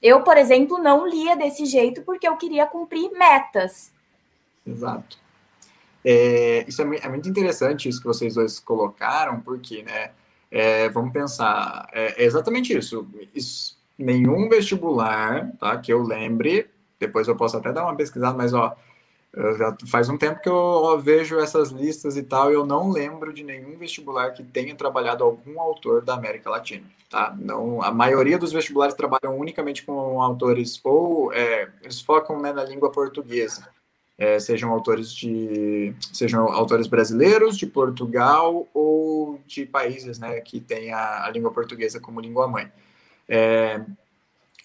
Eu, 0.00 0.22
por 0.22 0.38
exemplo, 0.38 0.78
não 0.78 1.06
lia 1.06 1.36
desse 1.36 1.66
jeito 1.66 2.00
porque 2.04 2.26
eu 2.26 2.38
queria 2.38 2.64
cumprir 2.64 3.10
metas. 3.12 3.92
Exato. 4.66 5.18
É, 6.02 6.64
isso 6.66 6.80
é, 6.80 7.00
é 7.02 7.08
muito 7.10 7.28
interessante, 7.28 7.86
isso 7.86 8.00
que 8.00 8.06
vocês 8.06 8.34
dois 8.34 8.58
colocaram, 8.58 9.40
porque, 9.40 9.82
né? 9.82 10.12
É, 10.54 10.88
vamos 10.88 11.12
pensar, 11.12 11.88
é, 11.92 12.22
é 12.22 12.24
exatamente 12.24 12.72
isso. 12.72 13.04
isso. 13.34 13.76
Nenhum 13.98 14.48
vestibular, 14.48 15.50
tá, 15.58 15.76
que 15.78 15.92
eu 15.92 16.00
lembre, 16.00 16.70
depois 16.98 17.26
eu 17.26 17.34
posso 17.34 17.56
até 17.56 17.72
dar 17.72 17.82
uma 17.82 17.96
pesquisada, 17.96 18.38
mas 18.38 18.54
ó, 18.54 18.76
já 19.58 19.76
faz 19.90 20.08
um 20.08 20.16
tempo 20.16 20.40
que 20.40 20.48
eu 20.48 20.96
vejo 21.00 21.40
essas 21.40 21.70
listas 21.70 22.16
e 22.16 22.22
tal, 22.22 22.52
e 22.52 22.54
eu 22.54 22.64
não 22.64 22.92
lembro 22.92 23.32
de 23.32 23.42
nenhum 23.42 23.76
vestibular 23.76 24.30
que 24.30 24.44
tenha 24.44 24.76
trabalhado 24.76 25.24
algum 25.24 25.60
autor 25.60 26.02
da 26.02 26.14
América 26.14 26.48
Latina, 26.48 26.86
tá? 27.10 27.34
Não, 27.36 27.82
a 27.82 27.90
maioria 27.90 28.38
dos 28.38 28.52
vestibulares 28.52 28.94
trabalham 28.94 29.36
unicamente 29.36 29.84
com 29.84 30.22
autores 30.22 30.80
ou 30.84 31.32
é, 31.32 31.68
eles 31.82 32.00
focam 32.00 32.40
né, 32.40 32.52
na 32.52 32.62
língua 32.62 32.92
portuguesa 32.92 33.68
é, 34.16 34.38
sejam 34.38 34.70
autores 34.70 35.12
de 35.12 35.94
sejam 36.12 36.48
autores 36.48 36.86
brasileiros 36.86 37.56
de 37.56 37.66
Portugal 37.66 38.68
ou 38.72 39.40
de 39.46 39.66
países 39.66 40.18
né, 40.18 40.40
que 40.40 40.60
têm 40.60 40.92
a, 40.92 41.24
a 41.24 41.30
língua 41.30 41.52
portuguesa 41.52 41.98
como 41.98 42.20
língua 42.20 42.46
mãe. 42.46 42.70
É, 43.28 43.80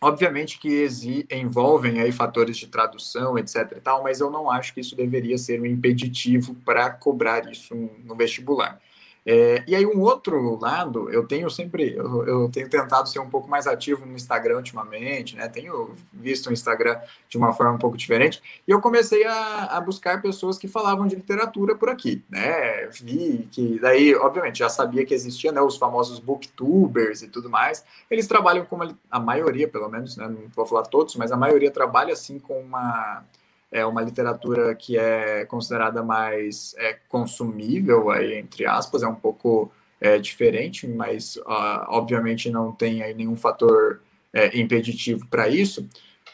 obviamente 0.01 0.59
que 0.59 0.87
envolvem 1.31 1.99
aí 1.99 2.11
fatores 2.11 2.57
de 2.57 2.67
tradução, 2.67 3.37
etc. 3.37 3.73
E 3.77 3.81
tal, 3.81 4.03
mas 4.03 4.19
eu 4.19 4.29
não 4.29 4.49
acho 4.49 4.73
que 4.73 4.81
isso 4.81 4.95
deveria 4.95 5.37
ser 5.37 5.59
um 5.59 5.65
impeditivo 5.65 6.53
para 6.65 6.89
cobrar 6.89 7.49
isso 7.51 7.75
no 8.03 8.15
vestibular. 8.15 8.79
É, 9.25 9.63
e 9.67 9.75
aí, 9.75 9.85
um 9.85 9.99
outro 10.01 10.57
lado, 10.59 11.09
eu 11.11 11.25
tenho 11.27 11.49
sempre, 11.49 11.93
eu, 11.95 12.25
eu, 12.25 12.49
tenho 12.49 12.69
tentado 12.69 13.09
ser 13.09 13.19
um 13.19 13.29
pouco 13.29 13.49
mais 13.49 13.67
ativo 13.67 14.05
no 14.05 14.15
Instagram 14.15 14.57
ultimamente, 14.57 15.35
né? 15.35 15.47
Tenho 15.47 15.93
visto 16.13 16.49
o 16.49 16.53
Instagram 16.53 16.99
de 17.27 17.37
uma 17.37 17.53
forma 17.53 17.73
um 17.73 17.77
pouco 17.77 17.97
diferente, 17.97 18.41
e 18.67 18.71
eu 18.71 18.81
comecei 18.81 19.25
a, 19.25 19.65
a 19.65 19.81
buscar 19.81 20.21
pessoas 20.21 20.57
que 20.57 20.67
falavam 20.67 21.05
de 21.05 21.15
literatura 21.15 21.75
por 21.75 21.89
aqui, 21.89 22.23
né? 22.29 22.87
Vi 22.87 23.47
que, 23.51 23.79
daí, 23.79 24.15
obviamente, 24.15 24.59
já 24.59 24.69
sabia 24.69 25.05
que 25.05 25.13
existia, 25.13 25.51
né? 25.51 25.61
Os 25.61 25.77
famosos 25.77 26.19
booktubers 26.19 27.21
e 27.21 27.27
tudo 27.27 27.49
mais. 27.49 27.83
Eles 28.09 28.27
trabalham 28.27 28.65
com 28.65 28.77
uma, 28.77 28.97
a 29.11 29.19
maioria, 29.19 29.67
pelo 29.67 29.89
menos, 29.89 30.17
né? 30.17 30.27
Não 30.27 30.47
vou 30.55 30.65
falar 30.65 30.83
todos, 30.83 31.15
mas 31.15 31.31
a 31.31 31.37
maioria 31.37 31.71
trabalha 31.71 32.13
assim 32.13 32.39
com 32.39 32.59
uma 32.59 33.23
é 33.71 33.85
uma 33.85 34.01
literatura 34.01 34.73
que 34.75 34.97
é 34.97 35.45
considerada 35.45 36.03
mais 36.03 36.73
é, 36.77 36.97
consumível, 37.07 38.09
aí, 38.09 38.35
entre 38.35 38.65
aspas, 38.65 39.03
é 39.03 39.07
um 39.07 39.15
pouco 39.15 39.71
é, 40.01 40.17
diferente, 40.17 40.87
mas 40.87 41.35
uh, 41.37 41.85
obviamente 41.89 42.49
não 42.49 42.71
tem 42.71 43.03
aí 43.03 43.13
nenhum 43.13 43.35
fator 43.35 44.01
é, 44.33 44.57
impeditivo 44.59 45.27
para 45.27 45.47
isso. 45.47 45.87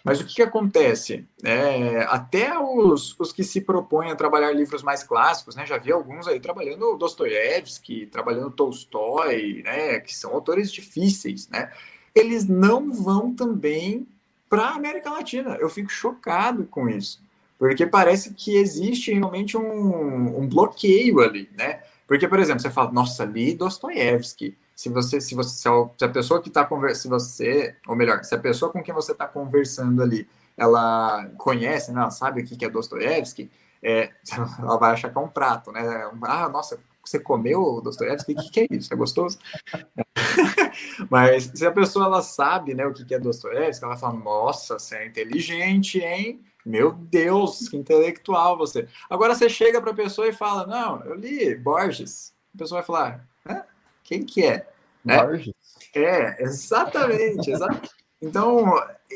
Mas 0.04 0.22
o 0.22 0.26
que, 0.26 0.36
que 0.36 0.42
acontece? 0.44 1.26
É, 1.44 2.02
até 2.10 2.60
os, 2.60 3.20
os 3.20 3.32
que 3.32 3.44
se 3.44 3.60
propõem 3.60 4.12
a 4.12 4.16
trabalhar 4.16 4.52
livros 4.52 4.84
mais 4.84 5.02
clássicos, 5.02 5.56
né? 5.56 5.66
Já 5.66 5.80
vi 5.80 5.92
alguns 5.92 6.28
aí 6.28 6.40
trabalhando 6.40 6.96
Dostoiévski, 6.96 8.06
trabalhando 8.06 8.52
Tolstói, 8.52 9.64
né? 9.66 10.00
Que 10.00 10.16
são 10.16 10.32
autores 10.32 10.72
difíceis, 10.72 11.50
né? 11.50 11.72
Eles 12.14 12.48
não 12.48 12.94
vão 12.94 13.34
também 13.34 14.08
para 14.48 14.66
a 14.66 14.76
América 14.76 15.10
Latina. 15.10 15.58
Eu 15.60 15.72
fico 15.72 15.90
chocado 15.90 16.66
com 16.66 16.88
isso. 16.88 17.25
Porque 17.58 17.86
parece 17.86 18.34
que 18.34 18.56
existe 18.58 19.14
realmente 19.14 19.58
um, 19.58 20.40
um 20.40 20.48
bloqueio 20.48 21.22
ali, 21.22 21.50
né? 21.58 21.82
Porque, 22.08 22.28
por 22.28 22.40
exemplo, 22.40 22.62
você 22.62 22.70
fala, 22.70 22.92
nossa, 22.92 23.26
li 23.26 23.56
Dostoiévski. 23.56 24.58
Se 24.76 24.90
você, 24.90 25.22
se 25.22 25.34
você, 25.34 25.58
se 25.98 26.06
a 26.06 26.10
pessoa 26.10 26.42
que 26.42 26.50
está 26.50 26.66
conversando, 26.66 27.02
se 27.02 27.08
você, 27.08 27.76
ou 27.88 27.96
melhor, 27.96 28.24
se 28.24 28.36
a 28.36 28.38
pessoa 28.40 28.72
com 28.72 28.84
quem 28.84 28.94
você 28.94 29.14
está 29.14 29.26
conversando 29.26 30.04
ali, 30.04 30.28
ela 30.58 31.30
conhece, 31.38 31.92
né, 31.92 32.02
ela 32.02 32.12
sabe 32.12 32.42
o 32.42 32.46
que 32.46 32.64
é 32.64 32.70
Dostoiévski, 32.70 33.50
é, 33.82 34.12
ela 34.60 34.78
vai 34.78 34.92
achar 34.92 35.10
que 35.10 35.18
é 35.18 35.22
um 35.22 35.30
prato, 35.30 35.72
né? 35.72 35.82
Ah, 36.24 36.50
nossa, 36.50 36.78
você 37.04 37.20
comeu 37.20 37.82
Dostoiévski? 37.82 38.34
O 38.34 38.36
que, 38.36 38.50
que 38.50 38.60
é 38.62 38.68
isso? 38.70 38.94
É 38.94 38.98
gostoso? 38.98 39.40
Mas 41.10 41.52
se 41.54 41.66
a 41.66 41.72
pessoa 41.72 42.06
ela 42.06 42.22
sabe, 42.22 42.74
né, 42.74 42.86
o 42.86 42.94
que 42.94 43.14
é 43.14 43.20
Dostoiévski, 43.20 43.86
ela 43.86 43.98
fala, 43.98 44.14
nossa, 44.14 44.78
você 44.78 44.98
é 44.98 45.08
inteligente, 45.08 46.00
hein? 46.00 46.42
Meu 46.66 46.92
Deus, 46.94 47.70
que 47.70 47.78
intelectual 47.78 48.58
você. 48.58 48.88
Agora 49.08 49.36
você 49.36 49.48
chega 49.48 49.80
para 49.80 49.92
a 49.92 49.96
pessoa 49.96 50.28
e 50.28 50.34
fala: 50.34 50.66
Não, 50.66 51.04
eu 51.06 51.14
li 51.14 51.54
Borges. 51.56 52.34
A 52.56 52.58
pessoa 52.58 52.82
vai 52.82 52.88
falar: 52.88 53.28
Hã? 53.48 53.64
Quem 54.04 54.24
que 54.24 54.44
é? 54.44 54.68
Né? 55.04 55.24
Borges? 55.24 55.54
É, 55.94 56.44
exatamente. 56.44 57.52
exatamente. 57.52 57.90
Então, 58.22 58.74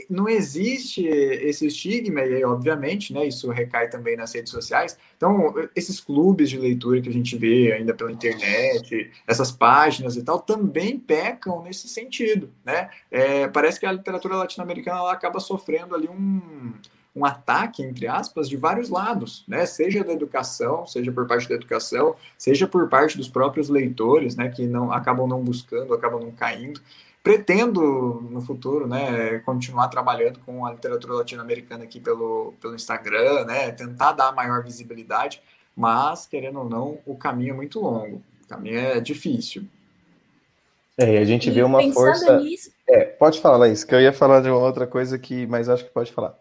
não 0.09 0.27
existe 0.29 1.03
esse 1.03 1.65
estigma, 1.65 2.21
e 2.21 2.35
aí, 2.35 2.43
obviamente, 2.43 3.13
né, 3.13 3.25
isso 3.25 3.49
recai 3.49 3.89
também 3.89 4.15
nas 4.15 4.33
redes 4.33 4.51
sociais. 4.51 4.97
Então, 5.15 5.53
esses 5.75 5.99
clubes 5.99 6.49
de 6.49 6.59
leitura 6.59 7.01
que 7.01 7.09
a 7.09 7.13
gente 7.13 7.35
vê 7.37 7.71
ainda 7.71 7.93
pela 7.93 8.11
internet, 8.11 9.09
essas 9.25 9.51
páginas 9.51 10.15
e 10.15 10.23
tal, 10.23 10.39
também 10.39 10.99
pecam 10.99 11.63
nesse 11.63 11.87
sentido, 11.87 12.51
né? 12.63 12.89
É, 13.09 13.47
parece 13.47 13.79
que 13.79 13.85
a 13.85 13.91
literatura 13.91 14.35
latino-americana 14.35 15.09
acaba 15.09 15.39
sofrendo 15.39 15.95
ali 15.95 16.07
um, 16.07 16.73
um 17.19 17.25
ataque, 17.25 17.83
entre 17.83 18.07
aspas, 18.07 18.47
de 18.47 18.55
vários 18.55 18.89
lados, 18.89 19.43
né? 19.47 19.65
Seja 19.65 20.03
da 20.03 20.13
educação, 20.13 20.85
seja 20.85 21.11
por 21.11 21.27
parte 21.27 21.49
da 21.49 21.55
educação, 21.55 22.15
seja 22.37 22.65
por 22.65 22.87
parte 22.87 23.17
dos 23.17 23.27
próprios 23.27 23.67
leitores, 23.67 24.35
né? 24.35 24.49
Que 24.49 24.65
não 24.65 24.91
acabam 24.91 25.27
não 25.27 25.43
buscando, 25.43 25.93
acabam 25.93 26.21
não 26.21 26.31
caindo. 26.31 26.81
Pretendo, 27.21 28.21
no 28.31 28.39
futuro, 28.39 28.87
né, 28.87 29.39
continuar 29.39 29.89
trabalhando 29.89 30.39
com 30.39 30.65
a 30.65 30.71
literatura 30.71 31.15
latino-americana 31.15 31.83
aqui 31.83 31.99
pelo, 31.99 32.53
pelo 32.61 32.75
Instagram, 32.75 33.43
né? 33.43 33.71
Tentar 33.71 34.13
dar 34.13 34.31
maior 34.31 34.63
visibilidade, 34.63 35.41
mas, 35.75 36.25
querendo 36.25 36.59
ou 36.59 36.69
não, 36.69 36.99
o 37.05 37.17
caminho 37.17 37.51
é 37.51 37.55
muito 37.55 37.81
longo, 37.81 38.23
o 38.45 38.47
caminho 38.47 38.79
é 38.79 39.01
difícil. 39.01 39.65
É, 40.97 41.17
a 41.17 41.25
gente 41.25 41.49
e 41.49 41.51
vê 41.51 41.61
uma 41.61 41.81
força. 41.93 42.39
Nisso... 42.39 42.71
É, 42.87 43.05
pode 43.05 43.41
falar, 43.41 43.57
Laís, 43.57 43.83
que 43.83 43.93
eu 43.93 44.01
ia 44.01 44.13
falar 44.13 44.41
de 44.41 44.49
uma 44.49 44.59
outra 44.59 44.87
coisa 44.87 45.19
que, 45.19 45.45
mas 45.47 45.67
acho 45.67 45.85
que 45.85 45.91
pode 45.91 46.11
falar. 46.11 46.37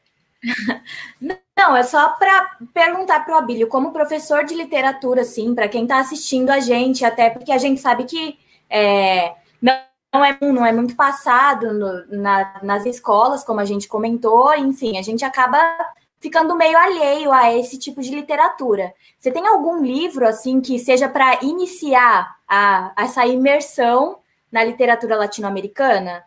Não, 1.57 1.77
é 1.77 1.83
só 1.83 2.11
para 2.11 2.57
perguntar 2.73 3.25
para 3.25 3.35
o 3.35 3.39
Abílio, 3.39 3.69
como 3.69 3.93
professor 3.93 4.45
de 4.45 4.55
literatura, 4.55 5.23
assim, 5.23 5.55
para 5.55 5.69
quem 5.69 5.83
está 5.83 5.99
assistindo 5.99 6.51
a 6.51 6.61
gente, 6.61 7.05
até 7.05 7.31
porque 7.31 7.51
a 7.51 7.59
gente 7.59 7.81
sabe 7.81 8.05
que 8.05 8.39
é, 8.71 9.35
não, 9.61 10.25
é, 10.25 10.39
não 10.41 10.65
é 10.65 10.73
muito 10.73 10.95
passado 10.95 11.73
no, 11.73 12.21
na, 12.21 12.61
nas 12.63 12.87
escolas, 12.87 13.43
como 13.43 13.61
a 13.61 13.65
gente 13.65 13.89
comentou, 13.89 14.55
enfim, 14.55 14.99
a 14.99 15.03
gente 15.03 15.25
acaba 15.25 15.59
ficando 16.21 16.57
meio 16.57 16.77
alheio 16.77 17.33
a 17.33 17.55
esse 17.55 17.79
tipo 17.79 18.01
de 18.01 18.15
literatura. 18.15 18.93
Você 19.19 19.31
tem 19.31 19.47
algum 19.47 19.83
livro, 19.83 20.27
assim, 20.27 20.61
que 20.61 20.79
seja 20.79 21.09
para 21.09 21.41
iniciar 21.43 22.37
a, 22.49 22.93
essa 22.97 23.27
imersão 23.27 24.19
na 24.51 24.65
literatura 24.65 25.17
latino-americana? 25.17 26.25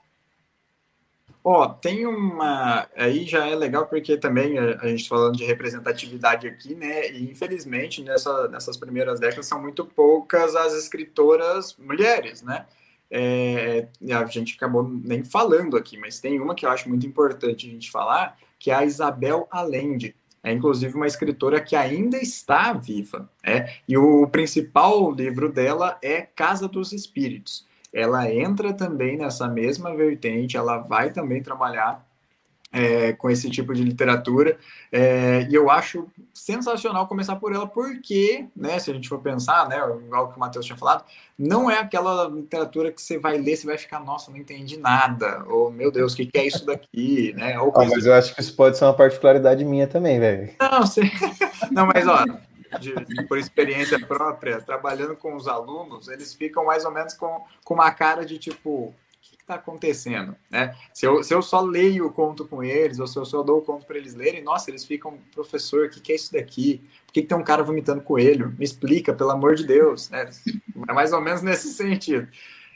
Ó, 1.44 1.68
tem 1.68 2.06
uma. 2.06 2.88
Aí 2.96 3.26
já 3.26 3.48
é 3.48 3.56
legal 3.56 3.88
porque 3.88 4.16
também 4.16 4.60
a, 4.60 4.88
gente 4.88 5.04
tá 5.04 5.16
falando 5.16 5.38
de 5.38 5.44
representatividade 5.44 6.48
aqui, 6.48 6.76
né? 6.76 7.10
E 7.12 7.30
infelizmente 7.32 8.04
nessa, 8.04 8.48
nessas 8.48 8.78
primeiras 8.78 9.20
décadas 9.20 9.48
são 9.48 9.60
muito 9.60 9.84
poucas 9.84 10.56
as 10.56 10.74
escritoras 10.74 11.76
mulheres, 11.78 12.44
né? 12.44 12.68
É, 13.10 13.88
a 14.14 14.26
gente 14.26 14.56
acabou 14.56 14.88
nem 14.88 15.24
falando 15.24 15.76
aqui, 15.76 15.98
mas 15.98 16.20
tem 16.20 16.40
uma 16.40 16.56
que 16.56 16.66
eu 16.66 16.70
acho 16.70 16.88
muito 16.88 17.06
importante 17.08 17.68
a 17.68 17.72
gente 17.72 17.92
falar, 17.92 18.38
que 18.60 18.70
é 18.70 18.76
a 18.76 18.86
Isabel 18.86 19.48
Allende. 19.52 20.16
É 20.44 20.52
inclusive 20.52 20.96
uma 20.96 21.08
escritora 21.08 21.60
que 21.60 21.76
ainda 21.76 22.18
está 22.18 22.72
viva, 22.74 23.30
é? 23.44 23.78
E 23.88 23.98
o 23.98 24.28
principal 24.28 25.12
livro 25.12 25.52
dela 25.52 25.98
é 26.04 26.22
Casa 26.22 26.68
dos 26.68 26.94
Espíritos 26.94 27.66
ela 27.94 28.32
entra 28.32 28.74
também 28.74 29.18
nessa 29.18 29.48
mesma 29.48 29.96
vertente, 29.96 30.58
ela 30.58 30.78
vai 30.78 31.12
também 31.12 31.42
trabalhar 31.42 32.06
é, 32.72 33.12
com 33.14 33.30
esse 33.30 33.50
tipo 33.50 33.74
de 33.74 33.84
literatura, 33.84 34.58
é, 34.92 35.46
e 35.50 35.54
eu 35.54 35.70
acho 35.70 36.08
sensacional 36.34 37.06
começar 37.06 37.36
por 37.36 37.54
ela, 37.54 37.68
porque, 37.68 38.46
né, 38.56 38.80
se 38.80 38.90
a 38.90 38.94
gente 38.94 39.10
for 39.10 39.20
pensar, 39.20 39.68
né, 39.68 39.78
igual 40.06 40.30
que 40.30 40.38
o 40.38 40.40
Matheus 40.40 40.66
tinha 40.66 40.78
falado, 40.78 41.04
não 41.38 41.70
é 41.70 41.80
aquela 41.80 42.30
literatura 42.30 42.92
que 42.92 43.02
você 43.02 43.20
vai 43.20 43.38
ler, 43.38 43.58
você 43.58 43.68
vai 43.68 43.78
ficar, 43.78 44.00
nossa, 44.00 44.32
não 44.32 44.38
entendi 44.38 44.78
nada, 44.78 45.44
ou 45.48 45.70
meu 45.70 45.92
Deus, 45.92 46.14
o 46.14 46.16
que, 46.16 46.26
que 46.28 46.38
é 46.38 46.48
isso 46.48 46.66
daqui, 46.66 47.34
né? 47.36 47.60
Ou 47.60 47.74
ah, 47.76 47.86
mas 47.86 48.06
eu 48.06 48.14
acho 48.14 48.34
que 48.34 48.42
isso 48.42 48.56
pode 48.56 48.78
ser 48.78 48.86
uma 48.86 48.94
particularidade 48.94 49.66
minha 49.66 49.88
também, 49.88 50.20
velho. 50.20 50.54
Não, 50.60 50.82
você... 50.82 51.02
não, 51.72 51.88
mas 51.88 52.08
ó, 52.08 52.26
de, 52.80 52.94
por 53.28 53.38
experiência 53.38 54.00
própria, 54.00 54.62
trabalhando 54.62 55.16
com 55.16 55.36
os 55.36 55.48
alunos, 55.48 56.08
eles 56.08 56.34
ficam 56.34 56.66
mais 56.66 56.86
ou 56.86 56.92
menos 56.92 57.14
com, 57.14 57.44
com 57.64 57.74
uma 57.74 57.92
cara 57.92 58.26
de 58.26 58.38
tipo, 58.38 58.70
o 58.70 58.96
que 59.22 59.36
está 59.36 59.56
acontecendo? 59.56 60.36
Né? 60.50 60.76
Se, 60.94 61.06
eu, 61.06 61.24
se 61.24 61.34
eu 61.34 61.42
só 61.42 61.62
leio 61.62 62.08
o 62.08 62.14
conto 62.14 62.48
com 62.48 62.64
eles, 62.64 63.00
ou 63.00 63.08
se 63.08 63.18
eu 63.18 63.26
só 63.26 63.44
dou 63.44 63.60
o 63.60 63.62
conto 63.62 63.86
para 63.86 63.98
eles 63.98 64.16
lerem, 64.16 64.44
nossa, 64.44 64.70
eles 64.70 64.86
ficam, 64.86 65.18
professor, 65.34 65.88
o 65.88 65.90
que, 65.90 66.00
que 66.00 66.12
é 66.12 66.16
isso 66.16 66.34
daqui? 66.34 66.82
Por 67.06 67.14
que, 67.14 67.22
que 67.22 67.28
tem 67.28 67.38
um 67.38 67.44
cara 67.44 67.64
vomitando 67.64 68.02
coelho? 68.02 68.54
Me 68.58 68.66
explica, 68.66 69.14
pelo 69.14 69.32
amor 69.32 69.56
de 69.56 69.66
Deus. 69.66 70.10
Né? 70.10 70.30
É 70.88 70.94
mais 70.94 71.14
ou 71.14 71.22
menos 71.22 71.42
nesse 71.42 71.70
sentido. 71.74 72.28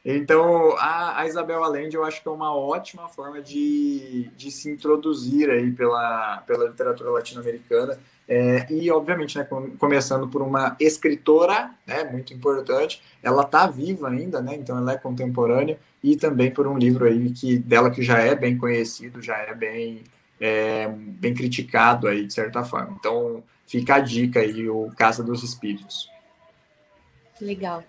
Então, 0.08 0.78
a, 0.78 1.22
a, 1.22 1.28
Isabel 1.28 1.64
Allende 1.64 1.96
eu 1.96 2.04
acho 2.04 2.22
que 2.22 2.28
é 2.28 2.32
uma 2.32 2.56
ótima 2.56 3.10
forma 3.10 3.42
de, 3.42 4.30
de 4.38 4.52
se 4.52 4.70
introduzir 4.70 5.50
aí 5.50 5.72
pela, 5.72 6.44
pela 6.46 6.70
literatura 6.70 7.10
latino-americana 7.10 8.00
é, 8.28 8.66
e, 8.72 8.90
obviamente, 8.90 9.38
né, 9.38 9.48
começando 9.78 10.28
por 10.28 10.42
uma 10.42 10.76
escritora, 10.80 11.72
né, 11.86 12.04
muito 12.04 12.34
importante, 12.34 13.02
ela 13.22 13.44
está 13.44 13.68
viva 13.68 14.10
ainda, 14.10 14.42
né, 14.42 14.56
então 14.56 14.78
ela 14.78 14.94
é 14.94 14.98
contemporânea, 14.98 15.80
e 16.04 16.16
também 16.16 16.52
por 16.52 16.68
um 16.68 16.78
livro 16.78 17.06
aí 17.06 17.32
que, 17.32 17.58
dela 17.58 17.92
que 17.92 18.02
já 18.02 18.20
é 18.20 18.36
bem 18.36 18.58
conhecido, 18.58 19.22
já 19.22 19.38
é 19.38 19.54
bem, 19.54 20.04
é, 20.40 20.88
bem 20.88 21.34
criticado 21.34 22.08
aí, 22.08 22.26
de 22.26 22.34
certa 22.34 22.64
forma. 22.64 22.96
Então, 23.00 23.44
fica 23.68 23.96
a 23.96 24.00
dica 24.00 24.40
aí, 24.40 24.68
o 24.70 24.92
Casa 24.98 25.24
dos 25.24 25.44
Espíritos. 25.44 26.10
Legal. 27.40 27.84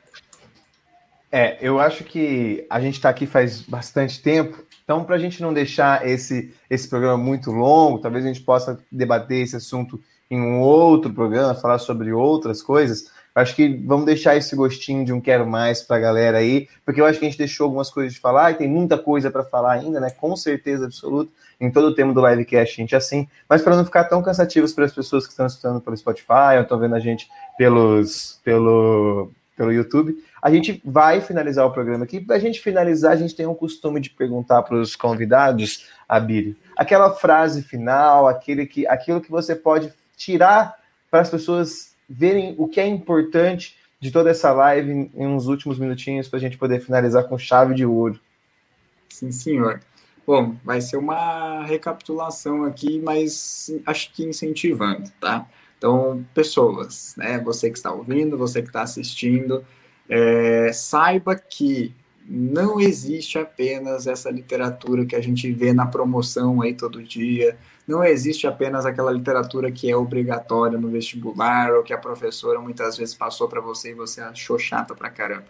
É, 1.33 1.59
eu 1.61 1.79
acho 1.81 2.05
que 2.05 2.67
a 2.71 2.81
gente 2.81 2.95
está 2.95 3.09
aqui 3.09 3.27
faz 3.27 3.61
bastante 3.61 4.23
tempo, 4.23 4.67
então, 4.87 5.03
para 5.03 5.17
a 5.17 5.19
gente 5.19 5.43
não 5.43 5.53
deixar 5.53 6.07
esse, 6.07 6.55
esse 6.71 6.89
programa 6.89 7.19
muito 7.19 7.51
longo, 7.51 7.99
talvez 7.99 8.25
a 8.25 8.29
gente 8.29 8.43
possa 8.43 8.79
debater 8.91 9.43
esse 9.43 9.57
assunto 9.57 10.01
em 10.31 10.41
um 10.41 10.61
outro 10.61 11.13
programa, 11.13 11.55
falar 11.55 11.79
sobre 11.79 12.13
outras 12.13 12.63
coisas. 12.63 13.11
Acho 13.35 13.55
que 13.55 13.69
vamos 13.85 14.07
deixar 14.07 14.35
esse 14.35 14.57
gostinho 14.57 15.05
de 15.05 15.13
um 15.13 15.21
quero 15.21 15.47
mais 15.47 15.83
para 15.83 15.97
a 15.97 16.01
galera 16.01 16.39
aí, 16.39 16.69
porque 16.87 17.01
eu 17.01 17.05
acho 17.05 17.19
que 17.19 17.27
a 17.27 17.29
gente 17.29 17.37
deixou 17.37 17.65
algumas 17.65 17.91
coisas 17.91 18.15
de 18.15 18.19
falar 18.19 18.51
e 18.51 18.55
tem 18.55 18.67
muita 18.67 18.97
coisa 18.97 19.31
para 19.31 19.45
falar 19.45 19.73
ainda, 19.73 20.01
né? 20.01 20.11
Com 20.11 20.35
certeza 20.35 20.87
absoluta, 20.87 21.31
em 21.61 21.71
todo 21.71 21.89
o 21.89 21.95
tema 21.95 22.15
do 22.15 22.27
livecast, 22.27 22.81
a 22.81 22.83
gente 22.83 22.97
assim, 22.97 23.29
mas 23.47 23.61
para 23.61 23.77
não 23.77 23.85
ficar 23.85 24.05
tão 24.05 24.23
cansativos 24.23 24.73
para 24.73 24.87
as 24.87 24.93
pessoas 24.95 25.27
que 25.27 25.33
estão 25.33 25.45
escutando 25.45 25.83
pelo 25.83 25.97
Spotify 25.97 26.57
ou 26.57 26.63
estão 26.63 26.79
vendo 26.79 26.95
a 26.95 26.99
gente 26.99 27.29
pelos, 27.59 28.41
pelo, 28.43 29.31
pelo 29.55 29.71
YouTube, 29.71 30.17
a 30.41 30.51
gente 30.51 30.81
vai 30.83 31.21
finalizar 31.21 31.67
o 31.67 31.73
programa 31.73 32.05
aqui. 32.05 32.21
Para 32.21 32.37
a 32.37 32.39
gente 32.39 32.59
finalizar, 32.59 33.13
a 33.13 33.17
gente 33.17 33.37
tem 33.37 33.47
um 33.47 33.55
costume 33.55 34.01
de 34.01 34.09
perguntar 34.09 34.63
para 34.63 34.77
os 34.77 34.97
convidados, 34.97 35.87
Abílio, 36.09 36.57
aquela 36.75 37.11
frase 37.11 37.63
final, 37.63 38.27
aquele 38.27 38.65
que, 38.65 38.87
aquilo 38.87 39.21
que 39.21 39.31
você 39.31 39.55
pode 39.55 39.93
tirar 40.17 40.77
para 41.11 41.21
as 41.21 41.31
pessoas 41.31 41.95
verem 42.09 42.55
o 42.59 42.69
que 42.69 42.81
é 42.81 42.87
importante 42.87 43.77
de 44.01 44.11
toda 44.11 44.31
essa 44.31 44.53
live 44.53 45.11
em, 45.15 45.27
uns 45.27 45.47
últimos 45.47 45.79
minutinhos 45.79 46.29
para 46.29 46.39
a 46.39 46.41
gente 46.41 46.59
poder 46.59 46.81
finalizar 46.81 47.25
com 47.25 47.39
chave 47.39 47.75
de 47.75 47.85
ouro. 47.85 48.21
Sim, 49.09 49.31
senhor. 49.31 49.81
Bom, 50.27 50.57
vai 50.65 50.81
ser 50.81 50.97
uma 50.97 51.65
recapitulação 51.65 52.65
aqui, 52.65 53.01
mas 53.01 53.71
acho 53.87 54.13
que 54.13 54.25
incentivando, 54.25 55.11
tá? 55.21 55.47
Então, 55.79 56.25
pessoas, 56.35 57.15
né? 57.17 57.39
Você 57.41 57.71
que 57.71 57.77
está 57.77 57.93
ouvindo, 57.93 58.37
você 58.37 58.61
que 58.61 58.69
está 58.69 58.83
assistindo, 58.83 59.65
é, 60.09 60.73
saiba 60.73 61.37
que 61.37 61.95
não 62.29 62.81
existe 62.81 63.39
apenas 63.39 64.07
essa 64.07 64.31
literatura 64.31 65.07
que 65.07 65.15
a 65.15 65.21
gente 65.21 65.51
vê 65.53 65.73
na 65.73 65.87
promoção 65.87 66.61
aí 66.61 66.75
todo 66.75 67.03
dia, 67.03 67.57
não 67.87 68.03
existe 68.03 68.47
apenas 68.47 68.85
aquela 68.85 69.13
literatura 69.13 69.71
que 69.71 69.91
é 69.91 69.97
obrigatória 69.97 70.79
no 70.79 70.89
vestibular 70.89 71.73
ou 71.73 71.83
que 71.83 71.93
a 71.93 71.99
professora 71.99 72.61
muitas 72.61 72.97
vezes 72.97 73.15
passou 73.15 73.49
para 73.49 73.61
você 73.61 73.93
e 73.93 73.95
você 73.95 74.21
achou 74.21 74.59
chata 74.59 74.95
pra 74.95 75.09
caramba. 75.09 75.47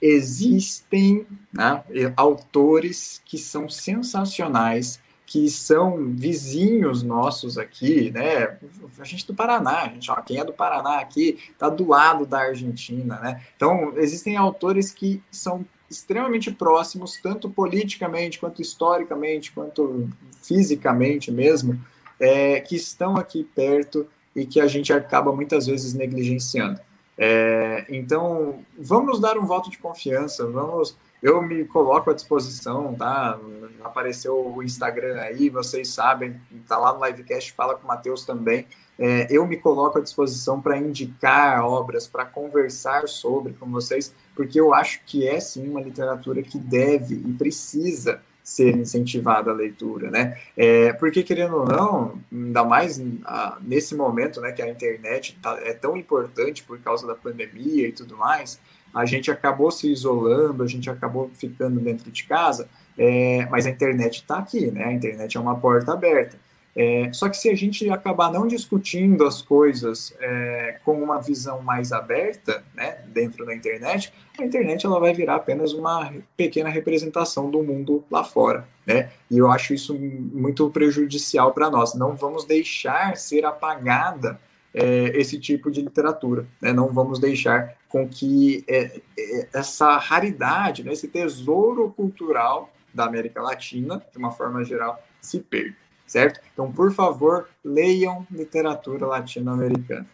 Existem 0.00 1.26
né, 1.52 1.82
autores 2.16 3.20
que 3.24 3.38
são 3.38 3.68
sensacionais, 3.68 5.00
que 5.26 5.48
são 5.48 6.12
vizinhos 6.14 7.02
nossos 7.02 7.56
aqui, 7.56 8.10
né? 8.10 8.58
A 8.98 9.04
gente 9.04 9.26
do 9.26 9.34
Paraná, 9.34 9.86
gente, 9.88 10.10
ó, 10.10 10.16
quem 10.16 10.38
é 10.38 10.44
do 10.44 10.52
Paraná 10.52 10.98
aqui 10.98 11.38
está 11.52 11.68
do 11.68 11.86
lado 11.86 12.26
da 12.26 12.40
Argentina, 12.40 13.18
né? 13.20 13.42
Então, 13.54 13.92
existem 13.96 14.36
autores 14.36 14.90
que 14.90 15.22
são 15.30 15.64
extremamente 15.90 16.52
próximos, 16.52 17.18
tanto 17.20 17.50
politicamente, 17.50 18.38
quanto 18.38 18.62
historicamente, 18.62 19.50
quanto 19.50 20.08
fisicamente 20.42 21.32
mesmo, 21.32 21.78
é, 22.18 22.60
que 22.60 22.76
estão 22.76 23.16
aqui 23.16 23.42
perto 23.42 24.06
e 24.34 24.46
que 24.46 24.60
a 24.60 24.66
gente 24.66 24.92
acaba 24.92 25.32
muitas 25.32 25.66
vezes 25.66 25.92
negligenciando. 25.94 26.80
É, 27.18 27.84
então, 27.90 28.64
vamos 28.78 29.20
dar 29.20 29.36
um 29.36 29.44
voto 29.44 29.68
de 29.68 29.78
confiança, 29.78 30.46
vamos. 30.46 30.96
Eu 31.22 31.42
me 31.42 31.66
coloco 31.66 32.10
à 32.10 32.14
disposição, 32.14 32.94
tá? 32.94 33.38
Apareceu 33.84 34.54
o 34.54 34.62
Instagram 34.62 35.20
aí, 35.20 35.50
vocês 35.50 35.88
sabem, 35.88 36.40
tá 36.66 36.78
lá 36.78 36.94
no 36.94 37.04
livecast, 37.04 37.52
fala 37.52 37.74
com 37.74 37.84
o 37.84 37.88
Matheus 37.88 38.24
também. 38.24 38.66
É, 38.98 39.26
eu 39.30 39.46
me 39.46 39.58
coloco 39.58 39.98
à 39.98 40.00
disposição 40.00 40.62
para 40.62 40.78
indicar 40.78 41.62
obras, 41.62 42.06
para 42.06 42.24
conversar 42.24 43.06
sobre 43.06 43.52
com 43.52 43.70
vocês, 43.70 44.14
porque 44.40 44.58
eu 44.58 44.72
acho 44.72 45.02
que 45.04 45.28
é 45.28 45.38
sim 45.38 45.68
uma 45.68 45.82
literatura 45.82 46.42
que 46.42 46.58
deve 46.58 47.14
e 47.14 47.32
precisa 47.34 48.22
ser 48.42 48.74
incentivada 48.74 49.50
a 49.50 49.54
leitura, 49.54 50.10
né? 50.10 50.38
É, 50.56 50.94
porque 50.94 51.22
querendo 51.22 51.56
ou 51.56 51.66
não, 51.66 52.18
ainda 52.32 52.64
mais 52.64 52.98
a, 53.26 53.58
nesse 53.60 53.94
momento, 53.94 54.40
né, 54.40 54.50
que 54.52 54.62
a 54.62 54.70
internet 54.70 55.38
tá, 55.42 55.58
é 55.60 55.74
tão 55.74 55.94
importante 55.94 56.62
por 56.62 56.78
causa 56.78 57.06
da 57.06 57.14
pandemia 57.14 57.88
e 57.88 57.92
tudo 57.92 58.16
mais, 58.16 58.58
a 58.94 59.04
gente 59.04 59.30
acabou 59.30 59.70
se 59.70 59.92
isolando, 59.92 60.62
a 60.62 60.66
gente 60.66 60.88
acabou 60.88 61.30
ficando 61.34 61.78
dentro 61.78 62.10
de 62.10 62.24
casa, 62.24 62.66
é, 62.96 63.46
mas 63.50 63.66
a 63.66 63.70
internet 63.70 64.22
está 64.22 64.38
aqui, 64.38 64.70
né? 64.70 64.84
A 64.84 64.92
internet 64.94 65.36
é 65.36 65.40
uma 65.40 65.60
porta 65.60 65.92
aberta. 65.92 66.38
É, 66.74 67.12
só 67.12 67.28
que 67.28 67.36
se 67.36 67.48
a 67.50 67.54
gente 67.54 67.88
acabar 67.90 68.32
não 68.32 68.46
discutindo 68.46 69.26
as 69.26 69.42
coisas 69.42 70.14
é, 70.20 70.78
com 70.84 71.02
uma 71.02 71.20
visão 71.20 71.60
mais 71.62 71.90
aberta, 71.90 72.62
né, 72.74 72.98
dentro 73.08 73.44
da 73.44 73.54
internet, 73.54 74.12
a 74.38 74.44
internet 74.44 74.86
ela 74.86 75.00
vai 75.00 75.12
virar 75.12 75.36
apenas 75.36 75.72
uma 75.72 76.12
pequena 76.36 76.68
representação 76.68 77.50
do 77.50 77.62
mundo 77.62 78.04
lá 78.10 78.22
fora, 78.22 78.66
né? 78.86 79.10
E 79.30 79.36
eu 79.36 79.50
acho 79.50 79.74
isso 79.74 79.94
muito 79.98 80.70
prejudicial 80.70 81.52
para 81.52 81.68
nós. 81.68 81.94
Não 81.94 82.14
vamos 82.14 82.44
deixar 82.44 83.16
ser 83.16 83.44
apagada 83.44 84.40
é, 84.72 85.10
esse 85.14 85.38
tipo 85.38 85.70
de 85.70 85.82
literatura, 85.82 86.46
né? 86.60 86.72
Não 86.72 86.88
vamos 86.88 87.18
deixar 87.18 87.74
com 87.88 88.08
que 88.08 88.64
é, 88.68 89.00
é, 89.18 89.48
essa 89.52 89.98
raridade, 89.98 90.84
né, 90.84 90.92
esse 90.92 91.08
tesouro 91.08 91.90
cultural 91.90 92.72
da 92.94 93.04
América 93.04 93.42
Latina, 93.42 94.00
de 94.10 94.18
uma 94.18 94.30
forma 94.30 94.64
geral, 94.64 95.02
se 95.20 95.40
perca 95.40 95.89
certo? 96.10 96.40
Então, 96.52 96.72
por 96.72 96.92
favor, 96.92 97.48
leiam 97.64 98.26
literatura 98.32 99.06
latino-americana. 99.06 100.06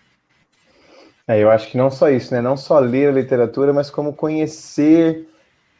É, 1.26 1.42
eu 1.42 1.50
acho 1.50 1.70
que 1.70 1.78
não 1.78 1.90
só 1.90 2.10
isso, 2.10 2.34
né? 2.34 2.42
Não 2.42 2.54
só 2.54 2.78
ler 2.78 3.08
a 3.08 3.12
literatura, 3.12 3.72
mas 3.72 3.88
como 3.88 4.12
conhecer 4.12 5.26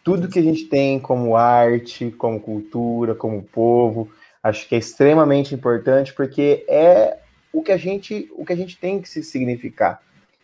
tudo 0.02 0.28
que 0.28 0.38
a 0.38 0.42
gente 0.42 0.64
tem 0.64 0.98
como 0.98 1.36
arte, 1.36 2.10
como 2.12 2.40
cultura, 2.40 3.14
como 3.14 3.42
povo. 3.42 4.10
Acho 4.42 4.66
que 4.66 4.74
é 4.74 4.78
extremamente 4.78 5.54
importante 5.54 6.14
porque 6.14 6.64
é 6.66 7.18
o 7.52 7.62
que 7.62 7.70
a 7.70 7.76
gente, 7.76 8.30
o 8.34 8.44
que 8.44 8.54
a 8.54 8.56
gente 8.56 8.78
tem 8.78 9.02
que 9.02 9.08
se 9.10 9.22
significar, 9.22 10.00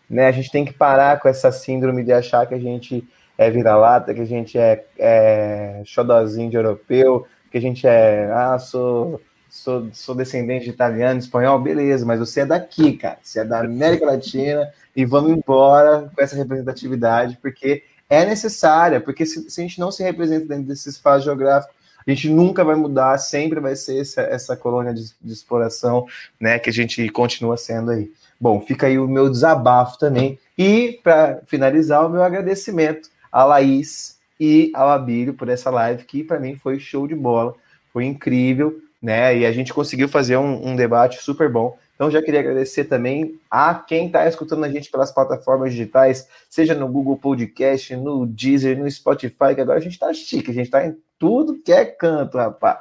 né? 0.09 0.27
A 0.27 0.33
gente 0.33 0.51
tem 0.51 0.67
que 0.67 0.75
parar 0.75 1.19
com 1.19 1.29
essa 1.29 1.51
síndrome 1.51 2.05
de 2.05 2.13
achar 2.13 2.47
que 2.47 2.55
a 2.55 2.61
gente 2.61 3.09
é 3.39 3.51
vira-lata, 3.51 4.13
que 4.13 4.21
a 4.21 4.27
gente 4.27 4.59
é, 4.59 4.85
é 4.99 5.83
de 5.83 6.57
europeu, 6.57 7.27
que 7.51 7.57
a 7.57 7.61
gente 7.61 7.87
é, 7.87 8.31
ah, 8.31 8.59
sou 8.59 9.19
sou, 9.53 9.91
sou 9.93 10.15
descendente 10.15 10.65
de 10.65 10.71
italiano, 10.71 11.21
espanhol, 11.21 11.61
beleza, 11.61 12.07
mas 12.07 12.19
você 12.19 12.41
é 12.41 12.47
daqui, 12.47 12.95
cara. 12.95 13.19
Você 13.23 13.41
é 13.41 13.45
da 13.45 13.61
América 13.61 14.07
Latina 14.07 14.73
e 14.97 15.05
vamos 15.05 15.31
embora 15.31 16.11
com 16.15 16.23
essa 16.23 16.35
representatividade, 16.35 17.39
porque 17.41 17.85
é 18.09 18.25
necessária, 18.25 18.99
porque 18.99 19.27
se, 19.27 19.51
se, 19.51 19.61
a 19.61 19.65
gente 19.65 19.79
não 19.79 19.93
se 19.93 20.03
representa 20.03 20.47
dentro 20.47 20.65
desse 20.65 20.89
espaço 20.89 21.27
geográfico, 21.27 21.75
a 22.05 22.11
gente 22.11 22.31
nunca 22.31 22.65
vai 22.65 22.75
mudar, 22.75 23.19
sempre 23.19 23.61
vai 23.61 23.77
ser 23.77 24.01
essa, 24.01 24.23
essa 24.23 24.57
colônia 24.57 24.95
de, 24.95 25.13
de 25.21 25.33
exploração, 25.33 26.07
né, 26.41 26.59
que 26.59 26.71
a 26.71 26.73
gente 26.73 27.07
continua 27.11 27.59
sendo 27.59 27.91
aí. 27.91 28.11
Bom, 28.41 28.59
fica 28.63 28.87
aí 28.87 28.99
o 28.99 29.07
meu 29.07 29.29
desabafo 29.29 29.99
também. 29.99 30.39
E, 30.57 30.99
para 31.03 31.43
finalizar, 31.47 32.05
o 32.05 32.09
meu 32.09 32.23
agradecimento 32.23 33.11
a 33.31 33.45
Laís 33.45 34.19
e 34.41 34.73
ao 34.75 34.89
Abílio 34.89 35.35
por 35.35 35.51
essa 35.51 35.69
live, 35.69 36.05
que 36.05 36.25
para 36.25 36.41
mim 36.41 36.57
foi 36.57 36.81
show 36.81 37.07
de 37.07 37.15
bola, 37.15 37.55
foi 37.93 38.07
incrível 38.07 38.81
né? 39.03 39.37
E 39.37 39.45
a 39.45 39.53
gente 39.53 39.75
conseguiu 39.75 40.09
fazer 40.09 40.37
um, 40.37 40.69
um 40.69 40.77
debate 40.77 41.21
super 41.23 41.51
bom. 41.51 41.77
Então, 41.95 42.11
já 42.11 42.23
queria 42.23 42.41
agradecer 42.41 42.85
também 42.85 43.39
a 43.51 43.75
quem 43.75 44.07
está 44.07 44.27
escutando 44.27 44.65
a 44.65 44.69
gente 44.69 44.91
pelas 44.91 45.13
plataformas 45.13 45.73
digitais, 45.73 46.27
seja 46.49 46.75
no 46.75 46.89
Google 46.89 47.17
Podcast, 47.17 47.95
no 47.97 48.27
Deezer, 48.27 48.79
no 48.79 48.91
Spotify, 48.91 49.55
que 49.55 49.61
agora 49.61 49.79
a 49.79 49.83
gente 49.83 49.93
está 49.93 50.13
chique, 50.13 50.51
a 50.51 50.55
gente 50.55 50.67
está 50.67 50.87
em 50.87 50.97
tudo 51.19 51.61
que 51.63 51.73
é 51.73 51.85
canto, 51.85 52.39
rapaz. 52.39 52.79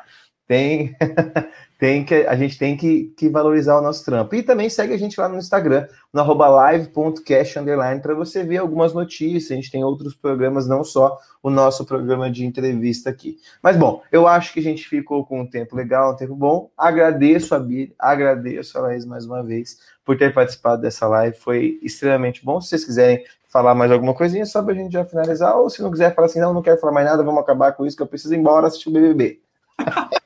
Tem, 0.47 0.95
tem 1.81 2.05
que, 2.05 2.13
a 2.13 2.35
gente 2.35 2.59
tem 2.59 2.77
que, 2.77 3.05
que 3.17 3.27
valorizar 3.27 3.75
o 3.75 3.81
nosso 3.81 4.05
trampo. 4.05 4.35
E 4.35 4.43
também 4.43 4.69
segue 4.69 4.93
a 4.93 4.97
gente 4.99 5.19
lá 5.19 5.27
no 5.27 5.39
Instagram, 5.39 5.87
no 6.13 6.23
live.cash 6.31 7.55
para 8.03 8.13
você 8.13 8.43
ver 8.43 8.57
algumas 8.57 8.93
notícias. 8.93 9.49
A 9.49 9.55
gente 9.55 9.71
tem 9.71 9.83
outros 9.83 10.13
programas, 10.13 10.67
não 10.67 10.83
só 10.83 11.17
o 11.41 11.49
nosso 11.49 11.83
programa 11.83 12.29
de 12.29 12.45
entrevista 12.45 13.09
aqui. 13.09 13.39
Mas 13.63 13.77
bom, 13.77 14.03
eu 14.11 14.27
acho 14.27 14.53
que 14.53 14.59
a 14.59 14.63
gente 14.63 14.87
ficou 14.87 15.25
com 15.25 15.41
um 15.41 15.49
tempo 15.49 15.75
legal, 15.75 16.13
um 16.13 16.15
tempo 16.15 16.35
bom. 16.35 16.69
Agradeço 16.77 17.55
a 17.55 17.59
Bia, 17.59 17.89
agradeço 17.97 18.77
a 18.77 18.81
Laís 18.81 19.03
mais 19.03 19.25
uma 19.25 19.41
vez 19.41 19.79
por 20.05 20.15
ter 20.15 20.31
participado 20.31 20.83
dessa 20.83 21.07
live. 21.07 21.35
Foi 21.35 21.79
extremamente 21.81 22.45
bom. 22.45 22.61
Se 22.61 22.69
vocês 22.69 22.85
quiserem 22.85 23.25
falar 23.47 23.73
mais 23.73 23.91
alguma 23.91 24.13
coisinha, 24.13 24.45
só 24.45 24.61
para 24.61 24.73
a 24.73 24.77
gente 24.77 24.93
já 24.93 25.03
finalizar, 25.03 25.57
ou 25.57 25.67
se 25.67 25.81
não 25.81 25.89
quiser 25.89 26.13
falar 26.13 26.27
assim, 26.27 26.39
não, 26.39 26.53
não 26.53 26.61
quero 26.61 26.79
falar 26.79 26.93
mais 26.93 27.07
nada, 27.07 27.23
vamos 27.23 27.41
acabar 27.41 27.71
com 27.71 27.87
isso, 27.87 27.97
que 27.97 28.03
eu 28.03 28.07
preciso 28.07 28.35
ir 28.35 28.37
embora 28.37 28.67
assistir 28.67 28.89
o 28.89 28.93
BBB. 28.93 29.39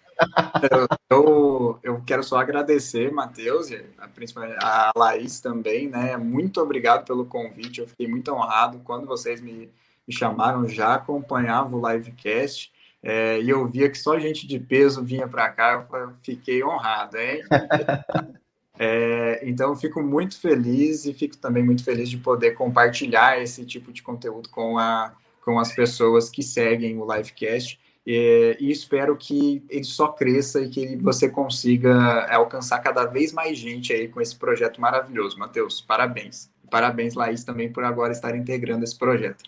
eu, 1.10 1.80
eu 1.84 2.02
quero 2.06 2.24
só 2.24 2.38
agradecer, 2.38 3.12
Matheus, 3.12 3.70
principalmente 4.14 4.58
a 4.62 4.92
Laís 4.96 5.40
também, 5.40 5.88
né? 5.88 6.18
Muito 6.18 6.62
obrigado 6.62 7.06
pelo 7.06 7.26
convite, 7.26 7.82
eu 7.82 7.88
fiquei 7.88 8.08
muito 8.08 8.32
honrado 8.32 8.80
quando 8.84 9.06
vocês 9.06 9.42
me, 9.42 9.70
me 10.08 10.14
chamaram, 10.14 10.68
já 10.68 10.96
acompanhava 10.96 11.76
o 11.76 11.92
livecast. 11.92 12.74
É, 13.04 13.40
e 13.40 13.50
eu 13.50 13.68
via 13.68 13.90
que 13.90 13.98
só 13.98 14.18
gente 14.18 14.48
de 14.48 14.60
peso 14.60 15.04
vinha 15.04 15.28
para 15.28 15.48
cá, 15.50 15.86
eu 15.94 16.14
fiquei 16.24 16.64
honrado, 16.64 17.18
hein? 17.18 17.42
É, 18.78 19.40
então, 19.44 19.76
fico 19.76 20.04
muito 20.04 20.40
feliz 20.40 21.06
e 21.06 21.14
fico 21.14 21.38
também 21.38 21.64
muito 21.64 21.84
feliz 21.84 22.10
de 22.10 22.18
poder 22.18 22.52
compartilhar 22.56 23.42
esse 23.42 23.66
tipo 23.66 23.92
de 23.92 24.04
conteúdo 24.04 24.50
com, 24.50 24.78
a, 24.78 25.14
com 25.44 25.58
as 25.60 25.74
pessoas 25.74 26.30
que 26.30 26.44
seguem 26.44 26.98
o 26.98 27.10
livecast. 27.10 27.80
É, 28.07 28.57
e 28.60 28.72
espero 28.72 29.15
que 29.15 29.64
ele 29.68 29.84
só 29.84 30.10
cresça 30.10 30.61
e 30.61 30.69
que 30.69 30.95
você 30.98 31.27
consiga 31.27 32.27
é, 32.30 32.36
alcançar 32.36 32.80
cada 32.80 33.06
vez 33.06 33.34
mais 33.34 33.57
gente 33.57 33.91
aí 33.91 34.07
com 34.07 34.22
esse 34.22 34.36
projeto 34.36 34.80
maravilhoso. 34.80 35.40
Matheus, 35.40 35.82
parabéns. 35.82 36.49
Parabéns, 36.69 37.15
Laís, 37.15 37.44
também 37.44 37.72
por 37.72 37.84
agora 37.84 38.11
estar 38.11 38.36
integrando 38.36 38.84
esse 38.84 38.98
projeto. 38.98 39.44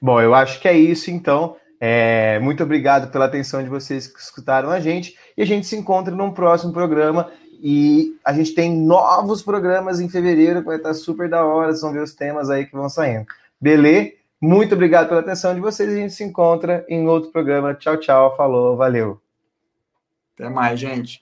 Bom, 0.00 0.20
eu 0.20 0.34
acho 0.34 0.60
que 0.60 0.66
é 0.66 0.76
isso, 0.76 1.10
então. 1.10 1.56
É, 1.80 2.38
muito 2.40 2.62
obrigado 2.62 3.10
pela 3.10 3.26
atenção 3.26 3.62
de 3.62 3.68
vocês 3.68 4.06
que 4.06 4.18
escutaram 4.18 4.70
a 4.70 4.80
gente. 4.80 5.16
E 5.36 5.42
a 5.42 5.44
gente 5.44 5.66
se 5.66 5.76
encontra 5.76 6.14
num 6.14 6.32
próximo 6.32 6.72
programa. 6.72 7.30
E 7.60 8.16
a 8.24 8.32
gente 8.32 8.52
tem 8.52 8.76
novos 8.76 9.42
programas 9.42 10.00
em 10.00 10.08
fevereiro, 10.08 10.60
que 10.60 10.66
vai 10.66 10.76
estar 10.76 10.94
super 10.94 11.28
da 11.28 11.44
hora. 11.44 11.72
Vão 11.74 11.92
ver 11.92 12.02
os 12.02 12.14
temas 12.14 12.50
aí 12.50 12.66
que 12.66 12.72
vão 12.72 12.88
saindo. 12.88 13.26
Beleza? 13.62 14.10
Muito 14.40 14.74
obrigado 14.74 15.08
pela 15.08 15.20
atenção 15.20 15.54
de 15.54 15.60
vocês. 15.60 15.88
A 15.88 15.94
gente 15.94 16.12
se 16.12 16.24
encontra 16.24 16.84
em 16.88 17.06
outro 17.06 17.30
programa. 17.30 17.74
Tchau, 17.74 17.96
tchau. 17.96 18.36
Falou, 18.36 18.76
valeu. 18.76 19.22
Até 20.34 20.48
mais, 20.48 20.80
gente. 20.80 21.21